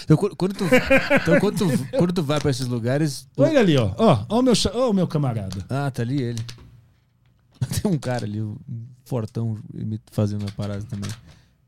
Então, 0.06 0.16
quando, 0.16 0.54
tu, 0.54 0.64
então, 0.64 1.40
quando, 1.42 1.58
tu, 1.58 1.98
quando 1.98 2.14
tu 2.14 2.24
vai 2.24 2.40
pra 2.40 2.50
esses 2.50 2.66
lugares... 2.66 3.28
tu- 3.36 3.44
Olha 3.44 3.60
ali, 3.60 3.76
ó. 3.78 3.94
Ó, 3.98 4.26
ó 4.30 4.40
o 4.40 4.42
meu, 4.42 4.54
ó 4.74 4.90
o 4.90 4.94
meu 4.94 5.06
camarada. 5.06 5.66
Ah, 5.70 5.92
tá 5.92 6.02
ali 6.02 6.22
ele. 6.22 6.40
Tem 7.82 7.92
um 7.92 7.98
cara 7.98 8.26
ali, 8.26 8.42
um 8.42 8.56
fortão, 9.04 9.58
me 9.74 10.00
fazendo 10.12 10.46
a 10.48 10.52
parada 10.54 10.84
também. 10.86 11.12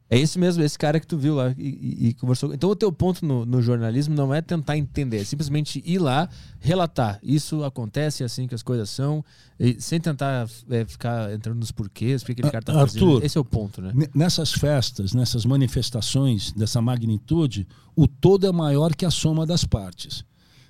É 0.07 0.19
esse 0.19 0.37
mesmo, 0.37 0.61
esse 0.61 0.77
cara 0.77 0.99
que 0.99 1.07
tu 1.07 1.17
viu 1.17 1.33
lá 1.33 1.53
e, 1.57 1.63
e- 1.67 2.07
e 2.09 2.13
conversou. 2.13 2.53
Então 2.53 2.69
o 2.69 2.75
teu 2.75 2.91
ponto 2.91 3.25
no, 3.25 3.43
no 3.43 3.59
jornalismo 3.59 4.13
não 4.13 4.31
é 4.31 4.39
tentar 4.39 4.77
entender, 4.77 5.17
é 5.17 5.23
simplesmente 5.23 5.81
ir 5.83 5.97
lá, 5.97 6.29
relatar. 6.59 7.19
Isso 7.23 7.63
acontece 7.63 8.21
é 8.21 8.27
assim 8.27 8.47
que 8.47 8.53
as 8.53 8.61
coisas 8.61 8.87
são, 8.87 9.25
e 9.59 9.81
sem 9.81 9.99
tentar 9.99 10.47
é, 10.69 10.85
ficar 10.85 11.33
entrando 11.33 11.57
nos 11.57 11.71
porquês, 11.71 12.21
porque 12.21 12.33
aquele 12.33 12.49
Ah, 12.49 12.51
cara 12.51 12.63
tá 12.65 12.73
Arthur, 12.79 12.87
fazendo. 12.99 13.23
Esse 13.25 13.35
é 13.37 13.41
o 13.41 13.45
ponto, 13.45 13.81
né? 13.81 13.91
Nessas 14.13 14.51
festas, 14.51 15.11
nessas 15.13 15.43
manifestações 15.43 16.51
dessa 16.51 16.79
magnitude, 16.83 17.67
o 17.95 18.07
todo 18.07 18.45
é 18.45 18.51
maior 18.51 18.93
que 18.93 19.05
a 19.05 19.09
soma 19.11 19.43
das 19.43 19.65
partes. 19.65 20.23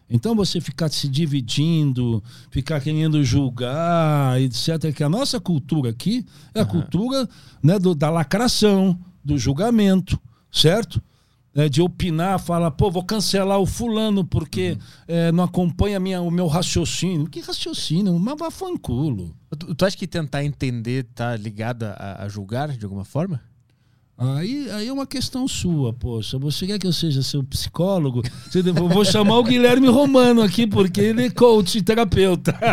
Então 0.09 0.33
você 0.33 0.61
ficar 0.61 0.89
se 0.89 1.09
dividindo, 1.09 2.23
ficar 2.51 2.79
querendo 2.79 3.21
julgar, 3.23 4.39
etc. 4.39 4.93
Que 4.95 5.03
a 5.03 5.09
nossa 5.09 5.39
cultura 5.41 5.89
aqui 5.89 6.25
é 6.53 6.59
a 6.59 6.63
Aham. 6.63 6.71
cultura 6.71 7.29
né, 7.61 7.77
do- 7.79 7.95
da 7.95 8.09
lacração, 8.09 8.97
do 9.25 9.37
julgamento, 9.37 10.21
certo? 10.51 11.01
É, 11.53 11.69
de 11.69 11.81
opinar, 11.81 12.37
falar, 12.37 12.69
pô, 12.71 12.91
vou 12.91 13.03
cancelar 13.03 13.59
o 13.59 13.65
fulano 13.65 14.25
porque 14.25 14.77
é, 15.07 15.31
não 15.31 15.45
acompanha 15.45 15.99
minha, 16.01 16.21
o 16.21 16.29
meu 16.29 16.47
raciocínio. 16.47 17.27
Que 17.27 17.39
raciocínio? 17.39 18.19
Mas 18.19 18.37
vá 18.37 18.51
fanculo. 18.51 19.33
Tu, 19.57 19.73
tu 19.73 19.85
acha 19.85 19.95
que 19.95 20.05
tentar 20.05 20.43
entender 20.43 21.05
tá 21.15 21.35
ligada 21.37 21.93
a, 21.93 22.25
a 22.25 22.29
julgar 22.29 22.69
de 22.75 22.83
alguma 22.83 23.05
forma? 23.05 23.41
Aí, 24.17 24.69
aí 24.71 24.87
é 24.87 24.93
uma 24.93 25.05
questão 25.05 25.45
sua, 25.45 25.91
poxa. 25.91 26.37
Você 26.39 26.65
quer 26.65 26.79
que 26.79 26.87
eu 26.87 26.93
seja 26.93 27.21
seu 27.21 27.43
psicólogo? 27.43 28.21
Você 28.49 28.61
vou 28.71 29.03
chamar 29.03 29.39
o 29.39 29.43
Guilherme 29.43 29.87
Romano 29.87 30.41
aqui, 30.41 30.65
porque 30.65 31.01
ele 31.01 31.25
é 31.25 31.29
coach 31.29 31.77
e 31.77 31.81
terapeuta. 31.81 32.53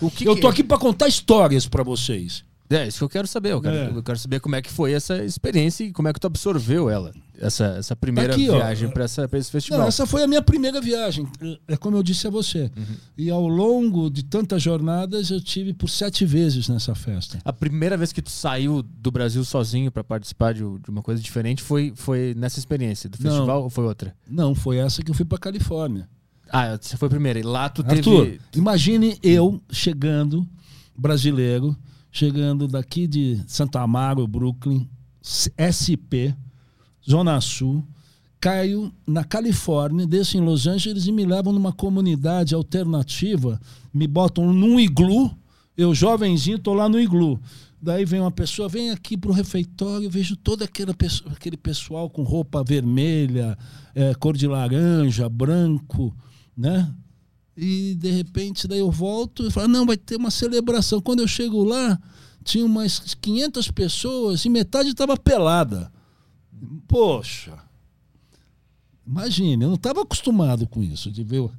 O 0.00 0.10
que 0.10 0.26
eu 0.26 0.34
que 0.34 0.40
tô 0.40 0.48
é? 0.48 0.50
aqui 0.50 0.62
para 0.62 0.78
contar 0.78 1.08
histórias 1.08 1.66
para 1.66 1.82
vocês. 1.82 2.44
É, 2.70 2.88
isso 2.88 2.98
que 2.98 3.04
eu 3.04 3.08
quero 3.08 3.26
saber. 3.28 3.52
Eu 3.52 3.60
quero, 3.60 3.76
É. 3.76 3.88
eu 3.90 4.02
quero 4.02 4.18
saber 4.18 4.40
como 4.40 4.56
é 4.56 4.62
que 4.62 4.70
foi 4.70 4.92
essa 4.92 5.22
experiência 5.22 5.84
e 5.84 5.92
como 5.92 6.08
é 6.08 6.12
que 6.12 6.18
tu 6.18 6.26
absorveu 6.26 6.88
ela. 6.88 7.12
Essa, 7.38 7.64
essa 7.78 7.94
primeira 7.96 8.32
Aqui, 8.32 8.48
ó. 8.48 8.56
viagem 8.56 8.88
pra 8.88 9.04
esse 9.04 9.50
festival. 9.50 9.80
Não, 9.80 9.88
essa 9.88 10.06
foi 10.06 10.22
a 10.22 10.26
minha 10.26 10.40
primeira 10.40 10.80
viagem. 10.80 11.26
É 11.68 11.76
como 11.76 11.96
eu 11.96 12.02
disse 12.02 12.26
a 12.26 12.30
você. 12.30 12.70
E 13.18 13.28
ao 13.28 13.46
longo 13.46 14.08
de 14.08 14.22
tantas 14.24 14.62
jornadas, 14.62 15.30
eu 15.30 15.40
tive 15.40 15.74
por 15.74 15.88
sete 15.90 16.24
vezes 16.24 16.68
nessa 16.68 16.94
festa. 16.94 17.38
A 17.44 17.52
primeira 17.52 17.96
vez 17.96 18.12
que 18.12 18.22
tu 18.22 18.30
saiu 18.30 18.82
do 18.82 19.10
Brasil 19.10 19.44
sozinho 19.44 19.90
pra 19.90 20.02
participar 20.04 20.54
de, 20.54 20.60
de 20.60 20.88
uma 20.90 21.02
coisa 21.02 21.20
diferente 21.20 21.62
foi, 21.62 21.92
foi 21.94 22.34
nessa 22.36 22.58
experiência 22.58 23.10
do 23.10 23.18
Não. 23.20 23.30
festival 23.30 23.62
ou 23.64 23.68
foi 23.70 23.84
outra? 23.84 24.14
Não, 24.28 24.54
foi 24.54 24.78
essa 24.78 25.02
que 25.02 25.10
eu 25.10 25.14
fui 25.14 25.24
para 25.24 25.36
Califórnia. 25.38 26.08
Ah, 26.50 26.78
você 26.80 26.96
foi 26.96 27.06
a 27.06 27.10
primeira. 27.10 27.38
E 27.38 27.42
lá 27.42 27.68
tu 27.68 27.82
teve. 27.82 27.98
Arthur, 27.98 28.38
imagine 28.54 29.18
eu 29.22 29.60
chegando, 29.72 30.46
brasileiro, 30.96 31.76
chegando 32.14 32.68
daqui 32.68 33.08
de 33.08 33.42
Santa 33.44 33.80
Amaro, 33.80 34.24
Brooklyn, 34.24 34.88
SP, 35.58 36.30
Zona 37.04 37.40
Sul, 37.40 37.84
caio 38.40 38.92
na 39.04 39.24
Califórnia, 39.24 40.06
desço 40.06 40.36
em 40.36 40.40
Los 40.40 40.68
Angeles 40.68 41.08
e 41.08 41.12
me 41.12 41.26
levam 41.26 41.52
numa 41.52 41.72
comunidade 41.72 42.54
alternativa, 42.54 43.60
me 43.92 44.06
botam 44.06 44.52
num 44.52 44.78
iglu, 44.78 45.28
eu 45.76 45.92
jovenzinho 45.92 46.56
tô 46.56 46.72
lá 46.72 46.88
no 46.88 47.00
iglu. 47.00 47.40
Daí 47.82 48.04
vem 48.04 48.20
uma 48.20 48.30
pessoa, 48.30 48.68
vem 48.68 48.90
aqui 48.90 49.16
pro 49.16 49.32
refeitório, 49.32 50.08
vejo 50.08 50.36
todo 50.36 50.62
aquele, 50.62 50.92
aquele 51.32 51.56
pessoal 51.56 52.08
com 52.08 52.22
roupa 52.22 52.62
vermelha, 52.62 53.58
eh, 53.92 54.14
cor 54.14 54.36
de 54.36 54.46
laranja, 54.46 55.28
branco, 55.28 56.14
né? 56.56 56.94
E 57.56 57.94
de 57.94 58.10
repente 58.10 58.66
daí 58.66 58.80
eu 58.80 58.90
volto 58.90 59.46
e 59.46 59.50
falo, 59.50 59.68
não, 59.68 59.86
vai 59.86 59.96
ter 59.96 60.16
uma 60.16 60.30
celebração. 60.30 61.00
Quando 61.00 61.20
eu 61.20 61.28
chego 61.28 61.62
lá, 61.62 62.00
tinha 62.42 62.64
umas 62.64 63.14
500 63.14 63.70
pessoas 63.70 64.44
e 64.44 64.48
metade 64.48 64.88
estava 64.90 65.16
pelada. 65.16 65.90
Poxa. 66.88 67.58
Imagine, 69.06 69.64
eu 69.64 69.68
não 69.68 69.74
estava 69.76 70.02
acostumado 70.02 70.66
com 70.66 70.82
isso, 70.82 71.10
de 71.10 71.22
ver 71.22 71.40
O 71.40 71.50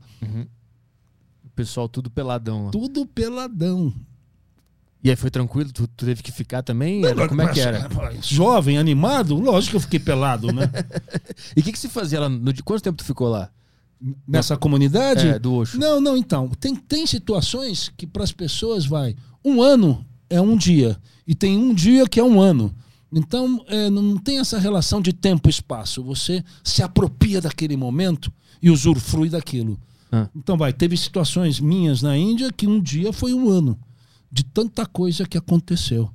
pessoal 1.55 1.87
tudo 1.87 2.09
peladão 2.09 2.65
lá. 2.65 2.71
tudo 2.71 3.05
peladão. 3.05 3.93
E 5.03 5.09
aí 5.11 5.15
foi 5.15 5.29
tranquilo? 5.29 5.71
Tu, 5.71 5.87
tu 5.87 6.05
teve 6.05 6.23
que 6.23 6.31
ficar 6.31 6.63
também? 6.63 7.05
Era, 7.05 7.27
como 7.27 7.39
é 7.43 7.53
que 7.53 7.59
era? 7.59 7.87
Jovem, 8.21 8.79
animado, 8.79 9.35
lógico 9.35 9.71
que 9.71 9.75
eu 9.77 9.81
fiquei 9.81 9.99
pelado, 9.99 10.51
né? 10.51 10.63
E 11.55 11.59
o 11.59 11.63
que, 11.63 11.71
que 11.71 11.77
se 11.77 11.87
fazia 11.87 12.19
lá? 12.21 12.27
No, 12.27 12.51
de 12.51 12.63
quanto 12.63 12.81
tempo 12.81 12.97
tu 12.97 13.03
ficou 13.03 13.29
lá? 13.29 13.51
Nessa 14.27 14.55
comunidade. 14.55 15.27
É, 15.27 15.39
do 15.39 15.53
Osho. 15.53 15.79
Não, 15.79 15.99
não, 15.99 16.15
então. 16.15 16.49
Tem, 16.59 16.75
tem 16.75 17.07
situações 17.07 17.91
que 17.97 18.05
para 18.05 18.23
as 18.23 18.31
pessoas 18.31 18.85
vai. 18.85 19.15
Um 19.43 19.61
ano 19.61 20.05
é 20.29 20.39
um 20.39 20.55
dia. 20.55 20.97
E 21.25 21.33
tem 21.33 21.57
um 21.57 21.73
dia 21.73 22.07
que 22.07 22.19
é 22.19 22.23
um 22.23 22.39
ano. 22.39 22.73
Então, 23.11 23.63
é, 23.67 23.89
não 23.89 24.17
tem 24.17 24.39
essa 24.39 24.59
relação 24.59 25.01
de 25.01 25.13
tempo 25.13 25.47
e 25.47 25.51
espaço. 25.51 26.03
Você 26.03 26.43
se 26.63 26.83
apropria 26.83 27.41
daquele 27.41 27.77
momento 27.77 28.31
e 28.61 28.69
usufrui 28.69 29.29
daquilo. 29.29 29.79
Ah. 30.11 30.29
Então, 30.35 30.57
vai. 30.57 30.73
Teve 30.73 30.95
situações 30.97 31.59
minhas 31.59 32.01
na 32.01 32.17
Índia 32.17 32.51
que 32.51 32.67
um 32.67 32.81
dia 32.81 33.11
foi 33.11 33.33
um 33.33 33.49
ano. 33.49 33.79
De 34.31 34.43
tanta 34.43 34.85
coisa 34.85 35.25
que 35.25 35.37
aconteceu. 35.37 36.11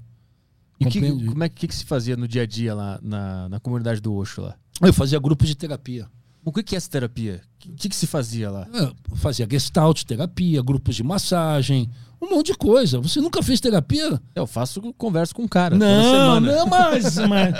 E 0.79 0.87
que, 0.87 1.01
como 1.27 1.45
é 1.45 1.49
que, 1.49 1.69
que 1.69 1.75
se 1.75 1.85
fazia 1.85 2.17
no 2.17 2.27
dia 2.27 2.43
a 2.43 2.47
dia 2.47 2.75
lá 2.75 2.99
na, 3.03 3.49
na 3.49 3.61
comunidade 3.61 4.01
do 4.01 4.15
Osho 4.15 4.43
lá? 4.43 4.57
Eu 4.81 4.95
fazia 4.95 5.19
grupos 5.19 5.47
de 5.47 5.55
terapia. 5.55 6.09
O 6.45 6.53
que, 6.53 6.63
que 6.63 6.75
é 6.75 6.79
essa 6.79 6.91
terapia? 6.91 7.41
O 7.67 7.75
que, 7.75 7.89
que 7.89 7.97
se 7.97 8.07
fazia 8.07 8.51
lá? 8.51 8.67
É, 8.73 9.17
fazia 9.17 9.47
gestalt, 9.51 10.03
terapia, 10.05 10.63
grupos 10.63 10.97
de 10.97 11.03
massagem, 11.03 11.91
um 12.21 12.31
monte 12.31 12.47
de 12.53 12.55
coisa. 12.59 12.99
Você 13.01 13.21
nunca 13.21 13.43
fez 13.43 13.61
terapia? 13.61 14.19
Eu 14.35 14.47
faço 14.47 14.81
converso 14.97 15.35
com 15.35 15.43
um 15.43 15.49
cara. 15.49 15.77
Não, 15.77 16.41
não, 16.41 16.67
mas, 16.67 17.17
mas- 17.29 17.55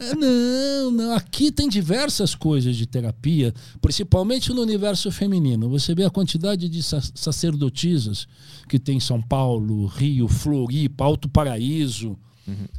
É, 0.00 0.14
não, 0.16 0.90
não. 0.90 1.12
Aqui 1.14 1.52
tem 1.52 1.68
diversas 1.68 2.34
coisas 2.34 2.76
de 2.76 2.86
terapia, 2.86 3.54
principalmente 3.80 4.52
no 4.52 4.62
universo 4.62 5.10
feminino. 5.12 5.68
Você 5.70 5.94
vê 5.94 6.04
a 6.04 6.10
quantidade 6.10 6.68
de 6.68 6.82
sa- 6.82 7.00
sacerdotisas 7.14 8.26
que 8.68 8.78
tem 8.78 8.96
em 8.96 9.00
São 9.00 9.20
Paulo, 9.22 9.86
Rio, 9.86 10.26
Floripa, 10.28 11.04
Alto 11.04 11.28
Paraíso. 11.28 12.18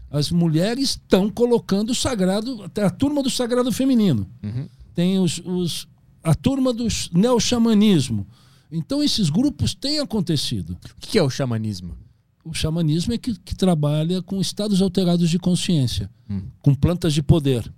As 0.09 0.31
mulheres 0.31 0.89
estão 0.91 1.29
colocando 1.29 1.91
o 1.91 1.95
sagrado, 1.95 2.63
até 2.63 2.83
a 2.83 2.89
turma 2.89 3.21
do 3.21 3.29
sagrado 3.29 3.71
feminino. 3.71 4.27
Uhum. 4.43 4.67
Tem 4.99 5.17
os, 5.17 5.41
os- 5.45 5.87
a 6.21 6.35
turma 6.35 6.73
do 6.73 6.85
neo-xamanismo. 7.13 8.27
Então, 8.69 9.01
esses 9.01 9.29
grupos 9.29 9.73
têm 9.73 9.99
acontecido. 9.99 10.71
O 10.97 10.99
que 10.99 11.17
é 11.17 11.23
o 11.23 11.29
xamanismo? 11.29 11.95
O 12.43 12.53
xamanismo 12.53 13.13
é 13.13 13.17
que, 13.17 13.33
que 13.39 13.55
trabalha 13.55 14.21
com 14.21 14.41
estados 14.41 14.81
alterados 14.81 15.29
de 15.29 15.39
consciência, 15.39 16.09
Hum. 16.29 16.41
com 16.61 16.75
plantas 16.75 17.13
de 17.13 17.23
poder. 17.23 17.71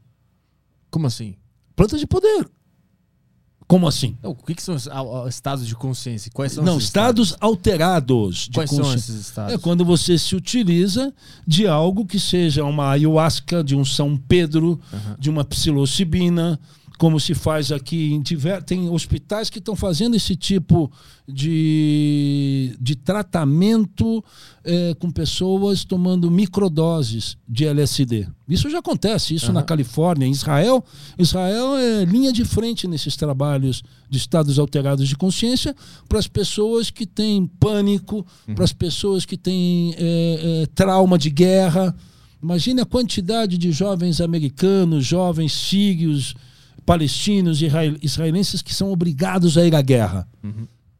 Como 0.89 1.05
assim? 1.05 1.35
Plantas 1.75 1.99
de 1.99 2.07
poder. 2.07 2.49
Como 3.67 3.87
assim? 3.87 4.17
Não, 4.21 4.31
o 4.31 4.35
que, 4.35 4.53
que 4.55 4.61
são 4.63 4.75
os 4.75 4.87
estados 5.29 5.65
de 5.65 5.75
consciência? 5.75 6.29
Quais 6.33 6.51
são 6.53 6.63
Não, 6.63 6.73
esses 6.77 6.85
estados 6.87 7.35
alterados 7.39 8.47
de 8.49 8.51
Quais 8.55 8.69
são 8.69 8.79
consciência. 8.79 9.11
esses 9.11 9.27
estados? 9.27 9.53
É 9.53 9.57
quando 9.59 9.85
você 9.85 10.17
se 10.17 10.35
utiliza 10.35 11.13
de 11.47 11.67
algo 11.67 12.05
que 12.05 12.19
seja 12.19 12.65
uma 12.65 12.89
ayahuasca, 12.89 13.63
de 13.63 13.73
um 13.75 13.85
São 13.85 14.17
Pedro, 14.17 14.77
de 15.17 15.29
uma 15.29 15.45
psilocibina, 15.45 16.59
como 17.01 17.19
se 17.19 17.33
faz 17.33 17.71
aqui 17.71 18.13
em 18.13 18.21
tem 18.63 18.87
hospitais 18.87 19.49
que 19.49 19.57
estão 19.57 19.75
fazendo 19.75 20.15
esse 20.15 20.35
tipo 20.35 20.91
de, 21.27 22.77
de 22.79 22.95
tratamento 22.95 24.23
eh, 24.63 24.95
com 24.99 25.09
pessoas 25.09 25.83
tomando 25.83 26.29
microdoses 26.29 27.37
de 27.49 27.65
LSD. 27.65 28.27
Isso 28.47 28.69
já 28.69 28.77
acontece, 28.77 29.33
isso 29.33 29.51
na 29.51 29.63
Califórnia, 29.63 30.27
em 30.27 30.31
Israel. 30.31 30.85
Israel 31.17 31.75
é 31.75 32.05
linha 32.05 32.31
de 32.31 32.45
frente 32.45 32.87
nesses 32.87 33.15
trabalhos 33.15 33.81
de 34.07 34.19
estados 34.19 34.59
alterados 34.59 35.09
de 35.09 35.17
consciência 35.17 35.75
para 36.07 36.19
as 36.19 36.27
pessoas 36.27 36.91
que 36.91 37.07
têm 37.07 37.47
pânico, 37.47 38.23
para 38.53 38.63
as 38.63 38.73
pessoas 38.73 39.25
que 39.25 39.37
têm 39.37 39.95
eh, 39.97 39.97
eh, 40.43 40.67
trauma 40.75 41.17
de 41.17 41.31
guerra. 41.31 41.95
Imagine 42.43 42.81
a 42.81 42.85
quantidade 42.85 43.57
de 43.57 43.71
jovens 43.71 44.21
americanos, 44.21 45.03
jovens 45.03 45.51
sírios, 45.51 46.35
palestinos 46.85 47.61
e 47.61 47.65
israel- 47.65 47.97
israelenses 48.01 48.61
que 48.61 48.73
são 48.73 48.91
obrigados 48.91 49.57
a 49.57 49.65
ir 49.65 49.75
à 49.75 49.81
guerra. 49.81 50.27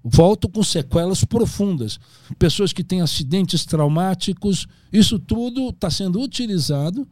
Voltam 0.04 0.50
com 0.50 0.64
sequelas 0.64 1.24
profundas. 1.24 2.00
Pessoas 2.40 2.74
que 2.74 2.84
têm 2.84 3.02
acidentes 3.02 3.66
traumáticos. 3.66 4.68
Isso 4.92 5.20
tudo 5.20 5.70
está 5.70 5.90
sendo 5.92 6.20
utilizado, 6.22 7.08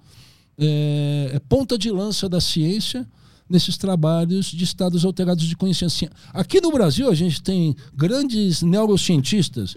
é, 0.57 1.32
é 1.36 1.39
ponta 1.39 1.78
de 1.78 1.91
lança 1.91 2.28
da 2.28 2.41
ciência 2.41 3.07
nesses 3.47 3.78
trabalhos 3.78 4.47
de 4.47 4.63
estados 4.63 5.05
alterados 5.05 5.45
de 5.45 5.55
consciência. 5.55 6.11
Aqui 6.34 6.61
no 6.61 6.72
Brasil, 6.72 7.09
a 7.09 7.15
gente 7.15 7.41
tem 7.41 7.76
grandes 7.95 8.61
neurocientistas. 8.61 9.76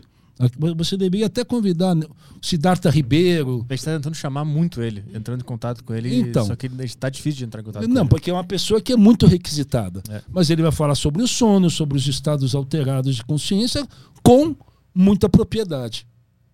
Você 0.76 0.96
deveria 0.96 1.26
até 1.26 1.44
convidar 1.44 1.96
o 1.96 2.06
Siddhartha 2.40 2.90
Ribeiro, 2.90 3.64
A 3.68 3.74
gente 3.74 3.84
tá 3.84 3.92
tentando 3.94 4.14
chamar 4.14 4.44
muito 4.44 4.82
ele, 4.82 5.04
entrando 5.14 5.40
em 5.42 5.44
contato 5.44 5.84
com 5.84 5.94
ele, 5.94 6.14
Então. 6.14 6.46
só 6.46 6.56
que 6.56 6.66
está 6.84 7.08
difícil 7.08 7.38
de 7.38 7.44
entrar 7.44 7.60
em 7.60 7.64
contato 7.64 7.82
com 7.86 7.92
Não, 7.92 8.02
ele. 8.02 8.08
porque 8.08 8.30
é 8.30 8.32
uma 8.32 8.44
pessoa 8.44 8.80
que 8.80 8.92
é 8.92 8.96
muito 8.96 9.26
requisitada. 9.26 10.02
É. 10.08 10.22
Mas 10.30 10.50
ele 10.50 10.62
vai 10.62 10.72
falar 10.72 10.94
sobre 10.94 11.22
o 11.22 11.28
sono, 11.28 11.70
sobre 11.70 11.96
os 11.96 12.06
estados 12.06 12.54
alterados 12.54 13.16
de 13.16 13.24
consciência, 13.24 13.86
com 14.22 14.56
muita 14.94 15.28
propriedade. 15.28 16.06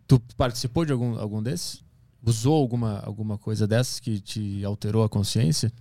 Tu 0.07 0.21
participou 0.37 0.85
de 0.85 0.93
algum, 0.93 1.19
algum 1.19 1.43
desses? 1.43 1.83
Usou 2.25 2.55
alguma, 2.55 2.99
alguma 3.01 3.39
coisa 3.39 3.67
dessas 3.67 4.01
que 4.01 4.21
te 4.21 4.65
alterou 4.65 5.03
a 5.05 5.09
consciência? 5.09 5.73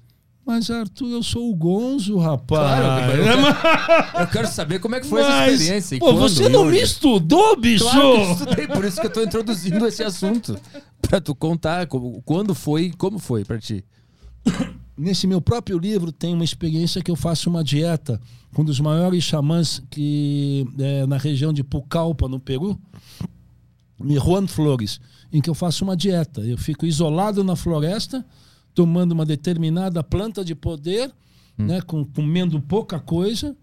Mas, 0.48 0.72
Arthur, 0.72 1.10
eu 1.10 1.22
sou 1.22 1.52
o 1.52 1.56
Gonzo, 1.56 2.18
rapaz. 2.18 2.80
Claro, 2.80 3.12
eu 3.12 3.26
quero- 3.26 4.22
Eu 4.22 4.28
quero 4.28 4.48
saber 4.48 4.80
como 4.80 4.96
é 4.96 5.02
que 5.02 5.06
foi 5.06 5.20
essa 5.20 5.30
Mas, 5.30 5.54
experiência. 5.60 5.96
e 5.96 6.00
pô, 6.00 6.14
você 6.16 6.48
não 6.48 6.64
me 6.66 6.80
estudou, 6.82 7.60
bicho? 7.60 7.84
Claro 7.84 8.00
que 8.00 8.08
eu 8.22 8.32
estudei, 8.32 8.68
por 8.68 8.86
isso 8.86 9.02
que 9.02 9.08
eu 9.08 9.12
tô 9.12 9.22
introduzindo 9.22 9.86
esse 9.86 10.02
assunto. 10.04 10.58
Pra 11.02 11.20
tu 11.20 11.36
contar 11.36 11.86
como- 11.88 12.22
quando 12.24 12.56
foi 12.56 12.84
e 12.86 12.94
como 12.94 13.20
foi 13.20 13.44
pra 13.46 13.60
ti. 13.60 13.84
Nesse 14.98 15.28
meu 15.28 15.40
próprio 15.42 15.78
livro 15.78 16.12
tem 16.14 16.34
uma 16.34 16.44
experiência 16.46 17.04
que 17.04 17.12
eu 17.12 17.16
faço 17.16 17.50
uma 17.50 17.64
dieta 17.64 18.20
com 18.54 18.62
um 18.62 18.66
dos 18.66 18.80
maiores 18.80 19.24
xamãs 19.24 19.84
que 19.92 20.66
é, 20.80 21.06
na 21.06 21.18
região 21.18 21.52
de 21.54 21.64
Pucallpa, 21.64 22.28
no 22.30 22.40
Peru, 22.40 22.80
Juan 24.00 24.48
Flores, 24.48 25.00
em 25.32 25.42
que 25.42 25.50
eu 25.50 25.54
faço 25.54 25.84
uma 25.84 25.96
dieta. 25.96 26.42
Eu 26.42 26.58
fico 26.58 26.86
isolado 26.86 27.44
na 27.44 27.56
floresta, 27.56 28.26
tomando 28.78 29.12
uma 29.14 29.26
determinada 29.26 30.04
planta 30.04 30.46
de 30.46 30.54
poder, 30.54 31.12
né, 31.58 31.82
com, 31.82 32.06
comendo 32.06 32.62
pouca 32.62 33.00
coisa, 33.00 33.56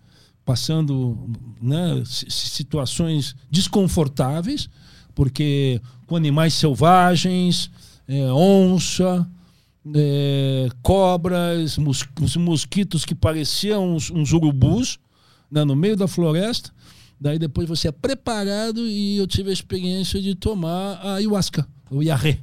passando 0.44 1.16
né, 1.62 2.02
si- 2.04 2.28
situações 2.28 3.36
desconfortáveis, 3.48 4.68
porque 5.14 5.80
com 6.08 6.16
animais 6.16 6.52
selvagens, 6.54 7.70
é, 8.08 8.24
onça, 8.32 9.24
é, 9.94 10.68
cobras, 10.82 11.78
mos- 11.78 12.04
os 12.20 12.36
mosquitos 12.36 13.04
que 13.04 13.14
pareciam 13.14 13.94
uns, 13.94 14.10
uns 14.10 14.32
urubus 14.32 14.98
né, 15.48 15.62
no 15.64 15.76
meio 15.76 15.96
da 15.96 16.08
floresta. 16.08 16.72
Daí 17.20 17.38
depois 17.38 17.68
você 17.68 17.86
é 17.86 17.92
preparado 17.92 18.80
e 18.80 19.16
eu 19.16 19.28
tive 19.28 19.50
a 19.50 19.52
experiência 19.52 20.20
de 20.20 20.34
tomar 20.34 20.94
a 21.00 21.14
ayahuasca, 21.14 21.68
o 21.88 22.02
iarré. 22.02 22.40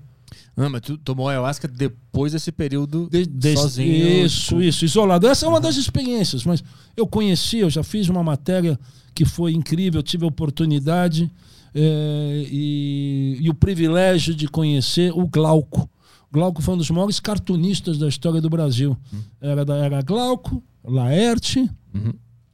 Ah, 0.58 0.70
mas 0.70 0.82
tu 0.82 0.98
tomou 0.98 1.30
ayahuasca 1.30 1.68
depois 1.68 2.34
desse 2.34 2.52
período 2.52 3.08
De- 3.10 3.26
de- 3.26 3.56
sozinho. 3.58 4.26
Isso, 4.26 4.62
isso, 4.62 4.84
isolado. 4.86 5.26
Essa 5.28 5.46
é 5.46 5.50
uma 5.50 5.62
das 5.62 5.78
experiências, 5.78 6.44
mas 6.44 6.64
eu 6.96 7.08
conheci, 7.08 7.60
eu 7.60 7.70
já 7.70 7.84
fiz 7.84 8.10
uma 8.10 8.22
matéria 8.24 8.78
que 9.16 9.24
foi 9.26 9.54
incrível, 9.54 10.00
eu 10.00 10.04
tive 10.04 10.26
a 10.26 10.28
oportunidade 10.28 11.32
eh, 11.74 12.46
e, 12.52 13.38
e 13.42 13.50
o 13.50 13.54
privilégio 13.54 14.36
de 14.36 14.48
conhecer 14.48 15.12
o 15.14 15.26
Glauco. 15.26 15.90
Glauco 16.32 16.62
foi 16.62 16.76
um 16.76 16.78
dos 16.78 16.90
maiores 16.90 17.20
cartunistas 17.20 17.98
da 17.98 18.08
história 18.08 18.42
do 18.42 18.50
Brasil. 18.50 18.98
Era, 19.40 19.64
da, 19.66 19.76
era 19.78 20.02
Glauco, 20.02 20.62
Laerte 20.84 21.70
Uhum. 21.94 22.14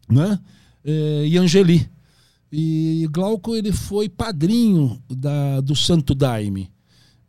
né? 0.10 0.40
Eh, 0.86 1.26
e 1.30 1.38
Angeli. 1.38 1.88
E 2.52 3.08
Glauco 3.12 3.56
ele 3.56 3.72
foi 3.72 4.08
padrinho 4.08 5.02
da, 5.10 5.60
do 5.62 5.76
Santo 5.76 6.16
Daime. 6.16 6.70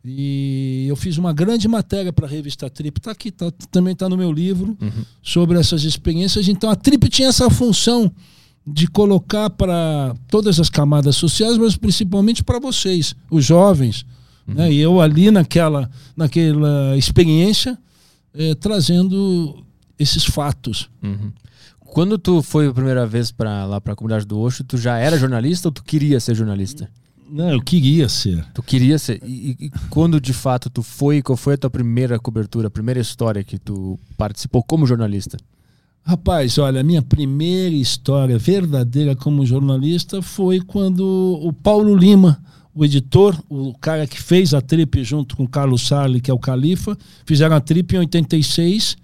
E 0.03 0.85
eu 0.87 0.95
fiz 0.95 1.17
uma 1.17 1.33
grande 1.33 1.67
matéria 1.67 2.13
para 2.13 2.25
a 2.25 2.29
revista 2.29 2.69
Trip, 2.69 3.01
tá 3.01 3.11
aqui, 3.11 3.31
tá, 3.31 3.51
também 3.69 3.93
está 3.93 4.07
no 4.07 4.15
meu 4.15 4.31
livro, 4.31 4.77
sobre 5.21 5.59
essas 5.59 5.83
experiências. 5.83 6.47
Então 6.47 6.69
a 6.69 6.75
Trip 6.75 7.09
tinha 7.09 7.27
essa 7.27 7.49
função 7.49 8.11
de 8.65 8.87
colocar 8.87 9.49
para 9.49 10.15
todas 10.29 10.59
as 10.59 10.69
camadas 10.69 11.15
sociais, 11.15 11.57
mas 11.57 11.75
principalmente 11.75 12.43
para 12.43 12.59
vocês, 12.59 13.15
os 13.29 13.43
jovens. 13.43 14.05
Né? 14.47 14.71
E 14.71 14.79
eu 14.79 14.99
ali 14.99 15.29
naquela, 15.31 15.89
naquela 16.15 16.97
experiência, 16.97 17.77
eh, 18.33 18.55
trazendo 18.55 19.63
esses 19.97 20.23
fatos. 20.23 20.89
Uhum. 21.03 21.31
Quando 21.79 22.17
tu 22.17 22.41
foi 22.41 22.67
a 22.67 22.73
primeira 22.73 23.05
vez 23.05 23.31
pra, 23.31 23.65
lá 23.65 23.81
pra 23.81 23.95
comunidade 23.95 24.25
do 24.25 24.39
Osho, 24.39 24.63
tu 24.63 24.77
já 24.77 24.97
era 24.97 25.17
jornalista 25.17 25.67
ou 25.67 25.71
tu 25.71 25.83
queria 25.83 26.19
ser 26.19 26.35
jornalista? 26.35 26.89
Não, 27.31 27.51
eu 27.51 27.61
queria 27.61 28.09
ser. 28.09 28.43
Tu 28.53 28.63
queria 28.63 28.97
ser. 28.97 29.21
E, 29.23 29.55
e- 29.59 29.71
quando 29.89 30.19
de 30.19 30.33
fato 30.33 30.69
tu 30.69 30.81
foi, 30.81 31.21
qual 31.21 31.37
foi 31.37 31.53
a 31.53 31.57
tua 31.57 31.69
primeira 31.69 32.17
cobertura, 32.19 32.67
a 32.67 32.71
primeira 32.71 32.99
história 32.99 33.43
que 33.43 33.57
tu 33.57 33.99
participou 34.17 34.63
como 34.63 34.85
jornalista? 34.87 35.37
Rapaz, 36.03 36.57
olha, 36.57 36.81
a 36.81 36.83
minha 36.83 37.01
primeira 37.01 37.75
história 37.75 38.37
verdadeira 38.37 39.15
como 39.15 39.45
jornalista 39.45 40.21
foi 40.21 40.59
quando 40.59 41.39
o 41.43 41.53
Paulo 41.53 41.95
Lima, 41.95 42.41
o 42.73 42.83
editor, 42.83 43.37
o 43.49 43.73
cara 43.77 44.07
que 44.07 44.19
fez 44.19 44.53
a 44.53 44.61
trip 44.61 45.03
junto 45.03 45.35
com 45.37 45.43
o 45.43 45.47
Carlos 45.47 45.85
Sarli, 45.87 46.21
que 46.21 46.31
é 46.31 46.33
o 46.33 46.39
Califa, 46.39 46.97
fizeram 47.25 47.55
a 47.55 47.61
trip 47.61 47.95
em 47.95 47.99
86, 47.99 48.97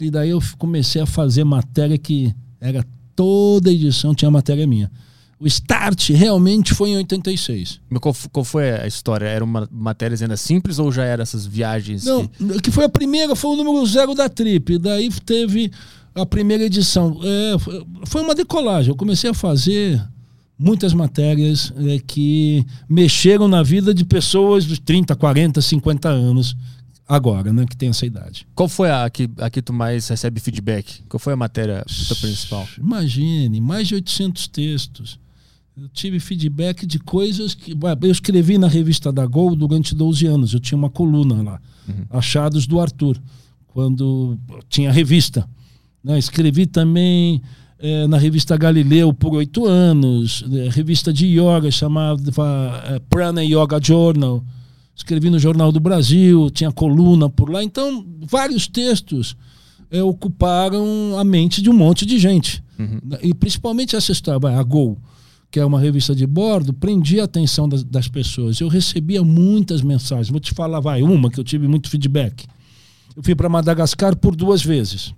e 0.00 0.10
daí 0.10 0.30
eu 0.30 0.40
comecei 0.56 1.00
a 1.00 1.06
fazer 1.06 1.44
matéria 1.44 1.98
que 1.98 2.34
era 2.60 2.84
toda 3.14 3.70
edição 3.70 4.14
tinha 4.14 4.30
matéria 4.30 4.66
minha. 4.66 4.90
O 5.40 5.46
start 5.46 6.10
realmente 6.10 6.74
foi 6.74 6.90
em 6.90 6.96
86. 6.96 7.80
Mas 7.88 8.00
Qual, 8.00 8.14
qual 8.32 8.44
foi 8.44 8.72
a 8.72 8.86
história? 8.88 9.24
Era 9.26 9.44
uma 9.44 9.68
matérias 9.70 10.20
ainda 10.20 10.36
simples 10.36 10.78
ou 10.80 10.90
já 10.90 11.04
era 11.04 11.22
essas 11.22 11.46
viagens? 11.46 12.04
Não, 12.04 12.26
que- 12.26 12.60
que 12.62 12.70
foi 12.72 12.84
a 12.84 12.88
primeira, 12.88 13.36
foi 13.36 13.50
o 13.52 13.56
número 13.56 13.86
zero 13.86 14.14
da 14.14 14.28
Trip. 14.28 14.78
Daí 14.78 15.08
teve 15.24 15.70
a 16.14 16.26
primeira 16.26 16.64
edição. 16.64 17.20
É, 17.22 17.58
foi- 18.04 18.20
uma 18.22 18.34
decolagem. 18.34 18.90
Eu 18.90 18.96
comecei 18.96 19.30
a 19.30 19.34
fazer 19.34 20.02
muitas 20.58 20.92
matérias 20.92 21.72
é, 21.76 22.00
que 22.04 22.66
mexeram 22.88 23.46
na 23.46 23.62
vida 23.62 23.94
de 23.94 24.04
pessoas 24.04 24.64
de 24.64 24.80
30, 24.80 25.14
40, 25.14 25.62
50 25.62 26.08
anos 26.08 26.56
agora, 27.08 27.52
né? 27.52 27.64
Que 27.64 27.76
tem 27.76 27.90
essa 27.90 28.04
idade. 28.04 28.44
Qual 28.56 28.68
foi 28.68 28.90
a 28.90 29.08
que, 29.08 29.30
a 29.38 29.48
que 29.48 29.62
tu 29.62 29.72
mais 29.72 30.08
recebe 30.08 30.40
feedback? 30.40 31.00
Qual 31.08 31.20
foi 31.20 31.32
a 31.32 31.36
matéria 31.36 31.84
principal? 32.20 32.66
Imagine, 32.76 33.60
mais 33.60 33.86
de 33.86 33.94
800 33.94 34.48
textos. 34.48 35.16
Eu 35.80 35.88
tive 35.90 36.18
feedback 36.18 36.84
de 36.84 36.98
coisas 36.98 37.54
que. 37.54 37.72
Eu 38.02 38.10
escrevi 38.10 38.58
na 38.58 38.66
revista 38.66 39.12
da 39.12 39.24
Gol 39.24 39.54
durante 39.54 39.94
12 39.94 40.26
anos. 40.26 40.52
Eu 40.52 40.58
tinha 40.58 40.76
uma 40.76 40.90
coluna 40.90 41.40
lá, 41.40 41.60
Achados 42.10 42.66
do 42.66 42.80
Arthur, 42.80 43.16
quando 43.68 44.36
tinha 44.68 44.90
revista. 44.90 45.48
né? 46.02 46.18
Escrevi 46.18 46.66
também 46.66 47.40
eh, 47.78 48.08
na 48.08 48.18
revista 48.18 48.56
Galileu 48.56 49.12
por 49.14 49.34
oito 49.34 49.66
anos, 49.66 50.44
eh, 50.52 50.68
revista 50.68 51.12
de 51.12 51.26
yoga 51.26 51.70
chamada 51.70 52.20
eh, 52.88 53.00
Prana 53.08 53.44
Yoga 53.44 53.78
Journal. 53.80 54.44
Escrevi 54.96 55.30
no 55.30 55.38
Jornal 55.38 55.70
do 55.70 55.78
Brasil, 55.78 56.50
tinha 56.50 56.72
coluna 56.72 57.30
por 57.30 57.48
lá. 57.48 57.62
Então, 57.62 58.04
vários 58.22 58.66
textos 58.66 59.36
eh, 59.92 60.02
ocuparam 60.02 61.16
a 61.16 61.22
mente 61.22 61.62
de 61.62 61.70
um 61.70 61.74
monte 61.74 62.04
de 62.04 62.18
gente. 62.18 62.62
E 63.22 63.32
principalmente 63.32 63.94
essa 63.94 64.10
história, 64.10 64.48
a 64.58 64.62
Gol, 64.64 64.98
que 65.50 65.58
é 65.58 65.64
uma 65.64 65.80
revista 65.80 66.14
de 66.14 66.26
bordo, 66.26 66.72
prendia 66.72 67.22
a 67.22 67.24
atenção 67.24 67.68
das, 67.68 67.82
das 67.82 68.08
pessoas. 68.08 68.60
Eu 68.60 68.68
recebia 68.68 69.22
muitas 69.22 69.80
mensagens. 69.80 70.28
Vou 70.28 70.40
te 70.40 70.52
falar, 70.52 70.80
vai, 70.80 71.02
uma 71.02 71.30
que 71.30 71.40
eu 71.40 71.44
tive 71.44 71.66
muito 71.66 71.88
feedback. 71.88 72.46
Eu 73.16 73.22
fui 73.22 73.34
para 73.34 73.48
Madagascar 73.48 74.14
por 74.16 74.36
duas 74.36 74.62
vezes. 74.62 75.14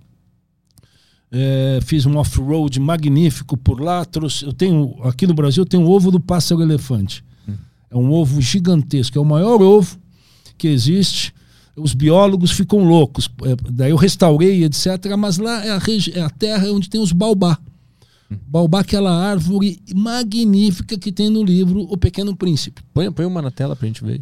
É, 1.33 1.79
fiz 1.83 2.05
um 2.05 2.17
off-road 2.17 2.79
magnífico 2.79 3.57
por 3.57 3.81
lá. 3.81 4.05
Trouxe, 4.05 4.45
eu 4.45 4.53
tenho 4.53 4.95
aqui 5.03 5.27
no 5.27 5.33
Brasil 5.33 5.65
tem 5.65 5.79
o 5.79 5.89
ovo 5.89 6.11
do 6.11 6.19
pássaro 6.19 6.61
elefante. 6.61 7.23
É 7.89 7.97
um 7.97 8.09
ovo 8.09 8.41
gigantesco, 8.41 9.17
é 9.17 9.21
o 9.21 9.25
maior 9.25 9.61
ovo 9.61 9.99
que 10.57 10.69
existe. 10.69 11.33
Os 11.75 11.93
biólogos 11.93 12.51
ficam 12.51 12.85
loucos. 12.85 13.29
É, 13.43 13.55
daí 13.69 13.91
eu 13.91 13.97
restaurei, 13.97 14.63
etc. 14.63 15.15
Mas 15.17 15.37
lá 15.37 15.65
é 15.65 15.71
a, 15.71 15.81
é 16.13 16.21
a 16.21 16.29
terra 16.29 16.71
onde 16.71 16.89
tem 16.89 17.01
os 17.01 17.11
baobá. 17.11 17.57
Baobá, 18.47 18.79
aquela 18.79 19.11
árvore 19.11 19.79
magnífica 19.93 20.97
que 20.97 21.11
tem 21.11 21.29
no 21.29 21.43
livro 21.43 21.81
O 21.89 21.97
Pequeno 21.97 22.35
Príncipe. 22.35 22.81
Põe, 22.93 23.11
põe 23.11 23.25
uma 23.25 23.41
na 23.41 23.51
tela 23.51 23.75
pra 23.75 23.87
gente 23.87 24.03
ver. 24.03 24.19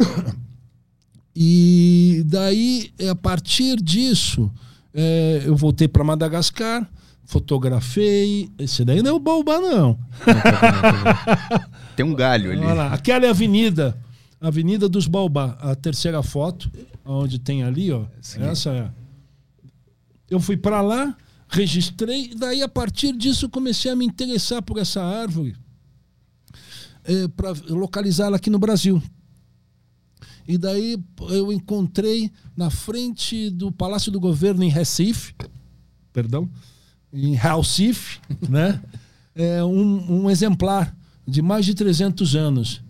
E 1.35 2.23
daí, 2.25 2.91
a 3.09 3.15
partir 3.15 3.81
disso, 3.81 4.51
é, 4.93 5.43
eu 5.45 5.55
voltei 5.55 5.87
para 5.87 6.03
Madagascar, 6.03 6.89
fotografei. 7.23 8.49
Esse 8.57 8.83
daí 8.83 9.01
não 9.01 9.11
é 9.11 9.13
o 9.13 9.19
Baobá, 9.19 9.59
não. 9.59 9.97
Tem 11.95 12.05
um 12.05 12.15
galho 12.15 12.51
ali. 12.51 12.61
Olha 12.61 12.73
lá, 12.73 12.93
aquela 12.93 13.25
é 13.25 13.27
a 13.27 13.31
avenida. 13.31 13.97
Avenida 14.41 14.89
dos 14.89 15.05
Baobá. 15.05 15.57
A 15.61 15.75
terceira 15.75 16.23
foto, 16.23 16.71
onde 17.05 17.37
tem 17.37 17.63
ali, 17.63 17.91
ó. 17.91 18.05
Sim. 18.21 18.41
Essa 18.41 18.69
é. 18.71 18.89
Eu 20.29 20.39
fui 20.39 20.55
para 20.55 20.81
lá, 20.81 21.15
registrei, 21.49 22.29
e 22.31 22.35
daí 22.35 22.61
a 22.61 22.69
partir 22.69 23.15
disso 23.17 23.49
comecei 23.49 23.91
a 23.91 23.95
me 23.95 24.05
interessar 24.05 24.61
por 24.61 24.77
essa 24.77 25.03
árvore 25.03 25.55
é, 27.03 27.27
para 27.27 27.53
localizá-la 27.69 28.37
aqui 28.37 28.49
no 28.49 28.59
Brasil. 28.59 29.01
E 30.47 30.57
daí 30.57 30.97
eu 31.29 31.51
encontrei 31.51 32.31
na 32.55 32.69
frente 32.69 33.49
do 33.49 33.71
Palácio 33.71 34.11
do 34.11 34.19
Governo 34.19 34.63
em 34.63 34.69
Recife, 34.69 35.33
perdão, 36.13 36.49
em 37.11 37.35
Recife, 37.35 38.19
né? 38.49 38.81
É 39.35 39.63
um, 39.63 40.23
um 40.23 40.29
exemplar 40.29 40.95
de 41.27 41.41
mais 41.41 41.65
de 41.65 41.73
300 41.73 42.35
anos. 42.35 42.81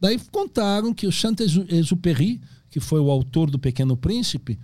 Daí 0.00 0.20
contaram 0.30 0.92
que 0.92 1.06
o 1.06 1.12
Saint-Exupéry, 1.12 2.40
que 2.70 2.80
foi 2.80 3.00
o 3.00 3.10
autor 3.10 3.50
do 3.50 3.58
Pequeno 3.58 3.96
Príncipe, 3.96 4.58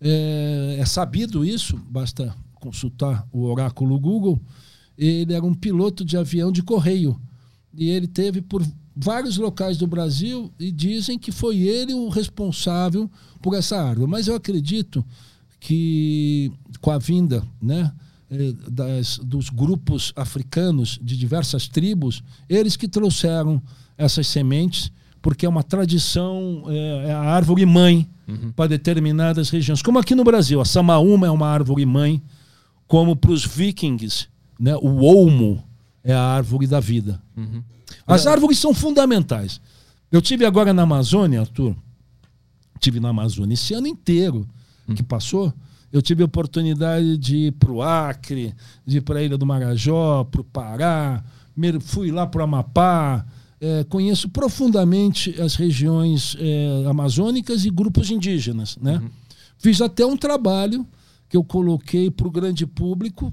é, 0.00 0.76
é, 0.78 0.86
sabido 0.86 1.44
isso, 1.44 1.76
basta 1.90 2.34
consultar 2.58 3.26
o 3.32 3.44
oráculo 3.44 3.98
Google. 3.98 4.40
Ele 4.96 5.32
era 5.32 5.44
um 5.44 5.54
piloto 5.54 6.04
de 6.04 6.16
avião 6.16 6.50
de 6.50 6.62
correio 6.62 7.20
e 7.74 7.88
ele 7.88 8.06
teve 8.06 8.42
por 8.42 8.64
vários 8.94 9.36
locais 9.36 9.76
do 9.76 9.86
Brasil 9.86 10.52
e 10.58 10.72
dizem 10.72 11.18
que 11.18 11.30
foi 11.30 11.58
ele 11.58 11.94
o 11.94 12.08
responsável 12.08 13.08
por 13.40 13.54
essa 13.54 13.80
árvore. 13.80 14.10
Mas 14.10 14.26
eu 14.26 14.34
acredito 14.34 15.04
que 15.60 16.50
com 16.80 16.90
a 16.90 16.98
vinda, 16.98 17.42
né, 17.62 17.92
eh, 18.30 18.52
das, 18.68 19.18
dos 19.18 19.48
grupos 19.48 20.12
africanos 20.16 20.98
de 21.00 21.16
diversas 21.16 21.68
tribos, 21.68 22.22
eles 22.48 22.76
que 22.76 22.88
trouxeram 22.88 23.62
essas 23.96 24.26
sementes, 24.26 24.92
porque 25.22 25.46
é 25.46 25.48
uma 25.48 25.62
tradição, 25.62 26.64
é, 26.68 27.06
é 27.08 27.12
a 27.12 27.20
árvore 27.20 27.64
mãe 27.66 28.08
uhum. 28.26 28.52
para 28.52 28.68
determinadas 28.68 29.50
regiões. 29.50 29.82
Como 29.82 29.98
aqui 29.98 30.14
no 30.14 30.24
Brasil, 30.24 30.60
a 30.60 30.64
samaúma 30.64 31.26
é 31.26 31.30
uma 31.30 31.48
árvore 31.48 31.86
mãe, 31.86 32.22
como 32.88 33.14
para 33.14 33.30
os 33.30 33.44
vikings, 33.44 34.26
né, 34.58 34.74
o 34.76 35.04
olmo 35.04 35.62
é 36.02 36.12
a 36.12 36.22
árvore 36.22 36.66
da 36.66 36.80
vida. 36.80 37.22
Uhum. 37.36 37.62
As 38.06 38.26
árvores 38.26 38.58
são 38.58 38.72
fundamentais. 38.72 39.60
Eu 40.10 40.22
tive 40.22 40.46
agora 40.46 40.72
na 40.72 40.82
Amazônia, 40.82 41.40
Arthur, 41.40 41.76
tive 42.80 42.98
na 42.98 43.10
Amazônia 43.10 43.54
esse 43.54 43.74
ano 43.74 43.86
inteiro 43.86 44.48
hum. 44.88 44.94
que 44.94 45.02
passou. 45.02 45.52
Eu 45.92 46.00
tive 46.00 46.22
a 46.22 46.26
oportunidade 46.26 47.16
de 47.18 47.36
ir 47.36 47.52
para 47.52 47.70
o 47.70 47.82
Acre, 47.82 48.54
de 48.86 48.98
ir 48.98 49.00
para 49.02 49.18
a 49.18 49.22
Ilha 49.22 49.36
do 49.36 49.46
Marajó, 49.46 50.24
para 50.24 50.40
o 50.40 50.44
Pará, 50.44 51.22
fui 51.80 52.10
lá 52.10 52.26
para 52.26 52.40
o 52.40 52.44
Amapá, 52.44 53.24
é, 53.60 53.84
conheço 53.84 54.28
profundamente 54.28 55.40
as 55.40 55.56
regiões 55.56 56.36
é, 56.38 56.84
amazônicas 56.88 57.64
e 57.64 57.70
grupos 57.70 58.10
indígenas. 58.10 58.78
Né? 58.80 58.98
Uhum. 58.98 59.10
Fiz 59.58 59.80
até 59.80 60.06
um 60.06 60.16
trabalho 60.16 60.86
que 61.28 61.36
eu 61.36 61.44
coloquei 61.44 62.10
para 62.10 62.26
o 62.26 62.30
grande 62.30 62.66
público, 62.66 63.32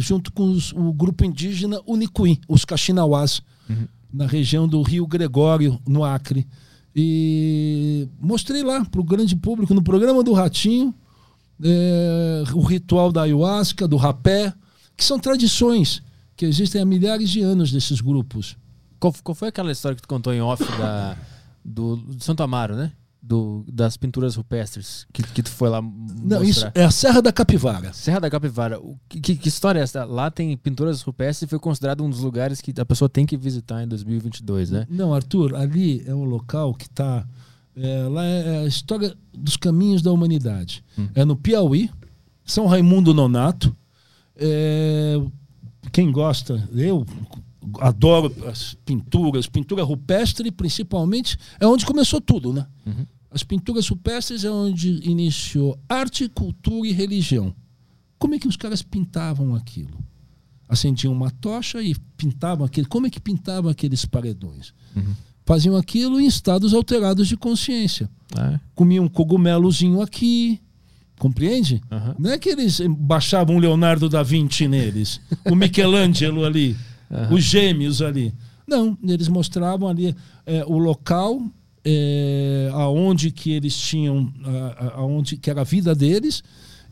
junto 0.00 0.32
com 0.32 0.50
os, 0.50 0.72
o 0.72 0.92
grupo 0.92 1.24
indígena 1.24 1.80
Unicuí, 1.86 2.40
os 2.48 2.64
Caxinauás, 2.64 3.40
uhum. 3.68 3.86
na 4.12 4.26
região 4.26 4.66
do 4.66 4.82
Rio 4.82 5.06
Gregório, 5.06 5.80
no 5.86 6.04
Acre. 6.04 6.46
E 6.94 8.08
mostrei 8.18 8.62
lá 8.62 8.84
para 8.84 9.00
o 9.00 9.04
grande 9.04 9.36
público, 9.36 9.74
no 9.74 9.82
programa 9.82 10.22
do 10.24 10.32
Ratinho, 10.32 10.94
é, 11.62 12.44
o 12.52 12.60
ritual 12.60 13.12
da 13.12 13.22
ayahuasca, 13.22 13.86
do 13.86 13.96
rapé, 13.96 14.52
que 14.96 15.04
são 15.04 15.18
tradições 15.18 16.02
que 16.36 16.44
existem 16.44 16.80
há 16.80 16.84
milhares 16.84 17.30
de 17.30 17.40
anos 17.42 17.70
desses 17.70 18.00
grupos. 18.00 18.56
Qual, 18.98 19.14
qual 19.22 19.34
foi 19.34 19.48
aquela 19.48 19.70
história 19.72 19.94
que 19.94 20.02
tu 20.02 20.08
contou 20.08 20.32
em 20.32 20.40
off 20.40 20.64
da, 20.78 21.16
do, 21.64 21.96
do 21.96 22.24
Santo 22.24 22.42
Amaro, 22.42 22.76
né? 22.76 22.92
Do, 23.26 23.64
das 23.66 23.96
pinturas 23.96 24.36
rupestres 24.36 25.06
que, 25.12 25.22
que 25.22 25.42
tu 25.42 25.50
foi 25.50 25.68
lá 25.68 25.82
Não, 25.82 26.42
isso 26.44 26.70
é 26.74 26.84
a 26.84 26.90
Serra 26.90 27.20
da 27.20 27.32
Capivara. 27.32 27.92
Serra 27.92 28.20
da 28.20 28.30
Capivara. 28.30 28.78
O, 28.78 28.96
que, 29.08 29.36
que, 29.36 29.48
história 29.48 29.80
é 29.80 29.82
essa? 29.82 30.04
Lá 30.04 30.30
tem 30.30 30.56
pinturas 30.56 31.02
rupestres 31.02 31.48
e 31.48 31.50
foi 31.50 31.58
considerado 31.58 32.04
um 32.04 32.10
dos 32.10 32.20
lugares 32.20 32.60
que 32.60 32.72
a 32.78 32.86
pessoa 32.86 33.08
tem 33.08 33.26
que 33.26 33.36
visitar 33.36 33.82
em 33.82 33.88
2022, 33.88 34.70
né? 34.70 34.86
Não, 34.88 35.12
Arthur, 35.12 35.56
ali 35.56 36.04
é 36.06 36.14
um 36.14 36.24
local 36.24 36.72
que 36.74 36.86
está... 36.86 37.26
É, 37.74 38.08
lá 38.08 38.24
é 38.24 38.60
a 38.60 38.66
história 38.66 39.14
dos 39.34 39.56
caminhos 39.56 40.00
da 40.00 40.12
humanidade. 40.12 40.82
Hum. 40.98 41.08
É 41.14 41.24
no 41.24 41.36
Piauí, 41.36 41.90
São 42.44 42.66
Raimundo 42.66 43.12
Nonato. 43.12 43.76
É, 44.36 45.20
quem 45.92 46.10
gosta, 46.10 46.66
eu 46.72 47.04
adoro 47.80 48.32
as 48.46 48.74
pinturas, 48.84 49.46
pintura 49.46 49.82
rupestre 49.82 50.50
principalmente, 50.50 51.36
é 51.58 51.66
onde 51.66 51.84
começou 51.84 52.20
tudo, 52.20 52.52
né? 52.52 52.66
Uhum. 52.86 53.06
As 53.36 53.42
pinturas 53.42 53.86
rupestres 53.86 54.44
é 54.44 54.50
onde 54.50 54.98
iniciou 55.06 55.78
arte, 55.86 56.26
cultura 56.26 56.88
e 56.88 56.92
religião. 56.92 57.54
Como 58.18 58.34
é 58.34 58.38
que 58.38 58.48
os 58.48 58.56
caras 58.56 58.80
pintavam 58.80 59.54
aquilo? 59.54 59.98
Acendiam 60.66 61.12
uma 61.12 61.30
tocha 61.30 61.82
e 61.82 61.94
pintavam 62.16 62.64
aquele. 62.64 62.86
Como 62.86 63.06
é 63.06 63.10
que 63.10 63.20
pintavam 63.20 63.70
aqueles 63.70 64.06
paredões? 64.06 64.72
Uhum. 64.96 65.14
Faziam 65.44 65.76
aquilo 65.76 66.18
em 66.18 66.26
estados 66.26 66.72
alterados 66.72 67.28
de 67.28 67.36
consciência. 67.36 68.08
É. 68.34 68.58
Comiam 68.74 69.04
um 69.04 69.08
cogumelozinho 69.08 70.00
aqui, 70.00 70.58
Compreende? 71.18 71.82
Uhum. 71.90 72.14
Não 72.18 72.30
é 72.30 72.38
que 72.38 72.48
eles 72.48 72.80
baixavam 72.88 73.56
o 73.56 73.58
Leonardo 73.58 74.08
da 74.08 74.22
Vinci 74.22 74.66
neles, 74.66 75.20
o 75.44 75.54
Michelangelo 75.54 76.42
ali, 76.42 76.74
uhum. 77.10 77.34
os 77.34 77.44
gêmeos 77.44 78.00
ali. 78.00 78.32
Não, 78.66 78.96
eles 79.02 79.28
mostravam 79.28 79.88
ali 79.88 80.16
é, 80.46 80.64
o 80.66 80.78
local 80.78 81.42
é, 81.88 82.68
aonde 82.72 83.30
que 83.30 83.52
eles 83.52 83.76
tinham, 83.76 84.32
aonde 84.94 85.36
que 85.36 85.48
era 85.48 85.60
a 85.60 85.64
vida 85.64 85.94
deles 85.94 86.42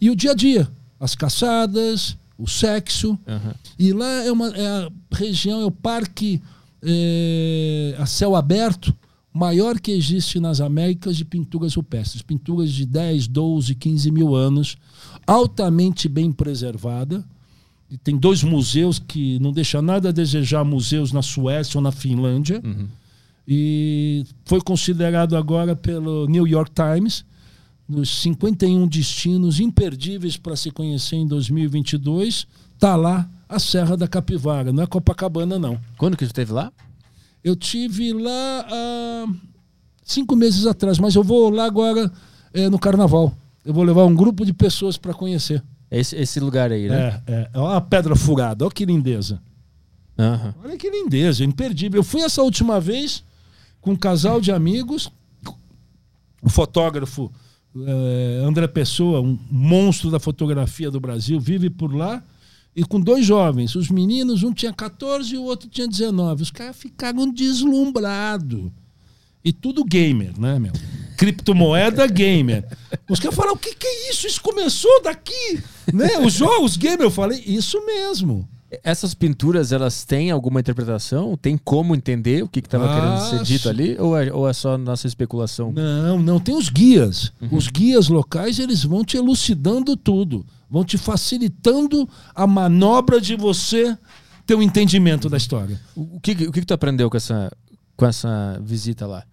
e 0.01 0.09
o 0.09 0.15
dia 0.15 0.31
a 0.31 0.35
dia, 0.35 0.71
as 1.01 1.17
caçadas, 1.17 2.17
o 2.39 2.47
sexo. 2.47 3.19
Uhum. 3.27 3.55
E 3.77 3.93
lá 3.93 4.25
é, 4.25 4.31
uma, 4.31 4.49
é 4.49 4.67
a 4.67 4.91
região, 5.13 5.61
é 5.61 5.65
o 5.65 5.71
parque 5.71 6.41
é, 6.81 7.97
a 7.99 8.07
céu 8.07 8.37
aberto 8.37 8.97
maior 9.33 9.81
que 9.81 9.91
existe 9.91 10.39
nas 10.39 10.61
Américas 10.61 11.17
de 11.17 11.25
pinturas 11.25 11.75
rupestres. 11.75 12.23
Pinturas 12.23 12.71
de 12.71 12.87
10, 12.87 13.27
12, 13.27 13.75
15 13.75 14.11
mil 14.13 14.33
anos, 14.33 14.77
altamente 15.27 16.09
bem 16.09 16.31
preservada. 16.31 17.25
E 17.91 17.99
tem 17.99 18.17
dois 18.17 18.45
museus 18.45 19.01
que 19.01 19.41
não 19.41 19.53
deixam 19.53 19.83
nada 19.83 20.11
a 20.11 20.13
desejar 20.13 20.65
museus 20.65 21.11
na 21.11 21.21
Suécia 21.21 21.79
ou 21.79 21.83
na 21.83 21.91
Finlândia. 21.91 22.61
Uhum 22.65 22.87
e 23.47 24.25
foi 24.45 24.61
considerado 24.61 25.37
agora 25.37 25.77
pelo 25.77 26.27
New 26.27 26.47
York 26.47 26.73
Times 26.73 27.25
nos 27.87 28.23
51 28.23 28.87
destinos 28.89 29.61
imperdíveis 29.61 30.37
para 30.37 30.57
se 30.57 30.71
conhecer 30.71 31.17
em 31.17 31.27
2022. 31.27 32.47
Tá 32.79 32.97
lá 32.97 33.29
a 33.49 33.59
Serra 33.59 33.97
da 33.97 34.09
Capivara, 34.09 34.73
não 34.73 34.83
é 34.83 34.87
Copacabana 34.87 35.59
não. 35.59 35.79
Quando 35.99 36.17
que 36.17 36.25
você 36.25 36.31
esteve 36.31 36.53
lá? 36.53 36.73
Eu 37.43 37.55
tive 37.55 38.13
lá 38.15 38.67
há 38.71 39.27
cinco 40.03 40.35
meses 40.35 40.67
atrás, 40.67 40.99
mas 40.99 41.15
eu 41.15 41.23
vou 41.23 41.51
lá 41.51 41.67
agora 41.67 42.11
é, 42.55 42.71
no 42.71 42.79
Carnaval. 42.79 43.35
Eu 43.65 43.75
vou 43.75 43.85
levar 43.85 44.05
um 44.05 44.15
grupo 44.15 44.45
de 44.45 44.53
pessoas 44.53 44.97
para 44.97 45.13
conhecer. 45.13 45.63
Esse, 45.91 46.17
esse 46.17 46.41
lugar 46.41 46.73
aí, 46.73 46.89
né? 46.89 47.23
É, 47.27 47.33
é. 47.33 47.51
Olha 47.55 47.77
a 47.77 47.81
pedra 47.81 48.17
furada, 48.17 48.65
olha 48.65 48.73
que 48.73 48.87
lindeza. 48.87 49.41
Uhum. 50.17 50.55
Olha 50.65 50.77
que 50.77 50.89
lindeza, 50.89 51.45
imperdível. 51.45 52.01
Eu 52.01 52.05
fui 52.05 52.23
essa 52.23 52.43
última 52.43 52.81
vez 52.81 53.23
com 53.85 53.93
um 53.93 53.97
casal 53.97 54.41
de 54.41 54.51
amigos, 54.51 55.12
o 56.41 56.49
fotógrafo 56.49 57.30
é, 57.76 58.43
André 58.43 58.66
Pessoa, 58.66 59.20
um 59.20 59.39
monstro 59.51 60.11
da 60.11 60.18
fotografia 60.18 60.91
do 60.91 60.99
Brasil, 60.99 61.39
vive 61.39 61.68
por 61.68 61.95
lá, 61.95 62.24
e 62.74 62.82
com 62.82 62.99
dois 62.99 63.26
jovens. 63.26 63.74
Os 63.74 63.91
meninos, 63.91 64.43
um 64.43 64.55
tinha 64.55 64.72
14 64.72 65.35
e 65.35 65.37
o 65.37 65.45
outro 65.45 65.68
tinha 65.68 65.87
19. 65.87 66.45
Os 66.45 66.51
caras 66.51 66.74
ficaram 66.74 67.30
deslumbrados. 67.30 68.72
E 69.45 69.53
tudo 69.53 69.85
gamer, 69.85 70.32
né, 70.41 70.59
meu? 70.59 70.72
criptomoeda 71.18 72.07
gamer. 72.07 72.66
Os 73.09 73.20
caras 73.20 73.37
falaram, 73.37 73.55
o 73.55 73.59
que, 73.59 73.74
que 73.74 73.87
é 73.87 74.11
isso? 74.11 74.26
Isso 74.26 74.41
começou 74.41 75.03
daqui, 75.03 75.62
né? 75.93 76.18
Os 76.24 76.32
jogos 76.32 76.78
gamer. 76.78 77.03
Eu 77.03 77.11
falei, 77.11 77.45
isso 77.47 77.85
mesmo. 77.85 78.49
Essas 78.83 79.14
pinturas, 79.14 79.72
elas 79.72 80.05
têm 80.05 80.31
alguma 80.31 80.61
interpretação? 80.61 81.37
Tem 81.37 81.57
como 81.57 81.95
entender 81.95 82.43
o 82.43 82.49
que 82.49 82.61
estava 82.61 82.87
Ah, 82.91 82.95
querendo 82.95 83.31
ser 83.31 83.43
dito 83.45 83.62
sim. 83.64 83.68
ali? 83.68 83.97
Ou 83.99 84.16
é, 84.16 84.33
ou 84.33 84.49
é 84.49 84.53
só 84.53 84.77
nossa 84.79 85.07
especulação? 85.07 85.72
Não, 85.72 86.18
não, 86.20 86.41
tem 86.41 86.57
os 86.57 86.68
guias. 86.68 87.33
Os 87.51 87.68
guias 87.68 88.09
locais, 88.09 88.59
eles 88.59 88.85
vão 88.85 89.05
te 89.05 89.16
elucidando 89.16 89.97
tudo. 89.97 90.45
Vão 90.70 90.85
te 90.85 90.99
facilitando 90.99 92.09
a 92.35 92.47
manobra 92.47 93.20
de 93.20 93.37
você 93.37 93.97
ter 94.47 94.55
um 94.55 94.62
entendimento 94.62 95.29
da 95.29 95.37
história. 95.37 95.81
O 95.95 96.18
que, 96.20 96.33
o 96.33 96.53
que 96.53 96.61
que 96.61 96.66
tu 96.66 96.75
aprendeu 96.75 97.09
com 97.11 97.16
essa, 97.16 97.51
com 97.97 98.07
essa 98.07 98.61
visita 98.62 99.07
lá? 99.07 99.25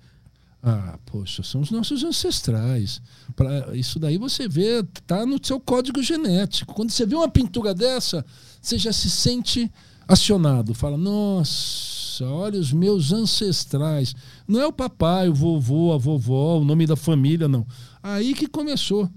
Ah, 0.63 0.99
poxa, 1.07 1.41
são 1.41 1.61
os 1.61 1.71
nossos 1.71 2.03
ancestrais. 2.03 3.01
Pra, 3.35 3.75
isso 3.75 3.97
daí 3.97 4.19
você 4.19 4.47
vê, 4.47 4.83
tá 5.07 5.25
no 5.25 5.43
seu 5.43 5.59
código 5.59 6.03
genético. 6.03 6.75
Quando 6.75 6.91
você 6.91 7.03
vê 7.03 7.15
uma 7.15 7.27
pintura 7.27 7.73
dessa, 7.73 8.23
você 8.61 8.77
já 8.77 8.93
se 8.93 9.09
sente 9.09 9.71
acionado. 10.07 10.73
Fala, 10.73 10.97
nossa, 10.97 12.25
olha 12.25 12.59
os 12.59 12.71
meus 12.71 13.11
ancestrais. 13.11 14.15
Não 14.47 14.61
é 14.61 14.67
o 14.67 14.73
papai, 14.73 15.27
o 15.27 15.33
vovô, 15.33 15.93
a 15.93 15.97
vovó, 15.97 16.59
o 16.59 16.63
nome 16.63 16.85
da 16.85 16.95
família, 16.95 17.47
não. 17.47 17.65
Aí 18.03 18.33
que 18.33 18.47
começou 18.47 19.09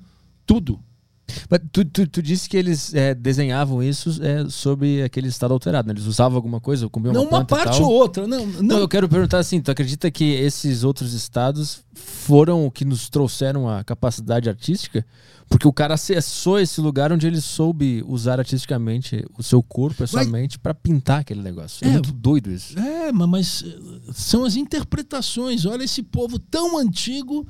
tudo. 0.47 0.81
Mas 1.49 1.61
tu, 1.73 1.85
tu, 1.85 2.07
tu 2.07 2.23
disse 2.23 2.49
que 2.49 2.57
eles 2.57 2.95
é, 2.95 3.15
desenhavam 3.15 3.83
isso 3.83 4.19
é, 4.23 4.49
sobre 4.49 5.03
aquele 5.03 5.29
estado 5.29 5.53
alterado, 5.55 5.89
né? 5.89 5.95
Eles 5.95 6.07
usavam 6.07 6.37
alguma 6.37 6.61
coisa, 6.61 6.89
comiam 6.89 7.13
não 7.15 7.23
uma 7.23 7.39
uma 7.39 7.45
planta 7.45 7.63
e 7.63 7.65
parte 7.67 7.83
ou 7.83 7.91
outra. 7.91 8.27
Não, 8.27 8.47
Não, 8.47 8.63
não, 8.63 8.79
eu 8.79 8.89
quero 8.89 9.09
perguntar 9.09 9.39
assim, 9.39 9.61
tu 9.61 9.71
acredita 9.71 10.11
que 10.11 10.25
esses 10.25 10.85
outros 10.85 11.13
estados 11.15 11.83
foram 11.95 12.67
o 12.67 12.71
que 12.71 12.85
nos 12.85 13.09
trouxeram 13.09 13.69
a 13.69 13.83
capacidade 13.83 14.49
artística? 14.49 15.05
Porque 15.49 15.69
o 15.69 15.73
cara 15.73 15.95
acessou 15.95 16.59
esse 16.59 16.81
lugar 16.81 17.13
onde 17.13 17.27
ele 17.27 17.41
soube 17.41 18.03
usar 18.09 18.39
artisticamente 18.39 19.25
o 19.39 19.43
seu 19.43 19.63
corpo, 19.63 20.03
a 20.03 20.07
sua 20.07 20.21
Mas- 20.21 20.29
mente, 20.31 20.59
pra 20.59 20.73
pintar 20.73 21.21
aquele 21.21 21.43
negócio. 21.43 21.85
É, 21.85 21.89
É, 21.89 21.93
muito 21.93 22.13
doido 22.13 22.51
isso. 22.51 22.79
É, 22.79 23.13
ma- 23.13 23.27
mas 23.27 23.63
eh, 23.67 23.79
são 24.15 24.45
as 24.45 24.57
interpretações. 24.57 25.65
Olha 25.67 25.85
esse 25.85 26.03
povo 26.03 26.39
tão 26.39 26.79
antigo. 26.79 27.47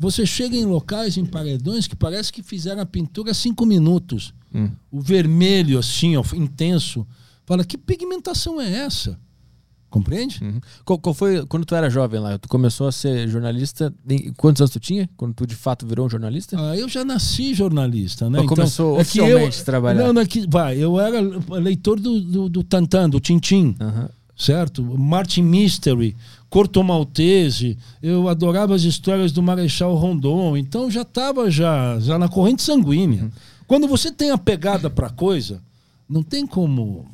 Você 0.00 0.24
chega 0.24 0.56
em 0.56 0.64
locais, 0.64 1.18
em 1.18 1.26
paredões, 1.26 1.86
que 1.86 1.94
parece 1.94 2.32
que 2.32 2.42
fizeram 2.42 2.80
a 2.80 2.86
pintura 2.86 3.34
cinco 3.34 3.66
minutos. 3.66 4.32
Hum. 4.52 4.70
O 4.90 4.98
vermelho, 4.98 5.78
assim, 5.78 6.16
ó, 6.16 6.24
intenso. 6.34 7.06
Fala, 7.44 7.62
que 7.66 7.76
pigmentação 7.76 8.58
é 8.58 8.78
essa? 8.78 9.20
Compreende? 9.90 10.42
Uhum. 10.42 10.58
Qual, 10.86 10.98
qual 10.98 11.12
foi, 11.12 11.44
quando 11.46 11.66
tu 11.66 11.74
era 11.74 11.90
jovem 11.90 12.18
lá, 12.18 12.38
tu 12.38 12.48
começou 12.48 12.86
a 12.88 12.92
ser 12.92 13.28
jornalista, 13.28 13.92
quantos 14.38 14.62
anos 14.62 14.70
tu 14.70 14.80
tinha? 14.80 15.10
Quando 15.18 15.34
tu 15.34 15.46
de 15.46 15.54
fato 15.54 15.84
virou 15.84 16.06
um 16.06 16.08
jornalista? 16.08 16.56
Ah, 16.58 16.76
eu 16.78 16.88
já 16.88 17.04
nasci 17.04 17.52
jornalista, 17.52 18.30
né? 18.30 18.38
Mas 18.38 18.48
começou 18.48 18.92
é 18.92 18.94
que 18.96 19.02
oficialmente 19.02 19.60
a 19.60 19.64
trabalhar. 19.64 20.02
Não, 20.02 20.12
não, 20.14 20.22
é 20.22 20.26
que, 20.26 20.46
vai, 20.48 20.78
eu 20.78 20.98
era 20.98 21.20
leitor 21.58 22.00
do, 22.00 22.20
do, 22.20 22.48
do 22.48 22.62
Tantan, 22.62 23.10
do 23.10 23.20
Tintim. 23.20 23.76
Aham. 23.78 24.08
certo? 24.34 24.82
Martin 24.82 25.42
Mystery, 25.42 26.16
Corto 26.50 26.82
Maltese, 26.82 27.78
eu 28.02 28.28
adorava 28.28 28.74
as 28.74 28.82
histórias 28.82 29.30
do 29.32 29.40
Marechal 29.42 29.94
Rondon, 29.94 30.56
então 30.56 30.90
já 30.90 31.02
estava 31.02 31.48
já, 31.50 31.98
já 32.00 32.18
na 32.18 32.28
corrente 32.28 32.60
sanguínea. 32.62 33.30
Quando 33.68 33.86
você 33.86 34.10
tem 34.10 34.32
a 34.32 34.36
pegada 34.38 34.90
para 34.90 35.08
coisa, 35.08 35.62
não 36.08 36.22
tem 36.24 36.44
como 36.44 37.06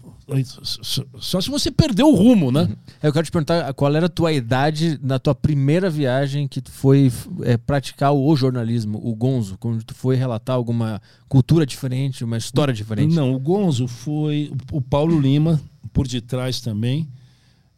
só- 1.21 1.41
se 1.41 1.51
você 1.51 1.71
perdeu 1.71 2.09
o 2.09 2.15
rumo, 2.17 2.51
né? 2.51 2.69
Eu 3.03 3.13
quero 3.13 3.25
te 3.27 3.31
perguntar 3.31 3.73
qual 3.75 3.95
era 3.95 4.07
a 4.07 4.09
tua 4.09 4.33
idade 4.33 4.99
na 5.03 5.19
tua 5.19 5.35
primeira 5.35 5.89
viagem 5.89 6.49
que 6.49 6.61
tu 6.61 6.71
foi 6.73 7.13
é, 7.43 7.57
praticar 7.57 8.13
o 8.13 8.35
jornalismo, 8.35 9.01
o 9.05 9.15
Gonzo, 9.15 9.57
quando 9.61 9.85
tu 9.85 9.95
foi 9.95 10.17
relatar 10.17 10.57
alguma 10.57 11.01
cultura 11.29 11.65
diferente, 11.65 12.25
uma 12.25 12.39
história 12.39 12.75
diferente. 12.75 13.15
Não, 13.15 13.35
o 13.35 13.39
Gonzo 13.39 13.87
foi 13.87 14.51
o 14.73 14.81
Paulo 14.81 15.21
Lima 15.21 15.61
por 15.93 16.09
detrás 16.09 16.61
também. 16.61 17.07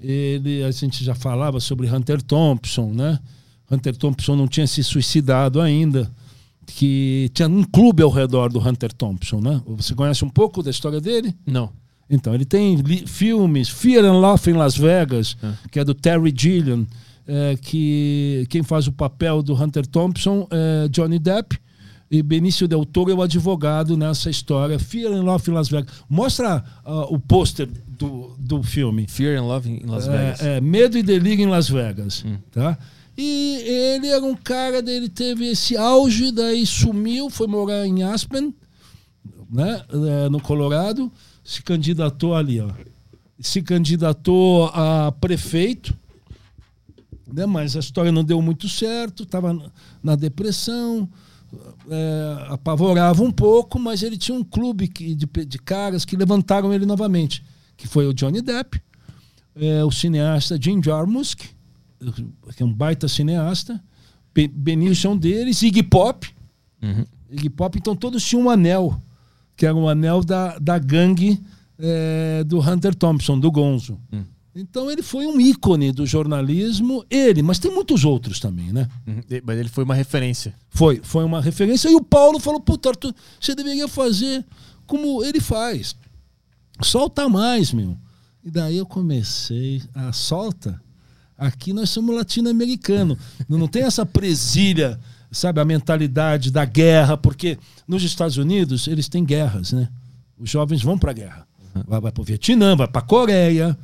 Ele, 0.01 0.62
a 0.62 0.70
gente 0.70 1.05
já 1.05 1.14
falava 1.14 1.59
sobre 1.61 1.92
Hunter 1.92 2.22
Thompson, 2.22 2.92
né? 2.92 3.18
Hunter 3.70 3.96
Thompson 3.96 4.36
não 4.36 4.46
tinha 4.46 4.66
se 4.66 4.82
suicidado 4.82 5.61
ainda, 5.61 6.11
que 6.66 7.30
tinha 7.34 7.49
um 7.49 7.64
clube 7.64 8.03
ao 8.03 8.11
redor 8.11 8.51
do 8.51 8.61
Hunter 8.61 8.92
Thompson, 8.92 9.40
né? 9.40 9.61
Você 9.66 9.94
conhece 9.94 10.24
um 10.24 10.30
pouco 10.30 10.62
da 10.62 10.70
história 10.70 11.01
dele? 11.01 11.34
Não. 11.46 11.70
Então, 12.09 12.34
ele 12.34 12.44
tem 12.44 12.82
filmes, 13.07 13.68
Fear 13.68 14.05
and 14.05 14.18
Love 14.18 14.51
em 14.51 14.55
Las 14.55 14.76
Vegas, 14.76 15.36
que 15.70 15.78
é 15.78 15.84
do 15.84 15.94
Terry 15.94 16.32
Gilliam, 16.34 16.86
é, 17.26 17.57
que 17.61 18.46
quem 18.49 18.62
faz 18.62 18.86
o 18.86 18.92
papel 18.92 19.42
do 19.42 19.55
Hunter 19.55 19.86
Thompson 19.86 20.49
é 20.51 20.88
Johnny 20.88 21.18
Depp, 21.18 21.59
e 22.11 22.22
Benício 22.22 22.66
Del 22.66 22.86
Toro 22.86 23.11
é 23.11 23.14
o 23.14 23.22
advogado 23.22 23.96
nessa 23.96 24.30
história, 24.30 24.78
Fear 24.78 25.12
and 25.12 25.22
Love 25.22 25.50
em 25.50 25.54
Las 25.54 25.68
Vegas. 25.68 25.92
Mostra 26.09 26.64
ah, 26.84 27.06
o 27.11 27.18
pôster 27.18 27.68
do, 27.86 28.34
do 28.38 28.62
filme. 28.62 29.06
Fear 29.06 29.38
and 29.38 29.44
Love 29.44 29.70
em 29.70 29.86
Las 29.86 30.06
Vegas. 30.06 30.40
É, 30.40 30.56
é, 30.56 30.61
Medo 30.61 30.96
e 30.96 31.02
Delírio 31.02 31.44
em 31.44 31.48
Las 31.48 31.68
Vegas. 31.68 32.24
Tá? 32.50 32.78
E 33.16 33.62
ele 33.66 34.06
era 34.06 34.24
um 34.24 34.34
cara, 34.34 34.78
ele 34.78 35.09
teve 35.09 35.46
esse 35.46 35.76
auge, 35.76 36.30
daí 36.30 36.64
sumiu, 36.64 37.28
foi 37.28 37.46
morar 37.46 37.84
em 37.84 38.02
Aspen, 38.04 38.54
né, 39.50 39.82
é, 39.90 40.28
no 40.28 40.40
Colorado, 40.40 41.11
se 41.42 41.62
candidatou 41.62 42.36
ali, 42.36 42.61
ó. 42.61 42.70
Se 43.40 43.61
candidatou 43.61 44.66
a 44.66 45.12
prefeito, 45.12 45.96
né, 47.26 47.44
mas 47.44 47.76
a 47.76 47.80
história 47.80 48.12
não 48.12 48.22
deu 48.22 48.40
muito 48.40 48.68
certo, 48.68 49.24
estava 49.24 49.72
na 50.02 50.14
depressão, 50.14 51.09
é, 51.88 52.46
apavorava 52.49 53.22
um 53.22 53.30
pouco, 53.30 53.78
mas 53.78 54.03
ele 54.03 54.16
tinha 54.18 54.36
um 54.36 54.44
clube 54.44 54.88
que- 54.88 55.14
de, 55.14 55.26
de 55.26 55.59
caras 55.59 56.05
que 56.05 56.16
levantaram 56.16 56.72
ele 56.72 56.84
novamente, 56.86 57.42
que 57.76 57.86
foi 57.88 58.07
o 58.07 58.12
Johnny 58.14 58.42
Depp, 58.42 58.80
é, 59.57 59.84
o 59.84 59.90
cineasta 59.90 60.59
Jim 60.61 60.82
Jarmusch, 60.82 61.34
que 61.34 62.62
é 62.62 62.64
um 62.64 62.72
baita 62.72 63.09
cineasta, 63.09 63.82
Be- 64.34 64.49
Benício 64.49 65.09
é 65.09 65.11
um 65.11 65.16
deles, 65.16 65.62
Iggy 65.62 65.82
Pop, 65.82 66.28
Uhum. 66.80 67.05
Iggy 67.30 67.51
Pop, 67.51 67.76
então 67.76 67.96
todos 67.96 68.24
tinham 68.24 68.44
um 68.44 68.51
anel, 68.51 69.03
que 69.57 69.66
era 69.66 69.74
um 69.74 69.88
anel 69.88 70.22
da, 70.22 70.57
da 70.59 70.78
gangue 70.78 71.42
é, 71.78 72.44
do 72.44 72.61
Hunter 72.61 72.94
Thompson, 72.94 73.38
do 73.38 73.51
Gonzo. 73.51 73.99
Hum. 74.12 74.22
Então 74.59 74.90
ele 74.90 75.04
foi 75.04 75.24
um 75.24 75.40
ícone 75.40 75.92
do 75.92 76.04
jornalismo, 76.04 77.04
ele, 77.09 77.42
mas 77.42 77.61
tem 77.61 77.72
muitos 77.72 78.04
outros 78.04 78.40
também, 78.40 78.72
né? 78.72 78.88
Uhum. 79.06 79.22
Mas 79.44 79.56
ele 79.56 79.68
foi 79.68 79.84
uma 79.84 79.94
referência. 79.94 80.52
Foi, 80.68 81.00
foi 81.00 81.22
uma 81.22 81.40
referência. 81.40 81.88
E 81.88 81.94
o 81.94 82.02
Paulo 82.02 82.40
falou: 82.40 82.59
Puta, 82.61 82.88
Arthur, 82.88 83.14
você 83.40 83.54
deveria 83.54 83.86
fazer 83.86 84.44
como 84.84 85.22
ele 85.24 85.38
faz. 85.38 85.94
Solta 86.82 87.28
mais, 87.28 87.72
meu. 87.72 87.96
E 88.42 88.50
daí 88.50 88.78
eu 88.78 88.86
comecei 88.86 89.80
a 89.94 90.12
solta. 90.12 90.80
Aqui 91.36 91.72
nós 91.72 91.90
somos 91.90 92.16
latino-americano. 92.16 93.16
Não, 93.48 93.59
não 93.59 93.68
tem 93.68 93.84
essa 93.84 94.04
presilha, 94.04 94.98
sabe, 95.30 95.61
a 95.61 95.64
mentalidade 95.64 96.50
da 96.50 96.64
guerra, 96.64 97.16
porque 97.16 97.56
nos 97.86 98.02
Estados 98.02 98.36
Unidos 98.36 98.88
eles 98.88 99.09
têm 99.09 99.24
guerras, 99.24 99.70
né? 99.70 99.88
Os 100.36 100.50
jovens 100.50 100.82
vão 100.82 100.98
para 100.98 101.12
a 101.12 101.14
guerra. 101.14 101.46
Vai, 101.86 102.00
vai 102.00 102.11
para 102.11 102.22
o 102.22 102.24
Vietnã, 102.24 102.74
vai 102.74 102.88
para 102.88 103.00
a 103.00 103.04
Coreia, 103.04 103.78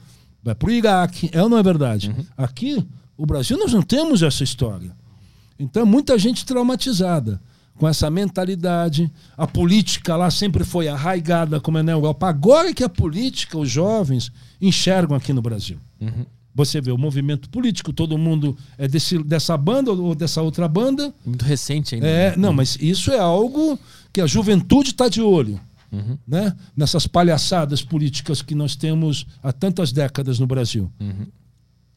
vai 0.45 0.55
para 0.55 0.69
o 0.69 0.73
Iraque. 0.73 1.31
É 1.33 1.43
ou 1.43 1.49
não 1.49 1.59
é 1.59 1.63
verdade? 1.63 2.15
Aqui, 2.37 2.87
o 3.17 3.25
Brasil, 3.25 3.59
nós 3.59 3.73
não 3.73 3.83
temos 3.83 4.23
essa 4.23 4.45
história. 4.45 4.95
Então, 5.59 5.87
muita 5.87 6.19
gente 6.19 6.45
traumatizada 6.45 7.41
com 7.77 7.89
essa 7.89 8.11
mentalidade. 8.11 9.11
A 9.37 9.47
política 9.47 10.17
lá 10.17 10.31
sempre 10.31 10.65
foi 10.65 10.87
arraigada, 10.87 11.61
como 11.61 11.79
é 11.79 11.83
na 11.83 11.93
Europa. 11.93 12.29
Agora 12.29 12.69
é 12.69 12.75
que 12.75 12.85
a 12.85 12.89
política, 12.89 13.59
os 13.59 13.71
jovens, 13.71 14.31
enxergam 14.61 15.17
aqui 15.17 15.33
no 15.33 15.43
Brasil. 15.43 15.79
Você 16.55 16.81
vê 16.81 16.93
o 16.93 16.99
movimento 16.99 17.51
político, 17.51 17.93
todo 17.93 18.17
mundo 18.17 18.57
é 18.79 18.87
desse, 18.87 19.19
dessa 19.25 19.57
banda 19.57 19.91
ou 19.91 20.15
dessa 20.15 20.41
outra 20.41 20.69
banda. 20.69 21.13
Muito 21.27 21.45
recente 21.45 21.97
ainda. 21.97 22.07
É, 22.07 22.31
né? 22.31 22.37
não, 22.37 22.53
mas 22.53 22.79
isso 22.81 23.11
é 23.11 23.19
algo 23.19 23.77
que 24.13 24.21
a 24.21 24.27
juventude 24.27 24.91
está 24.91 25.09
de 25.09 25.21
olho. 25.21 25.59
Uhum. 25.95 26.19
Né? 26.27 26.55
Nessas 26.77 27.07
palhaçadas 27.07 27.83
políticas 27.83 28.43
que 28.43 28.55
nós 28.55 28.75
temos 28.77 29.27
há 29.43 29.53
tantas 29.53 29.93
décadas 29.93 30.39
no 30.39 30.47
Brasil. 30.47 30.91
Uhum. 31.01 31.27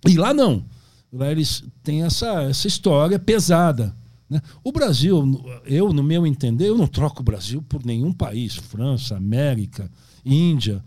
E 0.07 0.15
lá 0.17 0.33
não. 0.33 0.63
Lá 1.11 1.31
eles 1.31 1.63
têm 1.83 2.03
essa, 2.03 2.43
essa 2.43 2.67
história 2.67 3.17
pesada. 3.17 3.95
Né? 4.29 4.41
O 4.63 4.71
Brasil, 4.71 5.43
eu, 5.65 5.93
no 5.93 6.03
meu 6.03 6.27
entender, 6.27 6.67
eu 6.67 6.77
não 6.77 6.87
troco 6.87 7.21
o 7.21 7.23
Brasil 7.23 7.61
por 7.61 7.85
nenhum 7.85 8.11
país. 8.11 8.55
França, 8.55 9.15
América, 9.17 9.89
Índia. 10.25 10.83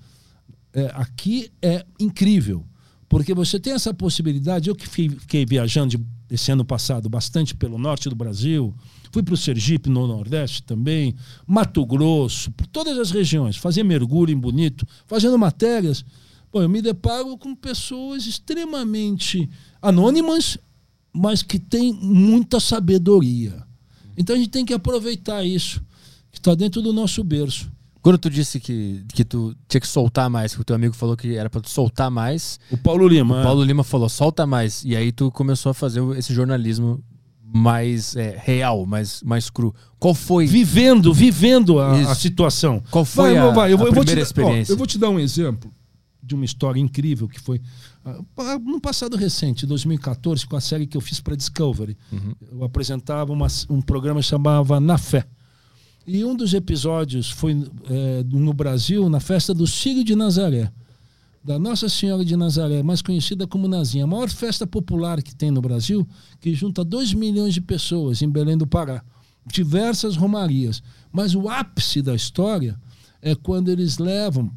É, 0.72 0.90
aqui 0.94 1.50
é 1.62 1.84
incrível. 1.98 2.64
Porque 3.08 3.34
você 3.34 3.58
tem 3.58 3.72
essa 3.72 3.92
possibilidade. 3.92 4.68
Eu 4.68 4.76
que 4.76 4.86
fi- 4.86 5.08
fiquei 5.08 5.44
viajando 5.44 5.96
de- 5.96 6.06
esse 6.30 6.52
ano 6.52 6.64
passado 6.64 7.08
bastante 7.08 7.54
pelo 7.54 7.78
norte 7.78 8.08
do 8.08 8.14
Brasil, 8.14 8.74
fui 9.12 9.22
para 9.22 9.34
o 9.34 9.36
Sergipe, 9.36 9.90
no 9.90 10.06
Nordeste 10.06 10.62
também, 10.62 11.14
Mato 11.46 11.84
Grosso, 11.84 12.50
por 12.52 12.66
todas 12.66 12.98
as 12.98 13.10
regiões, 13.10 13.56
fazer 13.56 13.82
mergulho 13.82 14.32
em 14.32 14.38
bonito, 14.38 14.86
fazendo 15.06 15.38
matérias. 15.38 16.04
Bom, 16.52 16.62
eu 16.62 16.68
me 16.68 16.80
deparo 16.80 17.36
com 17.36 17.54
pessoas 17.54 18.26
extremamente 18.26 19.48
anônimas 19.82 20.58
mas 21.12 21.42
que 21.42 21.58
tem 21.58 21.92
muita 21.92 22.60
sabedoria. 22.60 23.64
Então 24.16 24.36
a 24.36 24.38
gente 24.38 24.50
tem 24.50 24.64
que 24.64 24.74
aproveitar 24.74 25.44
isso, 25.44 25.82
que 26.30 26.38
está 26.38 26.54
dentro 26.54 26.82
do 26.82 26.92
nosso 26.92 27.22
berço. 27.24 27.70
Quando 28.02 28.16
tu 28.18 28.30
disse 28.30 28.58
que, 28.58 29.04
que 29.12 29.24
tu 29.24 29.54
tinha 29.68 29.80
que 29.80 29.86
soltar 29.86 30.30
mais, 30.30 30.54
que 30.54 30.60
o 30.60 30.64
teu 30.64 30.74
amigo 30.74 30.94
falou 30.94 31.16
que 31.16 31.36
era 31.36 31.50
pra 31.50 31.60
tu 31.60 31.68
soltar 31.68 32.10
mais, 32.10 32.58
O 32.70 32.76
Paulo 32.78 33.06
Lima. 33.06 33.40
o 33.40 33.42
Paulo 33.42 33.62
Lima 33.62 33.84
falou, 33.84 34.08
solta 34.08 34.46
mais. 34.46 34.82
E 34.84 34.96
aí 34.96 35.12
tu 35.12 35.30
começou 35.30 35.70
a 35.70 35.74
fazer 35.74 36.00
esse 36.16 36.32
jornalismo 36.32 37.02
mais 37.52 38.14
é, 38.16 38.40
real, 38.42 38.86
mais, 38.86 39.22
mais 39.22 39.50
cru. 39.50 39.74
Qual 39.98 40.14
foi? 40.14 40.46
Vivendo, 40.46 41.12
vivendo 41.12 41.78
a, 41.78 41.92
a 42.12 42.14
situação. 42.14 42.82
Qual 42.90 43.04
foi 43.04 43.36
a- 43.36 43.50
vai, 43.50 43.72
eu 43.72 43.78
a 43.78 43.80
eu 43.82 43.86
primeira 43.92 44.14
dar- 44.14 44.20
ó, 44.20 44.22
experiência? 44.22 44.72
eu 44.72 44.76
vou 44.76 44.86
te 44.86 44.96
dar 44.98 45.10
um 45.10 45.18
exemplo 45.18 45.70
de 46.22 46.34
uma 46.34 46.44
história 46.44 46.78
incrível 46.78 47.26
que 47.28 47.40
foi 47.40 47.60
ah, 48.04 48.20
pa- 48.36 48.58
no 48.58 48.80
passado 48.80 49.16
recente, 49.16 49.66
2014, 49.66 50.46
com 50.46 50.54
a 50.56 50.60
série 50.60 50.86
que 50.86 50.96
eu 50.96 51.00
fiz 51.00 51.18
para 51.20 51.34
Discovery. 51.34 51.96
Uhum. 52.12 52.34
Eu 52.52 52.64
apresentava 52.64 53.32
uma- 53.32 53.48
um 53.68 53.82
programa 53.82 54.20
que 54.20 54.26
chamava 54.26 54.78
Na 54.78 54.96
Fé. 54.96 55.24
E 56.06 56.24
um 56.24 56.34
dos 56.34 56.54
episódios 56.54 57.30
foi 57.30 57.52
eh, 57.88 58.24
no 58.26 58.52
Brasil, 58.52 59.08
na 59.08 59.20
festa 59.20 59.52
do 59.54 59.66
Círio 59.66 60.02
de 60.02 60.16
Nazaré, 60.16 60.72
da 61.42 61.58
Nossa 61.58 61.88
Senhora 61.88 62.24
de 62.24 62.36
Nazaré, 62.36 62.82
mais 62.82 63.00
conhecida 63.00 63.46
como 63.46 63.68
Nazinha, 63.68 64.04
a 64.04 64.06
maior 64.06 64.28
festa 64.28 64.66
popular 64.66 65.22
que 65.22 65.34
tem 65.34 65.50
no 65.50 65.60
Brasil, 65.60 66.06
que 66.40 66.54
junta 66.54 66.84
2 66.84 67.14
milhões 67.14 67.54
de 67.54 67.60
pessoas 67.60 68.22
em 68.22 68.28
Belém 68.28 68.56
do 68.56 68.66
Pará. 68.66 69.02
Diversas 69.46 70.16
romarias. 70.16 70.82
Mas 71.12 71.34
o 71.34 71.48
ápice 71.48 72.02
da 72.02 72.14
história 72.14 72.78
é 73.22 73.34
quando 73.34 73.70
eles 73.70 73.98
levam 73.98 74.50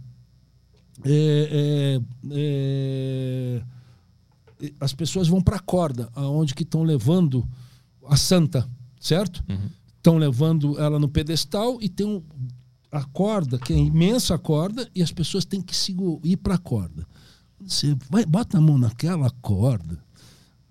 é, 1.06 2.00
é, 2.02 2.02
é, 2.32 3.62
as 4.80 4.94
pessoas 4.94 5.28
vão 5.28 5.42
para 5.42 5.58
a 5.58 5.60
corda, 5.60 6.10
aonde 6.16 6.54
que 6.54 6.64
estão 6.64 6.84
levando 6.84 7.48
a 8.08 8.16
santa, 8.16 8.68
certo? 9.00 9.44
Estão 10.04 10.18
levando 10.18 10.78
ela 10.78 11.00
no 11.00 11.08
pedestal 11.08 11.78
e 11.80 11.88
tem 11.88 12.06
um, 12.06 12.22
a 12.92 13.06
corda, 13.06 13.58
que 13.58 13.72
é 13.72 13.78
imensa 13.78 14.38
corda, 14.38 14.86
e 14.94 15.02
as 15.02 15.14
pessoas 15.14 15.46
têm 15.46 15.62
que 15.62 15.74
ir 16.26 16.36
para 16.36 16.56
a 16.56 16.58
corda. 16.58 17.08
Você 17.66 17.96
vai, 18.10 18.26
bota 18.26 18.58
a 18.58 18.62
mão 18.62 18.78
naquela 18.78 19.30
corda. 19.42 20.04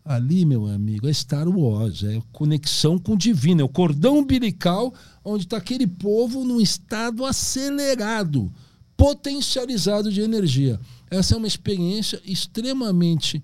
Ali, 0.04 0.44
meu 0.44 0.66
amigo, 0.66 1.08
é 1.08 1.12
Star 1.14 1.48
Wars, 1.48 2.04
é 2.04 2.20
conexão 2.30 2.98
com 2.98 3.14
o 3.14 3.16
divino, 3.16 3.62
é 3.62 3.64
o 3.64 3.70
cordão 3.70 4.18
umbilical 4.18 4.92
onde 5.24 5.44
está 5.44 5.56
aquele 5.56 5.86
povo 5.86 6.44
num 6.44 6.60
estado 6.60 7.24
acelerado, 7.24 8.52
potencializado 8.98 10.12
de 10.12 10.20
energia. 10.20 10.78
Essa 11.10 11.36
é 11.36 11.38
uma 11.38 11.46
experiência 11.46 12.20
extremamente 12.22 13.42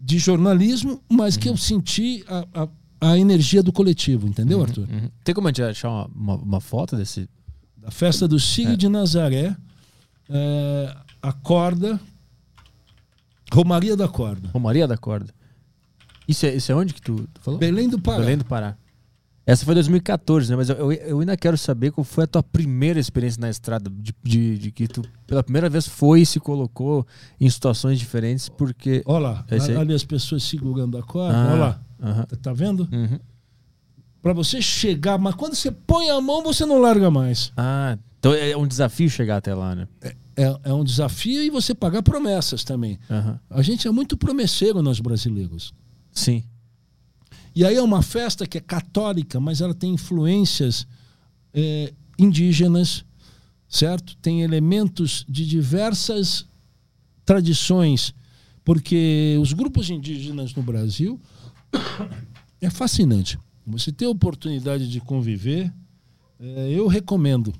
de 0.00 0.18
jornalismo, 0.18 1.02
mas 1.06 1.36
que 1.36 1.50
eu 1.50 1.56
senti 1.58 2.24
a, 2.26 2.62
a, 2.62 2.68
a 3.00 3.18
energia 3.18 3.62
do 3.62 3.72
coletivo, 3.72 4.26
entendeu, 4.26 4.62
Arthur? 4.62 4.88
Uhum. 4.88 5.10
Tem 5.22 5.34
como 5.34 5.48
a 5.48 5.50
gente 5.50 5.62
achar 5.62 5.88
uma, 5.88 6.06
uma, 6.06 6.34
uma 6.34 6.60
foto 6.60 6.96
desse? 6.96 7.28
Da 7.76 7.90
festa 7.90 8.26
do 8.26 8.38
Círio 8.40 8.76
de 8.76 8.88
Nazaré, 8.88 9.56
é, 10.28 10.96
a 11.22 11.32
corda, 11.32 12.00
Romaria 13.52 13.96
da 13.96 14.08
Corda, 14.08 14.50
Romaria 14.52 14.86
da 14.86 14.96
Corda. 14.96 15.32
Isso 16.26 16.44
é, 16.44 16.54
isso 16.54 16.70
é 16.70 16.74
onde 16.74 16.92
que 16.92 17.00
tu, 17.00 17.26
tu 17.32 17.40
falou? 17.40 17.58
Belém 17.58 17.88
do 17.88 17.98
Pará. 17.98 18.18
Belém 18.18 18.36
do 18.36 18.44
Pará. 18.44 18.76
Essa 19.46 19.64
foi 19.64 19.72
2014, 19.72 20.50
né? 20.50 20.56
Mas 20.56 20.68
eu, 20.68 20.92
eu, 20.92 21.20
ainda 21.20 21.34
quero 21.34 21.56
saber 21.56 21.90
qual 21.90 22.04
foi 22.04 22.24
a 22.24 22.26
tua 22.26 22.42
primeira 22.42 23.00
experiência 23.00 23.40
na 23.40 23.48
estrada, 23.48 23.88
de, 23.88 24.14
de, 24.22 24.58
de 24.58 24.70
que 24.70 24.86
tu 24.86 25.02
pela 25.26 25.42
primeira 25.42 25.70
vez 25.70 25.88
foi 25.88 26.20
e 26.20 26.26
se 26.26 26.38
colocou 26.38 27.06
em 27.40 27.48
situações 27.48 27.98
diferentes, 27.98 28.50
porque. 28.50 29.02
Olha 29.06 29.20
lá, 29.20 29.46
É 29.50 29.76
ali 29.76 29.94
as 29.94 30.04
pessoas 30.04 30.42
segurando 30.42 30.98
a 30.98 31.02
corda, 31.02 31.34
Ah, 31.34 31.46
olha 31.46 31.60
lá. 31.60 31.80
Aham. 32.02 32.24
Tá- 32.24 32.36
Tá 32.36 32.52
vendo? 32.52 32.88
Uhum. 32.92 33.18
Para 34.22 34.32
você 34.32 34.60
chegar, 34.60 35.16
mas 35.18 35.34
quando 35.34 35.54
você 35.54 35.70
põe 35.70 36.10
a 36.10 36.20
mão, 36.20 36.42
você 36.42 36.66
não 36.66 36.78
larga 36.80 37.10
mais. 37.10 37.52
Ah, 37.56 37.96
então 38.18 38.32
é 38.34 38.56
um 38.56 38.66
desafio 38.66 39.08
chegar 39.08 39.36
até 39.36 39.54
lá, 39.54 39.74
né? 39.74 39.88
É, 40.36 40.58
é 40.64 40.72
um 40.72 40.82
desafio 40.84 41.42
e 41.42 41.50
você 41.50 41.74
pagar 41.74 42.02
promessas 42.02 42.64
também. 42.64 42.98
Aham. 43.08 43.38
A 43.48 43.62
gente 43.62 43.86
é 43.86 43.90
muito 43.90 44.16
promesseiro, 44.16 44.82
nós 44.82 44.98
brasileiros. 45.00 45.72
Sim. 46.12 46.42
E 47.54 47.64
aí 47.64 47.76
é 47.76 47.82
uma 47.82 48.02
festa 48.02 48.46
que 48.46 48.58
é 48.58 48.60
católica, 48.60 49.38
mas 49.40 49.60
ela 49.60 49.74
tem 49.74 49.94
influências 49.94 50.86
é, 51.54 51.92
indígenas, 52.18 53.04
certo? 53.68 54.16
Tem 54.16 54.42
elementos 54.42 55.24
de 55.28 55.46
diversas 55.46 56.44
tradições, 57.24 58.14
porque 58.64 59.36
os 59.40 59.52
grupos 59.52 59.90
indígenas 59.90 60.54
no 60.54 60.62
Brasil 60.62 61.20
é 62.60 62.70
fascinante. 62.70 63.38
Você 63.66 63.92
ter 63.92 64.06
a 64.06 64.10
oportunidade 64.10 64.88
de 64.90 65.00
conviver, 65.00 65.72
é, 66.40 66.70
eu 66.72 66.86
recomendo. 66.86 67.52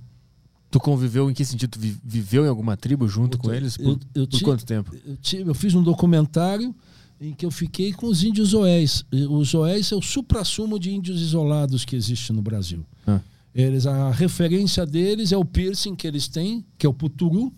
Tu 0.70 0.78
conviveu 0.80 1.30
em 1.30 1.34
que 1.34 1.44
sentido? 1.44 1.70
Tu 1.70 1.78
vi- 1.80 1.96
viveu 2.04 2.44
em 2.44 2.48
alguma 2.48 2.76
tribo 2.76 3.09
junto 3.09 3.38
com 3.38 3.52
eles? 3.52 3.76
Por, 3.76 3.86
Eu- 4.14 4.22
eu 4.22 4.26
por 4.26 4.40
quanto 4.42 4.64
tempo? 4.66 4.94
Eu, 5.32 5.46
eu 5.46 5.54
fiz 5.54 5.74
um 5.74 5.82
documentário 5.82 6.74
em 7.20 7.32
que 7.32 7.44
eu 7.44 7.50
fiquei 7.50 7.92
com 7.92 8.06
os 8.06 8.22
índios 8.22 8.52
oés. 8.54 9.04
Os 9.30 9.52
oés 9.54 9.90
é 9.92 9.96
o 9.96 10.02
suprassumo 10.02 10.78
de 10.78 10.90
índios 10.92 11.20
isolados 11.20 11.84
que 11.84 11.96
existe 11.96 12.32
no 12.32 12.42
Brasil. 12.42 12.84
Ah. 13.06 13.20
Eles, 13.54 13.86
a 13.86 14.11
referência 14.11 14.84
deles 14.86 15.32
é 15.32 15.36
o 15.36 15.44
piercing 15.44 15.96
que 15.96 16.06
eles 16.06 16.28
têm, 16.28 16.64
que 16.76 16.86
é 16.86 16.88
o 16.88 16.94
puturu, 16.94 17.52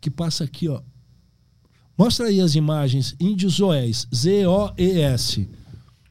que 0.00 0.10
passa 0.10 0.44
aqui, 0.44 0.66
ó. 0.68 0.80
Mostra 1.96 2.26
aí 2.26 2.40
as 2.40 2.54
imagens. 2.54 3.14
Índios 3.20 3.60
oés, 3.60 4.06
Z-O-E-S. 4.14 5.48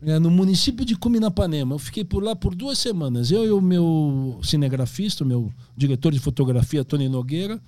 É, 0.06 0.20
no 0.20 0.30
município 0.30 0.86
de 0.86 0.96
Cuminapanema. 0.96 1.74
Eu 1.74 1.80
fiquei 1.80 2.04
por 2.04 2.24
lá 2.24 2.36
por 2.36 2.54
duas 2.54 2.78
semanas. 2.78 3.32
Eu 3.32 3.44
e 3.44 3.52
o 3.52 3.60
meu 3.60 4.40
cinegrafista, 4.44 5.24
o 5.24 5.28
meu 5.28 5.52
diretor 5.76 6.12
de 6.12 6.20
fotografia, 6.20 6.86
Tony 6.86 7.10
Nogueira. 7.10 7.60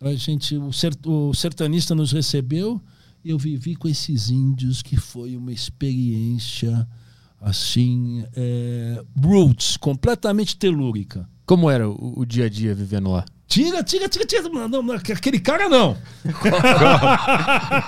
A 0.00 0.14
gente, 0.14 0.54
o, 0.56 0.70
cert, 0.72 0.98
o 1.06 1.32
sertanista 1.32 1.94
nos 1.94 2.12
recebeu 2.12 2.80
e 3.24 3.30
eu 3.30 3.38
vivi 3.38 3.74
com 3.74 3.88
esses 3.88 4.28
índios 4.28 4.82
que 4.82 4.96
foi 4.96 5.34
uma 5.36 5.52
experiência 5.52 6.86
assim, 7.40 8.24
é, 8.36 9.02
roots, 9.20 9.76
completamente 9.76 10.56
telúrica. 10.56 11.28
Como 11.46 11.70
era 11.70 11.88
o, 11.88 12.20
o 12.20 12.26
dia 12.26 12.46
a 12.46 12.48
dia 12.48 12.74
vivendo 12.74 13.10
lá? 13.10 13.24
Tira, 13.52 13.82
tira, 13.82 14.08
tira, 14.08 14.24
tira. 14.24 14.48
Não, 14.48 14.82
não, 14.82 14.94
aquele 14.94 15.38
cara 15.38 15.68
não. 15.68 15.90
O 16.24 16.32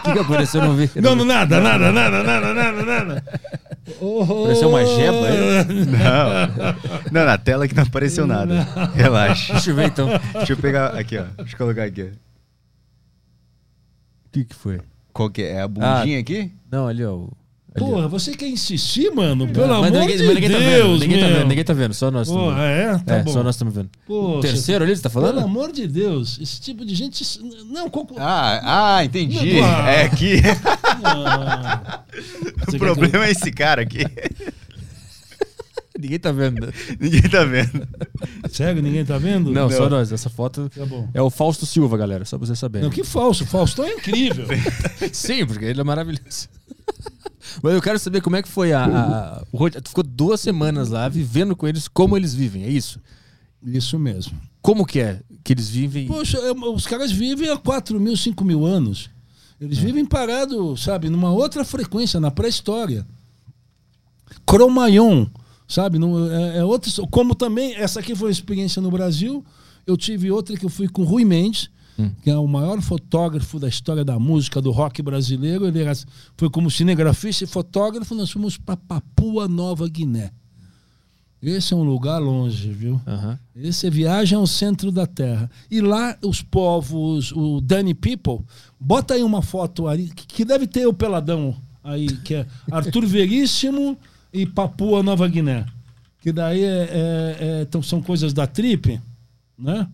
que, 0.05 0.13
que 0.13 0.19
apareceu? 0.19 0.61
Eu 0.61 0.69
não 0.69 0.77
vi. 0.77 0.91
Não, 1.01 1.17
não, 1.17 1.25
nada, 1.25 1.59
nada, 1.59 1.91
nada, 1.91 2.23
nada, 2.23 2.55
nada, 2.55 2.83
nada. 2.85 3.25
Pareceu 3.85 4.71
uma 4.71 4.85
jeba? 4.85 5.29
Não. 5.69 7.13
Não, 7.13 7.25
na 7.27 7.37
tela 7.37 7.69
que 7.69 7.75
não 7.75 7.83
apareceu 7.83 8.27
nada. 8.27 8.63
Relaxa. 8.95 9.53
Deixa 9.53 9.71
eu 9.71 9.75
ver 9.75 9.87
então. 9.89 10.09
Deixa 10.35 10.53
eu 10.53 10.57
pegar 10.57 10.99
aqui, 10.99 11.19
ó. 11.19 11.25
Deixa 11.37 11.55
eu 11.55 11.59
colocar 11.59 11.85
aqui. 11.85 12.03
O 12.03 12.13
que, 14.33 14.45
que 14.45 14.55
foi? 14.55 14.81
Qual 15.13 15.31
que 15.31 15.43
é? 15.43 15.53
É 15.53 15.63
a 15.63 15.69
bundinha 15.69 16.19
aqui? 16.19 16.53
Não, 16.71 16.89
ali, 16.89 17.05
ó. 17.05 17.27
O-. 17.77 17.79
Porra, 17.79 18.09
você 18.09 18.33
quer 18.33 18.49
insistir, 18.49 19.11
mano? 19.11 19.49
Pelo 19.49 19.67
Mas 19.81 19.89
amor 19.89 20.01
ninguém, 20.01 20.17
de 20.17 20.25
mas 20.25 20.35
ninguém 20.35 20.51
tá 20.51 20.59
vendo. 20.59 20.71
Deus, 20.71 21.01
Ninguém 21.01 21.21
tá 21.21 21.27
meu. 21.27 21.37
vendo, 21.39 21.49
ninguém 21.49 21.65
tá 21.65 21.73
vendo. 21.73 21.95
Só 21.95 22.11
nós 22.11 22.29
estamos 22.29 22.45
Porra, 22.47 22.57
vendo. 22.57 22.67
é? 22.69 22.99
Tá 23.05 23.15
é, 23.17 23.23
bom. 23.23 23.33
só 23.33 23.43
nós 23.43 23.55
estamos 23.55 23.75
vendo. 23.75 23.91
Pô, 24.07 24.39
o 24.39 24.41
terceiro 24.41 24.85
ali, 24.85 24.95
você 24.97 25.03
tá 25.03 25.11
falando? 25.11 25.35
Pelo 25.35 25.45
amor 25.47 25.73
de 25.73 25.87
Deus, 25.87 26.39
esse 26.41 26.61
tipo 26.61 26.85
de 26.85 26.95
gente. 26.95 27.25
Não, 27.71 27.91
conclu... 27.91 28.17
Ah, 28.19 28.97
ah, 28.99 29.05
entendi. 29.05 29.59
Ah. 29.61 29.91
É 29.91 30.03
aqui. 30.05 30.37
Ah. 31.07 32.01
o 32.73 32.79
problema 32.79 33.27
é 33.27 33.31
esse 33.33 33.51
cara 33.51 33.83
aqui. 33.83 34.05
Ninguém 35.99 36.19
tá 36.19 36.33
vendo. 36.33 36.73
Ninguém 36.99 37.23
tá 37.23 37.45
vendo. 37.45 37.87
Sério, 38.51 38.83
ninguém 38.83 39.05
tá 39.05 39.17
vendo? 39.17 39.51
Não, 39.53 39.69
Não. 39.69 39.71
só 39.71 39.89
nós. 39.89 40.11
Essa 40.11 40.29
foto 40.29 40.69
Tá 40.69 40.83
é 41.15 41.23
o 41.23 41.31
Fausto 41.31 41.65
Silva, 41.67 41.97
galera. 41.97 42.25
Só 42.25 42.37
pra 42.37 42.47
você 42.47 42.57
saber. 42.57 42.83
Não, 42.83 42.91
que 42.91 43.05
falso. 43.05 43.47
Faustão 43.47 43.85
é 43.85 43.93
incrível. 43.93 44.47
Sim, 45.13 45.47
porque 45.47 45.65
ele 45.65 45.81
é 45.81 45.85
maravilhoso. 45.85 46.49
Mas 47.63 47.75
eu 47.75 47.83
quero 47.83 47.99
saber 47.99 48.21
como 48.21 48.37
é 48.37 48.43
que 48.43 48.49
foi 48.49 48.73
a. 48.73 48.85
a- 48.85 49.45
o 49.53 49.71
Tu 49.71 49.89
ficou 49.89 50.05
duas 50.05 50.41
semanas 50.41 50.89
lá 50.89 51.09
vivendo 51.09 51.55
com 51.55 51.67
eles, 51.69 51.89
como 51.89 52.17
eles 52.17 52.35
vivem, 52.35 52.65
é 52.65 52.69
isso? 52.71 53.01
Isso 53.63 53.99
mesmo. 53.99 54.39
Como 54.63 54.85
que 54.87 55.01
é 55.01 55.21
que 55.43 55.53
eles 55.53 55.69
vivem? 55.69 56.07
Poxa, 56.07 56.39
é, 56.39 56.53
os 56.53 56.87
caras 56.87 57.13
vivem 57.13 57.49
há 57.51 57.57
4 57.57 57.99
mil, 58.01 58.17
5 58.17 58.45
mil 58.45 58.65
anos. 58.65 59.11
Eles 59.61 59.79
vivem 59.79 60.05
parados, 60.05 60.83
sabe, 60.83 61.09
numa 61.09 61.31
outra 61.31 61.65
frequência, 61.65 62.19
na 62.21 62.31
pré-história. 62.31 63.07
Cromagnon, 64.47 65.27
sabe? 65.69 65.99
Não, 65.99 66.31
é, 66.31 66.59
é 66.59 66.65
outra, 66.65 66.91
como 67.11 67.35
também, 67.35 67.75
essa 67.75 68.01
aqui 68.01 68.15
foi 68.15 68.29
uma 68.29 68.33
experiência 68.33 68.81
no 68.83 68.91
Brasil. 68.91 69.45
Eu 69.87 69.97
tive 69.97 70.31
outra 70.31 70.57
que 70.57 70.65
eu 70.65 70.71
fui 70.71 70.89
com 70.89 71.05
Rui 71.05 71.25
Mendes, 71.25 71.71
que 72.23 72.31
é 72.31 72.37
o 72.37 72.47
maior 72.47 72.81
fotógrafo 72.81 73.59
da 73.59 73.69
história 73.69 74.05
da 74.05 74.19
música, 74.19 74.61
do 74.61 74.71
rock 74.71 75.01
brasileiro. 75.03 75.67
Ele 75.67 75.81
era, 75.83 75.93
foi 76.37 76.51
como 76.51 76.71
cinegrafista 76.71 77.45
e 77.45 77.47
fotógrafo. 77.47 78.15
Nós 78.15 78.31
fomos 78.31 78.57
para 78.57 78.77
Papua 78.77 79.47
Nova 79.49 79.89
Guiné. 79.89 80.31
Esse 81.43 81.75
é 81.75 81.77
um 81.77 81.83
lugar 81.83 82.19
longe, 82.21 82.71
viu? 82.73 82.99
Aham. 83.07 83.39
Esse 83.55 83.87
é 83.87 83.91
viagem 83.91 84.37
ao 84.37 84.47
centro 84.47 84.91
da 84.91 85.07
Terra. 85.07 85.51
E 85.71 85.81
lá 85.81 86.17
os 86.25 86.41
povos, 86.41 87.33
o 87.33 87.61
Danny 87.61 87.93
People, 87.93 88.39
bota 88.81 89.13
aí 89.15 89.23
uma 89.23 89.43
foto 89.43 89.87
ali, 89.87 90.09
que 90.15 90.43
deve 90.45 90.67
ter 90.67 90.87
o 90.87 90.93
peladão 90.95 91.55
aí, 91.83 92.07
que 92.09 92.35
é 92.35 92.47
Arthur 92.73 93.05
Veríssimo 93.05 93.99
e 94.33 94.47
Papua 94.47 95.03
Nova 95.03 95.29
Guiné. 95.29 95.67
Que 96.23 96.33
daí 96.33 96.63
é, 96.65 96.67
é- 96.67 97.37
é- 97.41 97.63
então 97.63 97.83
são 97.83 98.01
coisas 98.01 98.33
da 98.33 98.47
trip, 98.47 98.99
né? 99.59 99.87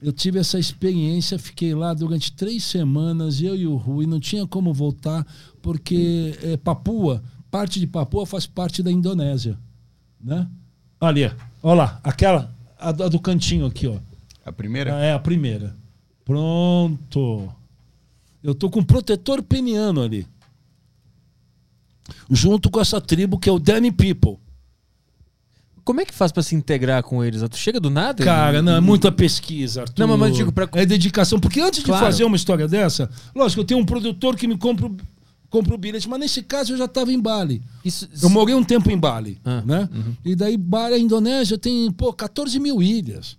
Eu 0.00 0.12
tive 0.12 0.38
essa 0.38 0.58
experiência, 0.58 1.38
fiquei 1.38 1.74
lá 1.74 1.94
durante 1.94 2.32
três 2.32 2.62
semanas, 2.64 3.40
eu 3.40 3.56
e 3.56 3.66
o 3.66 3.76
Rui, 3.76 4.06
não 4.06 4.20
tinha 4.20 4.46
como 4.46 4.72
voltar, 4.72 5.26
porque 5.62 6.38
é, 6.42 6.56
Papua, 6.58 7.22
parte 7.50 7.80
de 7.80 7.86
Papua 7.86 8.26
faz 8.26 8.46
parte 8.46 8.82
da 8.82 8.92
Indonésia, 8.92 9.58
né? 10.20 10.46
Ali, 11.00 11.24
olha 11.62 11.74
lá, 11.74 12.00
aquela, 12.04 12.54
a, 12.78 12.92
do- 12.92 13.04
a 13.04 13.08
do 13.08 13.18
cantinho 13.18 13.64
aqui, 13.66 13.86
ó. 13.86 13.96
A 14.44 14.52
primeira? 14.52 14.94
Ah, 14.96 15.00
é 15.00 15.12
a 15.12 15.18
primeira. 15.18 15.74
Pronto. 16.24 17.48
Eu 18.42 18.54
tô 18.54 18.68
com 18.70 18.80
um 18.80 18.84
protetor 18.84 19.42
peniano 19.42 20.02
ali. 20.02 20.26
Junto 22.30 22.70
com 22.70 22.80
essa 22.80 23.00
tribo 23.00 23.38
que 23.38 23.48
é 23.48 23.52
o 23.52 23.58
Danny 23.58 23.90
People. 23.90 24.38
Como 25.86 26.00
é 26.00 26.04
que 26.04 26.12
faz 26.12 26.32
pra 26.32 26.42
se 26.42 26.54
integrar 26.56 27.00
com 27.04 27.22
eles? 27.24 27.40
Tu 27.48 27.56
chega 27.56 27.78
do 27.78 27.88
nada? 27.88 28.24
Cara, 28.24 28.60
não, 28.60 28.74
é 28.74 28.80
muita 28.80 29.12
pesquisa, 29.12 29.82
Arthur. 29.82 30.04
Não, 30.06 30.18
mas 30.18 30.30
eu 30.30 30.34
digo 30.36 30.52
pra- 30.52 30.68
É 30.74 30.84
dedicação. 30.84 31.38
Porque 31.38 31.60
antes 31.60 31.82
Claro. 31.84 32.04
de 32.04 32.10
fazer 32.10 32.24
uma 32.24 32.34
história 32.34 32.66
dessa, 32.66 33.08
lógico, 33.34 33.60
eu 33.60 33.64
tenho 33.64 33.78
um 33.80 33.84
produtor 33.86 34.34
que 34.34 34.48
me 34.48 34.58
compra, 34.58 34.90
compra 35.48 35.74
o 35.74 35.78
bilhete, 35.78 36.08
mas 36.08 36.18
nesse 36.18 36.42
caso 36.42 36.72
eu 36.72 36.76
já 36.76 36.86
estava 36.86 37.12
em 37.12 37.20
Bali. 37.20 37.62
Isso, 37.84 38.08
Eu 38.20 38.28
morei 38.28 38.52
um 38.56 38.64
tempo 38.64 38.90
em 38.90 38.98
Bali, 38.98 39.38
Ah, 39.44 39.62
né? 39.64 39.88
E 40.24 40.34
daí 40.34 40.56
Bali, 40.56 40.94
a 40.94 40.98
Indonésia, 40.98 41.56
tem, 41.56 41.88
pô, 41.92 42.12
14 42.12 42.58
mil 42.58 42.82
ilhas. 42.82 43.36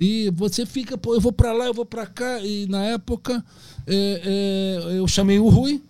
E 0.00 0.30
você 0.36 0.64
fica, 0.64 0.96
pô, 0.96 1.14
eu 1.14 1.20
vou 1.20 1.32
pra 1.32 1.52
lá, 1.52 1.64
eu 1.66 1.74
vou 1.74 1.84
pra 1.84 2.06
cá. 2.06 2.38
E 2.40 2.66
na 2.68 2.82
época, 2.84 3.44
é, 3.88 4.78
é, 4.88 4.98
eu 4.98 5.06
chamei 5.08 5.38
o 5.40 5.48
Rui. 5.48 5.82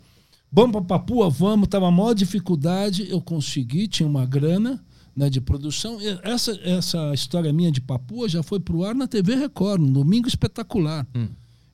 Vamos 0.51 0.72
pra 0.72 0.80
Papua, 0.99 1.28
vamos. 1.28 1.68
Tava 1.68 1.88
a 1.88 1.90
maior 1.90 2.14
dificuldade, 2.14 3.07
eu 3.11 3.20
consegui, 3.20 3.86
tinha 3.86 4.07
uma 4.09 4.24
grana 4.26 4.82
né, 5.17 5.29
de 5.31 5.41
produção. 5.41 5.99
Essa, 6.23 6.53
essa 6.63 7.13
história 7.15 7.53
minha 7.53 7.71
de 7.71 7.81
Papua 7.81 8.29
já 8.29 8.43
foi 8.43 8.61
pro 8.61 8.85
ar 8.85 8.95
na 8.95 9.07
TV 9.07 9.35
Record, 9.35 9.81
no 9.81 9.91
Domingo 9.91 10.29
Espetacular. 10.29 11.07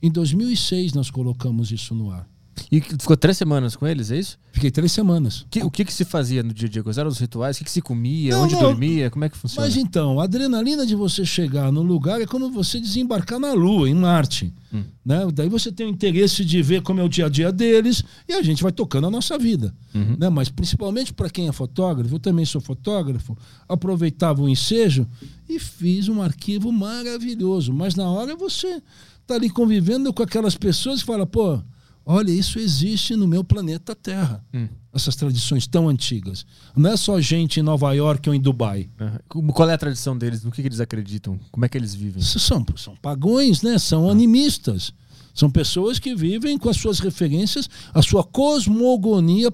Em 0.02 0.10
2006 0.10 0.92
nós 0.92 1.10
colocamos 1.10 1.72
isso 1.72 1.94
no 1.94 2.10
ar. 2.10 2.28
E 2.70 2.80
ficou 2.80 3.16
três 3.16 3.36
semanas 3.36 3.74
com 3.76 3.86
eles, 3.86 4.10
é 4.10 4.18
isso? 4.18 4.38
Fiquei 4.52 4.70
três 4.70 4.90
semanas. 4.92 5.46
Que- 5.50 5.62
o 5.62 5.70
que 5.70 5.84
que 5.84 5.92
se 5.92 6.04
fazia 6.04 6.42
no 6.42 6.52
dia 6.52 6.66
a 6.68 6.70
dia? 6.70 6.82
Quais 6.82 6.98
eram 6.98 7.08
os 7.10 7.18
rituais? 7.18 7.56
O 7.56 7.58
que, 7.60 7.64
que 7.64 7.70
se 7.70 7.80
comia? 7.80 8.32
Não, 8.34 8.44
onde 8.44 8.54
não. 8.54 8.62
dormia? 8.62 9.10
Como 9.10 9.24
é 9.24 9.28
que 9.28 9.36
funciona? 9.36 9.66
Mas 9.66 9.76
então, 9.76 10.18
a 10.20 10.24
adrenalina 10.24 10.84
de 10.84 10.94
você 10.94 11.24
chegar 11.24 11.70
no 11.70 11.82
lugar 11.82 12.20
é 12.20 12.26
como 12.26 12.50
você 12.50 12.80
desembarcar 12.80 13.38
na 13.38 13.52
Lua, 13.52 13.88
em 13.88 13.94
Marte. 13.94 14.52
Hum. 14.72 14.82
Né? 15.04 15.26
Daí 15.32 15.48
você 15.48 15.70
tem 15.72 15.86
o 15.86 15.90
interesse 15.90 16.44
de 16.44 16.60
ver 16.62 16.82
como 16.82 17.00
é 17.00 17.04
o 17.04 17.08
dia 17.08 17.26
a 17.26 17.28
dia 17.28 17.50
deles 17.50 18.02
e 18.28 18.32
a 18.34 18.42
gente 18.42 18.62
vai 18.62 18.72
tocando 18.72 19.06
a 19.06 19.10
nossa 19.10 19.38
vida. 19.38 19.74
Uhum. 19.94 20.16
Né? 20.18 20.28
Mas 20.28 20.48
principalmente 20.48 21.12
para 21.14 21.30
quem 21.30 21.48
é 21.48 21.52
fotógrafo, 21.52 22.14
eu 22.14 22.18
também 22.18 22.44
sou 22.44 22.60
fotógrafo, 22.60 23.36
aproveitava 23.68 24.42
o 24.42 24.48
ensejo 24.48 25.06
e 25.48 25.58
fiz 25.58 26.08
um 26.08 26.20
arquivo 26.20 26.70
maravilhoso. 26.72 27.72
Mas 27.72 27.94
na 27.94 28.10
hora 28.10 28.36
você 28.36 28.82
tá 29.26 29.34
ali 29.34 29.48
convivendo 29.48 30.12
com 30.12 30.22
aquelas 30.22 30.56
pessoas 30.56 31.00
e 31.00 31.04
fala, 31.04 31.26
pô, 31.26 31.60
olha, 32.08 32.30
isso 32.32 32.58
existe 32.58 33.14
no 33.14 33.28
meu 33.28 33.44
planeta 33.44 33.94
Terra. 33.94 34.42
Hum. 34.52 34.66
Essas 34.92 35.14
tradições 35.14 35.66
tão 35.66 35.88
antigas. 35.88 36.44
Não 36.74 36.90
é 36.90 36.96
só 36.96 37.20
gente 37.20 37.60
em 37.60 37.62
Nova 37.62 37.92
York 37.92 38.28
ou 38.28 38.34
em 38.34 38.40
Dubai. 38.40 38.88
Como- 39.28 39.52
Qual 39.52 39.68
é 39.68 39.74
a 39.74 39.78
tradição 39.78 40.16
deles? 40.18 40.42
No 40.42 40.50
que, 40.50 40.62
que 40.62 40.66
eles 40.68 40.80
acreditam? 40.80 41.38
Como 41.52 41.64
é 41.64 41.68
que 41.68 41.76
eles 41.78 41.94
vivem? 41.94 42.22
São, 42.22 42.64
são 42.76 42.96
pagões, 42.96 43.62
né? 43.62 43.78
São 43.78 44.08
animistas. 44.10 44.92
São 45.34 45.48
pessoas 45.50 46.00
que 46.00 46.16
vivem 46.16 46.58
com 46.58 46.68
as 46.68 46.76
suas 46.78 46.98
referências, 46.98 47.68
a 47.94 48.02
sua 48.02 48.24
cosmogonia 48.24 49.52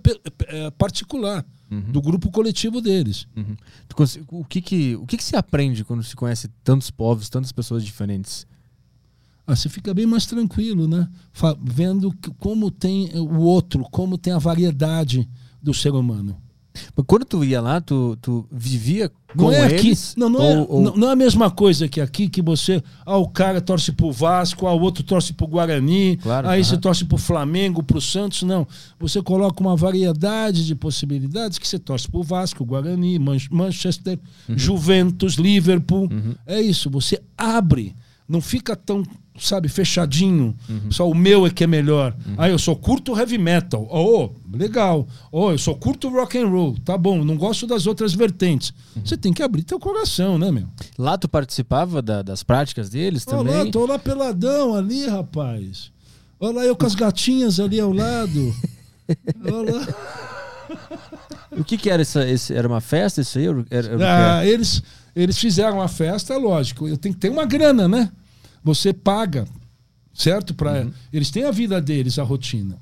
eh, 0.48 0.70
particular 0.70 1.44
do 1.90 2.00
grupo 2.00 2.30
coletivo 2.30 2.80
deles. 2.80 3.26
Uhum. 3.36 3.56
O, 4.28 4.44
que, 4.44 4.60
que, 4.62 4.94
o 4.96 5.04
que, 5.06 5.16
que 5.16 5.24
se 5.24 5.34
aprende 5.34 5.82
quando 5.84 6.04
se 6.04 6.14
conhece 6.14 6.46
tantos 6.62 6.88
povos, 6.90 7.28
tantas 7.28 7.50
pessoas 7.52 7.84
diferentes? 7.84 8.46
Ah, 9.46 9.54
você 9.54 9.68
fica 9.68 9.92
bem 9.92 10.06
mais 10.06 10.24
tranquilo, 10.26 10.88
né? 10.88 11.06
Fa- 11.32 11.56
vendo 11.62 12.10
que- 12.12 12.30
como 12.38 12.70
tem 12.70 13.10
o 13.14 13.40
outro, 13.40 13.84
como 13.90 14.16
tem 14.16 14.32
a 14.32 14.38
variedade 14.38 15.28
do 15.62 15.74
ser 15.74 15.92
humano. 15.92 16.36
Mas 16.96 17.06
quando 17.06 17.24
tu 17.24 17.44
ia 17.44 17.60
lá, 17.60 17.80
tu, 17.80 18.16
tu 18.20 18.48
vivia 18.50 19.08
Não 19.36 19.44
com 19.44 19.52
é 19.52 19.64
aqui, 19.64 19.88
eles? 19.88 20.14
não, 20.16 20.28
não, 20.28 20.40
Ou- 20.40 20.46
é, 20.50 20.66
ou- 20.68 20.80
não, 20.82 20.96
não 20.96 21.08
é 21.10 21.12
a 21.12 21.16
mesma 21.16 21.48
coisa 21.48 21.86
que 21.88 22.00
aqui 22.00 22.28
que 22.28 22.42
você, 22.42 22.82
ah, 23.06 23.16
o 23.16 23.28
cara 23.28 23.60
torce 23.60 23.92
pro 23.92 24.10
Vasco, 24.10 24.66
ah, 24.66 24.72
o 24.74 24.80
outro 24.80 25.04
torce 25.04 25.32
pro 25.34 25.46
Guarani, 25.46 26.16
Claro, 26.16 26.48
aí 26.48 26.64
você 26.64 26.72
aham. 26.72 26.80
torce 26.80 27.04
pro 27.04 27.16
Flamengo, 27.16 27.80
pro 27.80 28.00
Santos, 28.00 28.42
não. 28.42 28.66
Você 28.98 29.22
coloca 29.22 29.60
uma 29.60 29.76
variedade 29.76 30.66
de 30.66 30.74
possibilidades 30.74 31.58
que 31.58 31.68
você 31.68 31.78
torce 31.78 32.10
pro 32.10 32.24
Vasco, 32.24 32.64
Guarani, 32.64 33.20
Man- 33.20 33.36
Manchester, 33.52 34.18
Uhum. 34.48 34.58
Juventus, 34.58 35.34
Liverpool. 35.34 36.08
É 36.44 36.60
isso, 36.60 36.90
você 36.90 37.22
abre, 37.38 37.94
não 38.28 38.40
fica 38.40 38.74
tão, 38.74 39.04
sabe, 39.38 39.68
fechadinho. 39.68 40.54
Uhum. 40.68 40.90
Só 40.90 41.08
o 41.08 41.14
meu 41.14 41.46
é 41.46 41.50
que 41.50 41.64
é 41.64 41.66
melhor. 41.66 42.14
Ah, 42.38 42.48
eu 42.48 42.58
só 42.58 42.74
curto 42.74 43.18
heavy 43.18 43.36
metal. 43.38 43.86
Oh, 43.90 44.30
legal. 44.56 45.06
Oh, 45.32 45.50
eu 45.50 45.58
só 45.58 45.74
curto 45.74 46.08
rock 46.08 46.38
and 46.38 46.48
roll. 46.48 46.76
Tá 46.84 46.96
bom, 46.96 47.24
não 47.24 47.36
gosto 47.36 47.66
das 47.66 47.86
outras 47.86 48.14
vertentes. 48.14 48.72
Uhum. 48.96 49.02
Você 49.04 49.16
tem 49.16 49.32
que 49.32 49.42
abrir 49.42 49.62
teu 49.64 49.78
coração, 49.80 50.38
né, 50.38 50.50
meu? 50.50 50.68
Lá 50.98 51.18
tu 51.18 51.28
participava 51.28 52.00
da- 52.00 52.22
das 52.22 52.42
práticas 52.42 52.88
deles 52.90 53.24
Olha 53.26 53.38
também? 53.38 53.64
lá, 53.64 53.70
tô 53.70 53.86
lá 53.86 53.98
peladão 53.98 54.74
ali, 54.74 55.06
rapaz. 55.06 55.90
Olha 56.40 56.56
lá 56.56 56.64
eu 56.64 56.76
com 56.76 56.86
as 56.86 56.94
gatinhas 56.94 57.58
ali 57.58 57.80
ao 57.80 57.92
lado. 57.92 58.54
Olha 59.44 59.74
lá. 59.76 59.86
O 61.56 61.62
que 61.64 61.76
que 61.76 61.88
era 61.90 62.02
essa, 62.02 62.26
esse, 62.28 62.52
era 62.54 62.66
uma 62.66 62.80
festa 62.80 63.20
isso 63.20 63.38
aí? 63.38 63.46
Era, 63.70 63.86
era? 63.88 64.38
Ah, 64.38 64.46
eles, 64.46 64.82
eles 65.14 65.38
fizeram 65.38 65.80
a 65.80 65.88
festa, 65.88 66.36
lógico. 66.36 66.88
Eu 66.88 66.96
tenho 66.96 67.14
que 67.14 67.20
ter 67.20 67.30
uma 67.30 67.44
grana, 67.44 67.86
né? 67.86 68.10
Você 68.64 68.92
paga, 68.92 69.44
certo? 70.12 70.54
Pra, 70.54 70.88
Eles 71.12 71.30
têm 71.30 71.44
a 71.44 71.50
vida 71.52 71.80
deles, 71.80 72.18
a 72.18 72.22
rotina. 72.24 72.80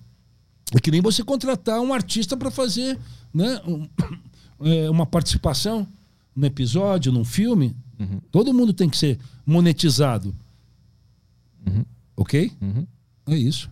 É 0.75 0.79
que 0.81 0.91
nem 0.91 1.03
você 1.03 1.23
contratar 1.23 1.81
um 1.81 1.93
artista 1.93 2.37
para 2.37 2.51
fazer 2.51 2.99
né, 3.35 3.61
um- 3.67 3.87
é, 4.65 4.89
uma 4.89 5.05
participação 5.05 5.87
no 6.35 6.47
episódio, 6.47 7.13
num 7.13 7.25
filme. 7.25 7.77
Todo 8.31 8.55
mundo 8.55 8.73
tem 8.73 8.89
que 8.89 8.97
ser 8.97 9.19
monetizado. 9.45 10.35
Ok? 12.17 12.53
Uhum. 12.61 12.87
É 13.27 13.37
isso. 13.37 13.71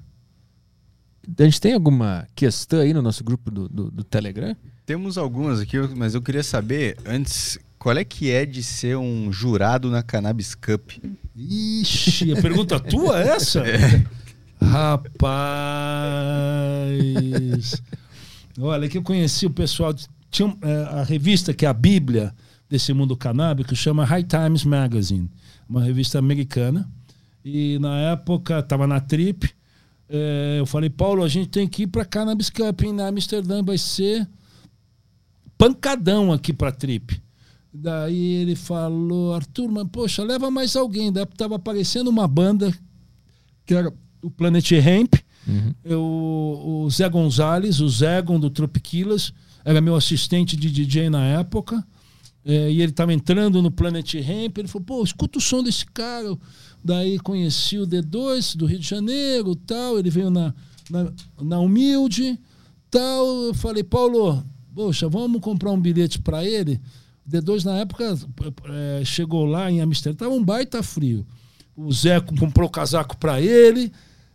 A 1.38 1.42
gente 1.44 1.60
tem 1.60 1.74
alguma 1.74 2.26
questão 2.34 2.80
aí 2.80 2.92
no 2.92 3.02
nosso 3.02 3.22
grupo 3.22 3.50
do, 3.50 3.68
do, 3.68 3.90
do 3.90 4.04
Telegram? 4.04 4.56
Temos 4.86 5.16
algumas 5.18 5.60
aqui, 5.60 5.76
mas 5.96 6.14
eu 6.14 6.22
queria 6.22 6.42
saber, 6.42 6.96
antes, 7.06 7.58
qual 7.80 7.96
é 7.96 8.04
que 8.04 8.30
é 8.30 8.44
de 8.44 8.62
ser 8.62 8.98
um 8.98 9.32
jurado 9.32 9.90
na 9.90 10.02
Cannabis 10.02 10.54
Cup? 10.54 10.90
Ixi, 11.34 12.30
a 12.30 12.42
pergunta 12.42 12.78
tua 12.84 13.22
é 13.22 13.28
essa? 13.28 13.64
Rapaz. 14.60 15.40
Olha, 18.60 18.86
que 18.86 18.98
eu 18.98 19.02
conheci 19.02 19.46
o 19.46 19.50
pessoal. 19.50 19.94
Tinha 20.30 20.54
é, 20.60 21.00
a 21.00 21.02
revista 21.02 21.54
que 21.54 21.64
é 21.64 21.68
a 21.70 21.72
Bíblia 21.72 22.34
desse 22.68 22.92
mundo 22.92 23.16
canábico, 23.16 23.74
chama 23.74 24.04
High 24.04 24.24
Times 24.24 24.62
Magazine, 24.62 25.30
uma 25.66 25.82
revista 25.82 26.18
americana. 26.18 26.86
E 27.42 27.78
na 27.78 27.98
época, 28.12 28.58
estava 28.58 28.86
na 28.86 29.00
Trip. 29.00 29.50
é, 30.06 30.56
eu 30.58 30.66
falei, 30.66 30.90
Paulo, 30.90 31.24
a 31.24 31.28
gente 31.28 31.48
tem 31.48 31.66
que 31.66 31.84
ir 31.84 31.86
para 31.86 32.04
Cannabis 32.04 32.50
Cup 32.50 32.82
em 32.82 33.00
Amsterdã, 33.00 33.62
vai 33.62 33.78
ser 33.78 34.28
pancadão 35.56 36.30
aqui 36.30 36.52
pra 36.52 36.70
Trip. 36.70 37.22
Daí 37.72 38.34
ele 38.34 38.56
falou, 38.56 39.34
Arthur, 39.34 39.70
mas 39.70 39.86
poxa, 39.90 40.24
leva 40.24 40.50
mais 40.50 40.74
alguém. 40.74 41.12
Daí 41.12 41.24
tava 41.36 41.56
aparecendo 41.56 42.08
uma 42.08 42.26
banda 42.26 42.72
que 43.64 43.74
era 43.74 43.92
o 44.22 44.30
Planet 44.30 44.72
Hemp, 44.72 45.14
eu, 45.84 46.00
o 46.02 46.88
Zé 46.90 47.08
Gonzalez, 47.08 47.80
o 47.80 47.88
Zegon 47.88 48.38
do 48.38 48.50
Tropiquilas, 48.50 49.32
era 49.64 49.80
meu 49.80 49.96
assistente 49.96 50.56
de 50.56 50.70
DJ 50.70 51.08
na 51.08 51.24
época. 51.24 51.84
É, 52.44 52.70
e 52.70 52.80
ele 52.80 52.90
estava 52.90 53.12
entrando 53.12 53.60
no 53.60 53.70
Planet 53.70 54.14
Hemp, 54.14 54.58
ele 54.58 54.68
falou, 54.68 54.84
pô, 54.84 55.04
escuta 55.04 55.38
o 55.38 55.42
som 55.42 55.62
desse 55.62 55.86
cara. 55.86 56.36
Daí 56.82 57.18
conheci 57.18 57.78
o 57.78 57.86
D2 57.86 58.56
do 58.56 58.66
Rio 58.66 58.78
de 58.78 58.88
Janeiro, 58.88 59.54
tal, 59.54 59.98
ele 59.98 60.10
veio 60.10 60.30
na, 60.30 60.54
na, 60.90 61.12
na 61.40 61.58
Humilde, 61.58 62.38
tal. 62.90 63.44
Eu 63.44 63.54
falei, 63.54 63.84
Paulo, 63.84 64.42
poxa, 64.74 65.08
vamos 65.08 65.40
comprar 65.40 65.70
um 65.70 65.80
bilhete 65.80 66.18
para 66.18 66.44
ele. 66.44 66.80
O 67.26 67.30
D2 67.30 67.64
na 67.64 67.76
época 67.78 68.18
é, 68.68 69.02
chegou 69.04 69.44
lá 69.44 69.70
em 69.70 69.80
Amsterdã, 69.80 70.24
tava 70.26 70.34
um 70.34 70.44
baita 70.44 70.82
frio. 70.82 71.26
O 71.76 71.92
Zé 71.92 72.20
comprou 72.20 72.68
casaco 72.68 73.16
para 73.16 73.40
ele. 73.40 73.92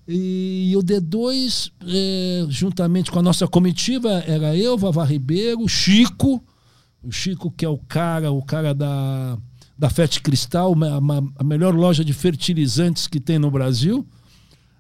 E, 0.08 0.72
o 0.78 0.84
D2, 0.84 1.72
é, 1.88 2.46
juntamente 2.50 3.10
com 3.12 3.20
a 3.20 3.24
nossa 3.24 3.48
comitiva, 3.48 4.10
era 4.28 4.56
eu, 4.56 4.78
Vavá 4.78 5.04
Ribeiro, 5.04 5.68
Chico, 5.68 6.44
o 7.04 7.12
Chico, 7.12 7.52
que 7.52 7.66
é 7.66 7.70
o 7.70 7.78
cara, 7.78 8.32
o 8.32 8.42
cara 8.44 8.74
da, 8.74 9.38
da 9.78 9.90
Fete 9.90 10.22
Cristal, 10.22 10.72
uma- 10.74 11.24
a 11.36 11.44
melhor 11.44 11.74
loja 11.76 12.06
de 12.06 12.14
fertilizantes 12.14 13.08
que 13.08 13.20
tem 13.20 13.40
no 13.40 13.50
Brasil. 13.52 14.06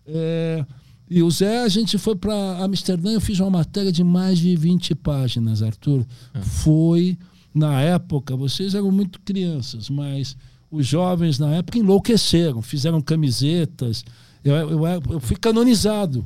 É, 0.07 0.63
E 1.07 1.21
o 1.21 1.29
Zé, 1.29 1.61
a 1.63 1.67
gente 1.69 1.99
foi 1.99 2.15
para 2.15 2.33
Amsterdã, 2.63 3.11
eu 3.11 3.21
fiz 3.21 3.39
uma 3.39 3.49
matéria 3.51 3.91
de 3.91 4.03
mais 4.03 4.39
de 4.39 4.55
20 4.55 4.95
páginas, 4.95 5.61
Arthur. 5.61 6.03
Foi, 6.41 7.15
na 7.55 7.81
época, 7.81 8.35
vocês 8.35 8.75
eram 8.75 8.91
muito 8.91 9.21
crianças, 9.21 9.89
mas 9.89 10.35
os 10.69 10.85
jovens 10.85 11.39
na 11.39 11.55
época 11.55 11.79
enlouqueceram, 11.79 12.61
fizeram 12.61 13.01
camisetas. 13.01 14.03
Eu, 14.43 14.53
eu, 14.53 14.85
eu 15.09 15.19
fui 15.21 15.37
canonizado 15.37 16.25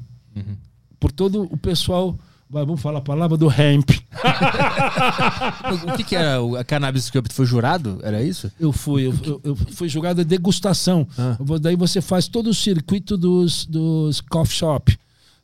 por 1.00 1.12
todo 1.12 1.44
o 1.44 1.58
pessoal, 1.58 2.18
vai, 2.50 2.66
vamos 2.66 2.82
falar 2.82 3.00
a 3.00 3.02
palavra 3.02 3.38
do 3.38 3.48
hemp. 3.50 3.92
o 5.88 5.96
que, 5.96 6.04
que 6.04 6.16
era 6.16 6.38
a 6.60 6.64
Cannabis? 6.64 7.10
Tu 7.10 7.34
foi 7.34 7.46
jurado? 7.46 8.00
Era 8.04 8.22
isso? 8.22 8.52
Eu 8.60 8.72
fui, 8.72 9.08
eu, 9.08 9.14
eu, 9.24 9.42
eu 9.44 9.56
fui 9.56 9.88
jurado 9.88 10.24
de 10.24 10.30
degustação. 10.30 11.08
Ah. 11.18 11.38
Daí 11.62 11.76
você 11.76 12.02
faz 12.02 12.28
todo 12.28 12.50
o 12.50 12.54
circuito 12.54 13.18
dos, 13.18 13.66
dos 13.66 14.20
coffee 14.20 14.58
shop, 14.58 14.98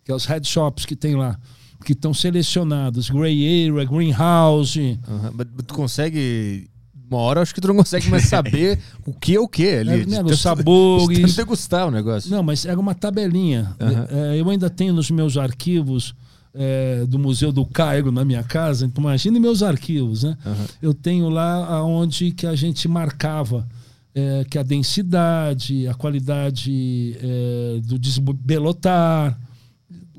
que 0.04 0.12
é 0.12 0.16
os 0.16 0.26
head 0.26 0.46
shops 0.48 0.86
que 0.86 0.96
tem 0.96 1.16
lá, 1.16 1.40
que 1.84 1.94
estão 1.94 2.14
selecionados. 2.14 3.10
Grey 3.10 3.70
Area, 3.70 3.86
Greenhouse. 3.86 5.00
Aham, 5.08 5.32
Mas 5.34 5.48
tu 5.66 5.74
consegue. 5.74 6.70
Uma 7.08 7.20
hora 7.20 7.42
acho 7.42 7.54
que 7.54 7.62
tu 7.62 7.68
não 7.68 7.76
consegue 7.76 8.10
mais 8.10 8.24
saber 8.26 8.80
o 9.06 9.14
que 9.14 9.36
é 9.36 9.40
o 9.40 9.48
que 9.48 9.68
ali. 9.68 10.02
É, 10.02 10.06
né, 10.06 10.24
os 10.24 10.42
sabores. 10.42 11.30
de 11.30 11.36
degustar 11.36 11.88
o 11.88 11.92
negócio. 11.92 12.32
Não, 12.32 12.42
mas 12.42 12.66
era 12.66 12.80
uma 12.80 12.96
tabelinha. 12.96 13.76
Aham. 13.80 14.08
É, 14.10 14.40
eu 14.40 14.50
ainda 14.50 14.70
tenho 14.70 14.94
nos 14.94 15.12
meus 15.12 15.38
arquivos 15.38 16.16
é, 16.54 17.06
do 17.08 17.20
Museu 17.20 17.52
do 17.52 17.66
Cairo 17.66 18.12
na 18.12 18.26
minha 18.26 18.44
casa. 18.44 18.86
Então, 18.86 19.04
imagine 19.04 19.40
meus 19.40 19.62
arquivos, 19.62 20.24
né? 20.24 20.36
Aham. 20.46 20.66
Eu 20.82 20.94
tenho 20.94 21.30
lá 21.30 21.84
onde 21.84 22.32
que 22.32 22.48
a 22.48 22.56
gente 22.56 22.88
marcava 22.88 23.68
é, 24.16 24.46
que 24.50 24.58
a 24.58 24.64
densidade, 24.64 25.88
a 25.88 25.94
qualidade 25.94 27.18
é, 27.22 27.82
do 27.84 28.00
desbelotar. 28.00 29.38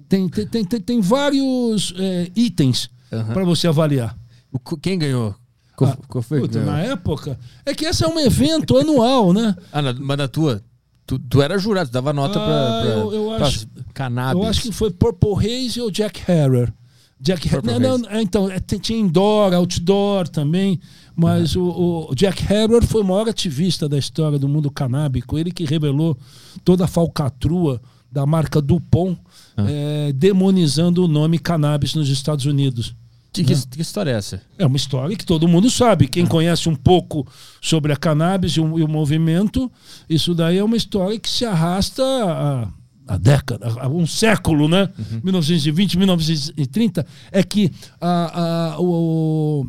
Tem, 0.09 0.29
tem, 0.29 0.47
tem, 0.47 0.65
tem, 0.65 0.81
tem 0.81 1.01
vários 1.01 1.93
é, 1.99 2.31
itens 2.37 2.89
Aham. 3.13 3.33
para 3.35 3.45
você 3.45 3.67
avaliar. 3.67 4.17
O 4.53 4.59
Quem 4.77 4.99
ganhou? 4.99 5.35
Qual, 5.77 5.91
Ah, 5.91 5.99
qual 6.09 6.23
foi? 6.23 6.41
Puta, 6.41 6.65
na 6.65 6.81
época. 6.81 7.39
É 7.65 7.75
que 7.75 7.85
esse 7.85 8.03
é 8.05 8.09
um 8.09 8.19
evento 8.19 8.77
anual, 8.79 9.33
né? 9.33 9.55
Ah, 9.73 9.83
na, 9.83 9.93
mas 9.93 10.17
na 10.17 10.27
tua. 10.29 10.63
Tu, 11.07 11.19
tu 11.19 11.43
era 11.43 11.59
jurado, 11.59 11.91
tu 11.91 11.93
dava 11.93 12.13
nota 12.13 12.39
Ah, 12.39 12.45
pra, 12.47 12.81
pra, 12.83 12.91
eu- 13.01 13.13
eu 13.13 13.33
acho- 13.35 13.67
cannabis. 13.93 14.43
Eu 14.43 14.49
acho 14.49 14.63
que 14.63 14.73
foi 14.73 14.91
Purple 14.91 15.35
Haze 15.35 15.81
ou 15.81 15.91
Jack 15.91 16.23
Harrer. 16.27 16.73
Jack 17.21 17.49
Purple 17.49 17.79
não, 17.79 17.99
não, 17.99 18.11
é, 18.11 18.21
então, 18.23 18.51
é, 18.51 18.59
tinha 18.61 18.99
indoor, 18.99 19.53
outdoor 19.55 20.29
também, 20.29 20.79
mas 21.15 21.57
o, 21.57 22.09
o 22.11 22.15
Jack 22.15 22.43
Harrer 22.45 22.85
foi 22.85 23.01
o 23.01 23.05
maior 23.05 23.27
ativista 23.29 23.89
da 23.89 23.97
história 23.97 24.39
do 24.39 24.49
mundo 24.49 24.71
canábico. 24.71 25.39
Ele 25.39 25.51
que 25.51 25.65
revelou 25.65 26.17
toda 26.65 26.85
a 26.85 26.89
falcatrua 26.89 27.81
da 28.13 28.27
marca 28.27 28.61
Dupont, 28.61 29.19
eh, 29.59 30.13
demonizando 30.15 31.05
o 31.05 31.09
nome 31.09 31.39
cannabis 31.39 31.95
nos 31.95 32.09
Estados 32.09 32.45
Unidos. 32.47 32.95
Que, 33.33 33.45
que, 33.45 33.67
que 33.69 33.83
história 33.83 34.13
é 34.13 34.15
essa? 34.15 34.41
É 34.59 34.65
uma 34.65 34.77
história 34.77 35.15
que 35.17 35.27
todo 35.27 35.47
mundo 35.47 35.71
sabe. 35.71 36.09
Quem 36.09 36.25
conhece 36.25 36.69
um 36.69 36.75
pouco 36.75 37.27
sobre 37.61 37.93
a 37.93 37.97
cannabis 37.97 38.53
e 38.53 38.61
o, 38.61 38.79
e 38.79 38.83
o 38.83 38.89
movimento, 38.89 39.71
isso 40.09 40.35
daí 40.35 40.57
é 40.59 40.65
uma 40.65 40.77
história 40.77 41.19
que 41.19 41.29
se 41.29 41.45
arrasta 41.45 42.03
há, 42.03 42.69
há 43.07 43.17
década, 43.19 43.69
há 43.79 43.89
um 43.89 44.07
século, 44.07 44.69
né? 44.69 44.89
1920, 45.23 45.99
1930. 45.99 47.07
É 47.31 47.43
que 47.43 47.71
a, 48.01 48.75
a, 48.75 48.81
o, 48.81 49.67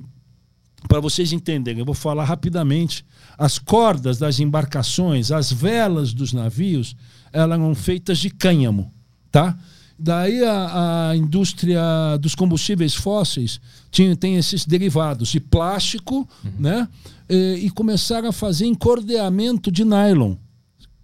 para 0.88 1.02
vocês 1.02 1.34
entenderem, 1.34 1.80
eu 1.80 1.86
vou 1.86 1.96
falar 1.96 2.24
rapidamente. 2.24 3.06
As 3.38 3.60
cordas 3.60 4.18
das 4.18 4.40
embarcações, 4.40 5.32
as 5.32 5.52
velas 5.52 6.14
dos 6.14 6.32
navios, 6.32 6.96
elas 7.34 7.60
eram 7.60 7.76
feitas 7.76 8.18
de 8.18 8.30
cânhamo, 8.30 8.92
tá? 9.30 9.58
Daí 10.00 10.44
a, 10.44 11.10
a 11.10 11.18
indústria 11.18 11.82
dos 12.22 12.36
combustíveis 12.36 12.94
fósseis 12.94 13.60
tinha, 13.90 14.16
tem 14.16 14.36
esses 14.36 14.66
derivados 14.66 15.30
de 15.30 15.40
plástico, 15.40 16.28
né? 16.60 16.88
E, 17.30 17.66
e 17.66 17.70
começaram 17.72 18.30
a 18.30 18.32
fazer 18.32 18.66
encordeamento 18.68 19.72
de 19.72 19.84
nylon, 19.84 20.36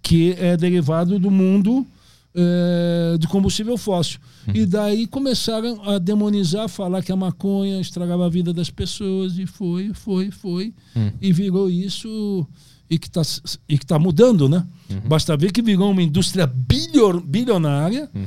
que 0.02 0.32
é 0.38 0.56
derivado 0.56 1.18
do 1.18 1.30
mundo 1.30 1.84
eh, 2.36 3.16
de 3.18 3.26
combustível 3.28 3.76
fóssil. 3.76 4.18
E 4.54 4.66
daí 4.66 5.06
começaram 5.06 5.82
a 5.88 5.98
demonizar, 5.98 6.68
falar 6.68 7.02
que 7.02 7.10
a 7.12 7.16
maconha 7.16 7.80
estragava 7.80 8.26
a 8.26 8.28
vida 8.28 8.52
das 8.52 8.70
pessoas, 8.70 9.38
e 9.38 9.46
foi, 9.46 9.92
foi, 9.94 10.30
foi. 10.30 10.74
E 11.20 11.32
virou 11.32 11.70
isso 11.70 12.46
e 12.90 12.98
que 12.98 13.08
está 13.08 13.22
tá 13.86 13.98
mudando, 13.98 14.48
né? 14.48 14.64
Basta 15.08 15.36
ver 15.36 15.50
que 15.50 15.62
virou 15.62 15.90
uma 15.90 16.02
indústria 16.02 16.46
bilio- 16.46 17.20
bilionária 17.20 18.10
eh, 18.14 18.18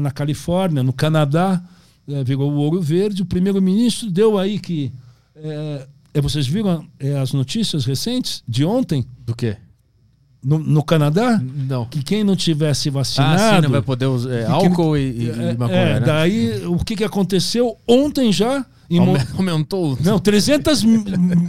na 0.00 0.10
Califórnia, 0.10 0.82
no 0.82 0.92
Canadá, 0.92 1.62
eh, 2.08 2.22
virou 2.24 2.50
o 2.52 2.56
ouro 2.56 2.80
verde. 2.80 3.22
O 3.22 3.26
primeiro-ministro 3.26 4.10
deu 4.10 4.38
aí 4.38 4.58
que. 4.58 4.92
eh, 5.36 5.86
vocês 6.20 6.46
viram 6.48 6.84
as 7.22 7.32
notícias 7.32 7.84
recentes 7.84 8.42
de 8.48 8.64
ontem 8.64 9.06
Do 9.24 9.36
quê? 9.36 9.56
no, 10.42 10.58
no 10.58 10.82
Canadá? 10.82 11.40
Não. 11.40 11.84
Que 11.84 12.02
quem 12.02 12.24
não 12.24 12.34
tivesse 12.34 12.90
vacinado. 12.90 13.40
Ah, 13.40 13.56
sim, 13.56 13.62
não 13.62 13.70
vai 13.70 13.82
poder 13.82 14.06
usar 14.06 14.32
é, 14.32 14.44
álcool 14.46 14.96
e, 14.96 15.26
e, 15.26 15.30
é, 15.30 15.56
maconha, 15.56 15.78
é, 15.78 16.00
né? 16.00 16.06
daí 16.06 16.66
o 16.66 16.78
que, 16.78 16.96
que 16.96 17.04
aconteceu 17.04 17.76
ontem 17.86 18.32
já? 18.32 18.66
Em 18.90 18.98
Aumentou. 19.36 19.98
Não, 20.02 20.18
300 20.18 20.82
mi- 20.82 21.04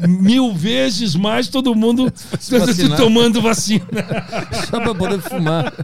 mil 0.07 0.53
vezes 0.53 1.15
mais 1.15 1.47
todo 1.47 1.73
mundo 1.73 2.11
se 2.37 2.89
tomando 2.97 3.41
vacina. 3.41 3.85
Só 4.69 4.79
pra 4.81 4.93
poder 4.93 5.19
fumar. 5.21 5.73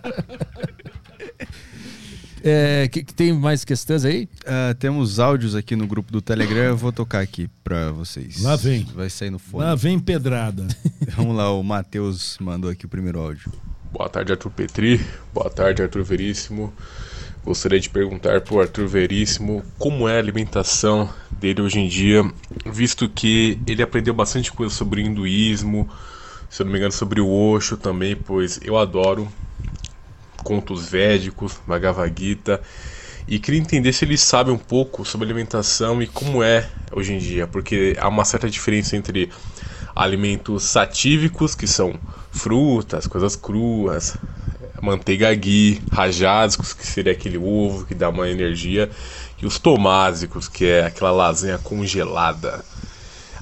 É, 2.47 2.87
que, 2.89 3.03
que 3.03 3.11
tem 3.11 3.33
mais 3.33 3.65
questões 3.65 4.05
aí? 4.05 4.29
Ah, 4.45 4.75
temos 4.77 5.19
áudios 5.19 5.55
aqui 5.55 5.75
no 5.75 5.87
grupo 5.87 6.11
do 6.11 6.21
Telegram, 6.21 6.65
eu 6.65 6.77
vou 6.77 6.91
tocar 6.91 7.21
aqui 7.21 7.49
pra 7.63 7.91
vocês. 7.91 8.43
Lá 8.43 8.55
vem. 8.55 8.85
Vai 8.93 9.09
sair 9.09 9.31
no 9.31 9.39
fone. 9.39 9.63
Lá 9.63 9.73
vem 9.73 9.97
pedrada. 9.97 10.67
Vamos 11.17 11.35
lá, 11.35 11.51
o 11.51 11.63
Matheus 11.63 12.37
mandou 12.39 12.69
aqui 12.69 12.85
o 12.85 12.89
primeiro 12.89 13.19
áudio. 13.19 13.51
Boa 13.91 14.07
tarde, 14.07 14.31
Arthur 14.31 14.51
Petri. 14.51 15.03
Boa 15.33 15.49
tarde, 15.49 15.81
Arthur 15.81 16.03
Veríssimo. 16.03 16.71
Gostaria 17.43 17.79
de 17.79 17.89
perguntar 17.89 18.41
para 18.41 18.53
o 18.53 18.61
Arthur 18.61 18.87
Veríssimo 18.87 19.63
como 19.79 20.07
é 20.07 20.17
a 20.17 20.19
alimentação 20.19 21.09
dele 21.31 21.63
hoje 21.63 21.79
em 21.79 21.87
dia, 21.87 22.23
visto 22.67 23.09
que 23.09 23.59
ele 23.65 23.81
aprendeu 23.81 24.13
bastante 24.13 24.51
coisa 24.51 24.73
sobre 24.73 25.01
o 25.01 25.05
hinduísmo, 25.05 25.89
se 26.47 26.61
eu 26.61 26.65
não 26.65 26.71
me 26.71 26.77
engano, 26.77 26.91
sobre 26.91 27.19
o 27.19 27.27
Osho 27.27 27.75
também, 27.75 28.15
pois 28.15 28.59
eu 28.63 28.77
adoro 28.77 29.27
contos 30.45 30.87
védicos, 30.87 31.59
Bhagavad 31.67 32.13
Gita, 32.15 32.61
e 33.27 33.39
queria 33.39 33.59
entender 33.59 33.91
se 33.91 34.05
ele 34.05 34.15
sabe 34.15 34.51
um 34.51 34.57
pouco 34.57 35.03
sobre 35.03 35.25
alimentação 35.25 36.03
e 36.03 36.05
como 36.05 36.43
é 36.43 36.69
hoje 36.91 37.13
em 37.13 37.17
dia, 37.17 37.47
porque 37.47 37.97
há 37.99 38.07
uma 38.07 38.23
certa 38.23 38.47
diferença 38.47 38.95
entre 38.95 39.31
alimentos 39.95 40.63
satívicos, 40.65 41.55
que 41.55 41.65
são 41.65 41.99
frutas, 42.31 43.07
coisas 43.07 43.35
cruas, 43.35 44.15
manteiga 44.79 45.33
ghee, 45.33 45.81
rajados, 45.91 46.55
que 46.55 46.85
seria 46.85 47.13
aquele 47.13 47.39
ovo 47.39 47.87
que 47.87 47.95
dá 47.95 48.09
uma 48.09 48.29
energia, 48.29 48.91
e 49.41 49.45
os 49.47 49.57
tomásicos, 49.57 50.47
que 50.47 50.65
é 50.65 50.85
aquela 50.85 51.11
lasanha 51.11 51.57
congelada. 51.57 52.63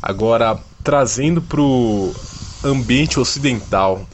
Agora, 0.01 0.57
trazendo 0.81 1.41
para 1.41 1.59
o 1.59 2.15
ambiente 2.63 3.19
ocidental, 3.19 4.07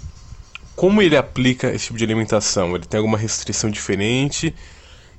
como 0.79 1.01
ele 1.01 1.17
aplica 1.17 1.69
esse 1.73 1.87
tipo 1.87 1.97
de 1.97 2.05
alimentação? 2.05 2.73
Ele 2.73 2.85
tem 2.85 2.99
alguma 2.99 3.17
restrição 3.17 3.69
diferente? 3.69 4.55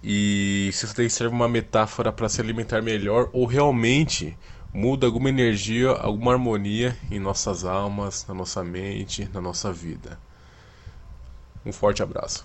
E 0.03 0.71
se 0.73 0.87
isso 0.87 0.97
daí 0.97 1.11
serve 1.11 1.35
uma 1.35 1.47
metáfora 1.47 2.11
para 2.11 2.31
se 2.31 2.41
alimentar 2.41 2.81
melhor 2.81 3.29
ou 3.31 3.45
realmente 3.45 4.35
muda 4.73 5.07
alguma 5.07 5.29
energia, 5.29 5.91
alguma 5.91 6.33
harmonia 6.33 6.97
em 7.11 7.21
nossas 7.21 7.63
almas, 7.67 8.25
na 8.27 8.33
nossa 8.33 8.65
mente, 8.65 9.29
na 9.35 9.41
nossa 9.43 9.71
vida? 9.71 10.19
Um 11.67 11.73
forte 11.73 12.03
abraço. 12.03 12.43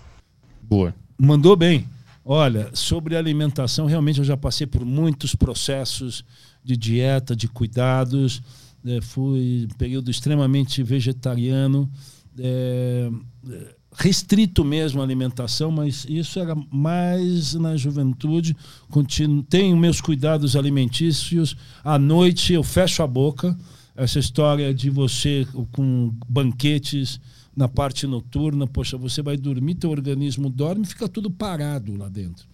Boa. 0.60 0.94
Mandou 1.18 1.56
bem. 1.56 1.88
Olha, 2.22 2.68
sobre 2.74 3.16
alimentação, 3.16 3.86
realmente 3.86 4.18
eu 4.18 4.26
já 4.26 4.36
passei 4.36 4.66
por 4.66 4.84
muitos 4.84 5.34
processos 5.34 6.22
de 6.62 6.76
dieta, 6.76 7.34
de 7.34 7.48
cuidados. 7.48 8.42
É, 8.84 9.00
fui 9.00 9.66
um 9.72 9.74
período 9.78 10.10
extremamente 10.10 10.82
vegetariano, 10.82 11.90
é, 12.38 13.10
é, 13.50 13.74
restrito 13.92 14.64
mesmo 14.64 15.00
a 15.00 15.04
alimentação, 15.04 15.70
mas 15.70 16.06
isso 16.08 16.38
era 16.38 16.54
mais 16.70 17.54
na 17.54 17.76
juventude. 17.76 18.56
Continuo, 18.90 19.42
tenho 19.42 19.76
meus 19.76 20.00
cuidados 20.00 20.56
alimentícios. 20.56 21.56
À 21.82 21.98
noite 21.98 22.52
eu 22.52 22.62
fecho 22.62 23.02
a 23.02 23.06
boca. 23.06 23.56
Essa 23.96 24.18
história 24.18 24.74
de 24.74 24.90
você 24.90 25.46
com 25.72 26.12
banquetes 26.28 27.18
na 27.56 27.66
parte 27.66 28.06
noturna, 28.06 28.66
poxa, 28.66 28.98
você 28.98 29.22
vai 29.22 29.38
dormir, 29.38 29.76
teu 29.76 29.90
organismo 29.90 30.50
dorme, 30.50 30.84
fica 30.84 31.08
tudo 31.08 31.30
parado 31.30 31.96
lá 31.96 32.06
dentro. 32.06 32.46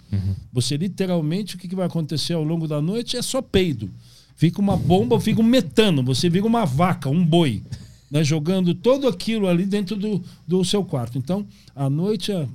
Você 0.53 0.77
literalmente, 0.77 1.57
o 1.57 1.59
que, 1.59 1.67
que 1.67 1.75
vai 1.75 1.87
acontecer 1.87 2.35
ao 2.35 2.45
longo 2.45 2.69
da 2.69 2.81
noite 2.81 3.17
é 3.17 3.23
só 3.23 3.43
peido. 3.43 3.91
Fica 4.37 4.61
uma 4.61 4.77
bomba, 4.77 5.19
fica 5.19 5.41
um 5.41 5.45
metano, 5.45 6.05
você 6.05 6.31
vira 6.31 6.47
uma 6.47 6.65
vaca, 6.65 7.09
um 7.09 7.25
boi, 7.25 7.65
né, 8.13 8.23
jogando 8.23 8.75
todo 8.75 9.09
aquilo 9.09 9.49
ali 9.49 9.67
dentro 9.67 9.97
do, 9.97 10.23
do 10.47 10.65
seu 10.65 10.85
quarto. 10.85 11.19
Então, 11.19 11.45
à 11.75 11.91
noite, 11.91 12.31
é 12.31 12.47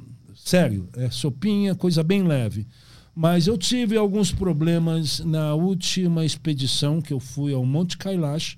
Sério, 0.47 0.87
é 0.95 1.09
sopinha, 1.09 1.75
coisa 1.75 2.01
bem 2.01 2.23
leve. 2.23 2.65
Mas 3.13 3.47
eu 3.47 3.57
tive 3.57 3.97
alguns 3.97 4.31
problemas 4.31 5.19
na 5.19 5.53
última 5.53 6.23
expedição 6.23 7.01
que 7.01 7.11
eu 7.11 7.19
fui 7.19 7.53
ao 7.53 7.65
Monte 7.65 7.97
Kailash. 7.97 8.57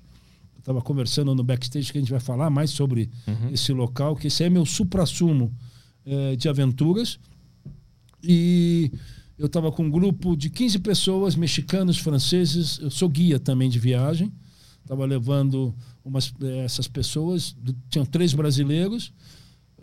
Estava 0.56 0.80
conversando 0.80 1.34
no 1.34 1.42
backstage 1.42 1.90
que 1.90 1.98
a 1.98 2.00
gente 2.00 2.12
vai 2.12 2.20
falar 2.20 2.48
mais 2.48 2.70
sobre 2.70 3.10
uhum. 3.26 3.50
esse 3.50 3.72
local, 3.72 4.14
que 4.14 4.28
esse 4.28 4.44
é 4.44 4.48
meu 4.48 4.64
supra-sumo 4.64 5.52
é, 6.06 6.36
de 6.36 6.48
aventuras. 6.48 7.18
E 8.22 8.92
eu 9.36 9.46
estava 9.46 9.72
com 9.72 9.82
um 9.82 9.90
grupo 9.90 10.36
de 10.36 10.48
15 10.48 10.78
pessoas, 10.78 11.34
mexicanos, 11.34 11.98
franceses. 11.98 12.78
Eu 12.80 12.90
sou 12.92 13.08
guia 13.08 13.40
também 13.40 13.68
de 13.68 13.80
viagem. 13.80 14.30
Estava 14.80 15.04
levando 15.04 15.74
umas, 16.04 16.32
eh, 16.42 16.58
essas 16.58 16.88
pessoas, 16.88 17.56
tinham 17.88 18.04
três 18.04 18.34
brasileiros. 18.34 19.12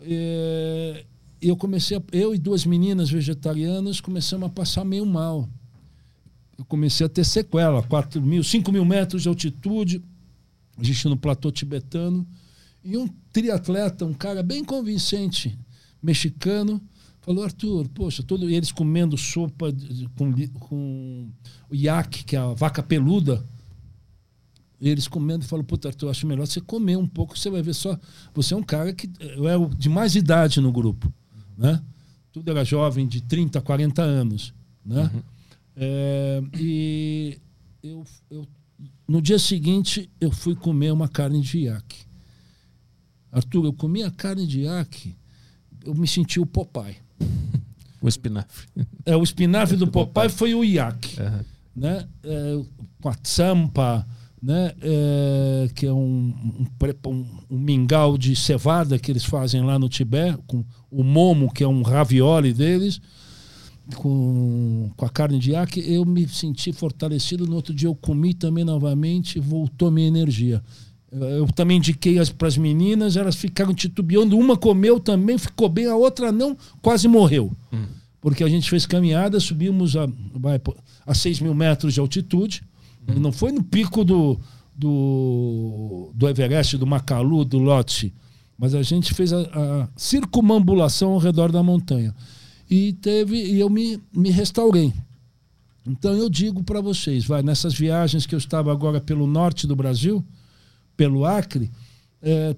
É, 0.00 1.04
eu 1.40 1.56
comecei, 1.56 1.96
a, 1.96 2.02
eu 2.12 2.34
e 2.34 2.38
duas 2.38 2.64
meninas 2.64 3.10
vegetarianas 3.10 4.00
começamos 4.00 4.46
a 4.46 4.50
passar 4.50 4.84
meio 4.84 5.06
mal. 5.06 5.48
Eu 6.56 6.64
comecei 6.64 7.06
a 7.06 7.08
ter 7.08 7.24
sequela, 7.24 7.82
4 7.82 8.20
mil, 8.20 8.42
5 8.42 8.72
mil 8.72 8.84
metros 8.84 9.22
de 9.22 9.28
altitude, 9.28 10.02
a 10.76 10.82
gente 10.82 11.08
no 11.08 11.16
platô 11.16 11.50
tibetano. 11.50 12.26
E 12.82 12.96
um 12.96 13.08
triatleta, 13.32 14.04
um 14.04 14.14
cara 14.14 14.42
bem 14.42 14.64
convincente, 14.64 15.56
mexicano, 16.02 16.80
falou: 17.20 17.44
Arthur, 17.44 17.88
poxa, 17.88 18.22
todo, 18.22 18.48
eles 18.50 18.72
comendo 18.72 19.16
sopa 19.16 19.72
de, 19.72 20.08
com, 20.16 20.32
com 20.58 21.28
iaque, 21.72 22.24
que 22.24 22.34
é 22.34 22.38
a 22.40 22.54
vaca 22.54 22.82
peluda 22.82 23.44
eles 24.80 25.08
comendo 25.08 25.44
e 25.44 25.48
falam, 25.48 25.64
puta, 25.64 25.88
Arthur, 25.88 26.06
eu 26.06 26.10
acho 26.10 26.26
melhor 26.26 26.46
você 26.46 26.60
comer 26.60 26.96
um 26.96 27.06
pouco, 27.06 27.36
você 27.36 27.50
vai 27.50 27.62
ver 27.62 27.74
só. 27.74 27.98
Você 28.34 28.54
é 28.54 28.56
um 28.56 28.62
cara 28.62 28.92
que 28.92 29.10
é 29.20 29.56
o 29.56 29.68
de 29.68 29.88
mais 29.88 30.14
idade 30.14 30.60
no 30.60 30.70
grupo. 30.70 31.12
Né? 31.56 31.82
Tudo 32.32 32.50
era 32.50 32.64
jovem, 32.64 33.06
de 33.06 33.20
30, 33.20 33.60
40 33.60 34.02
anos. 34.02 34.54
Né? 34.84 35.10
Uhum. 35.12 35.22
É, 35.76 36.42
e 36.56 37.38
eu, 37.82 38.04
eu, 38.30 38.46
no 39.06 39.20
dia 39.20 39.38
seguinte 39.38 40.08
eu 40.20 40.30
fui 40.30 40.54
comer 40.54 40.92
uma 40.92 41.08
carne 41.08 41.40
de 41.40 41.58
iaque. 41.58 42.06
Arthur, 43.32 43.64
eu 43.64 43.72
comi 43.72 44.02
a 44.02 44.10
carne 44.10 44.46
de 44.46 44.60
iaque, 44.60 45.16
eu 45.84 45.94
me 45.94 46.06
senti 46.06 46.38
o 46.38 46.46
Popeye. 46.46 46.96
o 48.00 48.08
espinafre. 48.08 48.68
É, 49.04 49.16
o 49.16 49.22
espinafre 49.24 49.74
do 49.76 49.88
Popeye 49.88 50.28
foi 50.28 50.54
o 50.54 50.64
iaque. 50.64 51.20
Uhum. 51.20 51.44
Né? 51.74 52.08
É, 52.22 52.64
com 53.00 53.08
a 53.08 53.14
tampa 53.14 54.06
né? 54.42 54.72
É, 54.80 55.68
que 55.74 55.86
é 55.86 55.92
um, 55.92 56.34
um, 57.06 57.26
um, 57.50 57.58
mingau 57.58 58.16
de 58.16 58.34
cevada 58.36 58.98
que 58.98 59.10
eles 59.10 59.24
fazem 59.24 59.62
lá 59.62 59.78
no 59.78 59.88
Tibete, 59.88 60.38
com 60.46 60.64
o 60.90 61.02
momo, 61.02 61.52
que 61.52 61.64
é 61.64 61.68
um 61.68 61.82
ravioli 61.82 62.52
deles, 62.52 63.00
com, 63.96 64.90
com 64.96 65.04
a 65.04 65.08
carne 65.08 65.38
de 65.38 65.52
iaque, 65.52 65.80
eu 65.80 66.04
me 66.04 66.28
senti 66.28 66.72
fortalecido. 66.72 67.46
No 67.46 67.56
outro 67.56 67.74
dia 67.74 67.88
eu 67.88 67.94
comi 67.94 68.34
também 68.34 68.64
novamente, 68.64 69.40
voltou 69.40 69.90
minha 69.90 70.08
energia. 70.08 70.62
Eu 71.10 71.46
também 71.46 71.78
indiquei 71.78 72.16
para 72.36 72.48
as 72.48 72.58
meninas, 72.58 73.16
elas 73.16 73.34
ficaram 73.34 73.72
titubeando. 73.72 74.36
Uma 74.36 74.56
comeu 74.56 75.00
também, 75.00 75.38
ficou 75.38 75.68
bem, 75.68 75.86
a 75.86 75.96
outra 75.96 76.30
não, 76.30 76.56
quase 76.82 77.08
morreu. 77.08 77.50
Hum. 77.72 77.86
Porque 78.20 78.44
a 78.44 78.48
gente 78.48 78.68
fez 78.68 78.84
caminhada, 78.84 79.40
subimos 79.40 79.96
a, 79.96 80.06
vai, 80.34 80.60
a 81.06 81.14
6 81.14 81.40
mil 81.40 81.54
metros 81.54 81.94
de 81.94 82.00
altitude 82.00 82.62
Uhum. 83.08 83.20
Não 83.20 83.32
foi 83.32 83.52
no 83.52 83.62
pico 83.62 84.04
do, 84.04 84.38
do, 84.76 86.10
do 86.14 86.28
Everest, 86.28 86.76
do 86.76 86.86
Macalu, 86.86 87.44
do 87.44 87.58
Lhotse. 87.58 88.12
Mas 88.56 88.74
a 88.74 88.82
gente 88.82 89.14
fez 89.14 89.32
a, 89.32 89.40
a 89.40 89.88
circumambulação 89.96 91.12
ao 91.12 91.18
redor 91.18 91.50
da 91.50 91.62
montanha. 91.62 92.14
E 92.70 92.92
teve 92.94 93.36
e 93.36 93.58
eu 93.58 93.70
me, 93.70 94.00
me 94.12 94.30
restaurei. 94.30 94.92
Então 95.86 96.12
eu 96.12 96.28
digo 96.28 96.62
para 96.62 96.80
vocês, 96.80 97.24
vai 97.24 97.42
nessas 97.42 97.72
viagens 97.72 98.26
que 98.26 98.34
eu 98.34 98.38
estava 98.38 98.70
agora 98.70 99.00
pelo 99.00 99.26
norte 99.26 99.66
do 99.66 99.74
Brasil, 99.74 100.22
pelo 100.96 101.24
Acre, 101.24 101.70
é, 102.20 102.54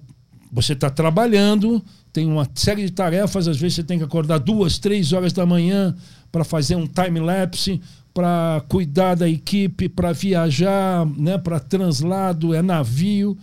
você 0.51 0.73
está 0.73 0.89
trabalhando, 0.89 1.81
tem 2.11 2.27
uma 2.27 2.47
série 2.53 2.83
de 2.83 2.91
tarefas, 2.91 3.47
às 3.47 3.57
vezes 3.57 3.75
você 3.75 3.83
tem 3.83 3.97
que 3.97 4.03
acordar 4.03 4.39
duas, 4.39 4.77
três 4.77 5.13
horas 5.13 5.31
da 5.31 5.45
manhã 5.45 5.95
para 6.29 6.43
fazer 6.43 6.75
um 6.75 6.85
time 6.85 7.19
lapse, 7.21 7.79
para 8.13 8.63
cuidar 8.67 9.15
da 9.15 9.29
equipe, 9.29 9.87
para 9.87 10.11
viajar, 10.11 11.05
né, 11.17 11.37
para 11.37 11.59
translado, 11.59 12.53
é 12.53 12.61
navio. 12.61 13.37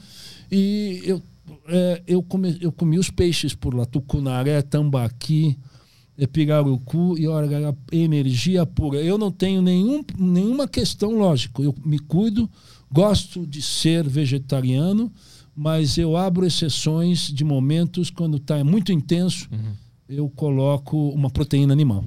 E 0.50 1.02
eu, 1.04 1.22
é, 1.68 2.02
eu, 2.06 2.22
comi, 2.22 2.58
eu 2.60 2.72
comi 2.72 2.98
os 2.98 3.10
peixes 3.10 3.54
por 3.54 3.74
lá, 3.74 3.84
tucunaré, 3.86 4.62
tambaqui, 4.62 5.56
pirarucu, 6.32 7.16
e 7.18 7.28
olha, 7.28 7.74
energia 7.92 8.66
pura. 8.66 9.00
Eu 9.00 9.16
não 9.16 9.30
tenho 9.30 9.62
nenhum, 9.62 10.04
nenhuma 10.18 10.66
questão, 10.66 11.16
lógico, 11.16 11.62
eu 11.62 11.74
me 11.84 11.98
cuido, 11.98 12.48
gosto 12.90 13.46
de 13.46 13.62
ser 13.62 14.08
vegetariano, 14.08 15.12
mas 15.54 15.98
eu 15.98 16.16
abro 16.16 16.46
exceções 16.46 17.32
de 17.32 17.44
momentos 17.44 18.10
quando 18.10 18.36
está 18.36 18.62
muito 18.64 18.92
intenso, 18.92 19.48
uhum. 19.50 19.72
eu 20.08 20.28
coloco 20.30 21.10
uma 21.10 21.30
proteína 21.30 21.72
animal. 21.72 22.04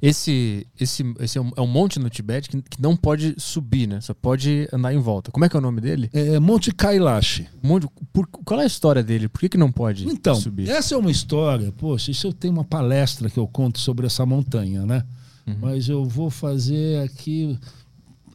Esse, 0.00 0.66
esse, 0.78 1.04
esse 1.20 1.38
é 1.38 1.40
um, 1.40 1.50
é 1.56 1.60
um 1.60 1.66
monte 1.66 1.98
no 1.98 2.08
Tibete 2.08 2.48
que, 2.48 2.62
que, 2.62 2.80
não 2.80 2.96
pode 2.96 3.34
subir, 3.38 3.86
né? 3.88 4.00
Só 4.00 4.14
pode 4.14 4.68
andar 4.72 4.94
em 4.94 4.98
volta. 4.98 5.30
Como 5.30 5.44
é 5.44 5.48
que 5.48 5.56
é 5.56 5.58
o 5.58 5.62
nome 5.62 5.80
dele? 5.80 6.08
É 6.12 6.38
Monte 6.38 6.72
Kailash. 6.72 7.44
Monte, 7.62 7.88
por, 8.12 8.26
qual 8.26 8.60
é 8.60 8.64
a 8.64 8.66
história 8.66 9.02
dele? 9.02 9.28
Por 9.28 9.40
que, 9.40 9.48
que 9.48 9.58
não 9.58 9.72
pode 9.72 10.08
então, 10.08 10.34
subir? 10.34 10.64
Então, 10.64 10.76
essa 10.76 10.94
é 10.94 10.98
uma 10.98 11.10
história. 11.10 11.72
Poxa, 11.72 12.10
isso 12.10 12.26
eu 12.26 12.32
tenho 12.32 12.52
uma 12.52 12.64
palestra 12.64 13.28
que 13.28 13.38
eu 13.38 13.46
conto 13.46 13.78
sobre 13.80 14.06
essa 14.06 14.24
montanha, 14.24 14.86
né? 14.86 15.04
Uhum. 15.46 15.56
Mas 15.60 15.88
eu 15.88 16.04
vou 16.04 16.30
fazer 16.30 17.02
aqui. 17.02 17.58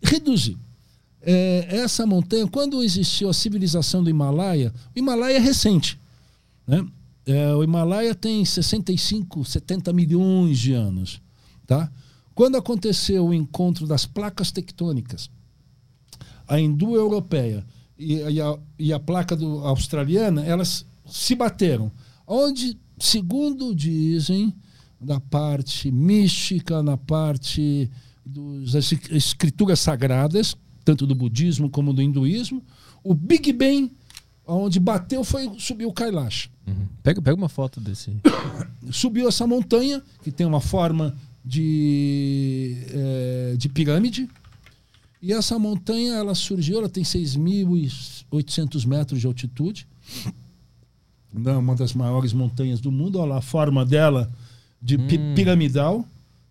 Reduzir. 0.01 0.57
É, 1.21 1.67
essa 1.69 2.05
montanha, 2.05 2.45
quando 2.47 2.83
existiu 2.83 3.29
a 3.29 3.33
civilização 3.33 4.03
do 4.03 4.09
Himalaia, 4.09 4.73
o 4.93 4.99
Himalaia 4.99 5.37
é 5.37 5.39
recente. 5.39 5.97
Né? 6.67 6.85
É, 7.25 7.53
o 7.53 7.63
Himalaia 7.63 8.13
tem 8.13 8.43
65, 8.43 9.45
70 9.45 9.93
milhões 9.93 10.59
de 10.59 10.73
anos. 10.73 11.22
Tá? 11.65 11.91
Quando 12.35 12.57
aconteceu 12.57 13.27
o 13.27 13.33
encontro 13.33 13.85
das 13.85 14.05
placas 14.05 14.51
tectônicas, 14.51 15.29
a 16.47 16.59
hindu 16.59 16.95
europeia 16.95 17.65
e, 17.97 18.15
e, 18.15 18.41
a, 18.41 18.59
e 18.77 18.93
a 18.93 18.99
placa 18.99 19.35
do, 19.35 19.59
australiana, 19.59 20.43
elas 20.43 20.85
se 21.05 21.35
bateram. 21.35 21.91
Onde, 22.25 22.77
segundo 22.99 23.73
dizem, 23.73 24.53
da 24.99 25.19
parte 25.19 25.91
mística, 25.91 26.81
na 26.81 26.97
parte 26.97 27.89
das 28.25 28.91
escrituras 29.11 29.79
sagradas, 29.79 30.55
tanto 30.83 31.05
do 31.05 31.13
budismo 31.13 31.69
como 31.69 31.93
do 31.93 32.01
hinduísmo, 32.01 32.63
o 33.03 33.13
Big 33.13 33.51
Bang, 33.51 33.91
onde 34.47 34.79
bateu, 34.79 35.23
foi 35.23 35.51
subiu 35.59 35.89
o 35.89 35.93
Kailash. 35.93 36.49
Uhum. 36.65 36.87
Pega, 37.01 37.21
pega 37.21 37.35
uma 37.35 37.49
foto 37.49 37.79
desse. 37.81 38.15
Subiu 38.91 39.27
essa 39.27 39.45
montanha, 39.45 40.01
que 40.21 40.31
tem 40.31 40.45
uma 40.45 40.61
forma 40.61 41.15
de, 41.43 42.77
é, 42.89 43.55
de 43.57 43.67
pirâmide. 43.69 44.29
E 45.21 45.33
essa 45.33 45.57
montanha 45.57 46.13
ela 46.13 46.35
surgiu, 46.35 46.79
ela 46.79 46.89
tem 46.89 47.03
6.800 47.03 48.85
metros 48.85 49.19
de 49.19 49.27
altitude. 49.27 49.87
É 51.45 51.51
uma 51.51 51.75
das 51.75 51.93
maiores 51.93 52.31
montanhas 52.31 52.79
do 52.79 52.91
mundo. 52.91 53.19
Olha 53.19 53.29
lá 53.31 53.37
a 53.37 53.41
forma 53.41 53.85
dela 53.85 54.31
de 54.81 54.97
hum. 54.97 55.33
piramidal. 55.35 56.05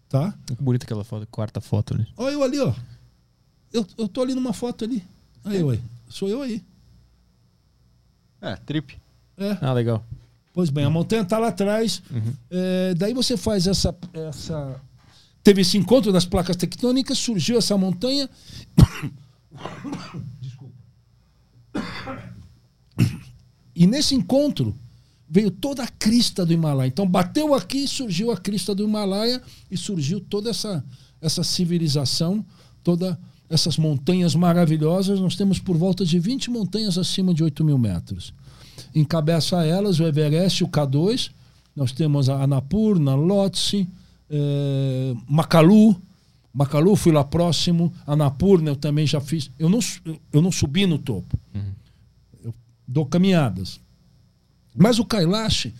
Tá? 0.09 0.35
Que 0.47 0.55
bonita 0.63 0.85
aquela 0.85 1.05
foto, 1.05 1.27
quarta 1.31 1.61
foto 1.61 1.95
ali. 1.95 2.07
Olha 2.17 2.33
eu 2.33 2.43
ali, 2.43 2.59
ó. 2.59 2.75
Eu, 3.73 3.87
eu 3.97 4.09
tô 4.09 4.21
ali 4.21 4.35
numa 4.35 4.53
foto 4.53 4.85
ali. 4.85 5.03
Aí, 5.45 5.61
é. 5.61 5.65
ué. 5.65 5.79
Sou 6.09 6.29
eu 6.29 6.43
aí. 6.43 6.63
É, 8.41 8.57
trip. 8.57 8.99
É. 9.39 9.57
Ah, 9.61 9.73
legal. 9.73 10.05
Pois 10.53 10.69
bem, 10.69 10.85
a 10.85 10.91
montanha 10.91 11.23
está 11.23 11.39
lá 11.39 11.49
atrás. 11.49 12.03
Uhum. 12.11 12.33
É, 12.51 12.95
daí 12.95 13.15
você 13.15 13.37
faz 13.37 13.67
essa, 13.67 13.97
essa. 14.13 14.81
Teve 15.43 15.63
esse 15.63 15.79
encontro 15.79 16.13
das 16.13 16.27
placas 16.27 16.57
tectônicas, 16.57 17.19
surgiu 17.19 17.59
essa 17.59 17.77
montanha. 17.77 18.29
Desculpa. 20.41 20.75
E 23.75 23.87
nesse 23.87 24.15
encontro 24.15 24.77
veio 25.29 25.51
toda 25.51 25.83
a 25.83 25.89
crista 25.89 26.45
do 26.45 26.53
Himalaia. 26.53 26.89
Então 26.89 27.09
bateu 27.09 27.55
aqui, 27.55 27.89
surgiu 27.89 28.31
a 28.31 28.37
crista 28.37 28.75
do 28.75 28.85
Himalaia 28.85 29.41
e 29.71 29.77
surgiu 29.79 30.21
toda 30.21 30.51
essa, 30.51 30.85
essa 31.21 31.43
civilização, 31.43 32.45
todas 32.85 33.17
essas 33.49 33.79
montanhas 33.79 34.35
maravilhosas. 34.35 35.19
Nós 35.19 35.35
temos 35.35 35.59
por 35.59 35.79
volta 35.79 36.05
de 36.05 36.19
20 36.19 36.51
montanhas 36.51 36.99
acima 36.99 37.33
de 37.33 37.43
8 37.43 37.65
mil 37.65 37.79
metros 37.79 38.35
encabeça 38.95 39.65
elas 39.65 40.01
o 40.01 40.05
Everest, 40.05 40.65
o 40.65 40.69
K2. 40.69 41.31
Nós 41.75 41.93
temos 41.93 42.29
a 42.29 42.43
Annapurna, 42.43 43.15
Lhotse, 43.15 43.89
é, 44.29 45.15
Macalu. 45.29 46.01
Macalu 46.53 46.97
fui 46.97 47.13
lá 47.13 47.25
próximo. 47.25 47.93
Annapurna 48.07 48.71
eu 48.71 48.77
também 48.77 49.07
já 49.07 49.21
fiz. 49.21 49.51
Eu 49.59 49.69
não, 49.69 49.81
eu 50.33 50.43
não 50.43 50.53
subi 50.53 50.87
no 50.87 50.99
topo. 50.99 51.39
Uhum. 51.55 51.73
Eu 52.45 52.55
dou 52.87 53.07
caminhadas. 53.07 53.81
Mas 54.75 54.99
o 54.99 55.05
Kailash, 55.05 55.73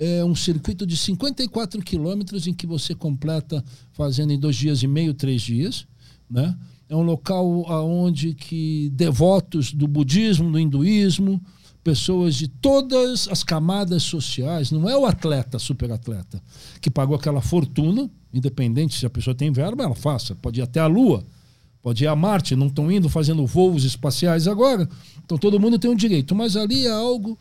é 0.00 0.24
um 0.24 0.34
circuito 0.34 0.86
de 0.86 0.96
54 0.96 1.82
quilômetros 1.82 2.46
em 2.46 2.54
que 2.54 2.66
você 2.66 2.94
completa 2.94 3.62
fazendo 3.92 4.32
em 4.32 4.40
dois 4.40 4.56
dias 4.56 4.82
e 4.82 4.86
meio, 4.86 5.12
três 5.12 5.42
dias, 5.42 5.86
né? 6.28 6.56
É 6.88 6.96
um 6.96 7.02
local 7.02 7.46
onde 7.86 8.34
que 8.34 8.90
devotos 8.94 9.72
do 9.72 9.86
budismo, 9.86 10.50
do 10.50 10.58
hinduísmo, 10.58 11.40
pessoas 11.82 12.34
de 12.34 12.48
todas 12.48 13.28
as 13.28 13.42
camadas 13.42 14.02
sociais, 14.02 14.70
não 14.70 14.88
é 14.88 14.96
o 14.96 15.06
atleta, 15.06 15.58
super 15.58 15.90
atleta, 15.90 16.42
que 16.80 16.90
pagou 16.90 17.16
aquela 17.16 17.40
fortuna, 17.40 18.10
independente 18.32 18.98
se 18.98 19.06
a 19.06 19.10
pessoa 19.10 19.34
tem 19.34 19.50
verba, 19.50 19.84
ela 19.84 19.94
faça, 19.94 20.34
pode 20.34 20.60
ir 20.60 20.62
até 20.62 20.80
a 20.80 20.86
Lua, 20.86 21.24
pode 21.82 22.04
ir 22.04 22.06
a 22.06 22.14
Marte, 22.14 22.54
não 22.54 22.66
estão 22.66 22.90
indo 22.90 23.08
fazendo 23.08 23.46
voos 23.46 23.84
espaciais 23.84 24.46
agora, 24.46 24.88
então 25.24 25.38
todo 25.38 25.58
mundo 25.58 25.78
tem 25.78 25.90
um 25.90 25.96
direito, 25.96 26.34
mas 26.34 26.56
ali 26.56 26.86
é 26.86 26.90
algo 26.90 27.38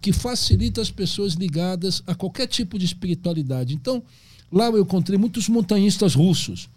que 0.00 0.12
facilita 0.12 0.80
as 0.80 0.90
pessoas 0.90 1.34
ligadas 1.34 2.02
a 2.06 2.14
qualquer 2.14 2.46
tipo 2.46 2.78
de 2.78 2.86
espiritualidade. 2.86 3.74
Então, 3.74 4.02
lá 4.50 4.66
eu 4.66 4.80
encontrei 4.80 5.18
muitos 5.18 5.48
montanhistas 5.48 6.14
russos, 6.14 6.68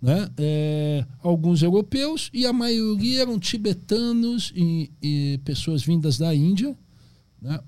né? 0.00 0.28
É, 0.36 1.04
alguns 1.20 1.62
europeus 1.62 2.30
e 2.32 2.46
a 2.46 2.52
maioria 2.52 3.22
eram 3.22 3.38
tibetanos 3.38 4.52
e, 4.54 4.90
e 5.02 5.40
pessoas 5.44 5.82
vindas 5.82 6.16
da 6.16 6.34
Índia. 6.34 6.76
Né? 7.42 7.58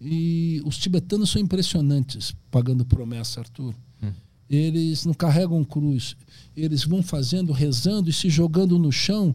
E 0.00 0.62
os 0.64 0.78
tibetanos 0.78 1.30
são 1.30 1.40
impressionantes, 1.40 2.34
pagando 2.50 2.84
promessa, 2.84 3.40
Arthur. 3.40 3.74
Hum. 4.02 4.12
Eles 4.48 5.04
não 5.04 5.14
carregam 5.14 5.64
cruz, 5.64 6.16
eles 6.56 6.84
vão 6.84 7.02
fazendo, 7.02 7.52
rezando 7.52 8.08
e 8.08 8.12
se 8.12 8.28
jogando 8.28 8.78
no 8.78 8.92
chão 8.92 9.34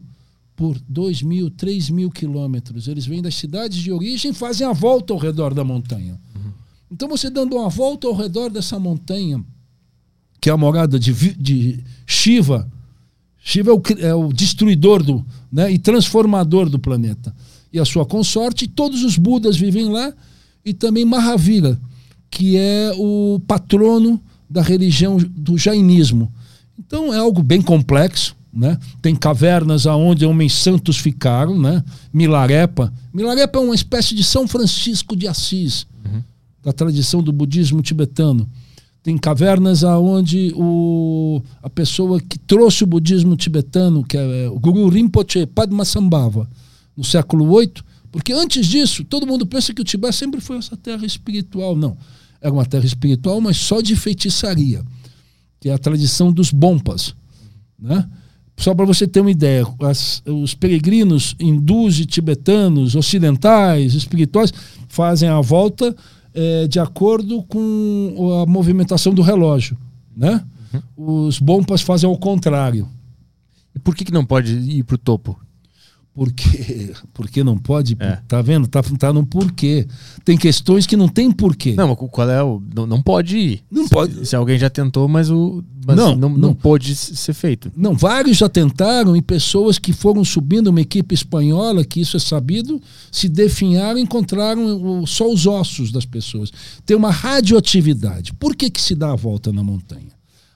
por 0.56 0.78
dois 0.88 1.22
mil, 1.22 1.50
três 1.50 1.90
mil 1.90 2.10
quilômetros. 2.10 2.86
Eles 2.86 3.06
vêm 3.06 3.20
das 3.20 3.34
cidades 3.34 3.78
de 3.78 3.90
origem 3.90 4.30
e 4.30 4.34
fazem 4.34 4.66
a 4.66 4.72
volta 4.72 5.12
ao 5.12 5.18
redor 5.18 5.52
da 5.52 5.64
montanha. 5.64 6.20
Uhum. 6.34 6.52
Então, 6.90 7.08
você 7.08 7.28
dando 7.28 7.56
uma 7.56 7.68
volta 7.68 8.06
ao 8.06 8.14
redor 8.14 8.50
dessa 8.50 8.78
montanha, 8.78 9.44
que 10.40 10.48
é 10.48 10.52
a 10.52 10.56
morada 10.56 10.98
de, 10.98 11.12
de 11.34 11.84
Shiva. 12.06 12.70
Shiva 13.38 13.70
é 13.70 13.74
o, 13.74 13.82
é 13.98 14.14
o 14.14 14.32
destruidor 14.32 15.02
do, 15.02 15.24
né, 15.52 15.70
e 15.70 15.78
transformador 15.78 16.68
do 16.68 16.78
planeta. 16.78 17.34
E 17.72 17.78
a 17.78 17.84
sua 17.84 18.04
consorte, 18.04 18.66
todos 18.66 19.04
os 19.04 19.16
Budas 19.16 19.56
vivem 19.56 19.90
lá, 19.90 20.12
e 20.64 20.74
também 20.74 21.04
Mahavira, 21.04 21.80
que 22.30 22.56
é 22.56 22.92
o 22.96 23.40
patrono 23.46 24.20
da 24.48 24.62
religião 24.62 25.16
do 25.16 25.56
jainismo. 25.56 26.32
Então 26.78 27.12
é 27.14 27.18
algo 27.18 27.42
bem 27.42 27.62
complexo. 27.62 28.36
Né? 28.52 28.76
Tem 29.00 29.14
cavernas 29.14 29.86
aonde 29.86 30.26
homens 30.26 30.54
santos 30.54 30.96
ficaram, 30.96 31.56
né? 31.56 31.84
Milarepa. 32.12 32.92
Milarepa 33.14 33.60
é 33.60 33.62
uma 33.62 33.76
espécie 33.76 34.12
de 34.12 34.24
São 34.24 34.48
Francisco 34.48 35.14
de 35.14 35.28
Assis, 35.28 35.86
uhum. 36.04 36.20
da 36.60 36.72
tradição 36.72 37.22
do 37.22 37.32
budismo 37.32 37.80
tibetano. 37.80 38.50
Tem 39.02 39.16
cavernas 39.16 39.82
aonde 39.82 40.52
o, 40.54 41.42
a 41.62 41.70
pessoa 41.70 42.20
que 42.20 42.38
trouxe 42.38 42.84
o 42.84 42.86
budismo 42.86 43.34
tibetano, 43.34 44.04
que 44.04 44.16
é 44.16 44.48
o 44.48 44.58
Guru 44.58 44.88
Rinpoche 44.88 45.46
Padmasambhava, 45.46 46.48
no 46.94 47.02
século 47.02 47.58
VIII, 47.58 47.72
porque 48.12 48.32
antes 48.32 48.66
disso, 48.66 49.04
todo 49.04 49.26
mundo 49.26 49.46
pensa 49.46 49.72
que 49.72 49.80
o 49.80 49.84
Tibete 49.84 50.16
sempre 50.16 50.40
foi 50.40 50.58
essa 50.58 50.76
terra 50.76 51.06
espiritual. 51.06 51.76
Não. 51.76 51.96
Era 52.40 52.52
uma 52.52 52.66
terra 52.66 52.84
espiritual, 52.84 53.40
mas 53.40 53.56
só 53.56 53.80
de 53.80 53.94
feitiçaria, 53.94 54.82
que 55.60 55.68
é 55.68 55.72
a 55.72 55.78
tradição 55.78 56.32
dos 56.32 56.50
bompas. 56.50 57.14
Né? 57.78 58.06
Só 58.56 58.74
para 58.74 58.84
você 58.84 59.06
ter 59.06 59.20
uma 59.20 59.30
ideia, 59.30 59.66
as, 59.82 60.22
os 60.26 60.54
peregrinos 60.54 61.34
hindus 61.38 62.00
e 62.00 62.06
tibetanos, 62.06 62.94
ocidentais, 62.94 63.94
espirituais, 63.94 64.52
fazem 64.88 65.28
a 65.28 65.40
volta 65.40 65.94
é, 66.34 66.66
de 66.66 66.78
acordo 66.78 67.42
com 67.44 68.42
a 68.42 68.50
movimentação 68.50 69.12
do 69.12 69.22
relógio. 69.22 69.76
Né? 70.16 70.44
Uhum. 70.96 71.26
Os 71.26 71.38
bompas 71.38 71.82
fazem 71.82 72.08
ao 72.08 72.16
contrário. 72.16 72.88
E 73.74 73.78
por 73.78 73.94
que, 73.94 74.04
que 74.04 74.12
não 74.12 74.24
pode 74.24 74.52
ir 74.52 74.82
para 74.84 74.94
o 74.94 74.98
topo? 74.98 75.38
Porque, 76.12 76.92
porque 77.14 77.44
não 77.44 77.56
pode, 77.56 77.96
é. 77.98 78.18
tá 78.26 78.42
vendo? 78.42 78.66
Tá, 78.66 78.82
tá 78.82 79.12
no 79.12 79.24
porquê. 79.24 79.86
Tem 80.24 80.36
questões 80.36 80.86
que 80.86 80.96
não 80.96 81.08
tem 81.08 81.30
porquê. 81.30 81.74
Não, 81.74 81.94
qual 81.94 82.28
é 82.28 82.42
o. 82.42 82.60
Não, 82.74 82.86
não 82.86 83.00
pode 83.00 83.38
ir. 83.38 83.64
Não 83.70 83.84
se, 83.84 83.90
pode. 83.90 84.26
Se 84.26 84.36
alguém 84.36 84.58
já 84.58 84.68
tentou, 84.68 85.08
mas 85.08 85.30
o. 85.30 85.62
Mas 85.86 85.96
não, 85.96 86.14
não, 86.14 86.28
não, 86.28 86.38
não 86.38 86.54
pode 86.54 86.94
ser 86.94 87.32
feito. 87.32 87.72
Não, 87.76 87.94
vários 87.94 88.36
já 88.36 88.48
tentaram 88.48 89.16
e 89.16 89.22
pessoas 89.22 89.78
que 89.78 89.92
foram 89.92 90.24
subindo 90.24 90.68
uma 90.68 90.80
equipe 90.80 91.14
espanhola, 91.14 91.84
que 91.84 92.00
isso 92.00 92.16
é 92.16 92.20
sabido, 92.20 92.82
se 93.10 93.28
definharam 93.28 93.98
e 93.98 94.02
encontraram 94.02 95.06
só 95.06 95.30
os 95.32 95.46
ossos 95.46 95.90
das 95.90 96.04
pessoas. 96.04 96.52
Tem 96.84 96.96
uma 96.96 97.10
radioatividade. 97.10 98.34
Por 98.34 98.54
que, 98.54 98.68
que 98.68 98.80
se 98.80 98.94
dá 98.94 99.12
a 99.12 99.16
volta 99.16 99.52
na 99.52 99.62
montanha? 99.62 100.12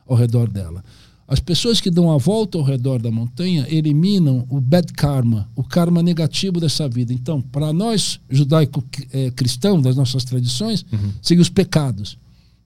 Ao 0.07 0.15
redor 0.15 0.51
dela? 0.51 0.85
As 1.27 1.41
pessoas 1.41 1.81
que 1.81 1.91
dão 1.91 2.13
a 2.13 2.19
volta 2.19 2.59
ao 2.59 2.65
redor 2.65 3.01
da 3.01 3.11
montanha 3.11 3.67
eliminam 3.71 4.47
o 4.51 4.61
bad 4.61 4.93
karma, 4.93 5.49
o 5.57 5.65
karma 5.65 6.03
negativo 6.03 6.61
dessa 6.61 6.87
vida. 6.87 7.15
Então, 7.15 7.41
para 7.41 7.73
nós, 7.73 8.21
judaico-cristãos, 8.29 9.83
das 9.83 9.97
nossas 9.97 10.25
tradições, 10.25 10.85
uhum. 10.93 11.13
seriam 11.23 11.43
os 11.43 11.49
pecados. 11.49 12.19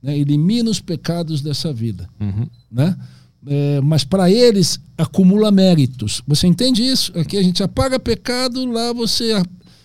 Né? 0.02 0.18
Elimina 0.18 0.70
os 0.70 0.80
pecados 0.80 1.40
dessa 1.40 1.72
vida. 1.72 2.09
Uhum. 2.20 2.48
Né? 2.70 2.97
É, 3.47 3.80
mas 3.80 4.02
para 4.02 4.28
eles, 4.28 4.80
acumula 4.97 5.52
méritos. 5.52 6.20
Você 6.26 6.48
entende 6.48 6.82
isso? 6.82 7.16
Aqui 7.16 7.36
a 7.36 7.43
gente 7.43 7.62
apaga 7.62 8.01
pecado, 8.01 8.66
lá 8.66 8.93
você 8.93 9.40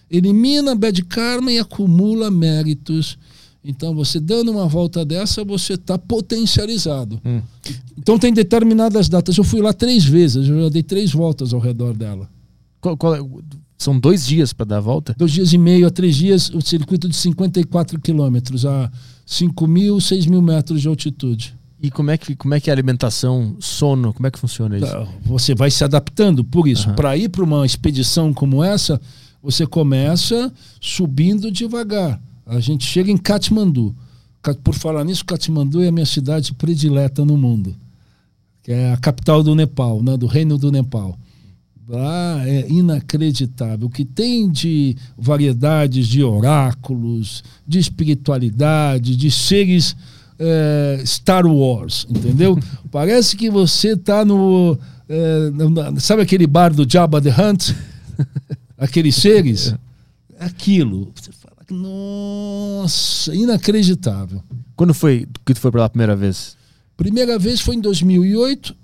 elimina 0.10 0.76
bad 0.76 1.04
karma 1.06 1.52
e 1.52 1.60
acumula 1.60 2.32
méritos 2.32 3.18
então, 3.64 3.96
você 3.96 4.20
dando 4.20 4.52
uma 4.52 4.68
volta 4.68 5.06
dessa, 5.06 5.44
você 5.44 5.74
está 5.74 5.98
potencializado. 5.98 7.20
Hum. 7.24 7.42
Então, 7.98 8.20
tem 8.20 8.34
determinadas 8.34 9.08
datas. 9.08 9.38
Eu 9.38 9.44
fui 9.44 9.62
lá 9.62 9.72
três 9.72 10.04
vezes, 10.04 10.50
eu 10.50 10.64
já 10.64 10.70
dei 10.70 10.84
três 10.84 11.14
voltas 11.14 11.54
ao 11.54 11.62
redor 11.62 11.96
dela. 11.96 12.30
Qual, 12.82 12.98
qual 12.98 13.16
é? 13.16 13.20
São 13.78 13.98
dois 13.98 14.26
dias 14.26 14.52
para 14.52 14.66
dar 14.66 14.78
a 14.78 14.82
volta? 14.82 15.16
Dois 15.18 15.32
dias 15.32 15.54
e 15.54 15.58
meio 15.58 15.88
a 15.88 15.90
três 15.90 16.16
dias, 16.16 16.50
o 16.50 16.62
circuito 16.62 17.08
de 17.08 17.16
54 17.16 18.00
quilômetros, 18.02 18.66
a 18.66 18.92
5 19.26 19.66
mil, 19.68 20.00
6 20.00 20.26
mil 20.26 20.42
metros 20.42 20.82
de 20.82 20.88
altitude. 20.90 21.56
E 21.82 21.90
como 21.90 22.12
é 22.12 22.18
que, 22.18 22.36
como 22.36 22.54
é, 22.54 22.60
que 22.60 22.70
é 22.70 22.74
a 22.74 22.76
alimentação, 22.76 23.58
sono, 23.60 24.14
como 24.14 24.26
é 24.28 24.32
que 24.32 24.40
funciona 24.40 24.78
isso? 24.78 25.08
Você 25.26 25.54
vai 25.54 25.70
se 25.70 25.84
adaptando. 25.84 26.44
Por 26.44 26.68
isso, 26.68 26.90
uhum. 26.90 26.96
para 26.96 27.16
ir 27.18 27.30
para 27.30 27.44
uma 27.44 27.66
expedição 27.66 28.34
como 28.34 28.64
essa, 28.64 29.02
você 29.42 29.66
começa 29.66 30.52
subindo 30.80 31.52
devagar 31.52 32.22
a 32.46 32.60
gente 32.60 32.86
chega 32.86 33.12
em 33.12 33.18
Katmandu. 33.18 33.96
Por 34.64 34.74
falar 34.74 35.04
nisso, 35.04 35.24
Katmandu 35.24 35.82
é 35.82 35.88
a 35.88 35.92
minha 35.92 36.06
cidade 36.06 36.54
predileta 36.54 37.24
no 37.24 37.38
mundo, 37.38 37.76
que 38.62 38.72
é 38.72 38.92
a 38.92 38.98
capital 38.98 39.42
do 39.42 39.56
Nepal, 39.56 40.04
né, 40.04 40.18
do 40.18 40.28
reino 40.28 40.58
do 40.58 40.72
Nepal. 40.72 41.18
Lá 41.88 42.48
é 42.48 42.66
inacreditável. 42.70 43.88
O 43.88 43.90
que 43.90 44.06
tem 44.06 44.50
de 44.50 44.96
variedades 45.18 46.08
de 46.08 46.24
oráculos, 46.24 47.44
de 47.68 47.80
espiritualidade, 47.80 49.16
de 49.16 49.30
seres 49.30 49.96
é, 50.40 51.02
Star 51.06 51.46
Wars, 51.46 52.08
entendeu? 52.10 52.58
Parece 52.92 53.36
que 53.36 53.50
você 53.50 53.94
está 53.94 54.24
no. 54.24 54.78
É, 55.10 55.52
sabe 56.00 56.22
aquele 56.22 56.48
bar 56.48 56.74
do 56.74 56.90
Jabba 56.90 57.22
the 57.22 57.30
Hutt? 57.30 57.76
Aqueles 58.78 59.16
seres? 59.16 59.76
É. 60.40 60.46
Aquilo. 60.46 61.12
Nossa, 61.74 63.34
inacreditável. 63.36 64.44
Quando 64.76 64.94
foi 64.94 65.28
que 65.46 65.54
tu 65.54 65.60
foi 65.60 65.72
para 65.72 65.82
lá 65.82 65.86
a 65.88 65.90
primeira 65.90 66.16
vez? 66.16 66.56
Primeira 66.96 67.40
vez 67.40 67.60
foi 67.62 67.76
em 67.76 67.82
2008, 67.82 68.76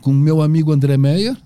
com 0.00 0.12
meu 0.12 0.40
amigo 0.40 0.72
André 0.72 0.96
Meia. 0.96 1.36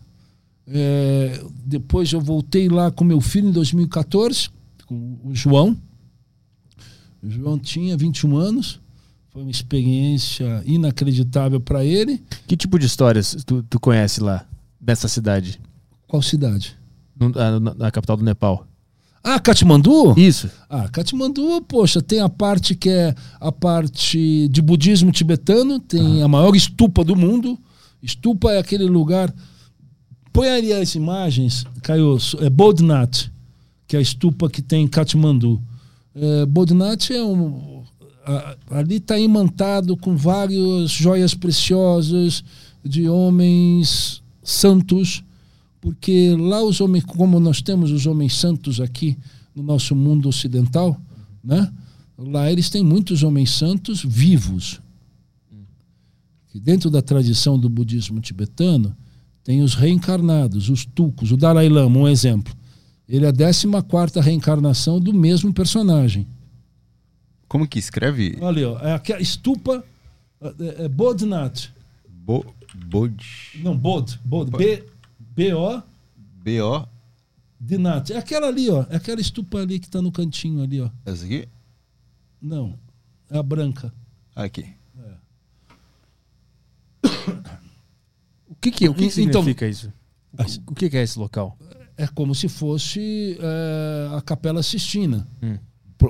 É, 0.67 1.43
depois 1.65 2.13
eu 2.13 2.21
voltei 2.21 2.69
lá 2.69 2.91
com 2.91 3.05
meu 3.05 3.21
filho 3.21 3.49
em 3.49 3.53
2014, 3.53 4.51
com 4.87 5.19
o 5.25 5.35
João. 5.35 5.77
O 7.23 7.31
João 7.31 7.59
tinha 7.59 7.97
21 7.97 8.37
anos. 8.37 8.81
Foi 9.31 9.43
uma 9.43 9.51
experiência 9.51 10.63
inacreditável 10.65 11.59
para 11.61 11.85
ele. 11.85 12.23
Que 12.47 12.57
tipo 12.57 12.79
de 12.79 12.87
histórias 12.87 13.37
tu, 13.45 13.63
tu 13.65 13.81
conhece 13.81 14.21
lá, 14.21 14.47
dessa 14.81 15.09
cidade? 15.09 15.61
Qual 16.07 16.23
cidade? 16.23 16.77
Na 17.77 17.91
capital 17.91 18.17
do 18.17 18.23
Nepal. 18.25 18.67
Ah, 19.27 19.41
Katmandu? 19.41 20.13
Isso. 20.19 20.51
Ah, 20.69 20.87
Katmandu, 20.87 21.63
poxa, 21.63 22.03
tem 22.03 22.21
a 22.21 22.29
parte 22.29 22.75
que 22.75 22.91
é 22.91 23.15
a 23.41 23.51
parte 23.51 24.47
de 24.49 24.61
budismo 24.61 25.11
tibetano, 25.11 25.81
tem 25.81 26.23
a 26.23 26.29
maior 26.29 26.55
estupa 26.55 27.03
do 27.03 27.17
mundo. 27.17 27.59
Estupa 28.03 28.53
é 28.53 28.59
aquele 28.59 28.85
lugar. 28.85 29.35
Põe 30.31 30.49
ali 30.51 30.73
as 30.75 30.95
imagens, 30.95 31.65
Caio, 31.83 32.19
é 32.41 32.51
Bodhnath, 32.51 33.31
que 33.89 33.97
é 33.97 33.99
a 33.99 34.03
estupa 34.03 34.51
que 34.51 34.61
tem 34.61 34.85
em 34.85 34.89
Katmandu. 34.89 35.59
É, 36.15 36.45
Bodhnath 36.45 37.11
é 37.11 37.25
um. 37.25 37.83
A, 38.27 38.57
ali 38.73 38.97
está 38.97 39.19
imantado 39.19 39.97
com 39.97 40.15
várias 40.15 40.91
joias 40.91 41.33
preciosas 41.33 42.45
de 42.85 43.09
homens 43.09 44.23
santos 44.43 45.25
porque 45.85 46.35
lá 46.35 46.63
os 46.63 46.81
homens, 46.81 47.05
como 47.05 47.39
nós 47.39 47.61
temos 47.61 47.91
os 47.91 48.07
homens 48.07 48.35
santos 48.35 48.81
aqui 48.81 49.19
no 49.55 49.63
nosso 49.63 49.95
mundo 49.95 50.31
ocidental, 50.31 50.99
né? 51.45 51.71
Lá 52.17 52.51
eles 52.51 52.71
têm 52.71 52.83
muitos 52.83 53.23
homens 53.23 53.51
santos 53.51 54.03
vivos. 54.03 54.81
Que 56.49 56.59
dentro 56.59 56.89
da 56.89 57.03
tradição 57.03 57.59
do 57.59 57.69
budismo 57.69 58.19
tibetano, 58.19 58.97
tem 59.43 59.61
os 59.61 59.75
reencarnados, 59.75 60.71
os 60.71 60.87
tulcos. 60.87 61.31
O 61.31 61.37
Dalai 61.37 61.69
Lama, 61.69 61.99
um 61.99 62.09
exemplo. 62.09 62.57
Ele 63.07 63.27
é 63.27 63.29
a 63.29 63.83
14 63.83 64.19
reencarnação 64.21 64.99
do 64.99 65.13
mesmo 65.13 65.53
personagem. 65.53 66.27
Como 67.47 67.69
que 67.69 67.79
escreve? 67.79 68.39
Olha 68.41 68.49
ali, 68.49 68.65
ó, 68.65 68.79
é 68.79 68.95
aquela 68.95 69.21
estupa 69.21 69.85
é, 70.41 70.85
é. 70.85 70.89
Bo, 72.09 72.43
bod... 72.87 73.23
Não, 73.57 73.77
Bod, 73.77 74.19
Bod, 74.25 74.51
B, 74.51 74.83
B-O, 75.35 75.83
B-O. 76.43 76.87
Dinat. 77.61 78.11
É 78.13 78.19
aquela 78.19 78.49
ali, 78.49 78.69
ó. 78.71 78.85
É 78.91 78.97
aquela 78.97 79.21
estupa 79.21 79.59
ali 79.59 79.79
que 79.79 79.89
tá 79.89 80.03
no 80.03 80.13
cantinho 80.13 80.63
ali, 80.63 80.81
ó. 80.81 80.91
Essa 81.07 81.25
aqui? 81.25 81.49
Não. 82.41 82.79
É 83.31 83.39
a 83.39 83.43
branca. 83.43 83.93
Aqui. 84.37 84.67
O 88.49 88.55
que, 88.65 88.71
que, 88.71 88.89
o 88.89 88.95
que, 88.95 89.09
que 89.11 89.21
Então- 89.23 89.43
significa 89.43 89.67
isso? 89.69 89.93
O- 90.67 90.73
O 90.73 90.75
que, 90.75 90.89
que 90.89 90.97
é 90.97 91.03
esse 91.03 91.19
local? 91.19 91.59
É 91.97 92.07
como 92.07 92.35
se 92.35 92.49
fosse 92.49 93.39
é, 93.41 94.17
a 94.17 94.21
Capela 94.23 94.63
Sistina 94.63 95.29
Hum. 95.43 95.59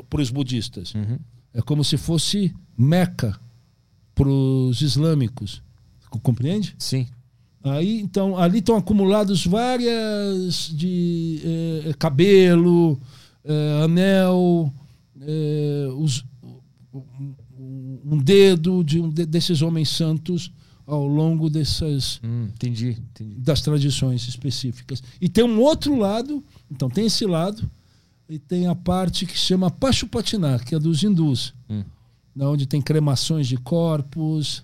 para 0.09 0.23
os 0.23 0.31
budistas. 0.31 0.95
Uhum. 0.95 1.19
É 1.53 1.61
como 1.63 1.83
se 1.85 1.97
fosse 1.97 2.55
Meca 2.77 3.39
para 4.15 4.29
os 4.29 4.81
islâmicos. 4.83 5.63
Compreende? 6.23 6.75
Sim. 6.79 7.09
Aí, 7.65 7.99
então, 8.01 8.36
ali 8.36 8.59
estão 8.59 8.77
acumulados 8.77 9.47
várias 9.47 10.69
de 10.69 11.41
eh, 11.86 11.95
cabelo, 11.99 13.01
eh, 13.43 13.81
anel, 13.82 14.70
eh, 15.23 15.89
os- 15.97 16.24
um- 16.93 18.19
dedo 18.23 18.85
de 18.85 19.01
um 19.01 19.09
de- 19.11 19.27
desses 19.27 19.62
homens 19.62 19.89
santos 19.89 20.53
ao 20.86 21.07
longo 21.07 21.49
dessas 21.49 22.20
Hum, 22.23 22.49
entendi, 22.55 22.91
entendi. 23.01 23.35
das 23.41 23.62
tradições 23.62 24.28
específicas. 24.28 25.03
E 25.20 25.28
tem 25.28 25.43
um 25.45 25.59
outro 25.61 25.97
lado, 25.99 26.45
então 26.70 26.91
tem 26.91 27.07
esse 27.07 27.24
lado 27.27 27.69
e 28.28 28.39
tem 28.39 28.66
a 28.66 28.74
parte 28.74 29.24
que 29.24 29.36
chama 29.36 29.70
Pashupatiná, 29.70 30.59
que 30.59 30.74
é 30.74 30.78
dos 30.78 31.03
hindus, 31.03 31.55
Hum. 31.70 31.82
né, 32.36 32.47
onde 32.47 32.66
tem 32.66 32.82
cremações 32.82 33.47
de 33.47 33.57
corpos. 33.57 34.62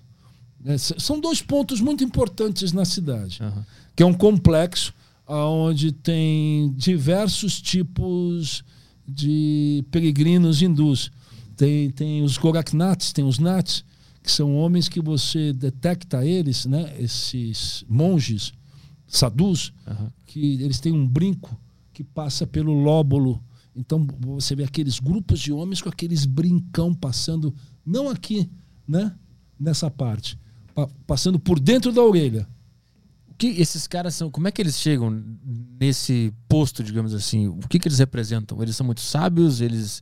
Né, 0.63 0.77
são 0.77 1.19
dois 1.19 1.41
pontos 1.41 1.81
muito 1.81 2.03
importantes 2.03 2.71
na 2.71 2.85
cidade 2.85 3.39
Aham. 3.41 3.65
que 3.95 4.03
é 4.03 4.05
um 4.05 4.13
complexo 4.13 4.93
onde 5.27 5.91
tem 5.91 6.71
diversos 6.73 7.61
tipos 7.61 8.63
de 9.07 9.83
peregrinos 9.91 10.61
hindus. 10.61 11.11
Tem, 11.55 11.89
tem 11.91 12.23
os 12.23 12.37
Goraknaths, 12.37 13.13
tem 13.13 13.23
os 13.23 13.39
Naths, 13.39 13.83
que 14.23 14.31
são 14.31 14.55
homens 14.55 14.89
que 14.89 14.99
você 15.01 15.53
detecta 15.53 16.25
eles, 16.25 16.65
né? 16.65 16.93
esses 16.99 17.83
monges, 17.87 18.51
sadhus, 19.07 19.71
Aham. 19.87 20.11
que 20.27 20.61
eles 20.61 20.79
têm 20.79 20.91
um 20.91 21.07
brinco 21.07 21.57
que 21.93 22.03
passa 22.03 22.45
pelo 22.47 22.73
lóbulo. 22.73 23.41
Então 23.75 24.05
você 24.19 24.55
vê 24.55 24.63
aqueles 24.63 24.99
grupos 24.99 25.39
de 25.39 25.51
homens 25.53 25.81
com 25.81 25.89
aqueles 25.89 26.25
brincão 26.25 26.93
passando, 26.93 27.53
não 27.85 28.09
aqui, 28.09 28.49
né? 28.87 29.13
nessa 29.59 29.89
parte, 29.91 30.35
pa- 30.35 30.40
passando 31.07 31.39
por 31.39 31.59
dentro 31.59 31.91
da 31.91 32.01
orelha. 32.01 32.47
O 33.29 33.33
que 33.41 33.47
esses 33.59 33.87
caras 33.87 34.13
são? 34.15 34.29
Como 34.29 34.47
é 34.47 34.51
que 34.51 34.61
eles 34.61 34.77
chegam 34.77 35.23
nesse 35.79 36.31
posto, 36.47 36.83
digamos 36.83 37.13
assim? 37.13 37.47
O 37.47 37.57
que, 37.67 37.79
que 37.79 37.87
eles 37.87 37.97
representam? 37.99 38.61
Eles 38.61 38.75
são 38.75 38.85
muito 38.85 39.01
sábios? 39.01 39.61
Eles 39.61 40.01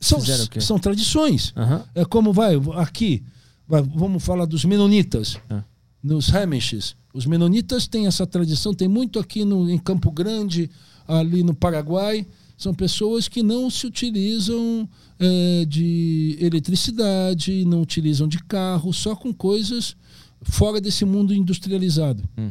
São, 0.00 0.20
são 0.60 0.78
tradições. 0.78 1.52
Aham. 1.56 1.84
É 1.94 2.04
como 2.04 2.32
vai 2.32 2.54
aqui, 2.76 3.22
vai, 3.66 3.82
vamos 3.82 4.22
falar 4.22 4.44
dos 4.44 4.64
menonitas, 4.64 5.36
Ah. 5.48 5.64
nos 6.02 6.32
Hamishes. 6.32 6.94
Os 7.12 7.26
menonitas 7.26 7.88
têm 7.88 8.06
essa 8.06 8.24
tradição, 8.26 8.72
tem 8.72 8.86
muito 8.86 9.18
aqui 9.18 9.44
no, 9.44 9.68
em 9.68 9.78
Campo 9.78 10.12
Grande, 10.12 10.70
ali 11.08 11.42
no 11.42 11.54
Paraguai. 11.54 12.24
São 12.60 12.74
pessoas 12.74 13.26
que 13.26 13.42
não 13.42 13.70
se 13.70 13.86
utilizam 13.86 14.86
eh, 15.18 15.64
de 15.66 16.36
eletricidade, 16.38 17.64
não 17.64 17.80
utilizam 17.80 18.28
de 18.28 18.38
carro, 18.44 18.92
só 18.92 19.16
com 19.16 19.32
coisas 19.32 19.96
fora 20.42 20.78
desse 20.78 21.06
mundo 21.06 21.32
industrializado. 21.34 22.22
Hum. 22.36 22.50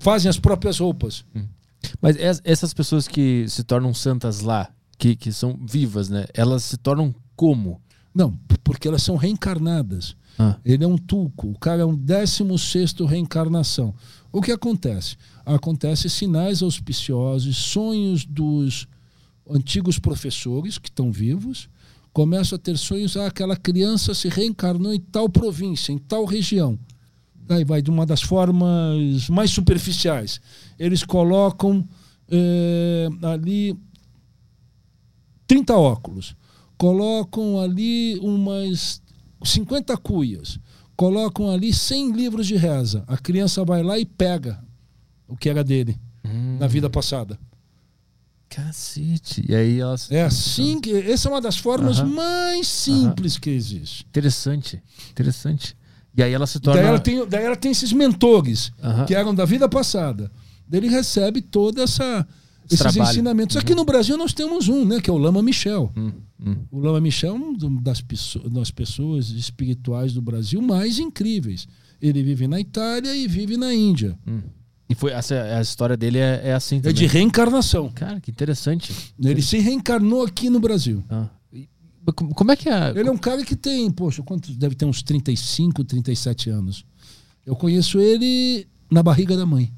Fazem 0.00 0.28
as 0.28 0.38
próprias 0.38 0.78
roupas. 0.78 1.24
Mas 2.00 2.16
es- 2.16 2.42
essas 2.44 2.74
pessoas 2.74 3.08
que 3.08 3.46
se 3.48 3.64
tornam 3.64 3.94
santas 3.94 4.40
lá, 4.42 4.68
que, 4.98 5.16
que 5.16 5.32
são 5.32 5.58
vivas, 5.66 6.10
né? 6.10 6.26
Elas 6.34 6.62
se 6.64 6.76
tornam 6.76 7.14
como? 7.34 7.80
Não, 8.14 8.38
porque 8.62 8.86
elas 8.86 9.02
são 9.02 9.16
reencarnadas. 9.16 10.14
Ah. 10.38 10.56
Ele 10.64 10.84
é 10.84 10.86
um 10.88 10.98
tulco, 10.98 11.48
o 11.48 11.58
cara 11.58 11.82
é 11.82 11.86
um 11.86 11.94
16 11.96 12.92
reencarnação. 13.08 13.94
O 14.30 14.42
que 14.42 14.52
acontece? 14.52 15.16
Acontece 15.46 16.10
sinais 16.10 16.62
auspiciosos, 16.62 17.56
sonhos 17.56 18.24
dos 18.26 18.86
antigos 19.50 19.98
professores 19.98 20.78
que 20.78 20.88
estão 20.88 21.10
vivos, 21.10 21.68
começam 22.12 22.56
a 22.56 22.58
ter 22.58 22.76
sonhos, 22.76 23.16
ah, 23.16 23.26
aquela 23.26 23.56
criança 23.56 24.14
se 24.14 24.28
reencarnou 24.28 24.92
em 24.92 25.00
tal 25.00 25.28
província, 25.28 25.92
em 25.92 25.98
tal 25.98 26.24
região. 26.24 26.78
Aí 27.48 27.64
vai 27.64 27.80
de 27.80 27.90
uma 27.90 28.04
das 28.04 28.20
formas 28.20 29.28
mais 29.30 29.50
superficiais. 29.50 30.40
Eles 30.78 31.02
colocam 31.02 31.86
eh, 32.30 33.08
ali 33.22 33.74
30 35.46 35.74
óculos, 35.76 36.36
colocam 36.76 37.58
ali 37.58 38.18
umas 38.18 39.00
50 39.42 39.96
cuias, 39.96 40.58
colocam 40.94 41.50
ali 41.50 41.72
100 41.72 42.12
livros 42.12 42.46
de 42.46 42.56
reza. 42.56 43.02
A 43.06 43.16
criança 43.16 43.64
vai 43.64 43.82
lá 43.82 43.98
e 43.98 44.04
pega 44.04 44.62
o 45.26 45.36
que 45.36 45.48
era 45.48 45.64
dele 45.64 45.98
na 46.58 46.66
vida 46.66 46.90
passada. 46.90 47.38
Cacete. 48.48 49.44
E 49.48 49.54
aí 49.54 49.78
elas. 49.80 50.10
É 50.10 50.22
assim 50.22 50.80
que. 50.80 50.90
Essa 50.92 51.28
é 51.28 51.32
uma 51.32 51.40
das 51.40 51.56
formas 51.56 51.98
Aham. 51.98 52.08
mais 52.08 52.66
simples 52.66 53.38
que 53.38 53.50
existe. 53.50 54.04
Interessante. 54.08 54.82
Interessante. 55.10 55.76
E 56.16 56.22
aí 56.22 56.32
ela 56.32 56.46
se 56.46 56.58
torna. 56.58 56.80
Daí 56.80 56.88
ela, 56.88 56.98
tem, 56.98 57.28
daí 57.28 57.44
ela 57.44 57.56
tem 57.56 57.70
esses 57.70 57.92
mentores 57.92 58.72
Aham. 58.82 59.04
que 59.04 59.14
eram 59.14 59.34
da 59.34 59.44
vida 59.44 59.68
passada. 59.68 60.30
Daí 60.66 60.80
ele 60.80 60.88
recebe 60.88 61.40
toda 61.40 61.82
essa 61.82 62.26
esses 62.66 62.78
trabalho. 62.78 63.10
ensinamentos. 63.10 63.56
Aqui 63.56 63.74
no 63.74 63.84
Brasil 63.84 64.16
nós 64.16 64.32
temos 64.32 64.68
um, 64.68 64.84
né, 64.84 65.00
que 65.00 65.08
é 65.08 65.12
o 65.12 65.16
Lama 65.18 65.42
Michel. 65.42 65.90
Hum, 65.96 66.12
hum. 66.44 66.56
O 66.70 66.80
Lama 66.80 67.00
Michel 67.00 67.34
é 67.34 67.66
uma 67.66 67.80
das, 67.80 68.02
das 68.50 68.70
pessoas 68.70 69.30
espirituais 69.30 70.12
do 70.12 70.20
Brasil 70.20 70.60
mais 70.60 70.98
incríveis. 70.98 71.66
Ele 72.00 72.22
vive 72.22 72.46
na 72.46 72.60
Itália 72.60 73.14
e 73.14 73.26
vive 73.26 73.56
na 73.56 73.72
Índia. 73.72 74.18
E 74.88 74.94
foi 74.94 75.12
essa 75.12 75.34
a 75.34 75.60
história 75.60 75.96
dele 75.96 76.18
é, 76.18 76.40
é 76.44 76.54
assim 76.54 76.76
É 76.76 76.80
também. 76.80 76.94
de 76.94 77.06
reencarnação. 77.06 77.90
Cara, 77.90 78.20
que 78.20 78.30
interessante. 78.30 79.12
Ele 79.22 79.42
se 79.42 79.58
reencarnou 79.58 80.24
aqui 80.24 80.48
no 80.48 80.58
Brasil. 80.60 81.04
Ah. 81.10 81.28
Como 82.34 82.50
é 82.50 82.56
que 82.56 82.70
é? 82.70 82.90
Ele 82.96 83.08
é 83.08 83.12
um 83.12 83.18
cara 83.18 83.44
que 83.44 83.54
tem, 83.54 83.90
poxa, 83.90 84.22
quantos? 84.22 84.56
Deve 84.56 84.74
ter 84.74 84.86
uns 84.86 85.02
35, 85.02 85.84
37 85.84 86.48
anos. 86.48 86.84
Eu 87.44 87.54
conheço 87.54 88.00
ele 88.00 88.66
na 88.90 89.02
barriga 89.02 89.36
da 89.36 89.44
mãe. 89.44 89.70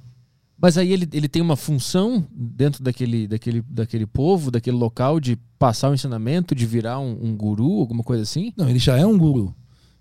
Mas 0.57 0.77
aí 0.79 0.93
ele, 0.93 1.09
ele 1.13 1.27
tem 1.29 1.41
uma 1.43 1.57
função 1.57 2.25
dentro 2.33 2.85
daquele, 2.85 3.27
daquele, 3.27 3.63
daquele 3.63 4.07
povo, 4.07 4.51
daquele 4.51 4.77
local, 4.77 5.19
de 5.19 5.37
passar 5.59 5.91
o 5.91 5.95
ensinamento, 5.95 6.55
de 6.55 6.67
virar 6.67 7.01
um, 7.01 7.19
um 7.21 7.37
guru, 7.37 7.81
alguma 7.81 8.05
coisa 8.05 8.23
assim? 8.23 8.53
Não, 8.57 8.69
ele 8.69 8.79
já 8.79 8.97
é 8.97 9.07
um 9.07 9.17
guru. 9.19 9.55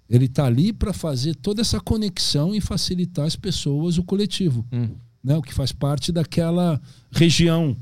Ele 0.10 0.26
está 0.26 0.45
ali 0.45 0.73
para 0.73 0.91
fazer 0.91 1.36
toda 1.36 1.61
essa 1.61 1.80
conexão 1.80 2.56
e 2.56 2.60
facilitar 2.61 3.26
as 3.26 3.36
pessoas, 3.36 3.98
o 3.98 4.03
coletivo, 4.03 4.65
Hum. 4.72 4.90
né? 5.23 5.38
O 5.38 5.41
que 5.41 5.53
faz 5.53 5.72
parte 5.72 6.11
daquela 6.11 6.81
região, 7.11 7.77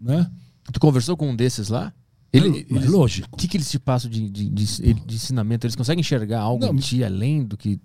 né? 0.00 0.30
Tu 0.72 0.78
conversou 0.78 1.16
com 1.16 1.30
um 1.30 1.36
desses 1.36 1.68
lá? 1.68 1.92
É, 2.32 2.38
Ele, 2.38 2.58
é 2.70 2.74
eles- 2.76 2.86
lógico. 2.90 3.28
O 3.32 3.36
que, 3.36 3.48
que 3.48 3.56
eles 3.56 3.70
te 3.70 3.78
passam 3.78 4.10
de, 4.10 4.28
de, 4.30 4.48
de- 4.48 4.94
de 4.94 5.14
ensinamento? 5.14 5.66
Eles 5.66 5.76
conseguem 5.76 6.00
enxergar 6.00 6.40
algo 6.40 6.64
Não, 6.64 6.72
em 6.74 6.76
ti 6.78 7.02
além 7.02 7.44
do 7.44 7.56
que, 7.56 7.76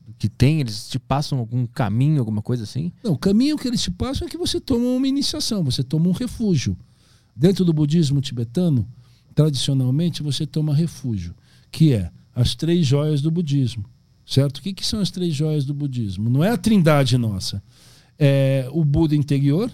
do 0.00 0.12
que 0.18 0.28
tem? 0.28 0.60
Eles 0.60 0.88
te 0.88 0.98
passam 0.98 1.38
algum 1.38 1.66
caminho, 1.66 2.18
alguma 2.20 2.42
coisa 2.42 2.64
assim? 2.64 2.92
Não, 3.02 3.12
o 3.12 3.18
caminho 3.18 3.56
que 3.56 3.66
eles 3.68 3.80
te 3.82 3.90
passam 3.90 4.26
é 4.26 4.30
que 4.30 4.36
você 4.36 4.60
toma 4.60 4.84
uma 4.86 5.06
iniciação, 5.08 5.62
você 5.64 5.82
toma 5.84 6.08
um 6.08 6.12
refúgio. 6.12 6.76
Dentro 7.34 7.64
do 7.64 7.72
budismo 7.72 8.20
tibetano, 8.20 8.88
tradicionalmente, 9.34 10.22
você 10.22 10.46
toma 10.46 10.74
refúgio, 10.74 11.34
que 11.70 11.92
é 11.92 12.10
as 12.36 12.54
três 12.54 12.86
joias 12.86 13.22
do 13.22 13.30
budismo. 13.30 13.86
Certo? 14.26 14.58
O 14.58 14.62
que, 14.62 14.74
que 14.74 14.84
são 14.84 15.00
as 15.00 15.10
três 15.10 15.34
joias 15.34 15.64
do 15.64 15.72
budismo? 15.72 16.28
Não 16.28 16.44
é 16.44 16.50
a 16.50 16.56
trindade 16.56 17.16
nossa. 17.16 17.62
É 18.18 18.68
o 18.72 18.84
Buda 18.84 19.16
interior, 19.16 19.72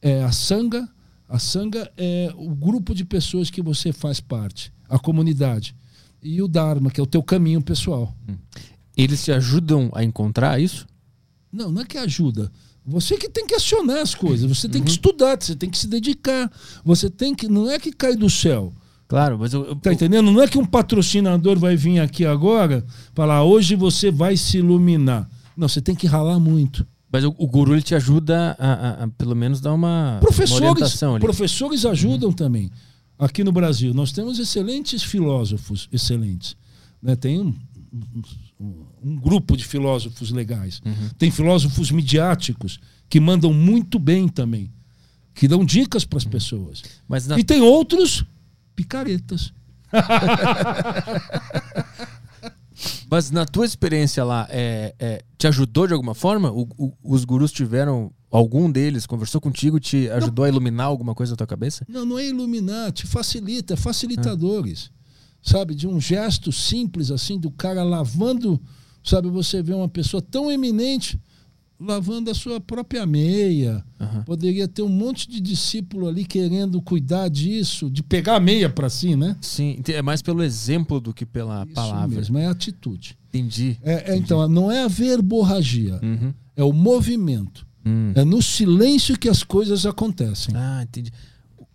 é 0.00 0.22
a 0.24 0.32
Sangha. 0.32 0.88
A 1.28 1.38
Sangha 1.38 1.90
é 1.96 2.32
o 2.36 2.50
grupo 2.54 2.94
de 2.94 3.04
pessoas 3.04 3.50
que 3.50 3.62
você 3.62 3.92
faz 3.92 4.18
parte, 4.18 4.72
a 4.88 4.98
comunidade. 4.98 5.76
E 6.22 6.42
o 6.42 6.48
Dharma, 6.48 6.90
que 6.90 7.00
é 7.00 7.02
o 7.02 7.06
teu 7.06 7.22
caminho 7.22 7.62
pessoal. 7.62 8.14
Eles 8.96 9.24
te 9.24 9.32
ajudam 9.32 9.90
a 9.94 10.02
encontrar 10.02 10.60
isso? 10.60 10.86
Não, 11.52 11.70
não 11.70 11.82
é 11.82 11.84
que 11.84 11.98
ajuda. 11.98 12.50
Você 12.84 13.16
que 13.16 13.28
tem 13.28 13.46
que 13.46 13.54
acionar 13.54 13.98
as 13.98 14.14
coisas, 14.14 14.48
você 14.48 14.68
tem 14.68 14.82
que 14.82 14.90
estudar, 14.90 15.40
você 15.40 15.54
tem 15.54 15.70
que 15.70 15.78
se 15.78 15.86
dedicar. 15.86 16.50
Você 16.84 17.08
tem 17.08 17.34
que. 17.34 17.46
Não 17.48 17.70
é 17.70 17.78
que 17.78 17.92
cai 17.92 18.16
do 18.16 18.28
céu. 18.28 18.72
Claro, 19.12 19.38
mas 19.38 19.52
eu, 19.52 19.64
eu, 19.66 19.76
Tá 19.76 19.92
entendendo? 19.92 20.32
Não 20.32 20.40
é 20.42 20.48
que 20.48 20.56
um 20.56 20.64
patrocinador 20.64 21.58
vai 21.58 21.76
vir 21.76 21.98
aqui 22.00 22.24
agora 22.24 22.82
falar, 23.14 23.44
hoje 23.44 23.74
você 23.76 24.10
vai 24.10 24.38
se 24.38 24.56
iluminar. 24.56 25.28
Não, 25.54 25.68
você 25.68 25.82
tem 25.82 25.94
que 25.94 26.06
ralar 26.06 26.38
muito. 26.40 26.86
mas 27.12 27.22
o, 27.22 27.34
o 27.36 27.46
guru 27.46 27.74
ele 27.74 27.82
te 27.82 27.94
ajuda 27.94 28.56
a, 28.58 28.72
a- 28.72 29.04
a, 29.04 29.08
pelo 29.08 29.36
menos 29.36 29.60
dar 29.60 29.74
uma, 29.74 30.12
uma 30.14 30.20
Professores, 30.20 30.62
orientação 30.62 31.14
ali. 31.16 31.22
professores 31.24 31.84
ajudam 31.84 32.32
também. 32.32 32.70
Aqui 33.18 33.44
no 33.44 33.52
Brasil, 33.52 33.92
nós 33.92 34.12
temos 34.12 34.38
excelentes 34.38 35.02
filósofos, 35.02 35.88
excelentes. 35.92 36.56
né? 37.02 37.14
Tem 37.14 37.38
um, 37.38 37.54
um- 38.58 38.84
um 39.04 39.16
grupo 39.16 39.58
de 39.58 39.64
filósofos 39.64 40.30
legais. 40.30 40.80
Uhum. 40.86 41.10
Tem 41.18 41.30
filósofos 41.30 41.90
midiáticos 41.90 42.80
que 43.10 43.20
mandam 43.20 43.52
muito 43.52 43.98
bem 43.98 44.26
também, 44.26 44.70
que 45.34 45.46
dão 45.46 45.64
dicas 45.66 46.04
para 46.06 46.16
as 46.16 46.24
pessoas. 46.24 46.82
Mas 47.06 47.26
na, 47.26 47.38
E 47.38 47.44
tem 47.44 47.60
outros 47.60 48.24
picaretas. 48.82 49.52
mas 53.10 53.30
na 53.30 53.44
tua 53.44 53.64
experiência 53.66 54.24
lá, 54.24 54.46
é, 54.50 54.94
é, 54.98 55.22
te 55.38 55.46
ajudou 55.46 55.86
de 55.86 55.92
alguma 55.92 56.14
forma? 56.14 56.50
O- 56.50 56.68
o- 56.76 56.92
os 57.04 57.24
gurus 57.24 57.52
tiveram, 57.52 58.10
algum 58.30 58.70
deles 58.70 59.06
conversou 59.06 59.40
contigo, 59.40 59.78
te 59.78 60.08
ajudou 60.10 60.44
a 60.44 60.48
iluminar 60.48 60.86
alguma 60.86 61.14
coisa 61.14 61.32
na 61.32 61.36
tua 61.36 61.46
cabeça? 61.46 61.84
Não, 61.88 62.04
não 62.06 62.18
é 62.18 62.28
iluminar, 62.28 62.90
te 62.92 63.06
facilita, 63.06 63.74
é 63.74 63.76
facilitadores. 63.76 64.90
Sabe, 65.42 65.74
de 65.74 65.86
um 65.88 66.00
gesto 66.00 66.52
simples 66.52 67.10
assim, 67.10 67.38
do 67.38 67.50
cara 67.50 67.82
lavando, 67.82 68.60
sabe, 69.02 69.28
você 69.28 69.62
vê 69.62 69.74
uma 69.74 69.88
pessoa 69.88 70.22
tão 70.22 70.50
eminente 70.50 71.20
lavando 71.82 72.30
a 72.30 72.34
sua 72.34 72.60
própria 72.60 73.04
meia. 73.04 73.84
Aham. 74.00 74.22
Poderia 74.22 74.66
ter 74.68 74.82
um 74.82 74.88
monte 74.88 75.28
de 75.28 75.40
discípulo 75.40 76.08
ali 76.08 76.24
querendo 76.24 76.80
cuidar 76.80 77.28
disso, 77.28 77.90
de 77.90 78.02
pegar 78.02 78.36
a 78.36 78.40
meia 78.40 78.68
para 78.70 78.88
si, 78.88 79.16
né? 79.16 79.36
Sim, 79.40 79.80
é 79.88 80.00
mais 80.02 80.22
pelo 80.22 80.42
exemplo 80.42 81.00
do 81.00 81.12
que 81.12 81.24
pela 81.26 81.64
Isso 81.64 81.74
palavra. 81.74 82.16
mesmo, 82.16 82.38
é 82.38 82.46
atitude. 82.46 83.16
Entendi. 83.28 83.78
É, 83.82 84.12
é, 84.12 84.16
então, 84.16 84.46
não 84.48 84.70
é 84.70 84.84
a 84.84 84.88
verborragia, 84.88 85.98
Uhum. 86.02 86.32
é 86.56 86.62
o 86.64 86.72
movimento. 86.72 87.66
Hum. 87.84 88.12
É 88.14 88.24
no 88.24 88.40
silêncio 88.40 89.18
que 89.18 89.28
as 89.28 89.42
coisas 89.42 89.84
acontecem. 89.86 90.54
Ah, 90.56 90.82
entendi. 90.82 91.10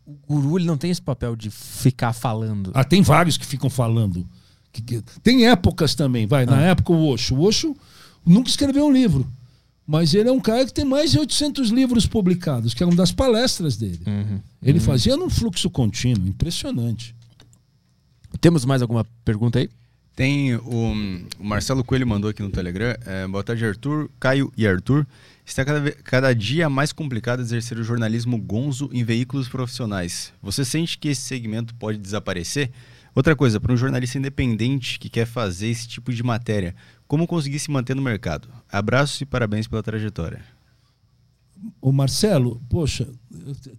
O 0.05 0.13
guru 0.35 0.57
ele 0.57 0.65
não 0.65 0.77
tem 0.77 0.89
esse 0.89 1.01
papel 1.01 1.35
de 1.35 1.49
ficar 1.49 2.13
falando. 2.13 2.71
Ah, 2.73 2.84
tem 2.84 3.01
vários 3.01 3.38
que 3.38 3.45
ficam 3.45 3.69
falando. 3.69 4.25
Que- 4.71 4.81
que- 4.81 5.03
tem 5.21 5.47
épocas 5.47 5.95
também, 5.95 6.25
vai. 6.25 6.45
Na 6.45 6.61
época 6.61 6.93
o 6.93 7.07
Osho. 7.09 7.35
O 7.35 7.41
Osho 7.43 7.75
nunca 8.25 8.49
escreveu 8.49 8.85
um 8.85 8.91
livro. 8.91 9.27
Mas 9.88 10.14
ele 10.14 10.27
é 10.27 10.31
um 10.31 10.39
cara 10.39 10.65
que 10.65 10.73
tem 10.73 10.84
mais 10.84 11.11
de 11.11 11.19
800 11.19 11.69
livros 11.69 12.05
publicados, 12.05 12.73
que 12.73 12.84
é 12.84 12.85
uma 12.85 12.95
das 12.95 13.14
palestras 13.14 13.77
dele. 13.77 14.01
Uhum. 14.05 14.41
Ele 14.61 14.81
fazia 14.81 15.15
num 15.15 15.30
fluxo 15.30 15.69
contínuo, 15.69 16.27
impressionante. 16.27 17.15
Temos 18.41 18.65
mais 18.65 18.81
alguma 18.81 19.05
pergunta 19.23 19.59
aí? 19.59 19.69
Tem 20.14 20.55
o, 20.55 20.93
o 21.39 21.43
Marcelo 21.43 21.84
Coelho 21.84 22.05
mandou 22.05 22.30
aqui 22.30 22.43
no 22.43 22.49
Telegram. 22.49 22.95
É, 23.05 23.26
boa 23.27 23.43
tarde, 23.43 23.65
Arthur, 23.65 24.09
Caio 24.19 24.51
e 24.57 24.68
Arthur. 24.68 25.07
Está 25.45 25.64
cada, 25.64 25.91
cada 26.03 26.35
dia 26.35 26.69
mais 26.69 26.91
complicado 26.91 27.39
exercer 27.39 27.77
o 27.77 27.84
jornalismo 27.84 28.38
gonzo 28.38 28.89
em 28.91 29.05
veículos 29.05 29.47
profissionais. 29.47 30.34
Você 30.41 30.65
sente 30.65 30.97
que 30.97 31.07
esse 31.07 31.22
segmento 31.22 31.73
pode 31.76 31.97
desaparecer? 31.97 32.72
Outra 33.15 33.35
coisa, 33.35 33.59
para 33.59 33.72
um 33.72 33.77
jornalista 33.77 34.18
independente 34.18 34.99
que 34.99 35.09
quer 35.09 35.26
fazer 35.26 35.69
esse 35.69 35.88
tipo 35.88 36.14
de 36.14 36.22
matéria, 36.22 36.76
como 37.07 37.27
conseguir 37.27 37.59
se 37.59 37.71
manter 37.71 37.95
no 37.95 38.01
mercado? 38.01 38.49
Abraços 38.69 39.21
e 39.21 39.25
parabéns 39.25 39.67
pela 39.67 39.81
trajetória. 39.81 40.43
O 41.81 41.91
Marcelo, 41.91 42.61
poxa, 42.69 43.07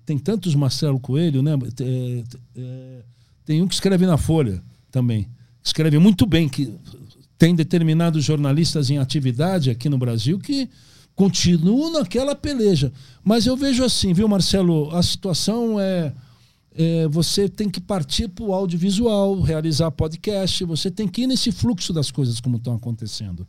tem 0.05 0.18
tantos 0.18 0.55
Marcelo 0.55 0.98
Coelho, 0.98 1.42
né? 1.42 1.52
É, 1.80 2.24
é, 2.56 3.02
Tem 3.44 3.62
um 3.62 3.68
que 3.68 3.74
escreve 3.74 4.06
na 4.06 4.16
Folha 4.16 4.62
também. 4.90 5.28
Escreve 5.62 5.98
muito 5.98 6.26
bem, 6.26 6.48
que 6.48 6.74
tem 7.36 7.55
determinados 7.55 8.24
jornalistas 8.24 8.90
em 8.90 8.98
atividade 8.98 9.70
aqui 9.70 9.88
no 9.88 9.98
Brasil 9.98 10.38
que 10.38 10.68
continuam 11.14 11.92
naquela 11.92 12.34
peleja. 12.34 12.92
Mas 13.22 13.46
eu 13.46 13.56
vejo 13.56 13.84
assim, 13.84 14.12
viu, 14.12 14.28
Marcelo? 14.28 14.94
A 14.94 15.02
situação 15.02 15.78
é. 15.78 16.12
É, 16.78 17.09
você 17.09 17.48
tem 17.48 17.68
que 17.68 17.80
partir 17.80 18.28
para 18.28 18.44
o 18.44 18.55
audiovisual, 18.55 19.40
realizar 19.40 19.90
podcast, 19.90 20.64
você 20.64 20.90
tem 20.90 21.06
que 21.06 21.22
ir 21.22 21.26
nesse 21.26 21.52
fluxo 21.52 21.92
das 21.92 22.10
coisas 22.10 22.40
como 22.40 22.56
estão 22.56 22.74
acontecendo 22.74 23.46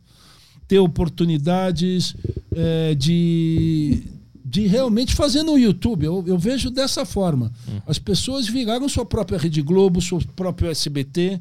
ter 0.70 0.78
oportunidades 0.78 2.14
é, 2.54 2.94
de, 2.94 4.04
de 4.44 4.68
realmente 4.68 5.16
fazer 5.16 5.42
no 5.42 5.58
YouTube. 5.58 6.06
Eu, 6.06 6.22
eu 6.24 6.38
vejo 6.38 6.70
dessa 6.70 7.04
forma. 7.04 7.52
As 7.84 7.98
pessoas 7.98 8.46
viraram 8.46 8.88
sua 8.88 9.04
própria 9.04 9.36
Rede 9.36 9.62
Globo, 9.62 10.00
seu 10.00 10.22
próprio 10.36 10.70
SBT. 10.70 11.40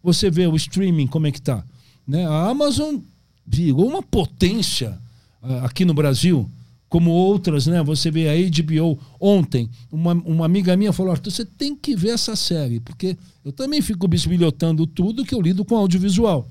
Você 0.00 0.30
vê 0.30 0.46
o 0.46 0.54
streaming, 0.54 1.08
como 1.08 1.26
é 1.26 1.32
que 1.32 1.42
tá. 1.42 1.64
Né? 2.06 2.24
A 2.24 2.50
Amazon 2.50 2.98
virou 3.44 3.88
uma 3.88 4.00
potência 4.00 4.96
ah, 5.42 5.66
aqui 5.66 5.84
no 5.84 5.92
Brasil, 5.92 6.48
como 6.88 7.10
outras, 7.10 7.66
né? 7.66 7.82
Você 7.82 8.10
vê 8.10 8.28
a 8.28 8.34
HBO 8.34 8.98
ontem, 9.20 9.68
uma, 9.92 10.12
uma 10.12 10.46
amiga 10.46 10.76
minha 10.76 10.92
falou, 10.92 11.12
Arthur, 11.12 11.30
você 11.30 11.44
tem 11.44 11.76
que 11.76 11.94
ver 11.94 12.10
essa 12.10 12.34
série, 12.34 12.80
porque 12.80 13.16
eu 13.44 13.52
também 13.52 13.82
fico 13.82 14.08
bisbilhotando 14.08 14.86
tudo 14.86 15.24
que 15.24 15.34
eu 15.34 15.40
lido 15.40 15.64
com 15.64 15.76
audiovisual. 15.76 16.48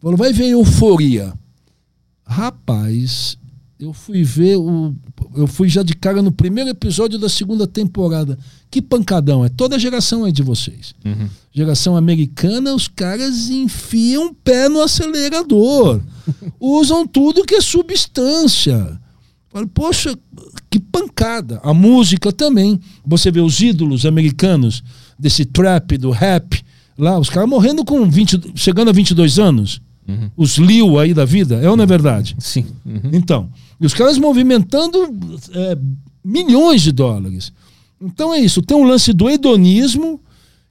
Falou, 0.00 0.16
vai 0.16 0.32
ver 0.32 0.48
Euforia. 0.48 1.32
Rapaz, 2.24 3.36
eu 3.78 3.92
fui 3.92 4.22
ver 4.22 4.56
o. 4.56 4.94
Eu 5.34 5.46
fui 5.46 5.68
já 5.68 5.82
de 5.82 5.94
cara 5.94 6.22
no 6.22 6.30
primeiro 6.30 6.70
episódio 6.70 7.18
da 7.18 7.28
segunda 7.28 7.66
temporada. 7.66 8.38
Que 8.70 8.80
pancadão, 8.80 9.44
é 9.44 9.48
toda 9.48 9.76
a 9.76 9.78
geração 9.78 10.24
aí 10.24 10.32
de 10.32 10.42
vocês. 10.42 10.94
Geração 11.52 11.96
americana, 11.96 12.74
os 12.74 12.88
caras 12.88 13.50
enfiam 13.50 14.28
o 14.28 14.34
pé 14.34 14.68
no 14.68 14.80
acelerador. 14.80 16.00
Usam 16.60 17.06
tudo 17.06 17.44
que 17.44 17.56
é 17.56 17.60
substância. 17.60 19.00
Poxa, 19.74 20.16
que 20.70 20.80
pancada. 20.80 21.60
A 21.62 21.74
música 21.74 22.32
também. 22.32 22.80
Você 23.04 23.30
vê 23.30 23.40
os 23.40 23.60
ídolos 23.60 24.06
americanos 24.06 24.82
desse 25.18 25.44
trap, 25.44 25.96
do 25.98 26.10
rap, 26.10 26.62
lá, 26.96 27.18
os 27.18 27.30
caras 27.30 27.48
morrendo 27.48 27.84
com 27.84 28.08
20, 28.08 28.52
chegando 28.54 28.88
a 28.88 28.92
22 28.92 29.38
anos. 29.38 29.80
Os 30.36 30.58
Liu 30.58 30.98
aí 30.98 31.14
da 31.14 31.24
vida, 31.24 31.56
é 31.56 31.70
ou 31.70 31.76
não 31.76 31.84
é 31.84 31.86
verdade? 31.86 32.34
Sim. 32.38 32.66
Uhum. 32.84 33.10
Então, 33.12 33.50
e 33.80 33.86
os 33.86 33.94
caras 33.94 34.18
movimentando 34.18 34.98
é, 35.52 35.78
milhões 36.24 36.82
de 36.82 36.92
dólares. 36.92 37.52
Então 38.00 38.34
é 38.34 38.40
isso. 38.40 38.62
Tem 38.62 38.76
um 38.76 38.84
lance 38.84 39.12
do 39.12 39.30
hedonismo, 39.30 40.20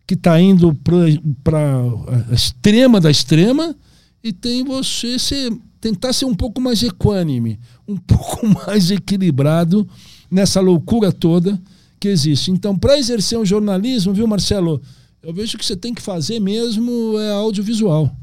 que 0.05 0.15
está 0.15 0.39
indo 0.39 0.73
para 1.43 1.59
a 2.29 2.33
extrema 2.33 2.99
da 2.99 3.09
extrema, 3.09 3.75
e 4.23 4.33
tem 4.33 4.63
você 4.63 5.17
ser, 5.17 5.51
tentar 5.81 6.13
ser 6.13 6.25
um 6.25 6.35
pouco 6.35 6.61
mais 6.61 6.83
equânime, 6.83 7.59
um 7.87 7.97
pouco 7.97 8.47
mais 8.47 8.91
equilibrado 8.91 9.87
nessa 10.29 10.61
loucura 10.61 11.11
toda 11.11 11.59
que 11.99 12.07
existe. 12.07 12.51
Então, 12.51 12.77
para 12.77 12.97
exercer 12.97 13.37
um 13.37 13.45
jornalismo, 13.45 14.13
viu, 14.13 14.27
Marcelo? 14.27 14.81
Eu 15.21 15.33
vejo 15.33 15.57
que 15.57 15.65
você 15.65 15.75
tem 15.75 15.93
que 15.93 16.01
fazer 16.01 16.39
mesmo 16.39 17.17
é 17.19 17.31
audiovisual. 17.31 18.15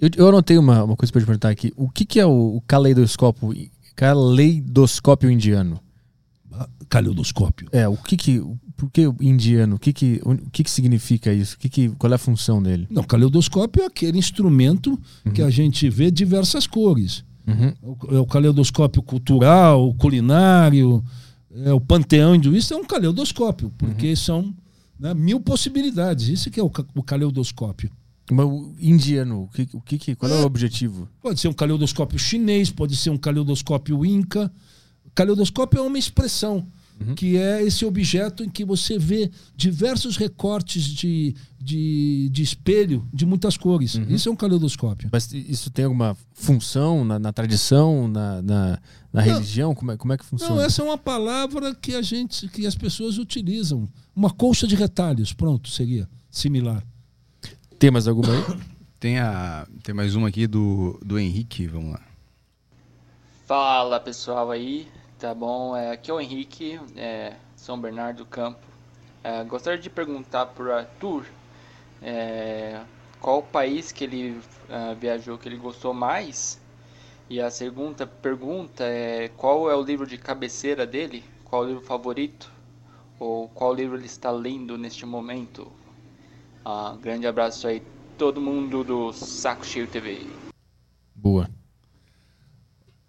Eu, 0.00 0.10
eu 0.16 0.28
anotei 0.28 0.58
uma, 0.58 0.84
uma 0.84 0.96
coisa 0.96 1.12
para 1.12 1.22
te 1.22 1.26
perguntar 1.26 1.48
aqui. 1.48 1.72
O 1.76 1.88
que, 1.88 2.04
que 2.04 2.20
é 2.20 2.26
o, 2.26 2.56
o 2.56 2.60
caleidoscópio, 2.66 3.54
caleidoscópio 3.96 5.30
indiano? 5.30 5.80
Caleidoscópio. 6.88 7.68
É, 7.72 7.86
o 7.88 7.96
que 7.96 8.16
que... 8.16 8.42
Por 8.76 8.90
que 8.90 9.06
o 9.06 9.14
indiano? 9.20 9.76
O 9.76 9.78
que 9.78 9.92
que, 9.92 10.20
o 10.24 10.36
que 10.50 10.64
que 10.64 10.70
significa 10.70 11.32
isso? 11.32 11.54
O 11.54 11.58
que 11.60 11.68
que, 11.68 11.88
qual 11.90 12.10
é 12.12 12.16
a 12.16 12.18
função 12.18 12.60
dele? 12.60 12.88
Não, 12.90 13.04
caleidoscópio 13.04 13.82
é 13.82 13.86
aquele 13.86 14.18
instrumento 14.18 14.98
que 15.32 15.40
a 15.40 15.48
gente 15.48 15.88
vê 15.88 16.10
diversas 16.10 16.66
cores. 16.66 17.24
Uhum. 17.46 17.96
É 18.16 18.18
o 18.18 18.26
caleidoscópio 18.26 19.00
cultural, 19.00 19.94
culinário, 19.94 21.04
é 21.64 21.72
o 21.72 21.80
panteão 21.80 22.34
hinduísta 22.34 22.74
é 22.74 22.76
um 22.76 22.84
caleidoscópio, 22.84 23.72
porque 23.78 24.16
são 24.16 24.52
né, 24.98 25.14
mil 25.14 25.38
possibilidades. 25.38 26.26
Isso 26.28 26.50
que 26.50 26.58
é 26.58 26.62
o, 26.62 26.70
o 26.96 27.02
caleidoscópio. 27.02 27.90
Mas 28.32 28.44
o 28.46 28.74
indiano, 28.80 29.42
o 29.42 29.48
que, 29.48 29.68
o 29.72 29.80
que, 29.80 30.16
qual 30.16 30.32
é 30.32 30.34
o 30.34 30.42
É. 30.42 30.44
objetivo? 30.44 31.08
Pode 31.22 31.38
ser 31.38 31.46
um 31.46 31.52
caleidoscópio 31.52 32.18
chinês, 32.18 32.70
pode 32.72 32.96
ser 32.96 33.10
um 33.10 33.18
caleidoscópio 33.18 34.04
inca. 34.04 34.50
Caleidoscópio 35.14 35.78
é 35.78 35.82
uma 35.82 35.98
expressão, 35.98 36.66
que 37.16 37.36
é 37.36 37.62
esse 37.62 37.84
objeto 37.84 38.44
em 38.44 38.48
que 38.48 38.64
você 38.64 38.98
vê 38.98 39.30
diversos 39.56 40.16
recortes 40.16 40.84
de, 40.84 41.34
de, 41.60 42.28
de 42.30 42.42
espelho 42.42 43.06
de 43.12 43.26
muitas 43.26 43.56
cores. 43.56 43.94
Isso 44.08 44.28
é 44.28 44.32
um 44.32 44.36
caleidoscópio. 44.36 45.08
Mas 45.12 45.32
isso 45.32 45.70
tem 45.70 45.84
alguma 45.84 46.16
função 46.32 47.04
na, 47.04 47.18
na 47.18 47.32
tradição, 47.32 48.06
na, 48.08 48.40
na, 48.42 48.70
na 48.70 48.78
Não. 49.12 49.22
religião? 49.22 49.74
Como 49.74 49.92
é, 49.92 49.96
como 49.96 50.12
é 50.12 50.16
que 50.16 50.24
funciona? 50.24 50.54
Não, 50.54 50.62
essa 50.62 50.82
é 50.82 50.84
uma 50.84 50.98
palavra 50.98 51.74
que 51.74 51.94
a 51.94 52.02
gente, 52.02 52.48
que 52.48 52.66
as 52.66 52.74
pessoas 52.74 53.18
utilizam. 53.18 53.88
Uma 54.14 54.30
colcha 54.30 54.66
de 54.66 54.76
retalhos, 54.76 55.32
pronto, 55.32 55.68
seria 55.68 56.08
similar. 56.30 56.82
Tem 57.78 57.90
mais 57.90 58.06
alguma 58.06 58.32
aí? 58.32 58.44
Tem, 59.00 59.18
a, 59.18 59.66
tem 59.82 59.94
mais 59.94 60.14
uma 60.14 60.28
aqui 60.28 60.46
do, 60.46 60.98
do 61.04 61.18
Henrique, 61.18 61.66
vamos 61.66 61.92
lá. 61.92 62.00
Fala 63.46 64.00
pessoal 64.00 64.50
aí, 64.50 64.88
tá 65.24 65.34
bom? 65.34 65.74
É, 65.74 65.92
aqui 65.92 66.10
é 66.10 66.14
o 66.14 66.20
Henrique, 66.20 66.78
é, 66.94 67.36
São 67.56 67.80
Bernardo 67.80 68.18
do 68.18 68.26
Campo. 68.26 68.60
É, 69.22 69.42
gostaria 69.44 69.78
de 69.78 69.88
perguntar 69.88 70.44
para 70.44 70.64
o 70.64 70.70
Arthur 70.70 71.24
é, 72.02 72.82
qual 73.22 73.42
país 73.42 73.90
que 73.90 74.04
ele 74.04 74.32
uh, 74.32 74.94
viajou 75.00 75.38
que 75.38 75.48
ele 75.48 75.56
gostou 75.56 75.94
mais. 75.94 76.60
E 77.30 77.40
a 77.40 77.50
segunda 77.50 78.06
pergunta 78.06 78.84
é 78.84 79.28
qual 79.28 79.70
é 79.70 79.74
o 79.74 79.80
livro 79.80 80.06
de 80.06 80.18
cabeceira 80.18 80.86
dele? 80.86 81.24
Qual 81.42 81.62
o 81.62 81.68
livro 81.68 81.82
favorito? 81.82 82.52
Ou 83.18 83.48
qual 83.48 83.72
livro 83.72 83.96
ele 83.96 84.04
está 84.04 84.30
lendo 84.30 84.76
neste 84.76 85.06
momento? 85.06 85.72
Uh, 86.66 86.98
grande 86.98 87.26
abraço 87.26 87.66
aí, 87.66 87.82
todo 88.18 88.42
mundo 88.42 88.84
do 88.84 89.10
Saco 89.14 89.64
Cheio 89.64 89.86
TV. 89.86 90.26
Boa. 91.14 91.48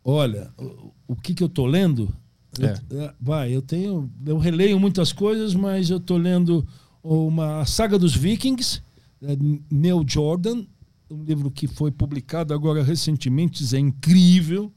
Olha, 0.02 0.54
o, 0.58 0.94
o 1.08 1.16
que, 1.16 1.34
que 1.34 1.44
eu 1.44 1.50
tô 1.50 1.66
lendo? 1.66 2.14
É. 2.60 2.80
Eu, 2.90 3.02
é, 3.02 3.14
vai, 3.20 3.56
eu 3.56 3.62
tenho. 3.62 4.10
Eu 4.26 4.38
releio 4.38 4.80
muitas 4.80 5.12
coisas, 5.12 5.54
mas 5.54 5.90
eu 5.90 6.00
tô 6.00 6.18
lendo 6.18 6.66
uma 7.04 7.66
saga 7.66 8.00
dos 8.00 8.16
Vikings, 8.16 8.82
é, 9.22 9.38
Neil 9.70 10.04
Jordan, 10.08 10.66
um 11.10 11.24
livro 11.24 11.52
que 11.52 11.68
foi 11.68 11.92
publicado 11.92 12.54
agora 12.54 12.84
recentemente, 12.84 13.76
é 13.76 13.80
incrível. 13.80 14.72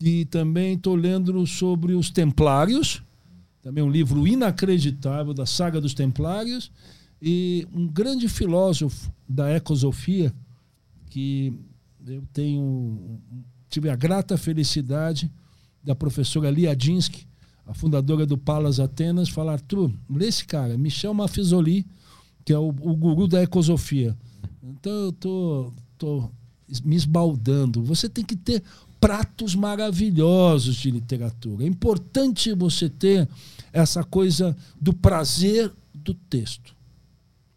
E 0.00 0.24
também 0.26 0.74
estou 0.74 0.94
lendo 0.94 1.46
sobre 1.46 1.92
os 1.92 2.08
Templários, 2.10 3.02
também 3.62 3.84
um 3.84 3.90
livro 3.90 4.26
inacreditável 4.26 5.34
da 5.34 5.44
saga 5.44 5.80
dos 5.80 5.92
Templários. 5.92 6.72
E 7.22 7.68
um 7.74 7.86
grande 7.86 8.28
filósofo 8.28 9.12
da 9.28 9.50
ecosofia, 9.54 10.32
que 11.10 11.52
eu 12.06 12.22
tenho 12.32 13.20
tive 13.70 13.88
a 13.88 13.96
grata 13.96 14.36
felicidade 14.36 15.30
da 15.82 15.94
professora 15.94 16.50
Lia 16.50 16.76
Dinsky, 16.76 17.26
a 17.64 17.72
fundadora 17.72 18.26
do 18.26 18.36
Palas 18.36 18.80
Atenas, 18.80 19.28
falar: 19.28 19.52
Arthur, 19.52 19.92
lê 20.10 20.26
esse 20.26 20.44
cara, 20.44 20.76
Michel 20.76 21.14
Mafisoli, 21.14 21.86
que 22.44 22.52
é 22.52 22.58
o, 22.58 22.68
o 22.68 22.96
guru 22.96 23.28
da 23.28 23.42
ecosofia. 23.42 24.16
Então 24.62 24.92
eu 24.92 25.12
tô, 25.12 25.72
tô 25.96 26.30
me 26.84 26.96
esbaldando. 26.96 27.82
Você 27.84 28.08
tem 28.08 28.24
que 28.24 28.36
ter 28.36 28.62
pratos 29.00 29.54
maravilhosos 29.54 30.76
de 30.76 30.90
literatura. 30.90 31.64
É 31.64 31.66
importante 31.66 32.52
você 32.52 32.88
ter 32.88 33.26
essa 33.72 34.04
coisa 34.04 34.56
do 34.80 34.92
prazer 34.92 35.72
do 35.94 36.12
texto. 36.12 36.74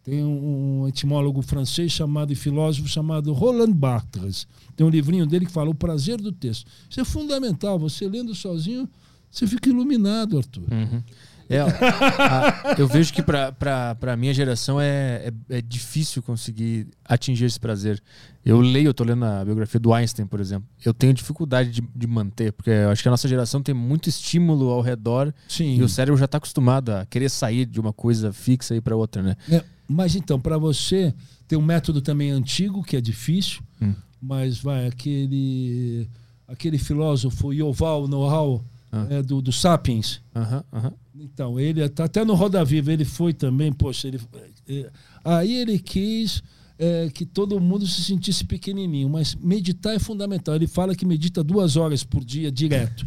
Tem 0.04 0.22
um, 0.22 0.86
etimólogo 0.86 1.40
francês 1.40 1.90
chamado 1.90 2.30
e 2.30 2.36
filósofo 2.36 2.86
chamado 2.86 3.32
Roland 3.32 3.72
Barthes. 3.72 4.46
Tem 4.76 4.86
um 4.86 4.90
livrinho 4.90 5.26
dele 5.26 5.46
que 5.46 5.52
fala 5.52 5.70
o 5.70 5.74
prazer 5.74 6.20
do 6.20 6.30
texto. 6.30 6.70
Isso 6.90 7.00
é 7.00 7.04
fundamental. 7.04 7.78
Você 7.78 8.06
lendo 8.06 8.34
sozinho, 8.34 8.86
você 9.30 9.46
fica 9.46 9.70
iluminado, 9.70 10.36
Arthur. 10.36 10.64
Uhum. 10.70 11.02
É, 11.48 11.60
a, 11.60 12.74
eu 12.78 12.86
vejo 12.86 13.12
que 13.12 13.22
para 13.22 13.96
a 14.00 14.16
minha 14.16 14.32
geração 14.32 14.80
é, 14.80 15.32
é, 15.48 15.58
é, 15.58 15.62
difícil 15.62 16.22
conseguir 16.22 16.88
atingir 17.04 17.44
esse 17.46 17.60
prazer. 17.60 18.02
Eu 18.44 18.60
leio, 18.60 18.88
eu 18.88 18.94
tô 18.94 19.04
lendo 19.04 19.24
a 19.24 19.44
biografia 19.44 19.80
do 19.80 19.92
Einstein, 19.92 20.26
por 20.26 20.40
exemplo. 20.40 20.68
Eu 20.84 20.92
tenho 20.92 21.14
dificuldade 21.14 21.70
de, 21.70 21.82
de 21.94 22.06
manter, 22.06 22.52
porque 22.52 22.70
eu 22.70 22.90
acho 22.90 23.02
que 23.02 23.08
a 23.08 23.10
nossa 23.10 23.28
geração 23.28 23.62
tem 23.62 23.74
muito 23.74 24.08
estímulo 24.08 24.68
ao 24.70 24.80
redor 24.80 25.32
Sim. 25.48 25.76
e 25.76 25.82
o 25.82 25.88
cérebro 25.88 26.18
já 26.18 26.26
está 26.26 26.38
acostumado 26.38 26.90
a 26.90 27.06
querer 27.06 27.30
sair 27.30 27.64
de 27.64 27.80
uma 27.80 27.92
coisa 27.92 28.32
fixa 28.32 28.74
e 28.74 28.80
para 28.80 28.96
outra, 28.96 29.22
né? 29.22 29.36
É, 29.50 29.64
mas 29.88 30.16
então, 30.16 30.40
para 30.40 30.58
você, 30.58 31.14
tem 31.46 31.58
um 31.58 31.62
método 31.62 32.00
também 32.00 32.30
antigo 32.30 32.82
que 32.82 32.96
é 32.96 33.00
difícil, 33.00 33.62
hum. 33.80 33.94
mas 34.20 34.58
vai, 34.58 34.86
aquele, 34.86 36.08
aquele 36.48 36.78
filósofo 36.78 37.52
Yoval 37.52 38.08
Noah 38.08 38.62
ah. 38.92 39.06
é, 39.10 39.22
do, 39.22 39.42
do 39.42 39.52
Sapiens. 39.52 40.20
Aham, 40.34 40.64
aham 40.72 40.92
então, 41.16 41.60
ele 41.60 41.80
está 41.80 42.04
até 42.04 42.24
no 42.24 42.34
Roda 42.34 42.64
Viva, 42.64 42.92
ele 42.92 43.04
foi 43.04 43.32
também, 43.32 43.72
poxa, 43.72 44.08
ele, 44.08 44.20
é, 44.68 44.90
aí 45.24 45.54
ele 45.54 45.78
quis 45.78 46.42
é, 46.76 47.08
que 47.08 47.24
todo 47.24 47.60
mundo 47.60 47.86
se 47.86 48.02
sentisse 48.02 48.44
pequenininho, 48.44 49.08
mas 49.08 49.34
meditar 49.36 49.94
é 49.94 49.98
fundamental. 49.98 50.56
Ele 50.56 50.66
fala 50.66 50.94
que 50.94 51.06
medita 51.06 51.44
duas 51.44 51.76
horas 51.76 52.02
por 52.02 52.24
dia 52.24 52.50
direto. 52.50 53.06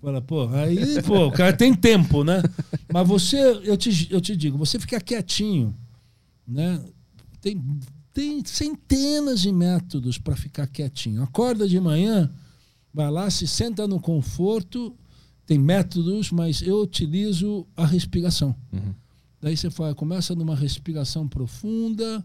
Fala, 0.00 0.22
pô, 0.22 0.48
aí, 0.48 1.02
pô, 1.02 1.26
o 1.26 1.32
cara 1.32 1.52
tem 1.54 1.74
tempo, 1.74 2.24
né? 2.24 2.42
Mas 2.92 3.06
você, 3.06 3.38
eu 3.64 3.76
te, 3.76 4.08
eu 4.10 4.20
te 4.20 4.34
digo, 4.36 4.56
você 4.56 4.78
fica 4.78 5.00
quietinho, 5.00 5.74
né? 6.46 6.82
Tem, 7.40 7.62
tem 8.12 8.44
centenas 8.44 9.40
de 9.40 9.52
métodos 9.52 10.18
para 10.18 10.36
ficar 10.36 10.66
quietinho. 10.66 11.22
Acorda 11.22 11.68
de 11.68 11.78
manhã, 11.80 12.30
vai 12.92 13.10
lá, 13.10 13.30
se 13.30 13.46
senta 13.46 13.86
no 13.86 14.00
conforto 14.00 14.96
tem 15.46 15.58
métodos, 15.58 16.30
mas 16.30 16.62
eu 16.62 16.80
utilizo 16.80 17.66
a 17.76 17.86
respiração. 17.86 18.54
Uhum. 18.72 18.94
Daí 19.40 19.56
você 19.56 19.70
fala, 19.70 19.94
começa 19.94 20.34
numa 20.34 20.56
respiração 20.56 21.28
profunda 21.28 22.24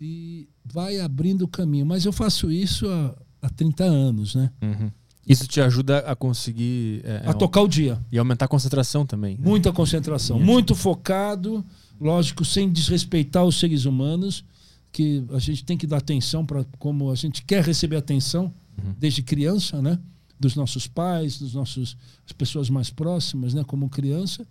e 0.00 0.48
vai 0.64 1.00
abrindo 1.00 1.42
o 1.42 1.48
caminho. 1.48 1.86
Mas 1.86 2.04
eu 2.04 2.12
faço 2.12 2.50
isso 2.50 2.86
há, 2.88 3.16
há 3.40 3.48
30 3.48 3.84
anos, 3.84 4.34
né? 4.34 4.50
Uhum. 4.60 4.90
Isso 5.26 5.46
te 5.46 5.60
ajuda 5.60 5.98
a 6.00 6.14
conseguir. 6.14 7.02
É, 7.04 7.22
a 7.26 7.30
é 7.30 7.34
tocar 7.34 7.62
o 7.62 7.68
dia. 7.68 7.98
E 8.10 8.18
aumentar 8.18 8.46
a 8.46 8.48
concentração 8.48 9.04
também. 9.04 9.36
Né? 9.36 9.46
Muita 9.46 9.72
concentração. 9.72 10.38
Muito 10.38 10.74
focado, 10.74 11.64
lógico, 12.00 12.44
sem 12.44 12.70
desrespeitar 12.70 13.44
os 13.44 13.58
seres 13.58 13.84
humanos, 13.84 14.44
que 14.92 15.24
a 15.30 15.38
gente 15.38 15.64
tem 15.64 15.76
que 15.76 15.86
dar 15.86 15.98
atenção 15.98 16.44
para 16.44 16.64
como 16.78 17.10
a 17.10 17.14
gente 17.14 17.42
quer 17.42 17.62
receber 17.62 17.96
atenção 17.96 18.52
uhum. 18.76 18.94
desde 18.98 19.22
criança, 19.22 19.82
né? 19.82 19.98
dos 20.38 20.54
nossos 20.54 20.86
pais, 20.86 21.38
dos 21.38 21.54
nossos 21.54 21.96
as 22.24 22.32
pessoas 22.32 22.70
mais 22.70 22.90
próximas, 22.90 23.54
né, 23.54 23.64
como 23.64 23.88
criança, 23.88 24.46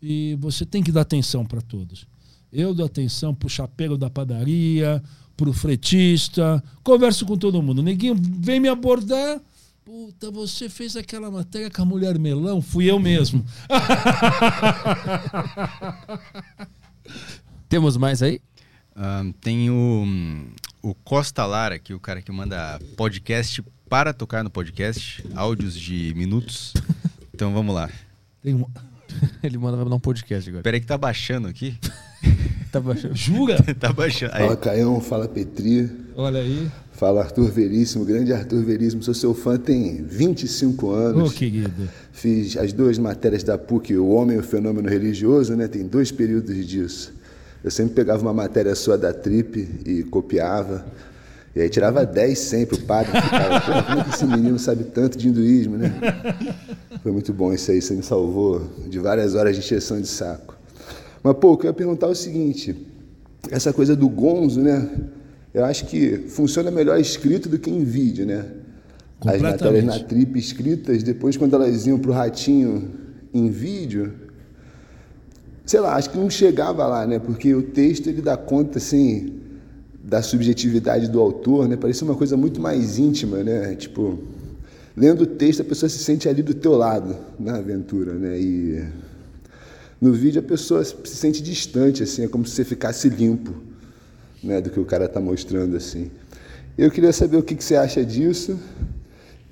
e 0.00 0.36
você 0.40 0.64
tem 0.64 0.82
que 0.82 0.92
dar 0.92 1.00
atenção 1.00 1.44
para 1.44 1.60
todos. 1.60 2.06
Eu 2.52 2.74
dou 2.74 2.86
atenção 2.86 3.34
para 3.34 3.46
o 3.46 3.50
chapéu 3.50 3.96
da 3.96 4.08
padaria, 4.08 5.02
para 5.36 5.50
o 5.50 5.52
fretista, 5.52 6.62
converso 6.84 7.26
com 7.26 7.36
todo 7.36 7.62
mundo. 7.62 7.82
Neguinho 7.82 8.14
vem 8.16 8.60
me 8.60 8.68
abordar. 8.68 9.40
Puta, 9.84 10.30
você 10.30 10.68
fez 10.68 10.96
aquela 10.96 11.30
matéria 11.30 11.70
com 11.70 11.82
a 11.82 11.84
mulher 11.84 12.18
melão? 12.18 12.62
Fui 12.62 12.90
eu 12.90 12.98
mesmo. 12.98 13.44
Temos 17.68 17.96
mais 17.96 18.22
aí? 18.22 18.40
Um, 18.96 19.32
tem 19.32 19.70
o, 19.70 20.04
o 20.82 20.94
Costa 20.94 21.44
Lara, 21.44 21.78
que 21.78 21.92
é 21.92 21.96
o 21.96 22.00
cara 22.00 22.22
que 22.22 22.30
manda 22.30 22.78
podcast 22.96 23.62
para 23.88 24.12
tocar 24.12 24.44
no 24.44 24.50
podcast, 24.50 25.24
áudios 25.34 25.78
de 25.78 26.12
minutos. 26.14 26.72
Então 27.34 27.52
vamos 27.52 27.74
lá. 27.74 27.90
Um... 28.44 28.64
Ele 29.42 29.58
manda 29.58 29.76
vai 29.76 29.84
mandar 29.84 29.96
um 29.96 30.00
podcast 30.00 30.48
agora. 30.48 30.62
Peraí 30.62 30.80
que 30.80 30.86
tá 30.86 30.96
baixando 30.96 31.48
aqui. 31.48 31.78
tá 32.70 32.80
baixando. 32.80 33.14
Jura? 33.14 33.56
tá 33.78 33.92
baixando. 33.92 34.32
Aí. 34.34 34.42
Fala 34.42 34.56
Caião, 34.56 35.00
fala 35.00 35.28
Petri. 35.28 35.90
Olha 36.16 36.40
aí. 36.40 36.70
Fala 36.92 37.22
Arthur 37.22 37.50
Veríssimo, 37.50 38.04
grande 38.04 38.32
Arthur 38.32 38.62
Veríssimo. 38.62 39.02
Sou 39.02 39.14
seu 39.14 39.34
fã 39.34 39.56
tem 39.56 40.04
25 40.04 40.90
anos. 40.90 41.22
Ô, 41.22 41.26
oh, 41.26 41.30
querido. 41.30 41.88
Fiz 42.12 42.56
as 42.56 42.72
duas 42.72 42.98
matérias 42.98 43.42
da 43.42 43.58
PUC, 43.58 43.96
O 43.96 44.08
Homem 44.10 44.36
e 44.36 44.40
o 44.40 44.42
Fenômeno 44.42 44.88
Religioso, 44.88 45.56
né? 45.56 45.66
Tem 45.66 45.84
dois 45.86 46.12
períodos 46.12 46.66
disso. 46.66 47.12
Eu 47.64 47.70
sempre 47.70 47.94
pegava 47.94 48.22
uma 48.22 48.32
matéria 48.32 48.74
sua 48.74 48.96
da 48.96 49.12
Trip 49.12 49.82
e 49.84 50.04
copiava. 50.04 50.84
E 51.56 51.60
aí 51.60 51.68
tirava 51.68 52.04
10 52.04 52.38
sempre, 52.38 52.76
o 52.76 52.82
padre 52.82 53.20
ficava, 53.20 53.82
como 53.82 54.00
é 54.00 54.04
que 54.04 54.10
esse 54.10 54.26
menino 54.26 54.58
sabe 54.58 54.84
tanto 54.84 55.16
de 55.16 55.28
hinduísmo, 55.28 55.76
né? 55.76 55.92
Foi 57.00 57.12
muito 57.12 57.32
bom 57.32 57.52
isso 57.52 57.70
aí, 57.70 57.80
você 57.80 57.94
me 57.94 58.02
salvou 58.02 58.68
de 58.88 58.98
várias 58.98 59.36
horas 59.36 59.54
de 59.54 59.62
injeção 59.62 60.00
de 60.00 60.08
saco. 60.08 60.53
Mas, 61.24 61.36
pô, 61.38 61.52
eu 61.52 61.56
queria 61.56 61.72
perguntar 61.72 62.08
o 62.08 62.14
seguinte, 62.14 62.76
essa 63.50 63.72
coisa 63.72 63.96
do 63.96 64.10
gonzo, 64.10 64.60
né? 64.60 64.90
Eu 65.54 65.64
acho 65.64 65.86
que 65.86 66.18
funciona 66.28 66.70
melhor 66.70 67.00
escrito 67.00 67.48
do 67.48 67.58
que 67.58 67.70
em 67.70 67.82
vídeo, 67.82 68.26
né? 68.26 68.44
As 69.24 69.40
matérias 69.40 69.84
na 69.84 69.98
trip 69.98 70.38
escritas, 70.38 71.02
depois 71.02 71.38
quando 71.38 71.54
elas 71.54 71.86
iam 71.86 71.98
pro 71.98 72.12
ratinho 72.12 72.90
em 73.32 73.48
vídeo, 73.48 74.12
sei 75.64 75.80
lá, 75.80 75.96
acho 75.96 76.10
que 76.10 76.18
não 76.18 76.28
chegava 76.28 76.86
lá, 76.86 77.06
né? 77.06 77.18
Porque 77.18 77.54
o 77.54 77.62
texto 77.62 78.06
ele 78.08 78.20
dá 78.20 78.36
conta, 78.36 78.76
assim, 78.76 79.40
da 80.02 80.20
subjetividade 80.20 81.08
do 81.08 81.18
autor, 81.20 81.66
né? 81.66 81.74
Parecia 81.74 82.06
uma 82.06 82.16
coisa 82.16 82.36
muito 82.36 82.60
mais 82.60 82.98
íntima, 82.98 83.42
né? 83.42 83.74
Tipo, 83.76 84.18
lendo 84.94 85.22
o 85.22 85.26
texto 85.26 85.62
a 85.62 85.64
pessoa 85.64 85.88
se 85.88 86.00
sente 86.00 86.28
ali 86.28 86.42
do 86.42 86.52
teu 86.52 86.72
lado 86.72 87.16
na 87.40 87.56
aventura, 87.56 88.12
né? 88.12 88.38
E 88.38 88.84
no 90.04 90.12
vídeo 90.12 90.38
a 90.38 90.44
pessoa 90.44 90.84
se 90.84 91.16
sente 91.16 91.42
distante, 91.42 92.02
assim, 92.02 92.24
é 92.24 92.28
como 92.28 92.44
se 92.44 92.52
você 92.52 92.62
ficasse 92.62 93.08
limpo, 93.08 93.54
né? 94.42 94.60
Do 94.60 94.68
que 94.68 94.78
o 94.78 94.84
cara 94.84 95.06
está 95.06 95.18
mostrando, 95.18 95.78
assim. 95.78 96.10
Eu 96.76 96.90
queria 96.90 97.10
saber 97.10 97.38
o 97.38 97.42
que, 97.42 97.54
que 97.54 97.64
você 97.64 97.74
acha 97.74 98.04
disso 98.04 98.60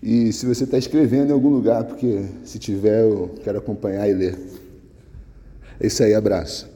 e 0.03 0.31
se 0.31 0.45
você 0.45 0.65
está 0.65 0.77
escrevendo 0.77 1.31
em 1.31 1.33
algum 1.33 1.49
lugar, 1.49 1.85
porque 1.85 2.27
se 2.45 2.59
tiver 2.59 3.01
eu 3.01 3.35
quero 3.43 3.57
acompanhar 3.57 4.07
e 4.11 4.13
ler. 4.13 4.39
É 5.81 5.87
isso 5.87 6.03
aí, 6.03 6.13
abraço. 6.13 6.69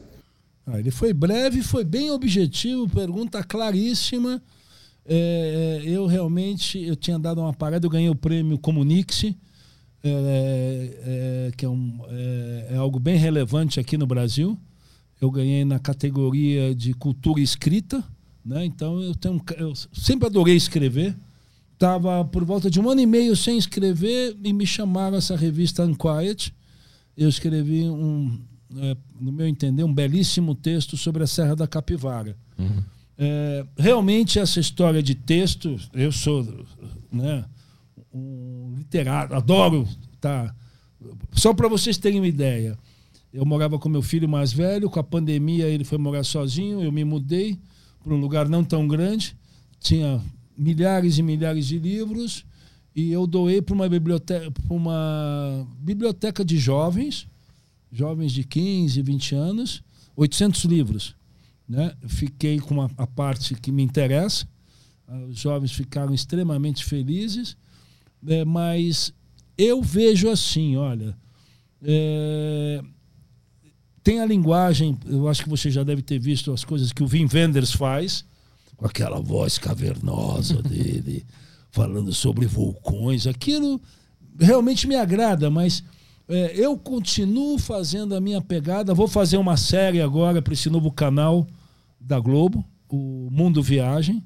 Ah, 0.67 0.79
ele 0.79 0.91
foi 0.91 1.13
breve, 1.13 1.61
foi 1.61 1.85
bem 1.85 2.11
objetivo, 2.11 2.89
pergunta 2.89 3.45
claríssima. 3.45 4.43
É, 5.05 5.83
é, 5.85 5.89
eu 5.91 6.07
realmente 6.07 6.83
eu 6.83 6.97
tinha 6.97 7.19
dado 7.19 7.43
uma 7.43 7.53
parada, 7.53 7.85
eu 7.85 7.91
ganhei 7.91 8.09
o 8.09 8.15
prêmio 8.15 8.59
Comunix, 8.59 9.27
é, 10.09 11.49
é, 11.49 11.53
que 11.57 11.65
é, 11.65 11.69
um, 11.69 12.01
é, 12.09 12.69
é, 12.73 12.77
algo 12.77 12.99
bem 12.99 13.17
relevante 13.17 13.81
aqui 13.81 13.97
no 13.97 14.07
Brasil. 14.07 14.59
eu 15.21 15.31
ganhei 15.31 15.65
na 15.65 15.79
categoria 15.79 16.75
de 16.75 16.93
cultura 16.95 17.41
escrita, 17.41 18.05
né? 18.45 18.65
Então 18.65 19.01
eu 19.01 19.15
tenho, 19.15 19.43
eu 19.57 19.73
sempre 19.93 20.27
adorei 20.27 20.55
escrever. 20.55 21.17
Tava 21.79 22.25
por 22.25 22.45
volta 22.45 22.71
de 22.71 22.81
um 22.81 22.89
ano 22.89 23.01
e 23.01 23.07
meio 23.07 23.37
sem 23.37 23.59
escrever 23.59 24.37
e 24.43 24.53
me 24.53 24.67
chamaram 24.67 25.17
essa 25.17 25.37
revista 25.37 25.85
Unquiet. 25.85 26.55
Eu 27.17 27.29
escrevi 27.29 27.85
um, 27.85 28.39
é, 28.77 28.97
no 29.21 29.33
meu 29.33 29.47
entender, 29.47 29.85
um 29.85 29.93
belíssimo 29.93 30.55
texto 30.55 30.97
sobre 30.97 31.23
a 31.23 31.27
Serra 31.27 31.55
da 31.55 31.67
Capivara. 31.67 32.37
Uhum. 32.59 32.83
É, 33.19 33.67
realmente 33.79 34.39
essa 34.39 34.61
história 34.61 35.03
de 35.03 35.15
texto, 35.15 35.77
eu 35.95 36.13
sou, 36.13 36.67
né, 37.11 37.45
um 38.17 38.75
literário, 38.77 39.37
adoro 39.37 39.87
tá. 40.21 40.55
Só 41.33 41.53
para 41.53 41.69
vocês 41.69 41.99
terem 41.99 42.21
uma 42.21 42.27
ideia, 42.27 42.79
eu 43.33 43.45
morava 43.45 43.79
com 43.79 43.89
meu 43.89 44.03
filho 44.03 44.29
mais 44.29 44.53
velho, 44.53 44.89
com 44.89 44.99
a 44.99 45.05
pandemia 45.05 45.67
ele 45.67 45.85
foi 45.85 45.99
morar 45.99 46.25
sozinho, 46.25 46.83
eu 46.83 46.91
me 46.91 47.05
mudei 47.05 47.59
para 48.03 48.15
um 48.15 48.21
lugar 48.21 48.49
não 48.49 48.65
tão 48.65 48.89
grande, 48.89 49.37
tinha 49.79 50.23
milhares 50.57 51.19
e 51.19 51.23
milhares 51.23 51.67
de 51.67 51.79
livros 51.79 52.45
e 52.95 53.13
eu 53.13 53.27
doei 53.27 53.61
para 53.61 53.75
uma 53.75 53.89
biblioteca, 53.89 54.51
para 54.51 54.75
uma 54.75 55.69
biblioteca 55.79 56.43
de 56.45 56.57
jovens, 56.57 57.29
jovens 57.93 58.33
de 58.33 58.43
15, 58.43 59.03
20 59.03 59.35
anos, 59.35 59.83
800 60.17 60.65
livros. 60.65 61.15
Né? 61.69 61.93
Fiquei 62.07 62.59
com 62.59 62.81
a, 62.81 62.89
a 62.97 63.07
parte 63.07 63.55
que 63.55 63.71
me 63.71 63.83
interessa, 63.83 64.49
os 65.29 65.39
jovens 65.39 65.73
ficaram 65.73 66.15
extremamente 66.15 66.85
felizes, 66.85 67.57
é, 68.27 68.45
mas 68.45 69.13
eu 69.59 69.83
vejo 69.83 70.29
assim, 70.29 70.77
olha, 70.77 71.17
é, 71.83 72.83
tem 74.03 74.21
a 74.21 74.27
linguagem, 74.27 74.97
eu 75.07 75.29
acho 75.29 75.43
que 75.43 75.49
você 75.49 75.71
já 75.71 75.83
deve 75.83 76.03
ter 76.03 76.19
visto 76.19 76.53
as 76.53 76.65
coisas 76.65 76.93
que 76.93 77.03
o 77.03 77.09
Wim 77.09 77.27
Wenders 77.33 77.73
faz, 77.73 78.25
com 78.77 78.87
aquela 78.87 79.21
voz 79.21 79.59
cavernosa 79.59 80.63
dele, 80.63 81.25
falando 81.73 82.13
sobre 82.13 82.47
vulcões. 82.47 83.27
Aquilo 83.27 83.81
realmente 84.39 84.87
me 84.87 84.95
agrada, 84.95 85.51
mas 85.51 85.83
é, 86.29 86.53
eu 86.57 86.77
continuo 86.77 87.59
fazendo 87.59 88.15
a 88.15 88.21
minha 88.21 88.41
pegada. 88.41 88.95
Vou 88.95 89.09
fazer 89.09 89.37
uma 89.39 89.57
série 89.57 90.01
agora 90.01 90.43
para 90.43 90.53
esse 90.53 90.69
novo 90.69 90.91
canal 90.91 91.47
da 92.01 92.19
Globo, 92.21 92.65
o 92.89 93.29
Mundo 93.31 93.63
Viagem, 93.63 94.23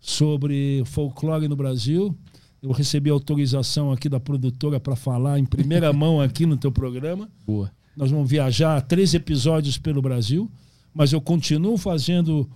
sobre 0.00 0.82
folclore 0.86 1.48
no 1.48 1.56
Brasil. 1.56 2.16
Eu 2.64 2.72
recebi 2.72 3.10
autorização 3.10 3.92
aqui 3.92 4.08
da 4.08 4.18
produtora 4.18 4.80
para 4.80 4.96
falar 4.96 5.38
em 5.38 5.44
primeira 5.44 5.92
mão 5.92 6.18
aqui 6.18 6.46
no 6.46 6.56
teu 6.56 6.72
programa. 6.72 7.28
Boa. 7.46 7.70
Nós 7.94 8.10
vamos 8.10 8.28
viajar 8.28 8.80
três 8.80 9.12
episódios 9.12 9.76
pelo 9.76 10.00
Brasil, 10.00 10.50
mas 10.94 11.12
eu 11.12 11.20
continuo 11.20 11.76
fazendo. 11.76 12.48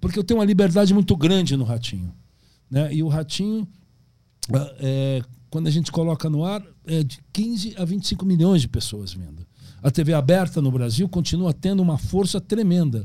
Porque 0.00 0.20
eu 0.20 0.22
tenho 0.22 0.38
uma 0.38 0.46
liberdade 0.46 0.94
muito 0.94 1.16
grande 1.16 1.56
no 1.56 1.64
Ratinho. 1.64 2.14
Né? 2.70 2.94
E 2.94 3.02
o 3.02 3.08
Ratinho, 3.08 3.66
é, 4.78 5.20
quando 5.50 5.66
a 5.66 5.70
gente 5.70 5.90
coloca 5.90 6.30
no 6.30 6.44
ar, 6.44 6.64
é 6.86 7.02
de 7.02 7.18
15 7.32 7.74
a 7.76 7.84
25 7.84 8.24
milhões 8.24 8.62
de 8.62 8.68
pessoas 8.68 9.12
vendo. 9.12 9.44
A 9.82 9.90
TV 9.90 10.12
aberta 10.12 10.62
no 10.62 10.70
Brasil 10.70 11.08
continua 11.08 11.52
tendo 11.52 11.82
uma 11.82 11.98
força 11.98 12.40
tremenda. 12.40 13.04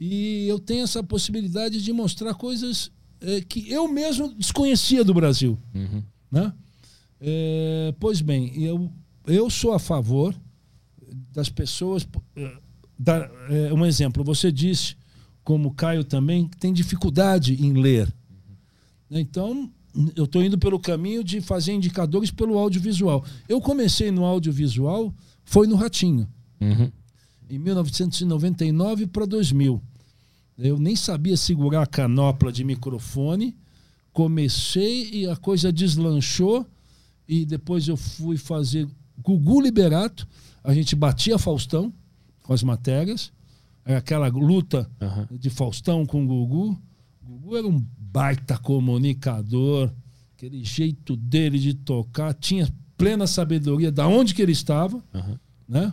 E 0.00 0.48
eu 0.48 0.58
tenho 0.58 0.82
essa 0.82 1.04
possibilidade 1.04 1.80
de 1.80 1.92
mostrar 1.92 2.34
coisas 2.34 2.90
é, 3.20 3.40
que 3.40 3.70
eu 3.70 3.88
mesmo 3.88 4.34
desconhecia 4.34 5.04
do 5.04 5.14
Brasil. 5.14 5.58
Uhum. 5.74 6.02
Né? 6.30 6.52
É, 7.20 7.94
pois 7.98 8.20
bem, 8.20 8.62
eu, 8.62 8.90
eu 9.26 9.48
sou 9.48 9.72
a 9.72 9.78
favor 9.78 10.34
das 11.32 11.48
pessoas. 11.48 12.06
Da, 12.98 13.30
é, 13.48 13.72
um 13.72 13.84
exemplo, 13.84 14.22
você 14.22 14.52
disse, 14.52 14.96
como 15.42 15.68
o 15.68 15.74
Caio 15.74 16.04
também, 16.04 16.48
que 16.48 16.56
tem 16.56 16.72
dificuldade 16.72 17.54
em 17.54 17.72
ler. 17.72 18.12
Então, 19.10 19.70
eu 20.16 20.24
estou 20.24 20.42
indo 20.42 20.58
pelo 20.58 20.78
caminho 20.78 21.22
de 21.22 21.40
fazer 21.40 21.72
indicadores 21.72 22.30
pelo 22.30 22.58
audiovisual. 22.58 23.24
Eu 23.48 23.60
comecei 23.60 24.10
no 24.10 24.24
audiovisual, 24.24 25.14
foi 25.44 25.66
no 25.66 25.76
Ratinho, 25.76 26.28
uhum. 26.60 26.90
em 27.48 27.58
1999 27.58 29.06
para 29.06 29.24
2000. 29.24 29.80
Eu 30.56 30.78
nem 30.78 30.94
sabia 30.94 31.36
segurar 31.36 31.82
a 31.82 31.86
canopla 31.86 32.52
de 32.52 32.62
microfone, 32.62 33.56
comecei 34.12 35.10
e 35.10 35.28
a 35.28 35.36
coisa 35.36 35.72
deslanchou, 35.72 36.66
e 37.26 37.44
depois 37.44 37.88
eu 37.88 37.96
fui 37.96 38.36
fazer 38.36 38.88
Gugu 39.18 39.60
Liberato, 39.60 40.26
a 40.62 40.72
gente 40.72 40.94
batia 40.94 41.38
Faustão 41.38 41.92
com 42.42 42.52
as 42.52 42.62
matérias, 42.62 43.32
era 43.84 43.98
aquela 43.98 44.28
luta 44.28 44.88
uhum. 45.00 45.38
de 45.38 45.50
Faustão 45.50 46.06
com 46.06 46.26
Gugu. 46.26 46.78
O 47.22 47.26
Gugu 47.26 47.56
era 47.56 47.66
um 47.66 47.84
baita 47.98 48.56
comunicador, 48.56 49.90
aquele 50.36 50.64
jeito 50.64 51.16
dele 51.16 51.58
de 51.58 51.74
tocar, 51.74 52.32
tinha 52.32 52.72
plena 52.96 53.26
sabedoria 53.26 53.90
da 53.90 54.06
onde 54.06 54.34
que 54.34 54.40
ele 54.40 54.52
estava, 54.52 55.02
uhum. 55.12 55.38
né? 55.68 55.92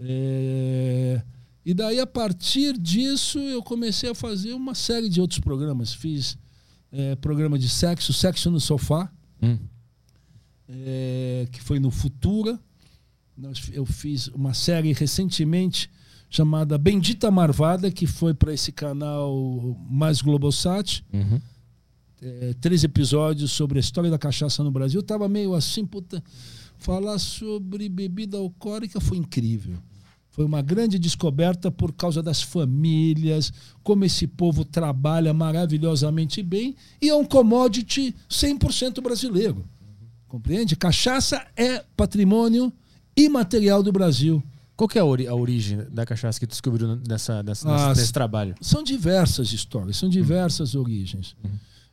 É... 0.00 1.22
E 1.64 1.72
daí, 1.72 2.00
a 2.00 2.06
partir 2.06 2.76
disso, 2.76 3.38
eu 3.38 3.62
comecei 3.62 4.10
a 4.10 4.14
fazer 4.14 4.52
uma 4.52 4.74
série 4.74 5.08
de 5.08 5.20
outros 5.20 5.38
programas. 5.38 5.94
Fiz 5.94 6.36
é, 6.90 7.14
programa 7.16 7.58
de 7.58 7.68
sexo, 7.68 8.12
Sexo 8.12 8.50
no 8.50 8.60
Sofá, 8.60 9.10
hum. 9.40 9.58
é, 10.68 11.46
que 11.52 11.62
foi 11.62 11.78
no 11.78 11.90
Futura 11.90 12.58
eu 13.72 13.84
fiz 13.84 14.28
uma 14.28 14.54
série 14.54 14.92
recentemente 14.92 15.90
chamada 16.28 16.78
Bendita 16.78 17.30
Marvada, 17.30 17.90
que 17.90 18.06
foi 18.06 18.32
para 18.32 18.52
esse 18.52 18.72
canal 18.72 19.76
mais 19.90 20.22
Globosat. 20.22 21.04
Uhum. 21.12 21.40
É, 22.20 22.54
três 22.60 22.84
episódios 22.84 23.50
sobre 23.50 23.78
a 23.78 23.80
história 23.80 24.10
da 24.10 24.18
cachaça 24.18 24.62
no 24.62 24.70
Brasil. 24.70 25.00
Eu 25.00 25.04
tava 25.04 25.28
meio 25.28 25.54
assim, 25.54 25.84
puta. 25.84 26.22
Falar 26.78 27.18
sobre 27.18 27.88
bebida 27.88 28.36
alcoólica 28.38 29.00
foi 29.00 29.18
incrível. 29.18 29.76
Foi 30.32 30.46
uma 30.46 30.62
grande 30.62 30.98
descoberta 30.98 31.70
por 31.70 31.92
causa 31.92 32.22
das 32.22 32.42
famílias, 32.42 33.52
como 33.82 34.04
esse 34.04 34.26
povo 34.26 34.64
trabalha 34.64 35.32
maravilhosamente 35.34 36.42
bem 36.42 36.74
e 37.00 37.10
é 37.10 37.14
um 37.14 37.24
commodity 37.24 38.14
100% 38.30 39.02
brasileiro. 39.02 39.64
Compreende? 40.26 40.74
Cachaça 40.74 41.46
é 41.54 41.84
patrimônio 41.94 42.72
imaterial 43.14 43.82
do 43.82 43.92
Brasil. 43.92 44.42
Qual 44.74 44.88
que 44.88 44.96
é 44.96 45.02
a, 45.02 45.04
ori 45.04 45.26
a 45.28 45.34
origem 45.34 45.84
da 45.90 46.06
cachaça 46.06 46.40
que 46.40 46.46
descobriu 46.46 46.98
nessa, 47.06 47.42
nessa, 47.42 47.90
As, 47.90 47.98
nesse 47.98 48.12
trabalho? 48.12 48.54
São 48.58 48.82
diversas 48.82 49.52
histórias, 49.52 49.98
são 49.98 50.08
diversas 50.08 50.74
uhum. 50.74 50.80
origens. 50.80 51.36
Uhum. 51.44 51.50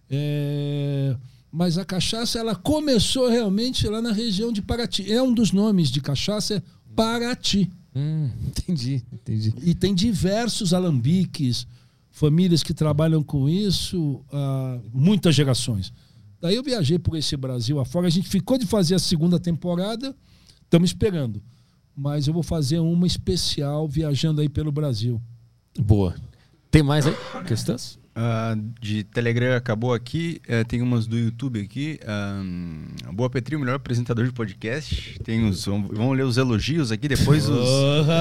É, 0.09 1.17
mas 1.51 1.77
a 1.77 1.83
cachaça 1.83 2.39
ela 2.39 2.55
começou 2.55 3.27
realmente 3.27 3.85
lá 3.85 4.01
na 4.01 4.13
região 4.13 4.49
de 4.49 4.61
Paraty. 4.61 5.11
É 5.11 5.21
um 5.21 5.33
dos 5.33 5.51
nomes 5.51 5.91
de 5.91 5.99
cachaça 5.99 6.55
é 6.55 6.63
Paraty. 6.95 7.69
Hum, 7.95 8.29
entendi, 8.47 9.03
entendi. 9.11 9.53
E 9.61 9.73
tem 9.73 9.93
diversos 9.93 10.73
alambiques, 10.73 11.67
famílias 12.11 12.63
que 12.63 12.73
trabalham 12.73 13.23
com 13.23 13.47
isso 13.47 14.23
há 14.31 14.79
muitas 14.93 15.35
gerações. 15.35 15.93
Daí 16.41 16.55
eu 16.55 16.63
viajei 16.63 16.97
por 16.97 17.17
esse 17.17 17.35
Brasil 17.35 17.79
afora. 17.79 18.07
A 18.07 18.09
gente 18.09 18.29
ficou 18.29 18.57
de 18.57 18.65
fazer 18.65 18.95
a 18.95 18.99
segunda 18.99 19.39
temporada 19.39 20.15
Estamos 20.69 20.91
esperando. 20.91 21.41
Mas 21.95 22.27
eu 22.27 22.33
vou 22.33 22.43
fazer 22.43 22.77
uma 22.77 23.07
especial 23.07 23.87
viajando 23.87 24.39
aí 24.39 24.47
pelo 24.47 24.71
Brasil. 24.71 25.19
Boa. 25.77 26.15
Tem 26.71 26.83
mais 26.83 27.07
aí? 27.07 27.15
Questões? 27.47 27.97
Uh, 28.15 28.61
de 28.79 29.03
Telegram 29.03 29.55
acabou 29.55 29.93
aqui. 29.93 30.41
Uh, 30.47 30.63
tem 30.65 30.81
umas 30.81 31.07
do 31.07 31.17
YouTube 31.17 31.61
aqui. 31.61 31.99
Uh, 32.03 33.11
Boa 33.13 33.29
Petri, 33.29 33.55
o 33.55 33.59
melhor 33.59 33.75
apresentador 33.75 34.25
de 34.25 34.31
podcast. 34.31 35.17
Tem 35.23 35.47
os. 35.47 35.65
Vamos, 35.65 35.89
vamos 35.91 36.15
ler 36.15 36.23
os 36.23 36.37
elogios 36.37 36.91
aqui, 36.91 37.07
depois 37.07 37.49
os. 37.49 37.67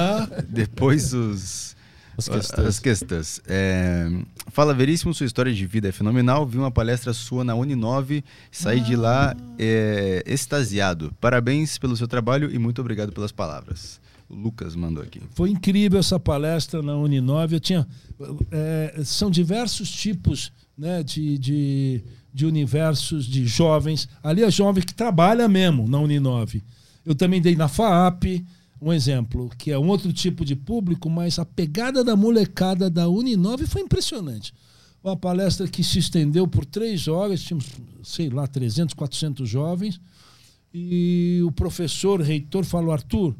depois 0.49 1.13
os. 1.13 1.75
As 2.17 2.27
questões. 2.27 2.67
As 2.67 2.79
questões. 2.79 3.41
É, 3.47 4.09
fala 4.47 4.73
Veríssimo, 4.73 5.13
sua 5.13 5.25
história 5.25 5.53
de 5.53 5.65
vida 5.65 5.87
é 5.87 5.91
fenomenal. 5.91 6.45
Vi 6.45 6.57
uma 6.57 6.71
palestra 6.71 7.13
sua 7.13 7.45
na 7.45 7.55
Uninove, 7.55 8.25
saí 8.51 8.79
ah. 8.79 8.83
de 8.83 8.95
lá 8.95 9.35
é, 9.57 10.23
extasiado. 10.25 11.13
Parabéns 11.21 11.77
pelo 11.77 11.95
seu 11.95 12.07
trabalho 12.07 12.51
e 12.51 12.59
muito 12.59 12.81
obrigado 12.81 13.13
pelas 13.13 13.31
palavras. 13.31 14.01
Lucas 14.29 14.75
mandou 14.75 15.03
aqui. 15.03 15.21
Foi 15.31 15.49
incrível 15.49 15.99
essa 15.99 16.19
palestra 16.19 16.81
na 16.81 16.95
Uninove. 16.95 17.55
Eu 17.55 17.59
tinha, 17.59 17.87
é, 18.51 19.01
são 19.03 19.31
diversos 19.31 19.89
tipos 19.89 20.51
né, 20.77 21.01
de, 21.01 21.37
de, 21.37 22.03
de 22.33 22.45
universos 22.45 23.25
de 23.25 23.45
jovens. 23.47 24.07
Ali 24.21 24.43
é 24.43 24.51
jovem 24.51 24.83
que 24.83 24.93
trabalha 24.93 25.47
mesmo 25.47 25.87
na 25.87 25.99
Uninove. 25.99 26.63
Eu 27.05 27.15
também 27.15 27.41
dei 27.41 27.55
na 27.55 27.67
FAAP 27.67 28.45
um 28.81 28.93
exemplo, 28.93 29.49
que 29.57 29.71
é 29.71 29.77
um 29.77 29.87
outro 29.87 30.13
tipo 30.13 30.45
de 30.45 30.55
público, 30.55 31.09
mas 31.09 31.37
a 31.37 31.45
pegada 31.45 32.03
da 32.03 32.15
molecada 32.15 32.89
da 32.89 33.09
Uninove 33.09 33.67
foi 33.67 33.81
impressionante. 33.81 34.53
Uma 35.03 35.17
palestra 35.17 35.67
que 35.67 35.83
se 35.83 35.99
estendeu 35.99 36.47
por 36.47 36.65
três 36.65 37.07
horas, 37.07 37.41
tínhamos, 37.41 37.67
sei 38.03 38.29
lá, 38.29 38.47
300, 38.47 38.93
400 38.93 39.49
jovens, 39.49 39.99
e 40.73 41.41
o 41.43 41.51
professor, 41.51 42.21
reitor, 42.21 42.63
falou: 42.63 42.91
Arthur, 42.93 43.35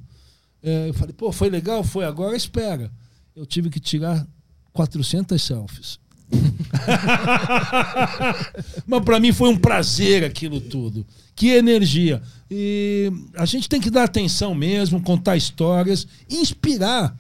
É, 0.61 0.89
eu 0.89 0.93
falei, 0.93 1.13
pô, 1.13 1.31
foi 1.31 1.49
legal? 1.49 1.83
Foi 1.83 2.05
agora, 2.05 2.35
espera. 2.35 2.91
Eu 3.35 3.45
tive 3.45 3.69
que 3.69 3.79
tirar 3.79 4.27
400 4.73 5.41
selfies. 5.41 5.99
Mas 8.85 9.03
para 9.03 9.19
mim 9.19 9.33
foi 9.33 9.49
um 9.49 9.57
prazer 9.57 10.23
aquilo 10.23 10.61
tudo. 10.61 11.05
Que 11.35 11.49
energia. 11.49 12.21
E 12.51 13.11
a 13.35 13.45
gente 13.45 13.67
tem 13.69 13.81
que 13.81 13.89
dar 13.89 14.03
atenção 14.03 14.53
mesmo, 14.53 15.01
contar 15.01 15.37
histórias, 15.37 16.05
inspirar. 16.29 17.17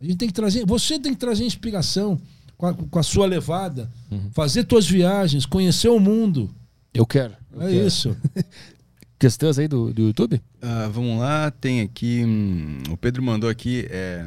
A 0.00 0.04
gente 0.04 0.16
tem 0.16 0.28
que 0.28 0.34
trazer, 0.34 0.64
você 0.66 0.98
tem 0.98 1.12
que 1.12 1.18
trazer 1.18 1.44
inspiração 1.44 2.20
com 2.56 2.66
a, 2.66 2.74
com 2.74 2.98
a 2.98 3.02
sua 3.02 3.26
levada, 3.26 3.90
uhum. 4.10 4.30
fazer 4.32 4.66
suas 4.68 4.86
viagens, 4.86 5.44
conhecer 5.46 5.88
o 5.88 6.00
mundo. 6.00 6.50
Eu 6.92 7.06
quero. 7.06 7.34
Eu 7.52 7.62
é 7.62 7.70
quero. 7.70 7.86
isso. 7.86 8.16
Questões 9.18 9.58
aí 9.58 9.66
do, 9.66 9.92
do 9.92 10.02
YouTube? 10.02 10.40
Uh, 10.62 10.90
vamos 10.92 11.18
lá, 11.18 11.50
tem 11.50 11.80
aqui. 11.80 12.22
Hum, 12.24 12.78
o 12.90 12.96
Pedro 12.96 13.22
mandou 13.22 13.50
aqui. 13.50 13.86
É, 13.90 14.24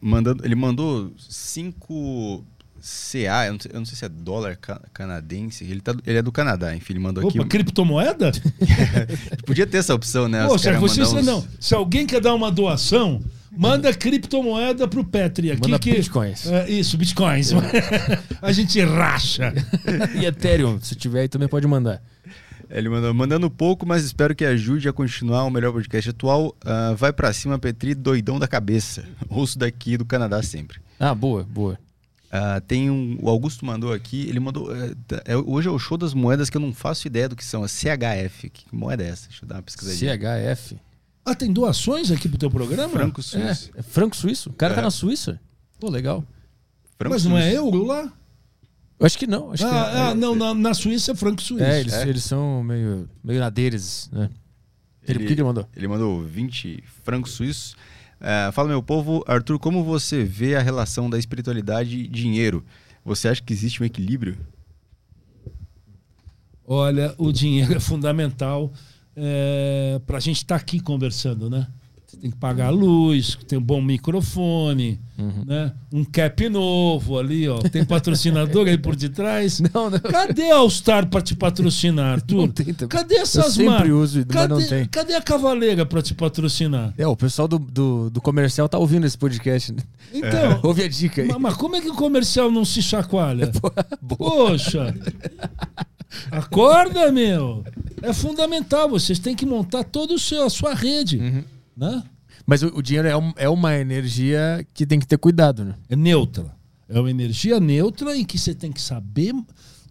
mandando, 0.00 0.44
ele 0.44 0.54
mandou 0.54 1.12
cinco 1.18 2.44
CA, 2.80 3.46
eu 3.46 3.52
não, 3.52 3.60
sei, 3.60 3.70
eu 3.74 3.78
não 3.80 3.84
sei 3.84 3.96
se 3.96 4.04
é 4.04 4.08
dólar 4.08 4.56
ca 4.56 4.80
canadense, 4.94 5.64
ele, 5.64 5.80
tá, 5.80 5.94
ele 6.06 6.18
é 6.18 6.22
do 6.22 6.30
Canadá, 6.30 6.74
enfim, 6.74 6.92
ele 6.92 7.00
mandou 7.00 7.24
Opa, 7.24 7.40
aqui. 7.40 7.48
criptomoeda? 7.48 8.30
Podia 9.44 9.66
ter 9.66 9.78
essa 9.78 9.92
opção, 9.92 10.28
né? 10.28 10.46
Poxa, 10.46 10.78
você 10.78 11.02
uns... 11.02 11.26
não. 11.26 11.44
Se 11.58 11.74
alguém 11.74 12.06
quer 12.06 12.20
dar 12.20 12.32
uma 12.32 12.50
doação, 12.50 13.20
manda 13.50 13.92
criptomoeda 13.92 14.86
pro 14.86 15.04
Petri 15.04 15.50
aqui. 15.50 15.62
Manda 15.62 15.78
que, 15.80 15.92
bitcoins. 15.92 16.46
É, 16.46 16.70
isso, 16.70 16.96
bitcoins. 16.96 17.50
a 18.40 18.52
gente 18.52 18.80
racha. 18.80 19.52
e 20.14 20.24
Ethereum, 20.24 20.80
se 20.80 20.94
tiver 20.94 21.22
aí 21.22 21.28
também 21.28 21.48
pode 21.48 21.66
mandar. 21.66 22.00
Ele 22.70 22.88
mandou, 22.88 23.14
mandando 23.14 23.50
pouco, 23.50 23.86
mas 23.86 24.04
espero 24.04 24.34
que 24.34 24.44
ajude 24.44 24.88
a 24.88 24.92
continuar 24.92 25.44
o 25.44 25.50
melhor 25.50 25.72
podcast 25.72 26.10
atual. 26.10 26.48
Uh, 26.64 26.96
vai 26.96 27.12
para 27.12 27.32
cima, 27.32 27.58
Petri, 27.58 27.94
doidão 27.94 28.38
da 28.38 28.48
cabeça. 28.48 29.04
Ouço 29.28 29.58
daqui 29.58 29.96
do 29.96 30.04
Canadá 30.04 30.42
sempre. 30.42 30.80
Ah, 30.98 31.14
boa, 31.14 31.44
boa. 31.44 31.78
Uh, 32.26 32.60
tem 32.66 32.90
um. 32.90 33.18
O 33.22 33.28
Augusto 33.28 33.64
mandou 33.64 33.92
aqui, 33.92 34.28
ele 34.28 34.40
mandou. 34.40 34.74
É, 34.74 34.92
é, 35.26 35.36
hoje 35.36 35.68
é 35.68 35.70
o 35.70 35.78
show 35.78 35.96
das 35.96 36.12
moedas 36.12 36.50
que 36.50 36.56
eu 36.56 36.60
não 36.60 36.72
faço 36.72 37.06
ideia 37.06 37.28
do 37.28 37.36
que 37.36 37.44
são. 37.44 37.62
A 37.62 37.68
CHF. 37.68 38.50
Que 38.50 38.64
moeda 38.74 39.04
é 39.04 39.08
essa? 39.08 39.28
Deixa 39.28 39.44
eu 39.44 39.48
dar 39.48 39.56
uma 39.56 39.62
pesquisadinha. 39.62 40.18
CHF. 40.18 40.76
Ah, 41.24 41.34
tem 41.34 41.52
doações 41.52 42.10
aqui 42.10 42.28
pro 42.28 42.38
teu 42.38 42.50
programa? 42.50 42.92
Franco 42.92 43.22
Suíço. 43.22 43.70
É, 43.74 43.80
é 43.80 43.82
Franco 43.82 44.16
Suíço? 44.16 44.50
O 44.50 44.52
cara 44.52 44.74
tá 44.74 44.80
é. 44.80 44.82
tá 44.82 44.86
na 44.86 44.90
Suíça? 44.90 45.40
Pô, 45.78 45.88
legal. 45.88 46.24
Franco 46.98 47.14
Mas 47.14 47.24
não 47.24 47.36
é 47.36 47.52
euro 47.52 47.84
lá? 47.84 48.12
Eu 48.98 49.06
acho 49.06 49.18
que 49.18 49.26
não. 49.26 49.52
Acho 49.52 49.66
ah, 49.66 49.70
que 49.70 49.76
é, 49.76 50.00
ah, 50.00 50.14
não, 50.14 50.34
na, 50.34 50.54
na, 50.54 50.74
Suíça 50.74 51.12
é 51.12 51.14
franco 51.14 51.42
suíço. 51.42 51.64
É, 51.64 51.80
eles, 51.80 51.94
eles 51.94 52.24
são 52.24 52.62
meio, 52.62 53.08
meio 53.22 53.40
nadeiros, 53.40 54.08
né? 54.12 54.30
Ele, 55.06 55.22
o 55.22 55.26
que 55.26 55.32
ele 55.34 55.42
mandou? 55.42 55.68
Ele 55.76 55.86
mandou 55.86 56.22
20 56.22 56.82
francos 57.04 57.32
suíços. 57.32 57.76
Uh, 58.20 58.50
fala, 58.52 58.68
meu 58.68 58.82
povo, 58.82 59.22
Arthur, 59.26 59.58
como 59.58 59.84
você 59.84 60.24
vê 60.24 60.56
a 60.56 60.62
relação 60.62 61.08
da 61.08 61.18
espiritualidade 61.18 61.98
e 61.98 62.08
dinheiro? 62.08 62.64
Você 63.04 63.28
acha 63.28 63.42
que 63.42 63.52
existe 63.52 63.82
um 63.82 63.86
equilíbrio? 63.86 64.36
Olha, 66.66 67.14
o 67.18 67.30
dinheiro 67.30 67.74
é 67.74 67.80
fundamental 67.80 68.72
é, 69.14 70.00
para 70.04 70.16
a 70.16 70.20
gente 70.20 70.38
estar 70.38 70.56
tá 70.56 70.60
aqui 70.60 70.80
conversando, 70.80 71.48
né? 71.48 71.68
Você 72.06 72.18
tem 72.18 72.30
que 72.30 72.36
pagar 72.36 72.66
a 72.66 72.70
luz, 72.70 73.36
tem 73.48 73.58
um 73.58 73.62
bom 73.62 73.82
microfone, 73.82 75.00
uhum. 75.18 75.44
né? 75.44 75.72
Um 75.92 76.04
cap 76.04 76.48
novo 76.48 77.18
ali, 77.18 77.48
ó. 77.48 77.58
Tem 77.58 77.84
patrocinador 77.84 78.68
aí 78.68 78.78
por 78.78 78.94
detrás. 78.94 79.58
Não, 79.74 79.90
não. 79.90 79.98
Cadê 79.98 80.52
a 80.52 80.58
All 80.58 80.70
Star 80.70 81.08
para 81.08 81.20
te 81.20 81.34
patrocinar, 81.34 82.14
Arthur? 82.14 82.52
Tem, 82.52 82.72
cadê 82.88 83.16
essas 83.16 83.58
Eu 83.58 83.70
sempre 83.70 83.90
uso, 83.90 84.24
cadê. 84.24 84.86
Cadê 84.86 85.14
a 85.14 85.20
Cavaleira 85.20 85.84
para 85.84 86.00
te 86.00 86.14
patrocinar? 86.14 86.94
É, 86.96 87.06
o 87.06 87.16
pessoal 87.16 87.48
do, 87.48 87.58
do, 87.58 88.08
do, 88.08 88.20
comercial 88.20 88.68
tá 88.68 88.78
ouvindo 88.78 89.04
esse 89.04 89.18
podcast. 89.18 89.72
Né? 89.72 89.82
Então, 90.14 90.52
é. 90.52 90.60
ouve 90.62 90.84
a 90.84 90.88
dica 90.88 91.22
aí. 91.22 91.28
Mas, 91.28 91.38
mas, 91.40 91.54
como 91.54 91.74
é 91.74 91.80
que 91.80 91.88
o 91.88 91.94
comercial 91.94 92.50
não 92.52 92.64
se 92.64 92.82
chacoalha? 92.82 93.50
Poxa. 94.16 94.94
Acorda, 96.30 97.10
meu. 97.10 97.64
É 98.00 98.12
fundamental. 98.12 98.88
Vocês 98.88 99.18
têm 99.18 99.34
que 99.34 99.44
montar 99.44 99.82
toda 99.82 100.14
a 100.14 100.50
sua 100.50 100.72
rede. 100.72 101.18
Uhum. 101.18 101.55
Né? 101.76 102.02
Mas 102.46 102.62
o, 102.62 102.68
o 102.68 102.82
dinheiro 102.82 103.08
é, 103.08 103.16
um, 103.16 103.32
é 103.36 103.48
uma 103.48 103.76
energia 103.76 104.66
que 104.72 104.86
tem 104.86 104.98
que 104.98 105.06
ter 105.06 105.18
cuidado, 105.18 105.64
né? 105.64 105.74
É 105.88 105.96
neutra. 105.96 106.54
É 106.88 106.98
uma 106.98 107.10
energia 107.10 107.58
neutra 107.58 108.16
em 108.16 108.24
que 108.24 108.38
você 108.38 108.54
tem 108.54 108.70
que 108.70 108.80
saber 108.80 109.34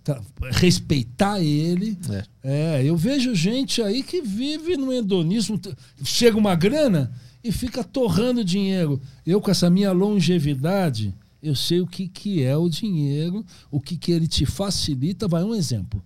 tá, 0.03 0.22
respeitar 0.52 1.41
ele. 1.41 1.98
É. 2.44 2.80
é. 2.80 2.84
eu 2.84 2.95
vejo 2.95 3.36
gente 3.36 3.82
aí 3.82 4.02
que 4.02 4.22
vive 4.22 4.78
no 4.78 4.94
hedonismo. 4.94 5.60
Chega 6.03 6.38
uma 6.38 6.56
grana 6.56 7.12
e 7.44 7.52
fica 7.52 7.84
torrando 7.84 8.44
dinheiro. 8.44 9.02
Eu, 9.26 9.41
com 9.41 9.52
essa 9.52 9.70
minha 9.70 9.91
longevidade, 9.91 11.14
eu 11.44 11.56
sei 11.56 11.82
o 11.82 11.88
que, 11.88 12.07
que 12.07 12.41
é 12.41 12.56
o 12.56 12.70
dinheiro, 12.70 13.45
o 13.70 13.80
que, 13.82 13.98
que 13.98 14.12
ele 14.12 14.28
te 14.28 14.45
facilita. 14.45 15.28
Vai 15.28 15.44
um 15.44 15.53
exemplo. 15.53 16.03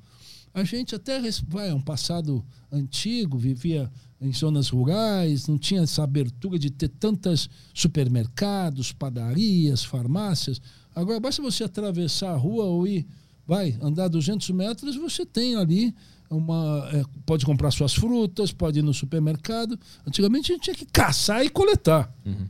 A 0.53 0.63
gente 0.63 0.95
até 0.95 1.21
vai, 1.47 1.69
é 1.69 1.73
um 1.73 1.81
passado 1.81 2.43
antigo, 2.71 3.37
vivia 3.37 3.89
em 4.21 4.33
zonas 4.33 4.69
rurais, 4.69 5.47
não 5.47 5.57
tinha 5.57 5.81
essa 5.81 6.03
abertura 6.03 6.59
de 6.59 6.69
ter 6.69 6.89
tantos 6.89 7.49
supermercados, 7.73 8.91
padarias, 8.91 9.83
farmácias. 9.83 10.61
Agora, 10.93 11.19
basta 11.19 11.41
você 11.41 11.63
atravessar 11.63 12.31
a 12.31 12.37
rua 12.37 12.65
ou 12.65 12.85
ir, 12.85 13.07
vai, 13.47 13.77
andar 13.81 14.09
200 14.09 14.49
metros, 14.49 14.95
você 14.95 15.25
tem 15.25 15.55
ali 15.55 15.93
uma. 16.29 16.89
É, 16.93 17.03
pode 17.25 17.45
comprar 17.45 17.71
suas 17.71 17.93
frutas, 17.93 18.51
pode 18.51 18.79
ir 18.79 18.81
no 18.81 18.93
supermercado. 18.93 19.79
Antigamente 20.05 20.51
a 20.51 20.55
gente 20.55 20.63
tinha 20.65 20.75
que 20.75 20.85
caçar 20.85 21.43
e 21.45 21.49
coletar. 21.49 22.13
Uhum. 22.25 22.47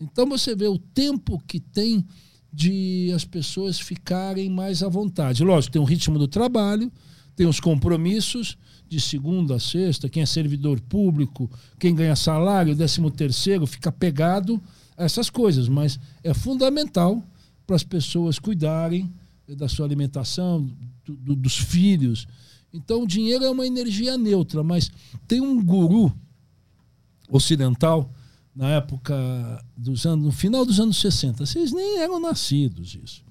Então 0.00 0.28
você 0.28 0.54
vê 0.54 0.66
o 0.66 0.78
tempo 0.78 1.40
que 1.46 1.60
tem 1.60 2.04
de 2.52 3.10
as 3.14 3.24
pessoas 3.24 3.78
ficarem 3.78 4.50
mais 4.50 4.82
à 4.82 4.88
vontade. 4.88 5.44
Lógico, 5.44 5.72
tem 5.72 5.80
o 5.80 5.86
ritmo 5.86 6.18
do 6.18 6.28
trabalho, 6.28 6.92
tem 7.34 7.46
os 7.46 7.60
compromissos 7.60 8.58
de 8.92 9.00
segunda 9.00 9.56
a 9.56 9.58
sexta, 9.58 10.06
quem 10.06 10.22
é 10.22 10.26
servidor 10.26 10.78
público, 10.78 11.50
quem 11.78 11.94
ganha 11.94 12.14
salário, 12.14 12.76
décimo 12.76 13.10
terceiro, 13.10 13.66
fica 13.66 13.90
pegado 13.90 14.60
a 14.98 15.04
essas 15.04 15.30
coisas. 15.30 15.66
Mas 15.66 15.98
é 16.22 16.34
fundamental 16.34 17.24
para 17.66 17.74
as 17.74 17.82
pessoas 17.82 18.38
cuidarem 18.38 19.10
da 19.48 19.66
sua 19.66 19.86
alimentação, 19.86 20.70
do, 21.06 21.16
do, 21.16 21.34
dos 21.34 21.56
filhos. 21.56 22.26
Então, 22.72 23.02
o 23.02 23.06
dinheiro 23.06 23.42
é 23.44 23.50
uma 23.50 23.66
energia 23.66 24.18
neutra, 24.18 24.62
mas 24.62 24.90
tem 25.26 25.40
um 25.40 25.64
guru 25.64 26.12
ocidental 27.30 28.12
na 28.54 28.72
época 28.72 29.14
dos 29.74 30.04
anos, 30.04 30.26
no 30.26 30.32
final 30.32 30.66
dos 30.66 30.78
anos 30.78 31.00
60. 31.00 31.46
Vocês 31.46 31.72
nem 31.72 31.98
eram 31.98 32.20
nascidos 32.20 32.94
isso. 33.02 33.24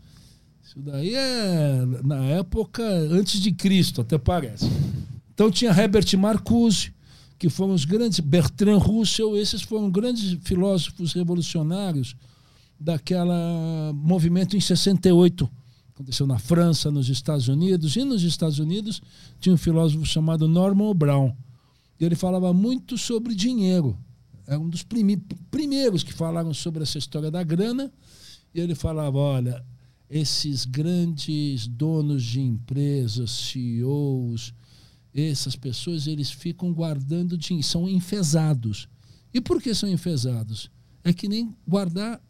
Isso 0.63 0.79
daí 0.79 1.13
é 1.13 1.85
na 2.03 2.23
época 2.25 2.83
antes 2.83 3.39
de 3.39 3.51
Cristo, 3.51 4.01
até 4.01 4.17
parece. 4.17 4.65
Então 5.41 5.49
tinha 5.49 5.71
Herbert 5.71 6.05
Marcuse, 6.19 6.93
que 7.39 7.49
foram 7.49 7.73
os 7.73 7.83
grandes, 7.83 8.19
Bertrand 8.19 8.77
Russell, 8.77 9.35
esses 9.35 9.63
foram 9.63 9.89
grandes 9.89 10.37
filósofos 10.43 11.13
revolucionários 11.13 12.15
daquela 12.79 13.91
movimento 13.91 14.55
em 14.55 14.61
68. 14.61 15.49
Aconteceu 15.95 16.27
na 16.27 16.37
França, 16.37 16.91
nos 16.91 17.09
Estados 17.09 17.47
Unidos, 17.47 17.95
e 17.95 18.03
nos 18.03 18.21
Estados 18.21 18.59
Unidos 18.59 19.01
tinha 19.39 19.55
um 19.55 19.57
filósofo 19.57 20.05
chamado 20.05 20.47
Norman 20.47 20.93
Brown. 20.93 21.35
E 21.99 22.05
ele 22.05 22.15
falava 22.15 22.53
muito 22.53 22.95
sobre 22.95 23.33
dinheiro. 23.33 23.97
É 24.45 24.55
um 24.55 24.69
dos 24.69 24.85
primeiros 25.49 26.03
que 26.03 26.13
falaram 26.13 26.53
sobre 26.53 26.83
essa 26.83 26.99
história 26.99 27.31
da 27.31 27.41
grana. 27.41 27.91
E 28.53 28.59
ele 28.59 28.75
falava: 28.75 29.17
olha, 29.17 29.65
esses 30.07 30.65
grandes 30.65 31.65
donos 31.65 32.21
de 32.21 32.41
empresas, 32.41 33.31
CEOs, 33.31 34.53
essas 35.13 35.55
pessoas 35.55 36.07
eles 36.07 36.31
ficam 36.31 36.73
guardando 36.73 37.37
dinheiro, 37.37 37.67
são 37.67 37.89
enfesados. 37.89 38.87
E 39.33 39.41
por 39.41 39.61
que 39.61 39.73
são 39.73 39.89
enfesados? 39.89 40.69
É 41.03 41.11
que 41.11 41.27
nem 41.27 41.55
guardar 41.67 42.21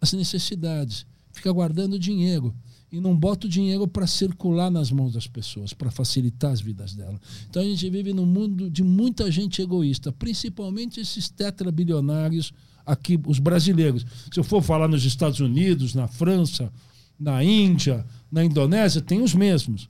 as 0.00 0.12
necessidades, 0.12 1.06
fica 1.32 1.50
guardando 1.50 1.98
dinheiro 1.98 2.54
e 2.90 3.00
não 3.00 3.16
bota 3.16 3.46
o 3.46 3.50
dinheiro 3.50 3.86
para 3.86 4.06
circular 4.06 4.70
nas 4.70 4.90
mãos 4.90 5.12
das 5.12 5.26
pessoas, 5.26 5.72
para 5.72 5.90
facilitar 5.90 6.52
as 6.52 6.60
vidas 6.60 6.94
delas. 6.94 7.20
Então 7.48 7.62
a 7.62 7.64
gente 7.64 7.88
vive 7.90 8.12
num 8.12 8.26
mundo 8.26 8.70
de 8.70 8.82
muita 8.82 9.30
gente 9.30 9.60
egoísta, 9.60 10.12
principalmente 10.12 11.00
esses 11.00 11.28
tetrabilionários 11.28 12.52
aqui, 12.84 13.20
os 13.26 13.38
brasileiros. 13.38 14.06
Se 14.32 14.38
eu 14.38 14.44
for 14.44 14.62
falar 14.62 14.88
nos 14.88 15.04
Estados 15.04 15.40
Unidos, 15.40 15.94
na 15.94 16.06
França, 16.06 16.72
na 17.18 17.42
Índia, 17.42 18.06
na 18.30 18.44
Indonésia, 18.44 19.00
tem 19.00 19.20
os 19.20 19.34
mesmos. 19.34 19.88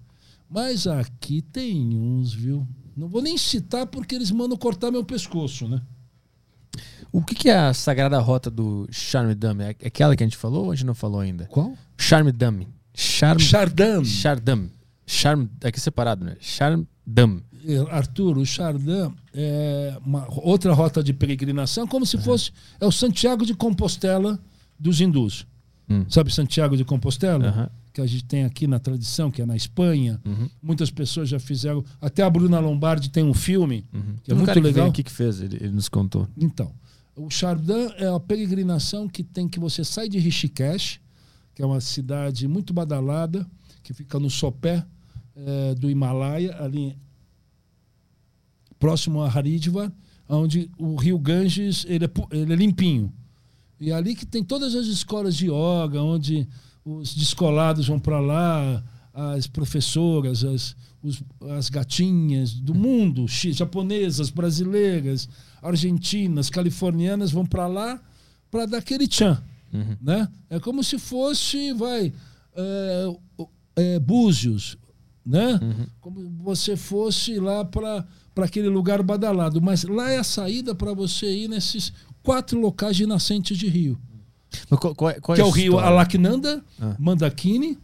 Mas 0.49 0.87
aqui 0.87 1.43
tem 1.43 1.97
uns, 1.97 2.33
viu? 2.33 2.67
Não 2.97 3.09
vou 3.09 3.21
nem 3.21 3.37
citar 3.37 3.87
porque 3.87 4.15
eles 4.15 4.31
mandam 4.31 4.57
cortar 4.57 4.91
meu 4.91 5.05
pescoço, 5.05 5.69
né? 5.69 5.83
O 7.13 7.23
que, 7.23 7.35
que 7.35 7.49
é 7.49 7.57
a 7.57 7.75
sagrada 7.75 8.19
rota 8.19 8.51
do 8.51 8.87
Charme 8.91 9.35
Dame? 9.35 9.65
É 9.65 9.69
aquela 9.87 10.17
que 10.17 10.23
a 10.23 10.27
gente 10.27 10.37
falou 10.37 10.67
ou 10.67 10.73
a 10.73 10.75
gente 10.75 10.87
não 10.87 10.95
falou 10.95 11.21
ainda? 11.21 11.47
Qual? 11.47 11.77
Charme 11.97 12.33
Dame. 12.33 12.69
Charme... 12.95 13.43
Chardam. 13.43 14.05
Chardam. 14.05 14.71
Charm, 15.07 15.47
aqui 15.63 15.81
separado, 15.81 16.25
né? 16.25 16.37
Charmdam. 16.41 17.43
Eh, 17.65 17.85
Arthur, 17.91 18.39
o 18.39 18.47
Chardin 18.47 19.13
é 19.35 19.99
uma 20.05 20.27
outra 20.31 20.73
rota 20.73 21.03
de 21.03 21.13
peregrinação, 21.13 21.87
como 21.87 22.07
se 22.07 22.19
fosse 22.19 22.53
é 22.81 22.87
o 22.87 22.93
Santiago 22.93 23.45
de 23.45 23.55
Compostela 23.55 24.39
dos 24.79 25.01
hindus. 25.01 25.47
Hum. 25.89 26.05
Sabe 26.09 26.33
Santiago 26.33 26.77
de 26.77 26.85
Compostela? 26.85 27.49
Aham. 27.49 27.71
Que 27.97 28.03
a 28.03 28.07
gente 28.07 28.25
tem 28.27 28.45
aqui 28.45 28.67
na 28.67 28.79
tradição, 28.79 29.31
que 29.31 29.41
é 29.41 29.47
na 29.47 29.57
Espanha. 29.57 30.21
Uhum. 30.23 30.51
Muitas 30.63 30.91
pessoas 30.91 31.31
já 31.31 31.41
fizeram. 31.41 31.83
Até 31.99 32.23
a 32.23 32.29
Bruna 32.29 32.61
Lombardi 32.61 33.09
tem 33.09 33.25
um 33.25 33.33
filme, 33.33 33.87
que 34.23 34.31
é 34.31 34.35
um 34.35 34.37
muito 34.37 34.49
cara 34.49 34.61
que 34.61 34.67
legal. 34.67 34.83
veio 34.83 34.91
aqui 34.91 35.03
que 35.03 35.11
fez, 35.11 35.41
ele, 35.41 35.57
ele 35.57 35.71
nos 35.71 35.89
contou. 35.89 36.29
Então, 36.37 36.71
o 37.17 37.31
Chardin 37.31 37.89
é 37.97 38.07
a 38.07 38.21
peregrinação 38.21 39.09
que 39.09 39.23
tem 39.25 39.49
que 39.49 39.59
você 39.59 39.83
sai 39.83 40.11
de 40.11 40.19
Rishikesh, 40.19 41.01
que 41.55 41.63
é 41.63 41.65
uma 41.65 41.81
cidade 41.81 42.47
muito 42.47 42.75
badalada, 42.75 43.47
que 43.83 43.95
fica 43.95 44.21
no 44.21 44.29
sopé 44.29 44.85
eh, 45.35 45.75
do 45.77 45.91
Himalaia, 45.91 46.55
ali 46.63 46.99
próximo 48.79 49.23
a 49.23 49.27
Haridwar, 49.27 49.91
onde 50.29 50.71
o 50.77 50.97
rio 50.97 51.19
Ganges 51.19 51.87
ele 51.89 52.05
é, 52.05 52.11
ele 52.31 52.53
é 52.53 52.57
limpinho. 52.57 53.11
E 53.81 53.91
é 53.91 53.95
ali 53.95 54.15
que 54.15 54.27
tem 54.27 54.45
todas 54.45 54.75
as 54.75 54.85
escolas 54.85 55.35
de 55.35 55.47
yoga, 55.47 56.03
onde 56.03 56.47
os 56.87 57.13
descolados 57.15 57.89
vão 57.89 57.99
para 57.99 58.21
lá, 58.21 58.83
as 59.13 59.47
professoras, 59.49 60.45
as, 60.45 60.77
os- 61.03 61.23
as 61.59 61.69
gatinhas 61.69 62.53
do 62.55 62.75
mundo, 62.75 63.27
japonesas, 63.29 64.31
brasileiras, 64.31 65.29
argentinas, 65.61 66.49
californianas 66.49 67.33
vão 67.33 67.45
para 67.45 67.67
lá 67.67 68.01
para 68.51 68.67
dar 68.67 68.79
aquele 68.79 69.09
tchan. 69.09 69.43
Né? 70.01 70.29
É 70.49 70.61
como 70.61 70.83
se 70.85 70.97
fosse, 70.99 71.73
vai, 71.73 72.13
é, 72.55 73.17
é, 73.75 73.99
Búzios, 73.99 74.79
né? 75.25 75.59
Como 76.01 76.31
você 76.45 76.77
fosse 76.77 77.39
lá 77.41 77.65
para 77.65 78.07
aquele 78.37 78.69
lugar 78.69 79.03
badalado. 79.03 79.61
Mas 79.61 79.83
lá 79.83 80.09
é 80.11 80.19
a 80.19 80.25
saída 80.25 80.73
para 80.75 80.93
você 80.95 81.27
ir 81.37 81.49
nesses 81.49 81.93
quatro 82.23 82.61
locais 82.61 82.97
de 82.97 83.07
nascentes 83.07 83.59
de 83.59 83.67
rio. 83.67 83.99
Qual, 84.69 84.95
qual 84.95 85.11
é, 85.11 85.21
qual 85.21 85.35
que 85.37 85.41
é 85.41 85.45
o 85.45 85.51
rio? 85.51 85.79
Alaknanda, 85.79 86.63
Ah. 86.81 86.95
Mandakini, 86.99 87.79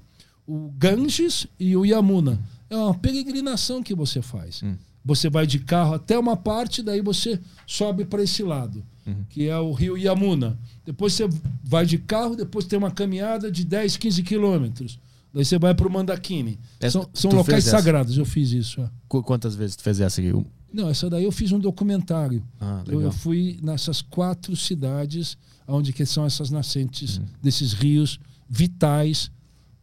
o 0.46 0.70
Ganges 0.78 1.46
e 1.58 1.76
o 1.76 1.84
Yamuna. 1.84 2.38
É 2.70 2.76
uma 2.76 2.94
peregrinação 2.94 3.82
que 3.82 3.94
você 3.94 4.22
faz. 4.22 4.62
Hum. 4.62 4.74
Você 5.04 5.28
vai 5.28 5.46
de 5.46 5.58
carro 5.58 5.94
até 5.94 6.18
uma 6.18 6.36
parte, 6.36 6.82
daí 6.82 7.00
você 7.00 7.38
sobe 7.66 8.04
para 8.04 8.22
esse 8.22 8.42
lado, 8.42 8.84
Uhum. 9.06 9.24
que 9.28 9.48
é 9.48 9.58
o 9.58 9.72
rio 9.72 9.98
Yamuna. 9.98 10.56
Depois 10.86 11.12
você 11.12 11.28
vai 11.64 11.84
de 11.84 11.98
carro, 11.98 12.36
depois 12.36 12.64
tem 12.66 12.78
uma 12.78 12.90
caminhada 12.90 13.50
de 13.50 13.64
10, 13.64 13.96
15 13.96 14.22
quilômetros. 14.22 14.98
Daí 15.34 15.44
você 15.44 15.58
vai 15.58 15.74
para 15.74 15.88
o 15.88 15.90
Mandakini. 15.90 16.58
Essa- 16.78 17.00
São, 17.00 17.08
são 17.14 17.30
locais 17.32 17.64
sagrados, 17.64 18.16
eu 18.18 18.24
fiz 18.24 18.52
isso. 18.52 18.80
é. 18.80 18.88
Qu- 19.08 19.22
Quantas 19.22 19.54
vezes 19.56 19.74
tu 19.76 19.82
fez 19.82 19.98
essa 20.00 20.20
aqui? 20.20 20.32
Não, 20.72 20.88
essa 20.88 21.08
daí 21.10 21.24
eu 21.24 21.32
fiz 21.32 21.52
um 21.52 21.58
documentário. 21.58 22.42
Ah, 22.60 22.82
Eu, 22.88 23.00
eu 23.02 23.12
fui 23.12 23.58
nessas 23.62 24.00
quatro 24.02 24.54
cidades 24.56 25.36
onde 25.66 25.92
que 25.92 26.04
são 26.06 26.24
essas 26.24 26.50
nascentes 26.50 27.18
Uhum. 27.18 27.24
desses 27.42 27.72
rios 27.72 28.18
vitais 28.48 29.30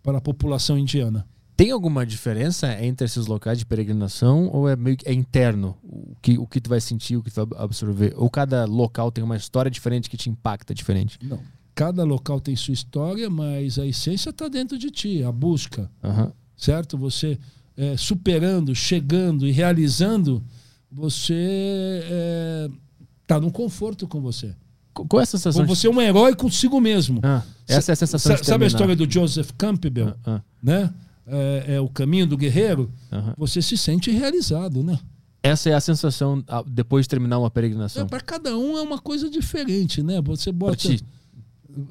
para 0.04 0.18
a 0.18 0.22
população 0.22 0.78
indiana. 0.78 1.26
Tem 1.56 1.72
alguma 1.72 2.06
diferença 2.06 2.72
entre 2.84 3.06
esses 3.06 3.28
locais 3.28 3.60
de 3.60 3.66
peregrinação 3.66 4.48
ou 4.54 4.70
é 4.70 4.76
meio 4.78 4.96
é 5.04 5.12
interno? 5.14 5.76
O 5.84 6.16
que, 6.22 6.38
o 6.38 6.48
que 6.48 6.62
tu 6.62 6.70
vai 6.70 6.80
sentir, 6.80 7.18
o 7.18 7.24
que 7.24 7.30
tu 7.30 7.46
vai 7.46 7.60
absorver? 7.62 8.14
Ou 8.16 8.30
cada 8.30 8.64
local 8.66 9.12
tem 9.12 9.22
uma 9.24 9.36
história 9.36 9.70
diferente 9.70 10.10
que 10.10 10.16
te 10.16 10.30
impacta 10.30 10.74
diferente? 10.74 11.20
Não. 11.22 11.40
Cada 11.76 12.04
local 12.06 12.40
tem 12.40 12.56
sua 12.56 12.74
história, 12.74 13.30
mas 13.30 13.78
a 13.78 13.86
essência 13.86 14.30
está 14.30 14.48
dentro 14.48 14.78
de 14.78 14.90
ti, 14.90 15.24
a 15.24 15.32
busca, 15.32 15.90
certo? 16.56 16.98
Você 16.98 17.38
é, 17.76 17.96
superando, 17.98 18.74
chegando 18.76 19.46
e 19.48 19.52
realizando, 19.52 20.42
você 20.92 22.70
está 23.22 23.40
no 23.40 23.52
conforto 23.52 24.08
com 24.08 24.20
você. 24.22 24.56
Qu- 24.94 25.06
Qual 25.06 25.20
é 25.20 25.24
a 25.24 25.26
sensação 25.26 25.66
Você 25.66 25.88
é 25.88 25.90
um 25.90 26.02
herói 26.02 26.36
consigo 26.36 26.80
mesmo. 26.82 27.20
Ah, 27.24 27.44
essa 27.68 27.92
é 27.92 27.94
a 27.94 27.96
sensação 27.96 28.36
Sa- 28.36 28.42
de 28.42 28.48
Sabe 28.48 28.64
a 28.66 28.68
história 28.68 28.96
do 28.96 29.10
Joseph 29.12 29.52
Campbell? 29.58 30.10
Ah, 30.26 30.36
ah, 30.38 30.42
né? 30.62 30.94
É, 31.28 31.76
é 31.76 31.80
o 31.82 31.88
caminho 31.88 32.26
do 32.26 32.36
guerreiro. 32.36 32.92
Você 33.38 33.62
se 33.62 33.78
sente 33.78 34.10
realizado, 34.10 34.84
né? 34.84 35.00
Essa 35.44 35.70
é 35.70 35.74
a 35.74 35.80
sensação 35.80 36.44
depois 36.68 37.06
de 37.06 37.10
terminar 37.10 37.38
uma 37.40 37.52
peregrinação. 37.52 38.08
Para 38.08 38.20
cada 38.20 38.58
um 38.58 38.78
é 38.78 38.82
uma 38.82 38.98
coisa 39.00 39.30
diferente, 39.30 40.02
né? 40.04 40.20
Você 40.22 40.52
bota 40.52 40.76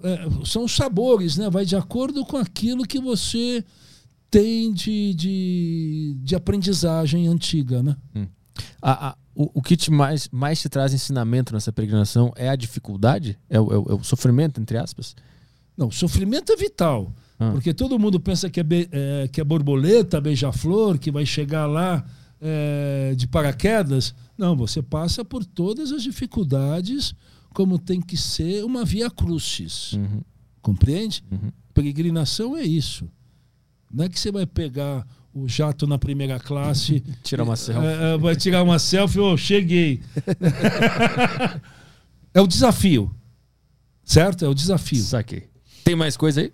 é, 0.03 0.27
são 0.45 0.67
sabores, 0.67 1.37
né? 1.39 1.49
Vai 1.49 1.65
de 1.65 1.77
acordo 1.77 2.25
com 2.27 2.37
aquilo 2.37 2.85
que 2.85 2.99
você 3.01 3.65
tem 4.31 4.73
de, 4.73 5.15
de, 5.15 6.17
de 6.23 6.35
aprendizagem 6.35 7.27
antiga, 7.29 7.83
né? 7.83 7.97
A- 8.83 9.09
a- 9.11 9.17
o, 9.35 9.51
o 9.61 9.63
que 9.63 9.77
te 9.77 9.91
mais, 9.91 10.29
mais 10.33 10.61
te 10.61 10.69
traz 10.69 10.93
ensinamento 10.93 11.53
nessa 11.55 11.73
peregrinação 11.73 12.33
é 12.37 12.49
a 12.49 12.57
dificuldade? 12.57 13.39
É 13.49 13.61
o, 13.61 13.73
é 13.73 13.79
o- 13.79 13.87
é 13.91 13.95
o 13.95 14.03
sofrimento, 14.05 14.61
entre 14.61 14.77
aspas? 14.79 15.15
Não, 15.77 15.91
sofrimento 15.91 16.53
é 16.53 16.57
vital. 16.57 17.13
Ah. 17.39 17.53
Porque 17.53 17.73
todo 17.73 17.99
mundo 17.99 18.19
pensa 18.19 18.51
que 18.51 18.59
é, 18.59 18.63
be- 18.65 18.89
é, 18.91 19.29
que 19.31 19.41
é 19.41 19.45
borboleta, 19.45 20.21
beija-flor, 20.21 20.99
que 20.99 21.11
vai 21.11 21.25
chegar 21.25 21.67
lá 21.67 22.05
é, 22.41 23.15
de 23.17 23.27
paraquedas. 23.29 24.13
Não, 24.37 24.57
você 24.57 24.83
passa 24.83 25.25
por 25.25 25.45
todas 25.45 25.93
as 25.93 26.03
dificuldades, 26.03 27.15
como 27.55 27.79
tem 27.79 28.01
que 28.01 28.17
ser 28.17 28.65
uma 28.65 28.85
via 28.85 29.09
crucis. 29.11 29.93
Uhum. 29.93 30.21
Compreende? 30.61 31.25
Uhum. 31.31 31.51
Peregrinação 31.73 32.57
é 32.57 32.63
isso. 32.65 33.09
Não 33.93 34.05
é 34.05 34.09
que 34.09 34.19
você 34.19 34.31
vai 34.33 34.45
pegar 34.47 35.07
o 35.43 35.49
jato 35.49 35.87
na 35.87 35.99
primeira 35.99 36.39
classe, 36.39 37.01
Tirar 37.23 37.45
uma 37.45 37.57
selfie. 37.57 37.87
é, 37.87 38.15
é, 38.15 38.19
vai 38.19 38.37
tirar 38.37 38.63
uma 38.63 38.79
selfie, 38.79 39.21
ô, 39.21 39.37
cheguei. 39.37 40.01
é 42.35 42.41
o 42.41 42.47
desafio. 42.47 43.11
Certo? 44.05 44.45
É 44.45 44.49
o 44.49 44.55
desafio. 44.55 45.03
Saquei. 45.03 45.49
Tem 45.85 45.95
mais 45.95 46.17
coisa 46.17 46.41
aí? 46.41 46.53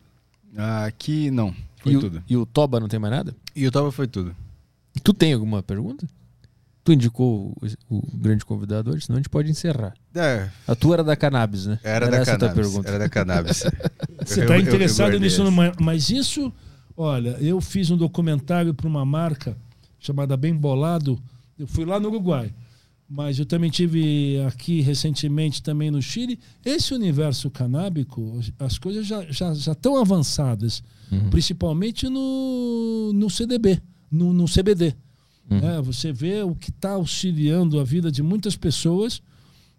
Aqui 0.86 1.30
não. 1.30 1.54
Foi 1.78 1.94
e, 1.94 1.98
tudo. 1.98 2.18
O, 2.18 2.22
e 2.28 2.36
o 2.36 2.46
Toba 2.46 2.80
não 2.80 2.88
tem 2.88 2.98
mais 2.98 3.12
nada? 3.12 3.34
E 3.54 3.66
o 3.66 3.70
Toba 3.70 3.90
foi 3.92 4.06
tudo. 4.06 4.34
Tu 5.02 5.12
tem 5.12 5.32
alguma 5.32 5.62
pergunta? 5.62 6.06
Tu 6.84 6.92
indicou 6.92 7.56
o, 7.88 7.96
o 7.96 8.16
grande 8.16 8.44
convidado 8.44 8.90
hoje, 8.92 9.06
senão 9.06 9.16
a 9.16 9.20
gente 9.20 9.28
pode 9.30 9.50
encerrar. 9.50 9.94
É, 10.14 10.48
A 10.68 10.74
tua 10.74 10.96
era 10.96 11.04
da 11.04 11.16
cannabis, 11.16 11.66
né? 11.66 11.78
era, 11.82 12.08
da 12.10 12.18
essa 12.18 12.34
a 12.34 12.38
tua 12.38 12.48
cannabis. 12.48 12.66
pergunta. 12.66 12.88
Era 12.88 12.98
da 12.98 13.08
cannabis. 13.08 13.62
Você 14.24 14.40
Eu- 14.40 14.42
está 14.44 14.54
eu- 14.54 14.60
eu 14.60 14.66
interessado 14.66 15.06
guardei 15.10 15.20
nisso, 15.20 15.42
numa- 15.44 15.72
mas 15.80 16.10
isso, 16.10 16.52
olha, 16.96 17.30
eu 17.40 17.60
fiz 17.60 17.90
um 17.90 17.96
documentário 17.96 18.72
para 18.74 18.86
uma 18.88 19.04
marca 19.04 19.56
chamada 19.98 20.36
Bem 20.36 20.54
Bolado. 20.54 21.18
Eu 21.58 21.66
fui 21.66 21.84
lá 21.84 21.98
no 22.00 22.08
Uruguai, 22.08 22.52
mas 23.08 23.38
eu 23.38 23.46
também 23.46 23.70
tive 23.70 24.40
aqui 24.46 24.80
recentemente 24.80 25.62
também 25.62 25.90
no 25.90 26.02
Chile. 26.02 26.38
Esse 26.64 26.92
universo 26.94 27.50
canábico, 27.50 28.40
as 28.58 28.78
coisas 28.78 29.06
já 29.06 29.22
já, 29.30 29.54
já 29.54 29.72
estão 29.72 29.96
avançadas, 29.96 30.82
Uhum. 31.12 31.28
principalmente 31.30 32.08
no, 32.08 33.12
no 33.14 33.28
CDB, 33.28 33.80
no, 34.10 34.32
no 34.32 34.46
CBD. 34.46 34.94
Uhum. 35.50 35.60
né? 35.60 35.80
Você 35.82 36.10
vê 36.12 36.42
o 36.42 36.54
que 36.54 36.70
está 36.70 36.92
auxiliando 36.92 37.78
a 37.78 37.84
vida 37.84 38.10
de 38.10 38.22
muitas 38.22 38.56
pessoas 38.56 39.20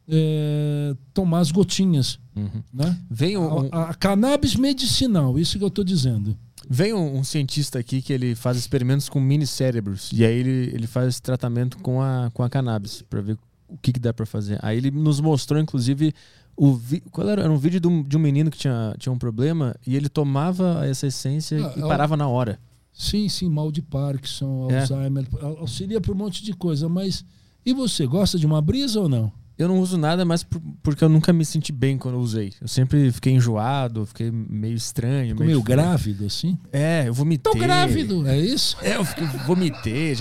é, 0.08 0.96
tomar 1.14 1.40
as 1.40 1.52
gotinhas, 1.52 2.20
Uhum. 2.36 2.62
né? 2.74 2.98
Vem 3.10 3.38
um, 3.38 3.68
A, 3.72 3.90
a 3.90 3.94
cannabis 3.96 4.56
medicinal, 4.56 5.40
isso 5.40 5.58
que 5.58 5.64
eu 5.64 5.70
estou 5.70 5.84
dizendo. 5.84 6.38
Vem 6.70 6.94
um, 6.94 7.18
um 7.18 7.24
cientista 7.24 7.80
aqui 7.80 8.02
que 8.02 8.12
ele 8.14 8.36
faz 8.36 8.58
experimentos 8.58 9.08
com 9.10 9.20
mini 9.20 9.46
cérebros. 9.48 10.10
E 10.14 10.26
aí 10.26 10.38
ele, 10.38 10.72
ele 10.74 10.88
faz 10.88 11.08
esse 11.10 11.22
tratamento 11.22 11.78
com 11.80 12.02
a, 12.02 12.30
com 12.34 12.44
a 12.44 12.50
cannabis, 12.50 13.02
pra 13.10 13.22
ver 13.22 13.38
o 13.68 13.78
que, 13.78 13.94
que 13.94 14.00
dá 14.00 14.14
pra 14.14 14.26
fazer. 14.26 14.60
Aí 14.62 14.78
ele 14.78 14.92
nos 14.92 15.20
mostrou, 15.20 15.60
inclusive, 15.60 16.14
o 16.56 16.74
vi... 16.74 17.02
qual 17.12 17.28
era? 17.30 17.42
era 17.44 17.52
um 17.52 17.58
vídeo 17.58 17.80
de 17.80 17.88
um, 17.88 18.02
de 18.04 18.16
um 18.16 18.20
menino 18.20 18.50
que 18.52 18.58
tinha, 18.58 18.96
tinha 18.98 19.12
um 19.12 19.18
problema 19.18 19.76
e 19.86 19.96
ele 19.96 20.08
tomava 20.10 20.86
essa 20.86 21.08
essência 21.08 21.58
Ah, 21.58 21.74
e 21.76 21.80
é 21.84 21.88
parava 21.88 22.16
na 22.16 22.28
hora. 22.28 22.60
Sim, 22.94 23.28
sim, 23.28 23.50
mal 23.50 23.72
de 23.72 23.82
Parkinson, 23.82 24.68
É. 24.72 24.80
Alzheimer, 24.82 25.28
au- 25.42 25.58
auxilia 25.60 26.00
para 26.00 26.14
um 26.14 26.16
monte 26.16 26.44
de 26.44 26.54
coisa, 26.54 26.88
mas 26.88 27.26
e 27.66 27.74
você, 27.74 28.06
gosta 28.08 28.38
de 28.40 28.46
uma 28.46 28.62
brisa 28.62 29.02
ou 29.02 29.10
não? 29.10 29.32
Eu 29.58 29.68
não 29.70 29.80
uso 29.80 29.98
nada, 29.98 30.26
mas 30.26 30.44
por- 30.44 30.62
porque 30.84 31.04
eu 31.04 31.08
nunca 31.10 31.32
me 31.32 31.46
senti 31.46 31.72
bem 31.72 31.98
quando 31.98 32.16
eu 32.16 32.22
usei. 32.22 32.52
Eu 32.60 32.68
sempre 32.68 33.10
fiquei 33.12 33.34
enjoado, 33.34 34.06
fiquei 34.06 34.30
meio 34.30 34.76
estranho. 34.76 35.30
Ficou 35.30 35.46
meio 35.46 35.60
diferente. 35.60 35.86
grávido, 35.86 36.26
assim? 36.26 36.58
É, 36.74 37.08
eu 37.08 37.14
vomitei. 37.14 37.52
Tô 37.54 37.58
grávido, 37.58 38.28
é 38.28 38.38
isso? 38.38 38.76
É, 38.82 38.98
eu 38.98 39.06
fiquei, 39.06 39.26
vomitei. 39.46 40.18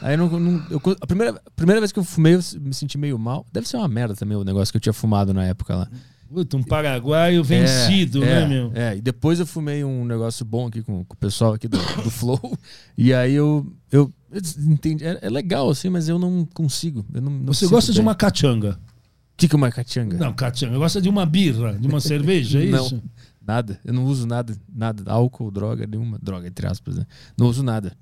Aí 0.00 0.14
eu 0.14 0.18
não, 0.18 0.38
não- 0.38 0.62
eu- 0.70 0.80
a, 1.00 1.06
primeira, 1.06 1.40
a 1.44 1.50
primeira 1.50 1.80
vez 1.80 1.90
que 1.90 1.98
eu 1.98 2.04
fumei, 2.04 2.34
eu 2.36 2.40
me 2.60 2.72
senti 2.74 2.96
meio 2.96 3.18
mal. 3.18 3.44
Deve 3.52 3.66
ser 3.68 3.76
uma 3.78 3.88
merda 3.88 4.14
também 4.14 4.36
o 4.36 4.44
negócio 4.44 4.70
que 4.72 4.76
eu 4.76 4.80
tinha 4.80 4.92
fumado 4.92 5.34
na 5.34 5.44
época 5.44 5.74
lá. 5.74 5.88
Puta, 6.28 6.56
um 6.56 6.62
paraguaio 6.62 7.42
vencido, 7.44 8.22
é, 8.24 8.26
né, 8.26 8.48
meu? 8.48 8.72
É, 8.74 8.96
e 8.96 9.00
depois 9.00 9.38
eu 9.40 9.46
fumei 9.46 9.84
um 9.84 10.04
negócio 10.04 10.44
bom 10.44 10.66
aqui 10.66 10.82
com, 10.82 11.04
com 11.04 11.14
o 11.14 11.16
pessoal 11.16 11.52
aqui 11.54 11.68
do, 11.68 11.78
do 12.02 12.10
Flow. 12.10 12.40
E 12.98 13.12
aí 13.14 13.34
eu, 13.34 13.66
eu, 13.92 14.12
eu 14.32 14.40
entendi. 14.66 15.04
É, 15.04 15.18
é 15.22 15.30
legal 15.30 15.68
assim, 15.70 15.88
mas 15.88 16.08
eu 16.08 16.18
não 16.18 16.44
consigo. 16.54 17.04
Eu 17.14 17.20
não, 17.20 17.30
não 17.30 17.52
Você 17.52 17.66
gosta 17.68 17.92
de 17.92 17.98
bem. 17.98 18.06
uma 18.06 18.14
cachanga? 18.14 18.78
O 18.80 19.36
que, 19.36 19.46
que 19.48 19.54
é 19.54 19.58
uma 19.58 19.70
cachanga? 19.70 20.16
Não, 20.16 20.32
cachanga. 20.32 20.78
Gosta 20.78 21.00
de 21.00 21.08
uma 21.08 21.26
birra, 21.26 21.74
de 21.78 21.86
uma 21.86 22.00
cerveja, 22.00 22.62
é 22.62 22.66
Não. 22.70 22.84
isso? 22.86 23.02
Nada. 23.46 23.78
Eu 23.84 23.92
não 23.94 24.04
uso 24.04 24.26
nada, 24.26 24.56
nada. 24.74 25.04
Álcool, 25.12 25.50
droga, 25.50 25.86
nenhuma. 25.86 26.18
Droga, 26.20 26.48
entre 26.48 26.66
aspas, 26.66 26.96
né? 26.96 27.06
Não 27.38 27.46
uso 27.46 27.62
nada. 27.62 27.92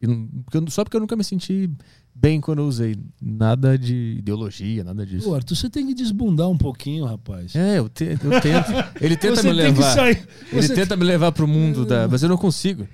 Não- 0.00 0.26
porque 0.44 0.56
eu- 0.58 0.70
Só 0.70 0.84
porque 0.84 0.96
eu 0.96 1.00
nunca 1.00 1.16
me 1.16 1.24
senti 1.24 1.68
bem 2.14 2.40
quando 2.40 2.60
eu 2.60 2.66
usei. 2.66 2.96
Nada 3.20 3.76
de 3.78 4.16
ideologia, 4.18 4.84
nada 4.84 5.04
disso. 5.04 5.28
Ô, 5.30 5.34
Arthur, 5.34 5.56
você 5.56 5.68
tem 5.68 5.86
que 5.86 5.94
desbundar 5.94 6.48
um 6.48 6.56
pouquinho, 6.56 7.04
rapaz. 7.04 7.54
É, 7.54 7.78
eu, 7.78 7.88
te- 7.88 8.04
eu 8.22 8.40
tento. 8.40 8.72
Ele 9.00 9.16
tenta 9.18 9.36
Você 9.36 9.50
me 9.52 9.56
tem 9.62 9.72
que 9.74 9.80
levar. 9.80 9.94
sair- 9.94 10.28
Ele 10.52 10.62
você- 10.62 10.74
tenta 10.74 10.96
me 10.96 11.04
levar 11.04 11.32
pro 11.32 11.46
mundo 11.48 11.84
da. 11.84 12.06
Mas 12.08 12.22
eu 12.22 12.28
não 12.28 12.36
consigo. 12.36 12.86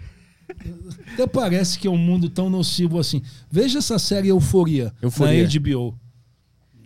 Até 1.15 1.27
parece 1.27 1.79
que 1.79 1.87
é 1.87 1.91
um 1.91 1.97
mundo 1.97 2.29
tão 2.29 2.51
nocivo 2.51 2.99
assim. 2.99 3.23
Veja 3.51 3.79
essa 3.79 3.99
série 3.99 4.29
Euforia, 4.29 4.93
Euforia. 5.01 5.43
na 5.45 5.49
HBO. 5.49 5.95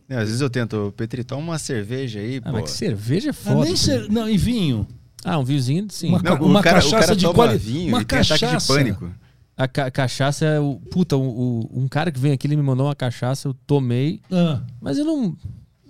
É, 0.09 0.17
às 0.17 0.27
vezes 0.27 0.41
eu 0.43 0.51
tento, 0.51 0.93
Petri, 0.97 1.25
toma 1.25 1.41
uma 1.43 1.59
cerveja 1.59 2.21
aí, 2.21 2.37
Ah, 2.45 2.51
pô. 2.51 2.53
mas 2.53 2.65
que 2.65 2.71
cerveja 2.77 3.29
é 3.29 3.31
Ah, 3.31 3.35
foda. 3.35 3.65
nem 3.65 3.75
não, 4.11 4.29
e 4.29 4.37
vinho. 4.37 4.87
Ah, 5.25 5.39
um 5.39 5.45
vinhozinho, 5.45 5.87
sim. 5.91 6.09
Uma 6.11 6.21
Não, 6.21 6.35
uma 6.37 6.61
o 6.61 6.63
cara, 6.63 6.79
o 6.79 6.83
cachaça 6.83 7.01
cara 7.07 7.17
de 7.17 7.23
toma 7.25 7.35
quali- 7.35 7.59
vinho 7.59 7.89
uma 7.89 8.03
e 8.03 8.05
tem 8.05 8.19
ataque 8.19 8.35
de 8.35 8.41
cachaça. 8.41 8.75
pânico. 8.75 9.11
A 9.57 9.69
ca- 9.69 9.91
cachaça 9.91 10.45
é 10.45 10.59
o. 10.59 10.81
Puta, 10.91 11.17
o, 11.17 11.23
o- 11.23 11.71
um 11.83 11.87
cara 11.89 12.11
que 12.11 12.19
vem 12.19 12.33
aqui, 12.33 12.47
ele 12.47 12.57
me 12.57 12.63
mandou 12.63 12.87
uma 12.87 12.95
cachaça, 12.95 13.47
eu 13.49 13.55
tomei, 13.67 14.21
Ah, 14.31 14.61
mas 14.81 14.99
eu 14.99 15.05
não. 15.05 15.23
Não 15.29 15.37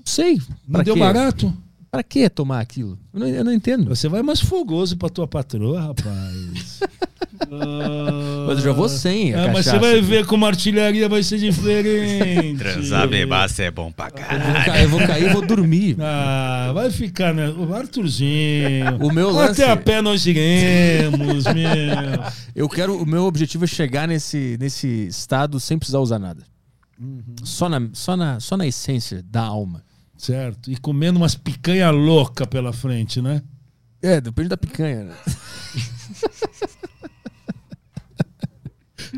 sei. 0.05 0.39
não 0.69 0.83
deu 0.83 0.95
quê? 0.95 1.01
barato? 1.01 1.53
Pra 1.91 2.03
que 2.03 2.29
tomar 2.29 2.61
aquilo? 2.61 2.99
Eu 3.13 3.21
não, 3.21 3.27
eu 3.29 3.45
não 3.45 3.53
entendo. 3.53 3.85
Você 3.89 4.09
vai 4.09 4.21
mais 4.23 4.41
fogoso 4.41 4.97
pra 4.97 5.09
tua 5.09 5.27
patroa, 5.29 5.81
rapaz. 5.81 6.54
Ah, 7.51 8.45
Mas 8.49 8.59
eu 8.59 8.65
já 8.65 8.73
vou 8.73 8.89
sem 8.89 9.35
a 9.35 9.41
é, 9.47 9.53
mas 9.53 9.67
você 9.67 9.79
vai 9.79 10.01
ver 10.01 10.25
como 10.27 10.45
a 10.45 10.49
artilharia 10.49 11.09
vai 11.09 11.23
ser 11.23 11.39
diferente. 11.39 12.63
bebaça 13.11 13.63
é 13.65 13.71
bom 13.71 13.91
pra 13.93 14.07
Eu 14.07 14.13
caralho. 14.13 14.45
vou 14.45 14.65
cair, 14.65 14.83
eu 14.85 14.89
vou 14.91 15.01
cair 15.01 15.25
e 15.25 15.33
vou 15.33 15.47
dormir. 15.47 15.97
Ah, 16.01 16.71
vai 16.73 16.91
ficar, 16.91 17.35
né? 17.35 17.49
O 17.51 17.75
Arthurzinho. 17.75 18.97
O 19.01 19.13
meu 19.13 19.31
lance- 19.31 19.63
Até 19.63 19.73
a 19.73 19.77
pé 19.77 20.01
nós 20.01 20.25
iremos, 20.27 21.45
meu. 21.45 22.25
Eu 22.55 22.69
quero. 22.69 22.97
O 23.03 23.07
meu 23.07 23.25
objetivo 23.25 23.65
é 23.65 23.67
chegar 23.69 24.07
nesse, 24.09 24.57
nesse 24.61 25.07
estado 25.07 25.59
sem 25.61 25.79
precisar 25.79 25.99
usar 25.99 26.19
nada. 26.19 26.43
Uhum. 27.01 27.23
Só, 27.43 27.69
na, 27.69 27.89
só, 27.93 28.17
na, 28.17 28.39
só 28.41 28.57
na 28.57 28.67
essência 28.67 29.23
da 29.29 29.43
alma. 29.43 29.83
Certo. 30.17 30.71
E 30.71 30.77
comendo 30.77 31.19
umas 31.19 31.35
picanha 31.35 31.91
louca 31.91 32.47
pela 32.47 32.73
frente, 32.73 33.21
né? 33.21 33.43
É, 34.01 34.21
depende 34.21 34.49
da 34.49 34.57
picanha. 34.57 35.05
né? 35.05 35.15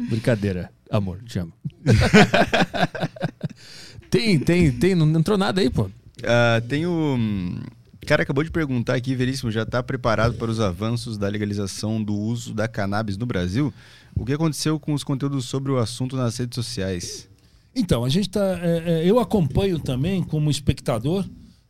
Brincadeira, 0.08 0.70
amor, 0.90 1.22
te 1.24 1.38
amo. 1.38 1.52
tem, 4.10 4.38
tem, 4.38 4.72
tem, 4.72 4.94
não 4.94 5.08
entrou 5.18 5.38
nada 5.38 5.60
aí, 5.60 5.70
pô. 5.70 5.90
Ah, 6.24 6.60
tem 6.68 6.86
o. 6.86 7.16
hum, 7.18 7.60
O 8.02 8.06
cara 8.06 8.22
acabou 8.22 8.44
de 8.44 8.50
perguntar 8.50 8.94
aqui, 8.94 9.14
Veríssimo, 9.14 9.50
já 9.50 9.62
está 9.62 9.82
preparado 9.82 10.34
para 10.34 10.50
os 10.50 10.60
avanços 10.60 11.18
da 11.18 11.28
legalização 11.28 12.02
do 12.02 12.14
uso 12.14 12.54
da 12.54 12.68
cannabis 12.68 13.16
no 13.16 13.26
Brasil? 13.26 13.72
O 14.14 14.24
que 14.24 14.32
aconteceu 14.32 14.78
com 14.80 14.94
os 14.94 15.04
conteúdos 15.04 15.44
sobre 15.46 15.70
o 15.72 15.78
assunto 15.78 16.16
nas 16.16 16.36
redes 16.38 16.54
sociais? 16.54 17.28
Então, 17.74 18.04
a 18.04 18.08
gente 18.08 18.30
tá. 18.30 18.58
é, 18.62 19.02
é, 19.02 19.10
eu 19.10 19.18
acompanho 19.18 19.78
também 19.78 20.22
como 20.22 20.50
espectador, 20.50 21.24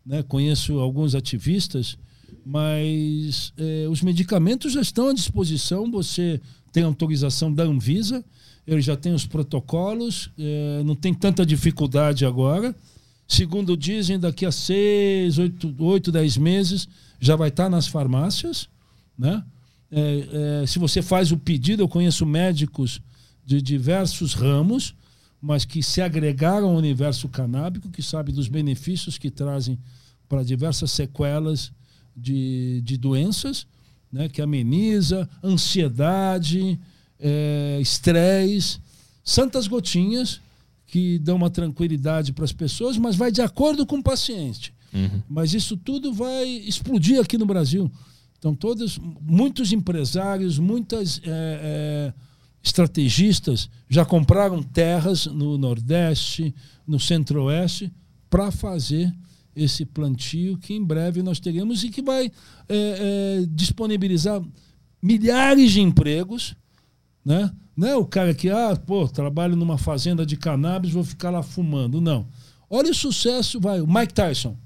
né? 0.04 0.22
Conheço 0.22 0.78
alguns 0.78 1.16
ativistas, 1.16 1.98
mas 2.44 3.52
é, 3.56 3.88
os 3.90 4.02
medicamentos 4.02 4.72
já 4.72 4.80
estão 4.80 5.08
à 5.08 5.12
disposição. 5.12 5.90
Você 5.90 6.40
tem 6.76 6.84
autorização 6.84 7.50
da 7.50 7.62
Anvisa, 7.62 8.22
ele 8.66 8.82
já 8.82 8.94
tem 8.94 9.14
os 9.14 9.24
protocolos, 9.24 10.30
é, 10.38 10.82
não 10.84 10.94
tem 10.94 11.14
tanta 11.14 11.46
dificuldade 11.46 12.26
agora. 12.26 12.76
Segundo 13.26 13.74
dizem, 13.74 14.20
daqui 14.20 14.44
a 14.44 14.52
seis, 14.52 15.38
oito, 15.38 15.74
oito 15.78 16.12
dez 16.12 16.36
meses 16.36 16.86
já 17.18 17.34
vai 17.34 17.48
estar 17.48 17.70
nas 17.70 17.86
farmácias, 17.86 18.68
né? 19.18 19.42
É, 19.90 20.60
é, 20.62 20.66
se 20.66 20.78
você 20.78 21.00
faz 21.00 21.32
o 21.32 21.38
pedido, 21.38 21.82
eu 21.82 21.88
conheço 21.88 22.26
médicos 22.26 23.00
de 23.42 23.62
diversos 23.62 24.34
ramos, 24.34 24.94
mas 25.40 25.64
que 25.64 25.82
se 25.82 26.02
agregaram 26.02 26.68
ao 26.68 26.76
universo 26.76 27.26
canábico, 27.26 27.88
que 27.88 28.02
sabe 28.02 28.32
dos 28.32 28.48
benefícios 28.48 29.16
que 29.16 29.30
trazem 29.30 29.78
para 30.28 30.42
diversas 30.42 30.90
sequelas 30.90 31.72
de, 32.14 32.82
de 32.84 32.98
doenças, 32.98 33.66
né, 34.16 34.28
que 34.28 34.42
ameniza 34.42 35.28
ansiedade, 35.44 36.78
é, 37.20 37.78
estresse, 37.80 38.78
santas 39.22 39.68
gotinhas 39.68 40.40
que 40.86 41.18
dão 41.18 41.36
uma 41.36 41.50
tranquilidade 41.50 42.32
para 42.32 42.44
as 42.44 42.52
pessoas, 42.52 42.96
mas 42.96 43.16
vai 43.16 43.30
de 43.30 43.42
acordo 43.42 43.84
com 43.84 43.98
o 43.98 44.02
paciente. 44.02 44.72
Mas 45.28 45.52
isso 45.52 45.76
tudo 45.76 46.12
vai 46.12 46.46
explodir 46.48 47.20
aqui 47.20 47.36
no 47.36 47.44
Brasil. 47.44 47.90
Então, 48.38 48.54
todos, 48.54 48.98
muitos 49.20 49.72
empresários, 49.72 50.58
muitas 50.58 51.20
é, 51.24 51.28
é, 51.28 52.14
estrategistas 52.62 53.68
já 53.88 54.04
compraram 54.04 54.62
terras 54.62 55.26
no 55.26 55.58
Nordeste, 55.58 56.54
no 56.86 56.98
Centro-Oeste, 56.98 57.92
para 58.30 58.50
fazer 58.50 59.12
esse 59.56 59.86
plantio 59.86 60.58
que 60.58 60.74
em 60.74 60.84
breve 60.84 61.22
nós 61.22 61.40
teremos 61.40 61.82
e 61.82 61.88
que 61.88 62.02
vai 62.02 62.26
é, 62.26 62.30
é, 62.68 63.46
disponibilizar 63.48 64.42
milhares 65.02 65.72
de 65.72 65.80
empregos, 65.80 66.54
né? 67.24 67.50
Não 67.76 67.88
é 67.88 67.96
o 67.96 68.06
cara 68.06 68.34
que, 68.34 68.48
ah, 68.48 68.74
pô, 68.74 69.06
trabalho 69.06 69.56
numa 69.56 69.76
fazenda 69.76 70.24
de 70.24 70.36
cannabis, 70.36 70.92
vou 70.92 71.04
ficar 71.04 71.30
lá 71.30 71.42
fumando. 71.42 72.00
Não. 72.00 72.26
Olha 72.70 72.90
o 72.90 72.94
sucesso, 72.94 73.60
vai, 73.60 73.80
o 73.80 73.86
Mike 73.86 74.14
Tyson. 74.14 74.56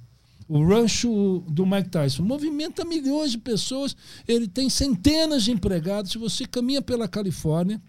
O 0.49 0.65
rancho 0.65 1.45
do 1.49 1.65
Mike 1.67 1.91
Tyson 1.91 2.23
movimenta 2.23 2.85
milhões 2.85 3.33
de 3.33 3.39
pessoas, 3.39 3.97
ele 4.27 4.49
tem 4.49 4.69
centenas 4.69 5.45
de 5.45 5.53
empregados. 5.53 6.12
Se 6.12 6.19
você 6.19 6.45
caminha 6.45 6.83
pela 6.83 7.09
Califórnia, 7.09 7.81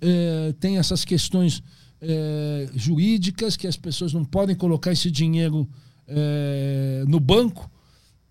é, 0.00 0.54
tem 0.58 0.78
essas 0.78 1.04
questões 1.04 1.62
é, 2.02 2.68
jurídicas 2.74 3.56
que 3.56 3.66
as 3.66 3.76
pessoas 3.76 4.12
não 4.12 4.24
podem 4.24 4.56
colocar 4.56 4.90
esse 4.90 5.10
dinheiro 5.10 5.68
é, 6.06 7.04
no 7.06 7.20
banco. 7.20 7.70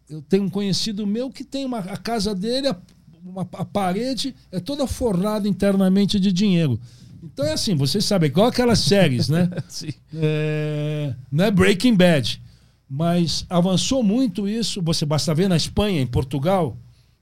Eu 0.09 0.21
tenho 0.21 0.43
um 0.43 0.49
conhecido 0.49 1.07
meu 1.07 1.29
que 1.29 1.45
tem 1.45 1.65
uma, 1.65 1.79
a 1.79 1.95
casa 1.95 2.35
dele, 2.35 2.67
a, 2.67 2.77
uma, 3.23 3.43
a 3.53 3.63
parede 3.63 4.35
é 4.51 4.59
toda 4.59 4.85
forrada 4.85 5.47
internamente 5.47 6.19
de 6.19 6.33
dinheiro. 6.33 6.77
Então 7.23 7.45
é 7.45 7.53
assim, 7.53 7.75
vocês 7.75 8.03
sabem, 8.03 8.29
igual 8.29 8.47
aquelas 8.47 8.79
séries, 8.79 9.29
né? 9.29 9.49
Sim. 9.69 9.93
É, 10.13 11.15
não 11.31 11.45
é 11.45 11.51
Breaking 11.51 11.95
Bad, 11.95 12.41
mas 12.89 13.45
avançou 13.49 14.03
muito 14.03 14.49
isso. 14.49 14.81
Você 14.81 15.05
basta 15.05 15.33
ver 15.33 15.47
na 15.47 15.55
Espanha, 15.55 16.01
em 16.01 16.07
Portugal. 16.07 16.75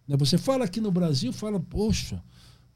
né? 0.08 0.18
Você 0.18 0.38
fala 0.38 0.66
aqui 0.66 0.82
no 0.82 0.92
Brasil, 0.92 1.32
fala, 1.32 1.60
poxa, 1.60 2.20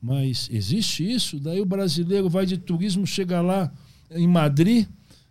mas 0.06 0.50
existe 0.52 1.10
isso? 1.10 1.40
Daí 1.40 1.62
o 1.62 1.66
brasileiro 1.66 2.30
vai 2.30 2.46
de 2.46 2.58
turismo, 2.58 3.08
chega 3.08 3.40
lá 3.40 3.72
em 4.12 4.28
Madrid, 4.28 4.86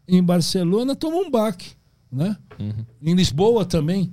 em 0.09 0.23
Barcelona, 0.23 0.97
toma 0.97 1.19
um 1.19 1.31
baque, 1.31 1.73
né? 2.11 2.35
Em 3.03 3.15
Lisboa 3.15 3.66
também. 3.66 4.11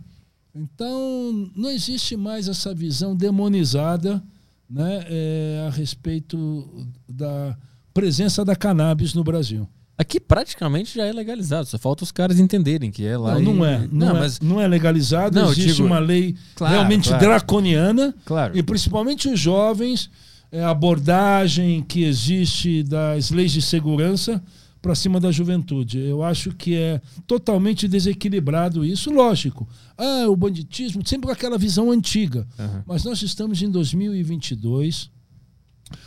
Então, 0.53 1.49
não 1.56 1.69
existe 1.69 2.18
mais 2.18 2.48
essa 2.49 2.73
visão 2.73 3.15
demonizada 3.15 4.22
né, 4.69 5.06
é, 5.07 5.65
a 5.68 5.72
respeito 5.72 6.86
da 7.07 7.57
presença 7.94 8.44
da 8.44 8.56
cannabis 8.56 9.14
no 9.14 9.23
Brasil. 9.23 9.68
Aqui 9.98 10.19
praticamente 10.19 10.95
já 10.95 11.06
é 11.06 11.11
legalizado, 11.11 11.68
só 11.68 11.77
falta 11.77 12.03
os 12.03 12.11
caras 12.11 12.40
entenderem 12.40 12.90
que 12.91 13.06
é 13.06 13.18
lá. 13.18 13.34
Não, 13.34 13.41
e- 13.41 13.44
não 13.57 13.65
é. 13.65 13.88
Não, 13.91 14.10
é, 14.10 14.19
mas. 14.19 14.40
não 14.40 14.61
é 14.61 14.68
legalizado, 14.68 15.40
Não, 15.40 15.52
existe 15.52 15.73
digo- 15.76 15.88
uma 15.88 15.99
lei 15.99 16.36
Claro, 16.56 16.73
realmente 16.73 17.10
claro. 17.10 17.23
draconiana. 17.26 18.15
Claro. 18.26 18.57
E 18.57 18.64
principalmente 18.64 19.27
os 19.30 19.40
jovens, 19.40 20.10
abordagem 20.51 21.81
que 21.84 22.03
existe 22.03 22.84
das 22.84 23.30
leis 23.30 23.51
de 23.51 23.61
segurança 23.61 24.43
para 24.81 24.95
cima 24.95 25.19
da 25.19 25.31
juventude. 25.31 25.99
Eu 25.99 26.23
acho 26.23 26.51
que 26.51 26.76
é 26.76 27.01
totalmente 27.27 27.88
desequilibrado 27.88 28.85
isso, 28.85 29.11
lógico. 29.11 29.67
Ah, 29.97 30.26
o 30.27 30.35
banditismo, 30.35 31.05
sempre 31.05 31.27
com 31.27 31.34
aquela 31.34 31.57
visão 31.57 31.91
antiga. 31.91 32.47
Aham. 32.57 32.84
Mas 32.88 33.03
nós 33.03 33.21
estamos 33.21 33.61
em 33.61 33.69
2022. 33.69 35.11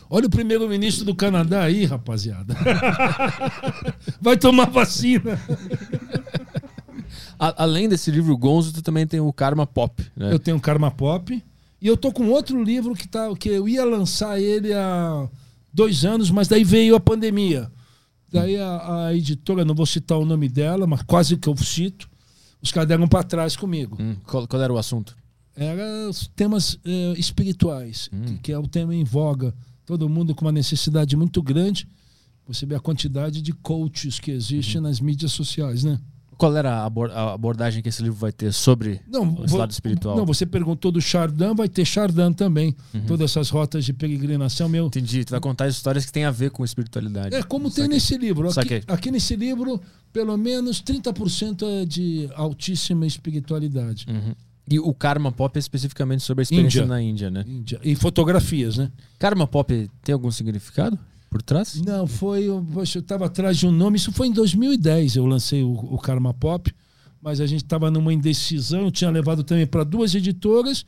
Olha 0.09 0.27
o 0.27 0.31
primeiro-ministro 0.31 1.05
do 1.05 1.15
Canadá 1.15 1.63
aí, 1.65 1.85
rapaziada. 1.85 2.55
Vai 4.21 4.37
tomar 4.37 4.71
vacina. 4.71 5.39
Além 7.39 7.89
desse 7.89 8.11
livro 8.11 8.37
Gonzo, 8.37 8.73
tu 8.73 8.83
também 8.83 9.07
tem 9.07 9.21
o 9.21 9.33
Karma 9.33 9.67
Pop, 9.67 10.05
né? 10.17 10.33
Eu 10.33 10.39
tenho 10.39 10.61
Karma 10.61 10.91
Pop. 10.91 11.43
E 11.83 11.89
eu 11.89 11.97
tô 11.97 12.13
com 12.13 12.29
outro 12.29 12.63
livro 12.63 12.95
que, 12.95 13.09
tá, 13.09 13.35
que 13.35 13.49
eu 13.49 13.69
ia 13.69 13.85
lançar 13.85 14.41
ele 14.41 14.73
há 14.73 15.29
dois 15.75 16.05
anos, 16.05 16.31
mas 16.31 16.47
daí 16.47 16.63
veio 16.63 16.95
a 16.95 17.01
pandemia. 17.01 17.69
Daí 18.31 18.57
a, 18.57 19.07
a 19.07 19.15
editora, 19.17 19.65
não 19.65 19.75
vou 19.75 19.85
citar 19.85 20.17
o 20.17 20.25
nome 20.25 20.49
dela, 20.49 20.87
mas 20.87 21.03
quase 21.03 21.37
que 21.37 21.49
eu 21.49 21.57
cito, 21.57 22.09
os 22.63 22.71
caras 22.71 22.89
deram 22.89 23.09
para 23.09 23.25
trás 23.25 23.57
comigo. 23.57 23.97
Hum, 24.01 24.15
qual, 24.25 24.47
qual 24.47 24.63
era 24.63 24.73
o 24.73 24.79
assunto? 24.79 25.17
Era 25.57 25.85
temas 26.37 26.79
eh, 26.85 27.15
espirituais, 27.19 28.09
que, 28.27 28.39
que 28.39 28.53
é 28.53 28.59
o 28.59 28.69
tema 28.69 28.95
em 28.95 29.03
voga. 29.03 29.53
Todo 29.85 30.09
mundo 30.09 30.37
com 30.37 30.45
uma 30.45 30.53
necessidade 30.53 31.17
muito 31.17 31.43
grande. 31.43 31.89
Você 32.47 32.65
vê 32.65 32.77
a 32.77 32.81
quantidade 32.81 33.43
de 33.43 33.53
coaches 33.53 34.21
que 34.21 34.31
existe 34.31 34.79
nas 34.79 35.01
mídias 35.01 35.33
sociais, 35.33 35.83
né? 35.83 35.99
Qual 36.43 36.57
era 36.57 36.75
a, 36.79 36.85
abor- 36.87 37.11
a 37.13 37.35
abordagem 37.35 37.81
que 37.81 37.89
esse 37.89 38.03
livro 38.03 38.19
vai 38.19 38.33
ter 38.33 38.53
sobre 38.53 39.01
Não, 39.09 39.31
vo- 39.33 39.57
lado 39.57 39.71
espiritual? 39.71 40.17
Não, 40.17 40.27
você 40.27 40.45
perguntou 40.45 40.91
do 40.91 41.01
Chardin, 41.01 41.55
vai 41.55 41.69
ter 41.69 41.85
Chardin 41.85 42.33
também. 42.33 42.75
Uhum. 42.93 43.07
Todas 43.07 43.31
essas 43.31 43.49
rotas 43.49 43.85
de 43.85 43.93
peregrinação, 43.93 44.69
meu. 44.69 44.87
Entendi. 44.89 45.25
Tu 45.25 45.31
vai 45.31 45.39
contar 45.39 45.69
histórias 45.69 46.05
que 46.05 46.11
têm 46.11 46.25
a 46.25 46.33
ver 46.33 46.51
com 46.51 46.65
espiritualidade. 46.65 47.33
É 47.37 47.45
como 47.45 47.67
tem 47.71 47.85
Saquei. 47.85 47.89
nesse 47.89 48.17
livro. 48.19 48.47
Aqui, 48.47 48.55
Saquei. 48.55 48.83
aqui 48.89 49.11
nesse 49.13 49.37
livro, 49.37 49.81
pelo 50.13 50.37
menos 50.37 50.83
30% 50.83 51.63
é 51.83 51.85
de 51.87 52.29
altíssima 52.35 53.07
espiritualidade. 53.07 54.07
Uhum. 54.09 54.35
E 54.69 54.81
o 54.81 54.93
Karma 54.95 55.31
Pop 55.31 55.57
é 55.57 55.61
especificamente 55.61 56.23
sobre 56.25 56.43
a 56.43 56.45
experiência 56.45 56.79
Índia. 56.81 56.87
na 56.87 57.01
Índia, 57.03 57.31
né? 57.31 57.45
Índia. 57.47 57.81
E 57.85 57.95
fotografias, 57.95 58.77
né? 58.79 58.91
Karma 59.19 59.47
Pop 59.47 59.91
tem 60.03 60.13
algum 60.13 60.31
significado 60.31 60.99
por 61.33 61.43
trás? 61.43 61.81
Não, 61.81 62.07
foi. 62.07 62.45
eu- 62.45 62.65
estava 62.85 63.27
atrás 63.27 63.57
de 63.57 63.67
um 63.67 63.73
nome. 63.73 63.97
Isso 63.97 64.13
foi 64.13 64.29
em 64.29 64.33
2010. 64.33 65.17
Eu 65.17 65.27
lancei 65.27 65.63
o, 65.63 65.73
o 65.73 65.99
Karma 65.99 66.33
Pop. 66.35 66.73
Mas 67.21 67.41
a 67.41 67.47
gente 67.47 67.63
estava 67.63 67.91
numa 67.91 68.13
indecisão. 68.13 68.83
Eu 68.83 68.91
tinha 68.91 69.09
levado 69.11 69.43
também 69.45 69.67
para 69.67 69.85
duas 69.85 70.15
editoras. 70.15 70.85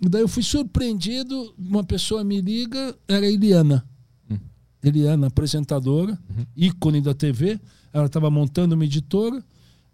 E 0.00 0.08
daí 0.08 0.22
eu 0.22 0.28
fui 0.28 0.42
surpreendido. 0.42 1.54
Uma 1.58 1.84
pessoa 1.84 2.22
me 2.24 2.40
liga, 2.40 2.96
era 3.08 3.26
a 3.26 3.30
Eliana. 3.30 3.84
Hum. 4.30 4.38
Eliana, 4.82 5.26
apresentadora, 5.26 6.12
Uhum. 6.12 6.44
ícone 6.56 7.00
da 7.00 7.12
TV. 7.14 7.60
Ela 7.92 8.06
estava 8.06 8.30
montando 8.30 8.74
uma 8.74 8.84
editora. 8.84 9.44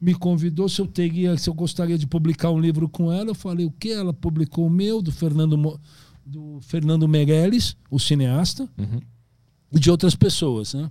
Me 0.00 0.14
convidou 0.14 0.68
se 0.68 0.80
eu 0.80 0.86
teria, 0.86 1.36
se 1.36 1.50
eu 1.50 1.54
gostaria 1.54 1.98
de 1.98 2.06
publicar 2.06 2.50
um 2.50 2.60
livro 2.60 2.88
com 2.88 3.10
ela. 3.12 3.30
Eu 3.30 3.34
falei 3.34 3.66
o 3.66 3.70
que? 3.70 3.90
Ela 3.90 4.12
publicou 4.12 4.66
o 4.66 4.70
meu, 4.70 5.00
do 5.02 5.10
Fernando, 5.10 5.80
do 6.24 6.60
Fernando 6.60 7.08
Meirelles, 7.08 7.74
o 7.90 7.98
cineasta 7.98 8.68
Uhum. 8.78 9.00
E 9.72 9.78
de 9.78 9.90
outras 9.90 10.14
pessoas, 10.14 10.74
né? 10.74 10.90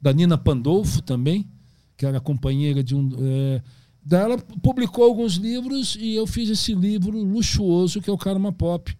Da 0.00 0.12
Nina 0.12 0.36
Pandolfo 0.36 1.00
também, 1.02 1.48
que 1.96 2.04
era 2.04 2.20
companheira 2.20 2.82
de 2.82 2.94
um. 2.94 3.10
É, 3.18 3.62
daí 4.04 4.22
ela 4.22 4.38
publicou 4.38 5.04
alguns 5.04 5.34
livros 5.34 5.96
e 6.00 6.14
eu 6.14 6.26
fiz 6.26 6.50
esse 6.50 6.74
livro 6.74 7.22
luxuoso 7.22 8.00
que 8.00 8.10
é 8.10 8.12
o 8.12 8.18
Karma 8.18 8.52
Pop 8.52 8.94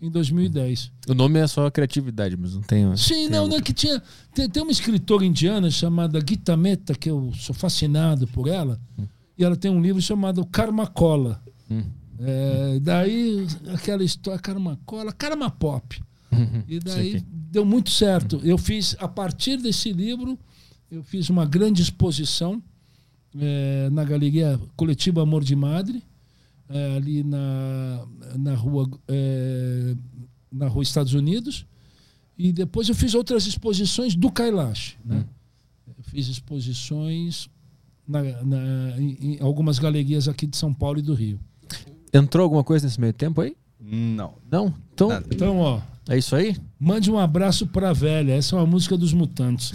em 0.00 0.10
2010. 0.10 0.90
O 1.08 1.14
nome 1.14 1.38
é 1.38 1.46
só 1.46 1.70
criatividade, 1.70 2.36
mas 2.36 2.54
não 2.54 2.62
tem. 2.62 2.96
Sim, 2.96 3.14
tem 3.14 3.28
não, 3.30 3.40
algo- 3.40 3.54
não, 3.54 3.62
que 3.62 3.72
tinha. 3.72 4.02
Tem, 4.34 4.48
tem 4.48 4.62
uma 4.62 4.72
escritora 4.72 5.24
indiana 5.24 5.70
chamada 5.70 6.18
Gita 6.26 6.56
Mehta, 6.56 6.94
que 6.94 7.10
eu 7.10 7.32
sou 7.34 7.54
fascinado 7.54 8.26
por 8.28 8.48
ela, 8.48 8.80
e 9.38 9.44
ela 9.44 9.56
tem 9.56 9.70
um 9.70 9.80
livro 9.80 10.00
chamado 10.00 10.44
Karma 10.46 10.86
Cola. 10.86 11.42
Hum. 11.70 11.82
É, 12.18 12.78
daí 12.80 13.46
aquela 13.74 14.02
história, 14.02 14.40
Karma 14.40 14.78
Cola, 14.86 15.12
Karma 15.12 15.50
Pop. 15.50 16.00
E 16.66 16.78
daí. 16.80 17.22
Deu 17.50 17.64
muito 17.64 17.90
certo. 17.90 18.40
Eu 18.42 18.58
fiz, 18.58 18.96
a 18.98 19.08
partir 19.08 19.56
desse 19.58 19.92
livro, 19.92 20.38
eu 20.90 21.02
fiz 21.02 21.28
uma 21.30 21.44
grande 21.46 21.82
exposição 21.82 22.62
eh, 23.38 23.88
na 23.90 24.04
Galeria 24.04 24.58
Coletiva 24.76 25.22
Amor 25.22 25.42
de 25.44 25.54
Madre, 25.56 26.02
eh, 26.68 26.96
ali 26.96 27.22
na, 27.22 28.06
na, 28.36 28.54
rua, 28.54 28.88
eh, 29.08 29.94
na 30.50 30.68
rua 30.68 30.82
Estados 30.82 31.14
Unidos. 31.14 31.66
E 32.38 32.52
depois 32.52 32.88
eu 32.88 32.94
fiz 32.94 33.14
outras 33.14 33.46
exposições 33.46 34.14
do 34.14 34.30
Kailash. 34.30 34.96
Né? 35.04 35.24
Eu 35.86 36.04
fiz 36.04 36.28
exposições 36.28 37.48
na, 38.06 38.22
na- 38.44 38.98
em, 39.00 39.36
em 39.36 39.40
algumas 39.40 39.78
galerias 39.78 40.28
aqui 40.28 40.46
de 40.46 40.56
São 40.56 40.72
Paulo 40.74 40.98
e 40.98 41.02
do 41.02 41.14
Rio. 41.14 41.40
Entrou 42.12 42.44
alguma 42.44 42.62
coisa 42.62 42.86
nesse 42.86 43.00
meio 43.00 43.12
tempo 43.12 43.40
aí? 43.40 43.56
Não. 43.88 44.34
Não? 44.50 44.74
Então, 44.92 45.08
Nada. 45.08 45.26
Então, 45.30 45.58
ó, 45.58 45.80
é 46.08 46.18
isso 46.18 46.34
aí? 46.34 46.56
mande 46.78 47.10
um 47.10 47.18
abraço 47.18 47.66
pra 47.66 47.92
velha. 47.92 48.32
Essa 48.32 48.56
é 48.56 48.58
uma 48.58 48.66
música 48.66 48.96
dos 48.96 49.12
Mutantes. 49.12 49.72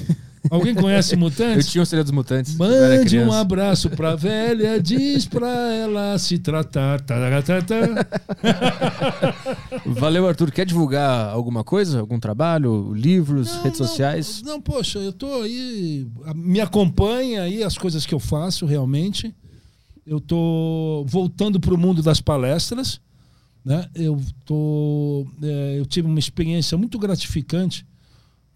Alguém 0.49 0.73
conhece 0.75 1.13
Eu 1.15 1.19
Mutantes? 1.19 1.67
tinha 1.67 1.81
o 1.81 1.85
Segredo 1.85 2.05
dos 2.07 2.11
Mutantes. 2.13 2.53
eu 2.53 2.57
Mande 2.59 3.19
um 3.19 3.31
abraço 3.31 3.89
pra 3.91 4.15
velha, 4.15 4.81
diz 4.81 5.25
pra 5.25 5.47
ela 5.73 6.17
se 6.17 6.37
tratar. 6.39 6.99
Tararatata. 7.01 8.07
Valeu, 9.85 10.27
Arthur. 10.27 10.51
Quer 10.51 10.65
divulgar 10.65 11.29
alguma 11.29 11.63
coisa? 11.63 11.99
Algum 11.99 12.19
trabalho? 12.19 12.93
Livros, 12.93 13.53
Não, 13.55 13.63
redes 13.63 13.79
não, 13.79 13.87
sociais? 13.87 14.41
Não, 14.43 14.61
poxa, 14.61 14.99
eu 14.99 15.13
tô 15.13 15.41
aí. 15.41 16.07
Me 16.35 16.59
acompanha 16.59 17.43
aí 17.43 17.63
as 17.63 17.77
coisas 17.77 18.05
que 18.05 18.13
eu 18.13 18.19
faço 18.19 18.65
realmente. 18.65 19.33
Eu 20.05 20.19
tô 20.19 21.05
voltando 21.07 21.59
pro 21.59 21.77
mundo 21.77 22.01
das 22.01 22.19
palestras. 22.19 22.99
Né? 23.63 23.87
Eu, 23.93 24.19
tô, 24.45 25.25
é, 25.41 25.79
eu 25.79 25.85
tive 25.85 26.07
uma 26.07 26.19
experiência 26.19 26.77
muito 26.77 26.97
gratificante 26.97 27.85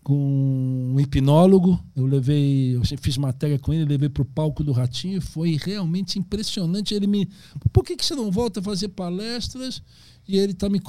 com 0.03 0.93
um 0.93 0.99
hipnólogo. 0.99 1.83
Eu 1.95 2.05
levei, 2.05 2.75
eu 2.75 2.81
fiz 2.99 3.17
matéria 3.17 3.57
com 3.57 3.73
ele, 3.73 3.85
levei 3.85 4.09
para 4.09 4.21
o 4.21 4.25
palco 4.25 4.63
do 4.63 4.71
Ratinho. 4.71 5.19
Foi 5.21 5.57
realmente 5.59 6.19
impressionante. 6.19 6.93
Ele 6.93 7.07
me, 7.07 7.27
por 7.73 7.83
que, 7.83 7.95
que 7.95 8.05
você 8.05 8.13
não 8.13 8.29
volta 8.31 8.59
a 8.59 8.63
fazer 8.63 8.89
palestras? 8.89 9.81
E 10.27 10.37
ele 10.37 10.53
tá 10.53 10.69
me, 10.69 10.81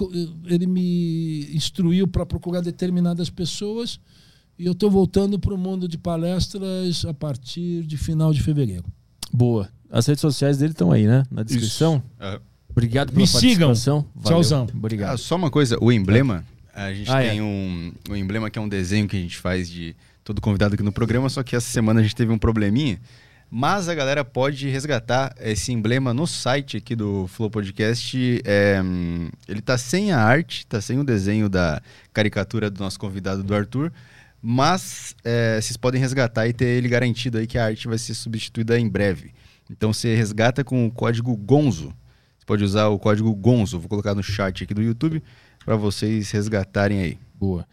ele 0.45 0.67
me 0.67 1.49
instruiu 1.55 2.07
para 2.07 2.27
procurar 2.27 2.61
determinadas 2.61 3.31
pessoas. 3.31 3.99
E 4.59 4.65
eu 4.65 4.73
estou 4.73 4.91
voltando 4.91 5.39
para 5.39 5.53
o 5.53 5.59
mundo 5.59 5.87
de 5.87 5.99
palestras 5.99 7.05
a 7.05 7.13
partir 7.13 7.85
de 7.85 7.97
final 7.97 8.33
de 8.33 8.43
fevereiro. 8.43 8.85
Boa. 9.33 9.69
As 9.91 10.07
redes 10.07 10.21
sociais 10.21 10.59
dele 10.59 10.73
estão 10.73 10.91
aí, 10.91 11.07
né? 11.07 11.25
Na 11.31 11.43
descrição. 11.43 12.03
Ah, 12.19 12.41
Obrigado 12.77 13.09
pela 13.13 13.21
Me 13.21 13.27
sigam. 13.27 13.69
participação. 13.69 14.07
Valeu. 14.15 14.29
Tchauzão. 14.29 14.67
Ah, 14.71 14.77
Obrigado. 14.77 15.19
só 15.19 15.35
uma 15.37 15.51
coisa, 15.51 15.79
o 15.81 15.91
emblema, 15.91 16.45
a 16.75 16.93
gente 16.93 17.11
Ah, 17.11 17.21
tem 17.23 17.39
é. 17.39 17.43
um, 17.43 17.93
um 18.11 18.17
emblema 18.17 18.51
que 18.51 18.59
é 18.59 18.63
um 18.63 18.69
desenho 18.69 19.09
que 19.09 19.17
a 19.17 19.21
gente 19.21 19.39
faz 19.39 19.69
de 19.71 19.97
todo 20.23 20.41
convidado 20.41 20.75
aqui 20.75 20.83
no 20.83 20.93
programa, 20.93 21.29
só 21.31 21.43
que 21.43 21.57
essa 21.57 21.71
semana 21.71 22.01
a 22.01 22.03
gente 22.03 22.15
teve 22.15 22.31
um 22.33 22.39
probleminha. 22.39 23.01
Mas 23.51 23.89
a 23.89 23.95
galera 23.95 24.25
pode 24.25 24.69
resgatar 24.69 25.33
esse 25.41 25.73
emblema 25.73 26.13
no 26.13 26.27
site 26.27 26.77
aqui 26.77 26.97
do 26.97 27.29
Flow 27.29 27.49
Podcast. 27.49 28.43
É, 28.45 28.83
ele 29.49 29.63
tá 29.63 29.79
sem 29.79 30.11
a 30.13 30.19
arte, 30.21 30.67
tá 30.67 30.81
sem 30.81 30.99
o 30.99 31.05
desenho 31.05 31.49
da 31.49 31.81
caricatura 32.13 32.69
do 32.69 32.81
nosso 32.81 32.99
convidado 32.99 33.45
do 33.45 33.55
Arthur. 33.55 33.93
Mas 34.43 35.15
é, 35.25 35.61
vocês 35.61 35.77
podem 35.77 36.01
resgatar 36.01 36.47
e 36.49 36.53
ter 36.53 36.67
ele 36.67 36.89
garantido 36.89 37.39
aí 37.39 37.47
que 37.47 37.57
a 37.57 37.65
arte 37.65 37.87
vai 37.89 37.99
ser 37.99 38.15
substituída 38.15 38.79
em 38.79 38.89
breve. 38.89 39.33
Então 39.71 39.93
você 39.93 40.15
resgata 40.15 40.63
com 40.65 40.85
o 40.87 40.91
código 40.91 41.35
GONZO. 41.37 41.95
Pode 42.47 42.63
usar 42.65 42.87
o 42.89 42.99
código 42.99 43.35
GONZO, 43.35 43.79
vou 43.81 43.89
colocar 43.89 44.15
no 44.15 44.23
chat 44.23 44.63
aqui 44.65 44.73
do 44.73 44.81
YouTube 44.83 45.23
para 45.65 45.77
vocês 45.77 46.31
resgatarem 46.31 47.01
aí. 47.03 47.19
Boa. 47.39 47.67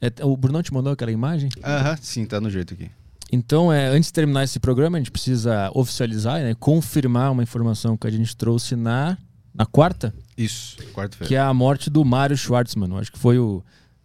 É, 0.00 0.12
o 0.24 0.36
Brunão 0.36 0.62
te 0.62 0.74
mandou 0.74 0.92
aquela 0.92 1.12
imagem? 1.12 1.48
Aham, 1.64 1.96
sim, 2.02 2.26
tá 2.26 2.40
no 2.40 2.50
jeito 2.50 2.74
aqui. 2.74 2.90
Então, 3.32 3.72
é, 3.72 3.86
antes 3.88 4.08
de 4.08 4.12
terminar 4.12 4.44
esse 4.44 4.58
programa, 4.60 4.96
a 4.98 5.00
gente 5.00 5.10
precisa 5.10 5.70
oficializar, 5.74 6.40
né, 6.40 6.54
confirmar 6.54 7.32
uma 7.32 7.42
informação 7.42 7.96
que 7.96 8.06
a 8.06 8.10
gente 8.10 8.36
trouxe 8.36 8.76
na, 8.76 9.16
na 9.54 9.64
quarta, 9.66 10.14
Isso, 10.36 10.76
quarta-feira. 10.92 11.28
que 11.28 11.34
é 11.34 11.40
a 11.40 11.52
morte 11.54 11.88
do 11.90 12.04
Mário 12.04 12.36
Schwartzman. 12.36 12.90
Eu 12.90 12.98
acho 12.98 13.10
que 13.12 13.18
foi 13.18 13.38
o 13.38 13.62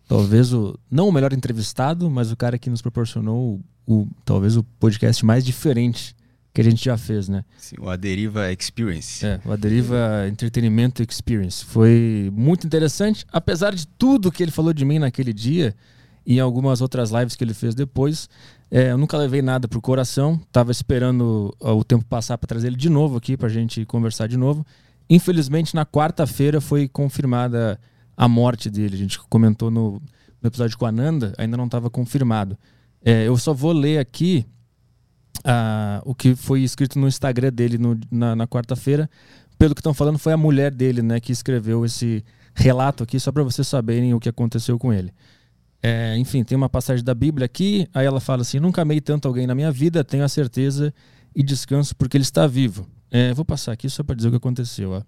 talvez 0.07 0.53
o 0.53 0.77
não 0.89 1.07
o 1.07 1.11
melhor 1.11 1.33
entrevistado, 1.33 2.09
mas 2.09 2.31
o 2.31 2.37
cara 2.37 2.57
que 2.57 2.69
nos 2.69 2.81
proporcionou 2.81 3.61
o, 3.85 3.93
o- 4.01 4.07
talvez 4.25 4.55
o 4.57 4.63
podcast 4.79 5.23
mais 5.25 5.45
diferente 5.45 6.15
que 6.53 6.61
a 6.61 6.63
gente 6.63 6.83
já 6.83 6.97
fez, 6.97 7.29
né? 7.29 7.45
Sim, 7.57 7.75
o 7.79 7.89
A 7.89 7.95
Deriva 7.95 8.51
Experience. 8.51 9.25
É, 9.25 9.39
o 9.45 9.51
Aderiva 9.51 10.27
Entretenimento 10.27 11.01
Experience. 11.01 11.63
Foi 11.63 12.29
muito 12.33 12.67
interessante, 12.67 13.25
apesar 13.31 13.73
de 13.73 13.87
tudo 13.87 14.31
que 14.31 14.43
ele 14.43 14.51
falou 14.51 14.73
de 14.73 14.83
mim 14.83 14.99
naquele 14.99 15.31
dia 15.31 15.73
e 16.25 16.35
em 16.35 16.39
algumas 16.39 16.81
outras 16.81 17.11
lives 17.11 17.35
que 17.35 17.43
ele 17.43 17.53
fez 17.53 17.73
depois. 17.73 18.29
é, 18.69 18.91
eu 18.91 18.97
nunca 18.97 19.17
levei 19.17 19.41
nada 19.41 19.67
pro 19.67 19.81
coração, 19.81 20.39
tava 20.51 20.71
esperando 20.71 21.55
o 21.59 21.83
tempo 21.83 22.05
passar 22.05 22.37
para 22.37 22.47
trazer 22.47 22.67
ele 22.67 22.75
de 22.75 22.89
novo 22.89 23.17
aqui 23.17 23.35
pra 23.35 23.49
gente 23.49 23.85
conversar 23.85 24.27
de 24.27 24.37
novo. 24.37 24.65
Infelizmente, 25.09 25.75
na 25.75 25.85
quarta-feira 25.85 26.61
foi 26.61 26.87
confirmada 26.87 27.79
a 28.15 28.27
morte 28.27 28.69
dele. 28.69 28.95
A 28.95 28.97
gente 28.97 29.19
comentou 29.19 29.71
no, 29.71 30.01
no 30.41 30.47
episódio 30.47 30.77
com 30.77 30.85
a 30.85 30.91
Nanda, 30.91 31.33
ainda 31.37 31.57
não 31.57 31.65
estava 31.65 31.89
confirmado. 31.89 32.57
É, 33.03 33.27
eu 33.27 33.35
só 33.37 33.53
vou 33.53 33.73
ler 33.73 33.97
aqui 33.97 34.45
ah, 35.43 36.01
o 36.05 36.13
que 36.13 36.35
foi 36.35 36.61
escrito 36.61 36.99
no 36.99 37.07
Instagram 37.07 37.51
dele 37.51 37.77
no- 37.77 37.99
na, 38.09 38.35
na 38.35 38.47
quarta-feira. 38.47 39.09
Pelo 39.57 39.75
que 39.75 39.79
estão 39.81 39.93
falando, 39.93 40.17
foi 40.17 40.33
a 40.33 40.37
mulher 40.37 40.71
dele 40.73 41.01
né, 41.01 41.19
que 41.19 41.31
escreveu 41.31 41.85
esse 41.85 42.23
relato 42.55 43.03
aqui, 43.03 43.19
só 43.19 43.31
para 43.31 43.43
vocês 43.43 43.67
saberem 43.67 44.13
o 44.13 44.19
que 44.19 44.27
aconteceu 44.29 44.77
com 44.79 44.91
ele. 44.91 45.13
É, 45.83 46.15
enfim, 46.17 46.43
tem 46.43 46.55
uma 46.55 46.69
passagem 46.69 47.03
da 47.03 47.13
Bíblia 47.13 47.45
aqui, 47.45 47.87
aí 47.93 48.05
ela 48.05 48.19
fala 48.19 48.41
assim: 48.43 48.59
Nunca 48.59 48.81
amei 48.83 49.01
tanto 49.01 49.27
alguém 49.27 49.47
na 49.47 49.55
minha 49.55 49.71
vida, 49.71 50.03
tenho 50.03 50.23
a 50.23 50.29
certeza 50.29 50.93
e 51.35 51.41
descanso 51.41 51.95
porque 51.95 52.17
ele 52.17 52.23
está 52.23 52.45
vivo. 52.45 52.87
É, 53.09 53.33
vou 53.33 53.43
passar 53.43 53.71
aqui 53.71 53.89
só 53.89 54.03
para 54.03 54.15
dizer 54.15 54.27
o 54.27 54.31
que 54.31 54.37
aconteceu. 54.37 54.91
Ó. 54.91 55.01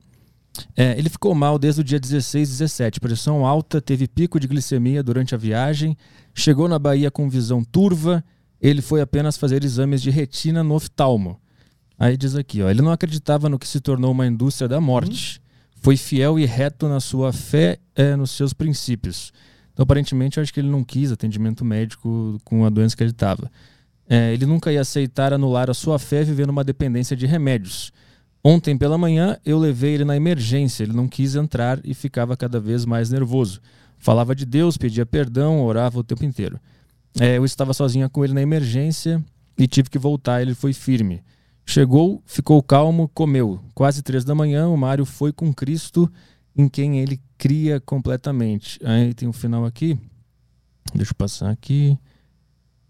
É, 0.75 0.97
ele 0.97 1.09
ficou 1.09 1.33
mal 1.33 1.57
desde 1.59 1.81
o 1.81 1.83
dia 1.83 1.99
16 1.99 2.47
e 2.49 2.51
17. 2.51 2.99
Pressão 2.99 3.45
alta, 3.45 3.79
teve 3.81 4.07
pico 4.07 4.39
de 4.39 4.47
glicemia 4.47 5.03
durante 5.03 5.33
a 5.35 5.37
viagem, 5.37 5.97
chegou 6.33 6.67
na 6.67 6.77
Bahia 6.79 7.09
com 7.11 7.29
visão 7.29 7.63
turva. 7.63 8.23
Ele 8.63 8.81
foi 8.81 9.01
apenas 9.01 9.35
fazer 9.35 9.61
exames 9.61 10.01
de 10.01 10.09
retina 10.09 10.63
no 10.63 10.75
oftalmo. 10.75 11.37
Aí 11.99 12.15
diz 12.15 12.33
aqui, 12.33 12.61
ó, 12.61 12.69
ele 12.69 12.81
não 12.81 12.93
acreditava 12.93 13.49
no 13.49 13.59
que 13.59 13.67
se 13.67 13.81
tornou 13.81 14.13
uma 14.13 14.25
indústria 14.25 14.69
da 14.69 14.79
morte. 14.79 15.41
Foi 15.81 15.97
fiel 15.97 16.39
e 16.39 16.45
reto 16.45 16.87
na 16.87 17.01
sua 17.01 17.33
fé, 17.33 17.77
é, 17.93 18.15
nos 18.15 18.31
seus 18.31 18.53
princípios. 18.53 19.33
Então, 19.73 19.83
aparentemente, 19.83 20.37
eu 20.37 20.41
acho 20.43 20.53
que 20.53 20.61
ele 20.61 20.69
não 20.69 20.81
quis 20.81 21.11
atendimento 21.11 21.65
médico 21.65 22.39
com 22.45 22.63
a 22.63 22.69
doença 22.69 22.95
que 22.95 23.03
ele 23.03 23.11
estava. 23.11 23.51
É, 24.07 24.31
ele 24.31 24.45
nunca 24.45 24.71
ia 24.71 24.79
aceitar 24.79 25.33
anular 25.33 25.69
a 25.69 25.73
sua 25.73 25.99
fé 25.99 26.23
vivendo 26.23 26.51
uma 26.51 26.63
dependência 26.63 27.17
de 27.17 27.25
remédios. 27.25 27.91
Ontem 28.41 28.77
pela 28.77 28.97
manhã 28.97 29.37
eu 29.45 29.59
levei 29.59 29.95
ele 29.95 30.05
na 30.05 30.15
emergência, 30.15 30.83
ele 30.83 30.93
não 30.93 31.07
quis 31.07 31.35
entrar 31.35 31.81
e 31.83 31.93
ficava 31.93 32.37
cada 32.37 32.61
vez 32.61 32.85
mais 32.85 33.09
nervoso. 33.09 33.59
Falava 33.97 34.33
de 34.33 34.45
Deus, 34.45 34.77
pedia 34.77 35.05
perdão, 35.05 35.61
orava 35.61 35.99
o 35.99 36.03
tempo 36.03 36.23
inteiro. 36.23 36.59
É, 37.19 37.37
eu 37.37 37.45
estava 37.45 37.73
sozinha 37.73 38.09
com 38.09 38.23
ele 38.23 38.33
na 38.33 38.41
emergência 38.41 39.23
e 39.57 39.67
tive 39.67 39.89
que 39.89 39.99
voltar, 39.99 40.41
ele 40.41 40.55
foi 40.55 40.73
firme. 40.73 41.23
Chegou, 41.65 42.21
ficou 42.25 42.61
calmo, 42.61 43.09
comeu. 43.13 43.59
Quase 43.73 44.01
três 44.01 44.23
da 44.25 44.35
manhã, 44.35 44.67
o 44.67 44.77
Mário 44.77 45.05
foi 45.05 45.31
com 45.31 45.53
Cristo, 45.53 46.11
em 46.55 46.67
quem 46.67 46.99
ele 46.99 47.19
cria 47.37 47.79
completamente. 47.79 48.79
Aí 48.83 49.13
tem 49.13 49.27
um 49.27 49.33
final 49.33 49.65
aqui. 49.65 49.97
Deixa 50.93 51.11
eu 51.11 51.15
passar 51.15 51.49
aqui. 51.49 51.97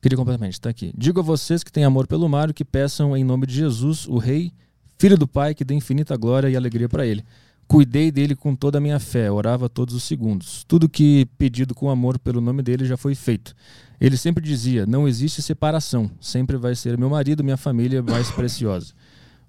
Cria 0.02 0.18
completamente, 0.18 0.54
está 0.54 0.70
aqui. 0.70 0.91
Digo 0.98 1.20
a 1.20 1.24
vocês 1.24 1.64
que 1.64 1.72
têm 1.72 1.84
amor 1.84 2.08
pelo 2.08 2.28
Mário 2.28 2.54
que 2.54 2.66
peçam 2.66 3.16
em 3.16 3.24
nome 3.24 3.45
de 3.45 3.54
Jesus, 3.54 4.08
o 4.08 4.18
Rei, 4.18 4.52
Filho 4.98 5.18
do 5.18 5.28
Pai, 5.28 5.54
que 5.54 5.64
dê 5.64 5.74
infinita 5.74 6.16
glória 6.18 6.50
e 6.50 6.56
alegria 6.56 6.90
para 6.90 7.06
ele. 7.06 7.24
Cuidei 7.68 8.11
dele 8.11 8.35
com 8.35 8.56
toda 8.56 8.77
a 8.77 8.81
minha 8.81 8.99
fé, 8.99 9.31
orava 9.31 9.69
todos 9.69 9.95
os 9.95 10.03
segundos. 10.03 10.64
Tudo 10.68 10.90
que 10.90 11.26
pedido 11.38 11.73
com 11.73 11.90
amor 11.90 12.19
pelo 12.19 12.41
nome 12.41 12.61
dele 12.61 12.85
já 12.85 12.98
foi 12.98 13.15
feito. 13.15 13.56
Ele 13.99 14.18
sempre 14.18 14.44
dizia: 14.44 14.85
Não 14.85 15.07
existe 15.07 15.41
separação, 15.41 16.11
sempre 16.19 16.57
vai 16.57 16.76
ser 16.76 16.98
meu 16.98 17.10
marido, 17.10 17.44
minha 17.44 17.57
família 17.57 18.03
mais 18.03 18.30
preciosa. 18.31 18.94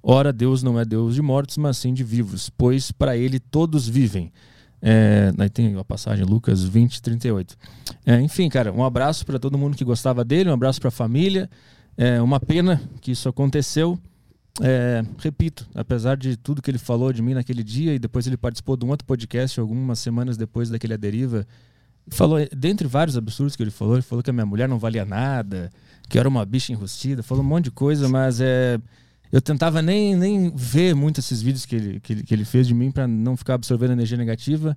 Ora, 0.02 0.32
Deus 0.32 0.62
não 0.62 0.78
é 0.78 0.84
Deus 0.84 1.14
de 1.14 1.22
mortos, 1.22 1.56
mas 1.56 1.78
sim 1.78 1.94
de 1.94 2.04
vivos, 2.04 2.50
pois 2.50 2.92
para 2.92 3.16
ele 3.16 3.40
todos 3.40 3.88
vivem. 3.88 4.30
É, 4.86 5.32
aí 5.38 5.48
tem 5.48 5.74
a 5.76 5.82
passagem 5.82 6.26
Lucas 6.26 6.62
20, 6.62 7.00
38. 7.00 7.56
É, 8.04 8.20
enfim, 8.20 8.50
cara, 8.50 8.70
um 8.70 8.84
abraço 8.84 9.24
para 9.24 9.38
todo 9.38 9.56
mundo 9.56 9.76
que 9.76 9.82
gostava 9.82 10.22
dele, 10.22 10.50
um 10.50 10.52
abraço 10.52 10.78
para 10.78 10.88
a 10.88 10.92
família. 10.92 11.48
É 11.96 12.20
uma 12.20 12.38
pena 12.38 12.82
que 13.00 13.12
isso 13.12 13.28
aconteceu. 13.28 13.98
É, 14.62 15.02
repito, 15.18 15.66
apesar 15.74 16.16
de 16.16 16.36
tudo 16.36 16.62
que 16.62 16.70
ele 16.70 16.78
falou 16.78 17.12
de 17.12 17.20
mim 17.20 17.34
naquele 17.34 17.64
dia, 17.64 17.94
e 17.94 17.98
depois 17.98 18.26
ele 18.26 18.36
participou 18.36 18.76
de 18.76 18.84
um 18.84 18.90
outro 18.90 19.06
podcast 19.06 19.58
algumas 19.58 19.98
semanas 19.98 20.36
depois 20.36 20.70
daquele 20.70 20.94
A 20.94 20.96
Deriva, 20.96 21.46
falou, 22.08 22.38
dentre 22.56 22.86
vários 22.86 23.16
absurdos 23.16 23.56
que 23.56 23.62
ele 23.62 23.70
falou, 23.70 23.94
ele 23.94 24.02
falou 24.02 24.22
que 24.22 24.30
a 24.30 24.32
minha 24.32 24.46
mulher 24.46 24.68
não 24.68 24.78
valia 24.78 25.04
nada, 25.04 25.70
que 26.08 26.18
eu 26.18 26.20
era 26.20 26.28
uma 26.28 26.44
bicha 26.44 26.72
enrustida, 26.72 27.22
falou 27.22 27.42
um 27.42 27.46
monte 27.46 27.64
de 27.64 27.70
coisa, 27.72 28.08
mas 28.08 28.40
é, 28.40 28.78
eu 29.32 29.40
tentava 29.40 29.82
nem, 29.82 30.14
nem 30.14 30.52
ver 30.54 30.94
muito 30.94 31.18
esses 31.18 31.42
vídeos 31.42 31.66
que 31.66 31.74
ele, 31.74 32.00
que 32.00 32.12
ele, 32.12 32.22
que 32.22 32.34
ele 32.34 32.44
fez 32.44 32.68
de 32.68 32.74
mim 32.74 32.92
para 32.92 33.08
não 33.08 33.36
ficar 33.36 33.54
absorvendo 33.54 33.92
energia 33.92 34.16
negativa. 34.16 34.76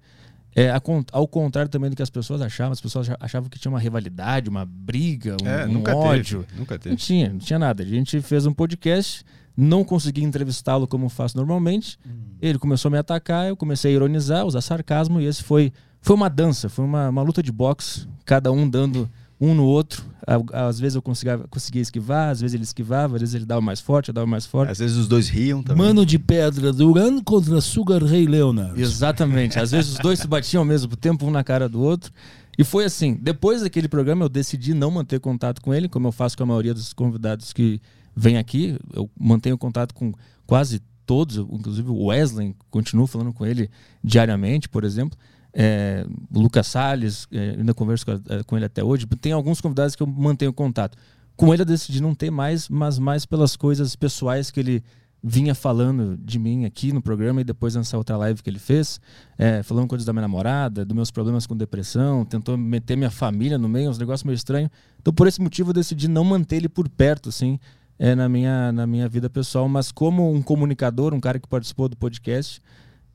É, 0.55 0.71
ao 1.11 1.27
contrário 1.27 1.69
também 1.69 1.91
do 1.91 1.95
que 1.95 2.01
as 2.01 2.09
pessoas 2.09 2.41
achavam, 2.41 2.71
as 2.71 2.81
pessoas 2.81 3.07
achavam 3.19 3.47
que 3.47 3.59
tinha 3.59 3.69
uma 3.69 3.79
rivalidade, 3.79 4.49
uma 4.49 4.65
briga, 4.65 5.37
um, 5.39 5.47
é, 5.47 5.67
um 5.67 5.83
ódio. 5.95 6.43
Teve, 6.45 6.59
nunca 6.59 6.79
teve. 6.79 6.89
Não 6.89 6.97
tinha, 6.97 7.29
não 7.29 7.37
tinha 7.37 7.59
nada. 7.59 7.83
A 7.83 7.85
gente 7.85 8.19
fez 8.21 8.47
um 8.47 8.53
podcast, 8.53 9.23
não 9.57 9.83
consegui 9.83 10.23
entrevistá-lo 10.23 10.87
como 10.87 11.09
faço 11.09 11.35
normalmente. 11.35 11.97
Hum. 12.05 12.35
Ele 12.39 12.59
começou 12.59 12.89
a 12.89 12.91
me 12.91 12.97
atacar, 12.99 13.47
eu 13.47 13.57
comecei 13.57 13.91
a 13.91 13.95
ironizar, 13.95 14.45
usar 14.45 14.61
sarcasmo, 14.61 15.19
e 15.19 15.25
esse 15.25 15.41
foi, 15.41 15.73
foi 15.99 16.15
uma 16.15 16.29
dança, 16.29 16.69
foi 16.69 16.85
uma, 16.85 17.09
uma 17.09 17.23
luta 17.23 17.41
de 17.41 17.51
boxe, 17.51 18.07
cada 18.23 18.51
um 18.51 18.69
dando 18.69 19.09
um 19.41 19.55
no 19.55 19.65
outro. 19.65 20.03
Às 20.51 20.79
vezes 20.79 20.95
eu 20.95 21.01
conseguia, 21.01 21.37
conseguia 21.49 21.81
esquivar, 21.81 22.29
às 22.29 22.41
vezes 22.41 22.53
ele 22.53 22.63
esquivava, 22.63 23.15
às 23.15 23.21
vezes 23.21 23.33
ele 23.33 23.45
dava 23.45 23.61
mais 23.61 23.79
forte, 23.79 24.09
eu 24.09 24.13
dava 24.13 24.27
mais 24.27 24.45
forte. 24.45 24.71
Às 24.71 24.79
vezes 24.79 24.97
os 24.97 25.07
dois 25.07 25.29
riam 25.29 25.63
também. 25.63 25.85
Mano 25.85 26.05
de 26.05 26.19
Pedra, 26.19 26.73
Duran 26.73 27.23
contra 27.23 27.61
Sugar 27.61 28.03
Ray 28.03 28.27
Leonard. 28.27 28.79
Exatamente. 28.79 29.57
Às 29.57 29.71
vezes 29.71 29.93
os 29.93 29.99
dois 29.99 30.19
se 30.19 30.27
batiam 30.27 30.61
ao 30.61 30.65
mesmo 30.65 30.95
tempo, 30.95 31.25
um 31.25 31.31
na 31.31 31.43
cara 31.43 31.69
do 31.69 31.81
outro. 31.81 32.11
E 32.57 32.63
foi 32.63 32.85
assim, 32.85 33.17
depois 33.21 33.61
daquele 33.61 33.87
programa 33.87 34.25
eu 34.25 34.29
decidi 34.29 34.73
não 34.73 34.91
manter 34.91 35.19
contato 35.19 35.61
com 35.61 35.73
ele, 35.73 35.87
como 35.87 36.07
eu 36.07 36.11
faço 36.11 36.35
com 36.35 36.43
a 36.43 36.45
maioria 36.45 36.73
dos 36.73 36.91
convidados 36.91 37.53
que 37.53 37.79
vêm 38.17 38.37
aqui. 38.37 38.77
Eu 38.91 39.09
mantenho 39.19 39.57
contato 39.57 39.93
com 39.93 40.11
quase 40.45 40.81
todos, 41.05 41.37
inclusive 41.37 41.89
o 41.89 42.05
Wesley, 42.05 42.55
continuo 42.69 43.07
falando 43.07 43.31
com 43.31 43.45
ele 43.45 43.69
diariamente, 44.03 44.67
por 44.67 44.83
exemplo 44.83 45.17
é, 45.59 46.05
o 46.31 46.39
Lucas 46.39 46.67
Salles, 46.67 47.27
é, 47.31 47.55
ainda 47.57 47.73
converso 47.73 48.05
com, 48.05 48.11
é, 48.11 48.43
com, 48.43 48.55
ele 48.55 48.65
até 48.65 48.83
hoje. 48.83 49.07
Tem 49.19 49.31
alguns 49.31 49.59
convidados 49.59 49.95
que 49.95 50.03
eu 50.03 50.07
mantenho 50.07 50.53
contato. 50.53 50.95
Com 51.35 51.51
ele 51.51 51.63
eu 51.63 51.65
decidi 51.65 51.99
não 51.99 52.13
ter 52.13 52.29
mais, 52.29 52.69
mas 52.69 52.99
mais 52.99 53.25
pelas 53.25 53.55
coisas 53.55 53.95
pessoais 53.95 54.51
que 54.51 54.59
ele 54.59 54.83
vinha 55.23 55.55
falando 55.55 56.15
de 56.15 56.37
mim 56.37 56.65
aqui 56.65 56.93
no 56.93 57.01
programa 57.01 57.41
e 57.41 57.43
depois 57.43 57.73
nessa 57.73 57.97
outra 57.97 58.15
live 58.17 58.41
que 58.43 58.49
ele 58.49 58.59
fez, 58.59 59.01
é, 59.35 59.63
falando 59.63 59.87
coisas 59.87 60.05
da 60.05 60.13
minha 60.13 60.21
namorada, 60.21 60.85
dos 60.85 60.95
meus 60.95 61.09
problemas 61.09 61.47
com 61.47 61.57
depressão, 61.57 62.23
tentou 62.23 62.55
meter 62.55 62.95
minha 62.95 63.09
família 63.09 63.57
no 63.57 63.67
meio, 63.67 63.89
uns 63.89 63.97
negócios 63.97 64.23
meio 64.23 64.35
estranhos. 64.35 64.69
Então, 65.01 65.11
por 65.11 65.27
esse 65.27 65.41
motivo, 65.41 65.71
eu 65.71 65.73
decidi 65.73 66.07
não 66.07 66.23
manter 66.23 66.57
ele 66.57 66.69
por 66.69 66.87
perto, 66.87 67.29
assim, 67.29 67.59
é, 67.99 68.15
na, 68.15 68.29
minha, 68.29 68.71
na 68.71 68.85
minha 68.85 69.07
vida 69.07 69.29
pessoal, 69.29 69.67
mas 69.67 69.91
como 69.91 70.31
um 70.31 70.41
comunicador, 70.41 71.13
um 71.13 71.19
cara 71.19 71.39
que 71.39 71.47
participou 71.47 71.89
do 71.89 71.97
podcast, 71.97 72.61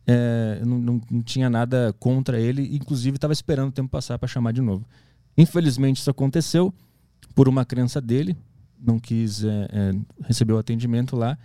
é, 0.07 0.61
não, 0.65 0.79
não, 0.79 1.01
não, 1.11 1.23
tinha 1.23 1.49
nada 1.49 1.95
contra 1.99 2.41
ele, 2.41 2.75
inclusive 2.75 3.17
estava 3.17 3.33
esperando 3.33 3.69
o 3.69 3.73
tempo 3.73 3.89
passar 3.89 4.19
para 4.19 4.29
chamar 4.29 4.53
de 4.53 4.61
novo. 4.61 4.85
Infelizmente 5.39 5.99
isso 5.99 6.11
aconteceu 6.11 6.75
por 7.35 7.49
uma 7.49 7.65
crença 7.65 8.01
dele, 8.01 8.37
não 8.79 8.99
quis 8.99 9.45
é, 9.45 9.69
é, 9.73 9.93
receber 10.25 10.53
o 10.53 10.59
atendimento 10.59 11.17
lá. 11.17 11.39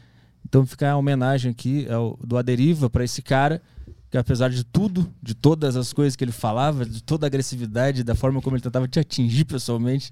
Então 0.44 0.66
fica 0.66 0.90
a 0.90 0.98
homenagem 0.98 1.52
aqui 1.52 1.88
ao, 1.90 2.18
do 2.26 2.38
Aderiva 2.38 2.90
para 2.90 3.04
esse 3.04 3.22
cara 3.22 3.62
que 4.10 4.18
apesar 4.18 4.50
de 4.50 4.64
tudo, 4.64 5.14
de 5.22 5.36
todas 5.36 5.76
as 5.76 5.92
coisas 5.92 6.16
que 6.16 6.24
ele 6.24 6.32
falava, 6.32 6.86
de 6.86 7.04
toda 7.04 7.26
a 7.26 7.28
agressividade, 7.28 8.04
da 8.04 8.16
forma 8.16 8.42
como 8.42 8.56
ele 8.56 8.64
tentava 8.64 8.88
te 8.88 9.00
atingir 9.00 9.46
pessoalmente, 9.46 10.12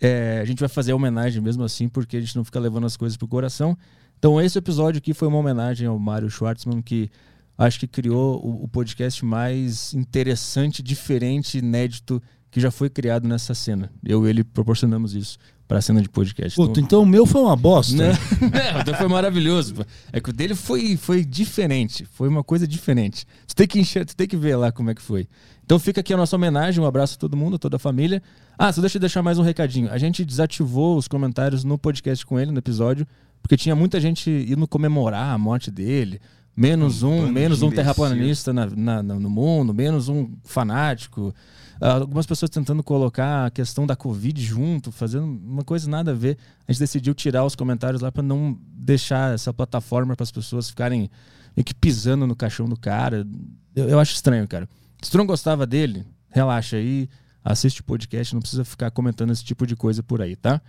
é, 0.00 0.40
a 0.40 0.44
gente 0.44 0.60
vai 0.60 0.68
fazer 0.68 0.92
a 0.92 0.96
homenagem 0.96 1.40
mesmo 1.40 1.64
assim, 1.64 1.88
porque 1.88 2.16
a 2.16 2.20
gente 2.20 2.36
não 2.36 2.44
fica 2.44 2.60
levando 2.60 2.86
as 2.86 2.96
coisas 2.96 3.16
pro 3.16 3.28
coração. 3.28 3.76
Então 4.18 4.40
esse 4.40 4.58
episódio 4.58 4.98
aqui 4.98 5.14
foi 5.14 5.28
uma 5.28 5.38
homenagem 5.38 5.86
ao 5.86 5.98
Mário 5.98 6.30
Schwartzman, 6.30 6.82
que 6.82 7.10
acho 7.56 7.78
que 7.78 7.86
criou 7.86 8.44
o, 8.44 8.64
o 8.64 8.68
podcast 8.68 9.24
mais 9.24 9.94
interessante, 9.94 10.82
diferente, 10.82 11.58
inédito 11.58 12.22
que 12.50 12.60
já 12.60 12.70
foi 12.70 12.88
criado 12.88 13.28
nessa 13.28 13.54
cena. 13.54 13.90
Eu 14.04 14.26
e 14.26 14.30
ele 14.30 14.44
proporcionamos 14.44 15.14
isso 15.14 15.38
para 15.66 15.78
a 15.78 15.82
cena 15.82 16.00
de 16.00 16.08
podcast. 16.08 16.56
Puta, 16.56 16.72
então, 16.72 16.82
então 16.82 17.02
o 17.02 17.06
meu 17.06 17.26
foi 17.26 17.40
uma 17.40 17.56
bosta. 17.56 17.96
Né? 17.96 18.12
Não, 18.40 18.80
então 18.80 18.94
foi 18.94 19.08
maravilhoso. 19.08 19.74
É 20.12 20.20
que 20.20 20.30
o 20.30 20.32
dele 20.32 20.54
foi, 20.54 20.96
foi 20.96 21.24
diferente, 21.24 22.06
foi 22.12 22.28
uma 22.28 22.44
coisa 22.44 22.66
diferente. 22.66 23.26
Tu 23.46 23.56
tem, 23.56 23.66
que 23.66 23.78
encher, 23.78 24.04
tu 24.04 24.14
tem 24.14 24.28
que 24.28 24.36
ver 24.36 24.56
lá 24.56 24.70
como 24.70 24.90
é 24.90 24.94
que 24.94 25.02
foi. 25.02 25.28
Então 25.64 25.78
fica 25.78 26.00
aqui 26.00 26.14
a 26.14 26.16
nossa 26.16 26.36
homenagem, 26.36 26.82
um 26.82 26.86
abraço 26.86 27.16
a 27.16 27.18
todo 27.18 27.36
mundo, 27.36 27.56
a 27.56 27.58
toda 27.58 27.76
a 27.76 27.78
família. 27.78 28.22
Ah, 28.56 28.72
só 28.72 28.80
deixa 28.80 28.98
eu 28.98 29.00
deixar 29.00 29.22
mais 29.22 29.38
um 29.38 29.42
recadinho. 29.42 29.90
A 29.90 29.98
gente 29.98 30.24
desativou 30.24 30.96
os 30.96 31.08
comentários 31.08 31.64
no 31.64 31.76
podcast 31.76 32.24
com 32.24 32.38
ele, 32.38 32.52
no 32.52 32.58
episódio, 32.58 33.06
porque 33.42 33.56
tinha 33.56 33.74
muita 33.74 34.00
gente 34.00 34.30
indo 34.30 34.68
comemorar 34.68 35.34
a 35.34 35.38
morte 35.38 35.70
dele, 35.70 36.20
menos 36.56 37.02
um, 37.02 37.26
um 37.26 37.32
menos 37.32 37.62
um 37.62 37.70
terraplanista 37.70 38.52
na, 38.52 38.66
na, 38.66 39.02
no 39.02 39.28
mundo, 39.28 39.74
menos 39.74 40.08
um 40.08 40.30
fanático. 40.44 41.34
Uh, 41.80 42.00
algumas 42.00 42.26
pessoas 42.26 42.50
tentando 42.50 42.82
colocar 42.82 43.46
a 43.46 43.50
questão 43.50 43.86
da 43.86 43.94
Covid 43.94 44.42
junto, 44.42 44.90
fazendo 44.90 45.24
uma 45.24 45.64
coisa 45.64 45.88
nada 45.88 46.12
a 46.12 46.14
ver. 46.14 46.38
A 46.66 46.72
gente 46.72 46.80
decidiu 46.80 47.14
tirar 47.14 47.44
os 47.44 47.54
comentários 47.54 48.02
lá 48.02 48.10
para 48.10 48.22
não 48.22 48.58
deixar 48.62 49.34
essa 49.34 49.52
plataforma 49.52 50.16
para 50.16 50.24
as 50.24 50.30
pessoas 50.30 50.70
ficarem 50.70 51.10
meio 51.56 51.64
que 51.64 51.74
pisando 51.74 52.26
no 52.26 52.36
caixão 52.36 52.68
do 52.68 52.76
cara. 52.76 53.26
Eu, 53.74 53.88
eu, 53.88 53.98
acho 53.98 54.14
estranho, 54.14 54.46
cara. 54.46 54.68
Se 55.02 55.10
tu 55.10 55.18
não 55.18 55.26
gostava 55.26 55.66
dele, 55.66 56.06
relaxa 56.30 56.76
aí, 56.76 57.08
assiste 57.44 57.80
o 57.80 57.84
podcast, 57.84 58.34
não 58.34 58.40
precisa 58.40 58.64
ficar 58.64 58.90
comentando 58.90 59.30
esse 59.30 59.44
tipo 59.44 59.66
de 59.66 59.76
coisa 59.76 60.02
por 60.02 60.20
aí, 60.20 60.36
tá? 60.36 60.60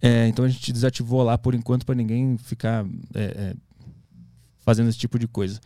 É, 0.00 0.26
então 0.28 0.44
a 0.44 0.48
gente 0.48 0.72
desativou 0.72 1.22
lá 1.22 1.36
por 1.36 1.54
enquanto 1.54 1.84
para 1.84 1.94
ninguém 1.94 2.38
ficar 2.38 2.86
é, 3.14 3.22
é, 3.22 3.54
fazendo 4.60 4.88
esse 4.88 4.98
tipo 4.98 5.18
de 5.18 5.28
coisa. 5.28 5.60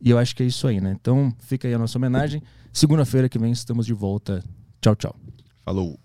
E 0.00 0.10
eu 0.10 0.18
acho 0.18 0.36
que 0.36 0.42
é 0.42 0.46
isso 0.46 0.66
aí, 0.66 0.80
né? 0.80 0.96
Então 1.00 1.34
fica 1.38 1.66
aí 1.66 1.74
a 1.74 1.78
nossa 1.78 1.98
homenagem. 1.98 2.42
Segunda-feira 2.72 3.28
que 3.28 3.38
vem 3.38 3.52
estamos 3.52 3.86
de 3.86 3.94
volta. 3.94 4.42
Tchau, 4.80 4.94
tchau. 4.94 5.16
Falou. 5.64 5.98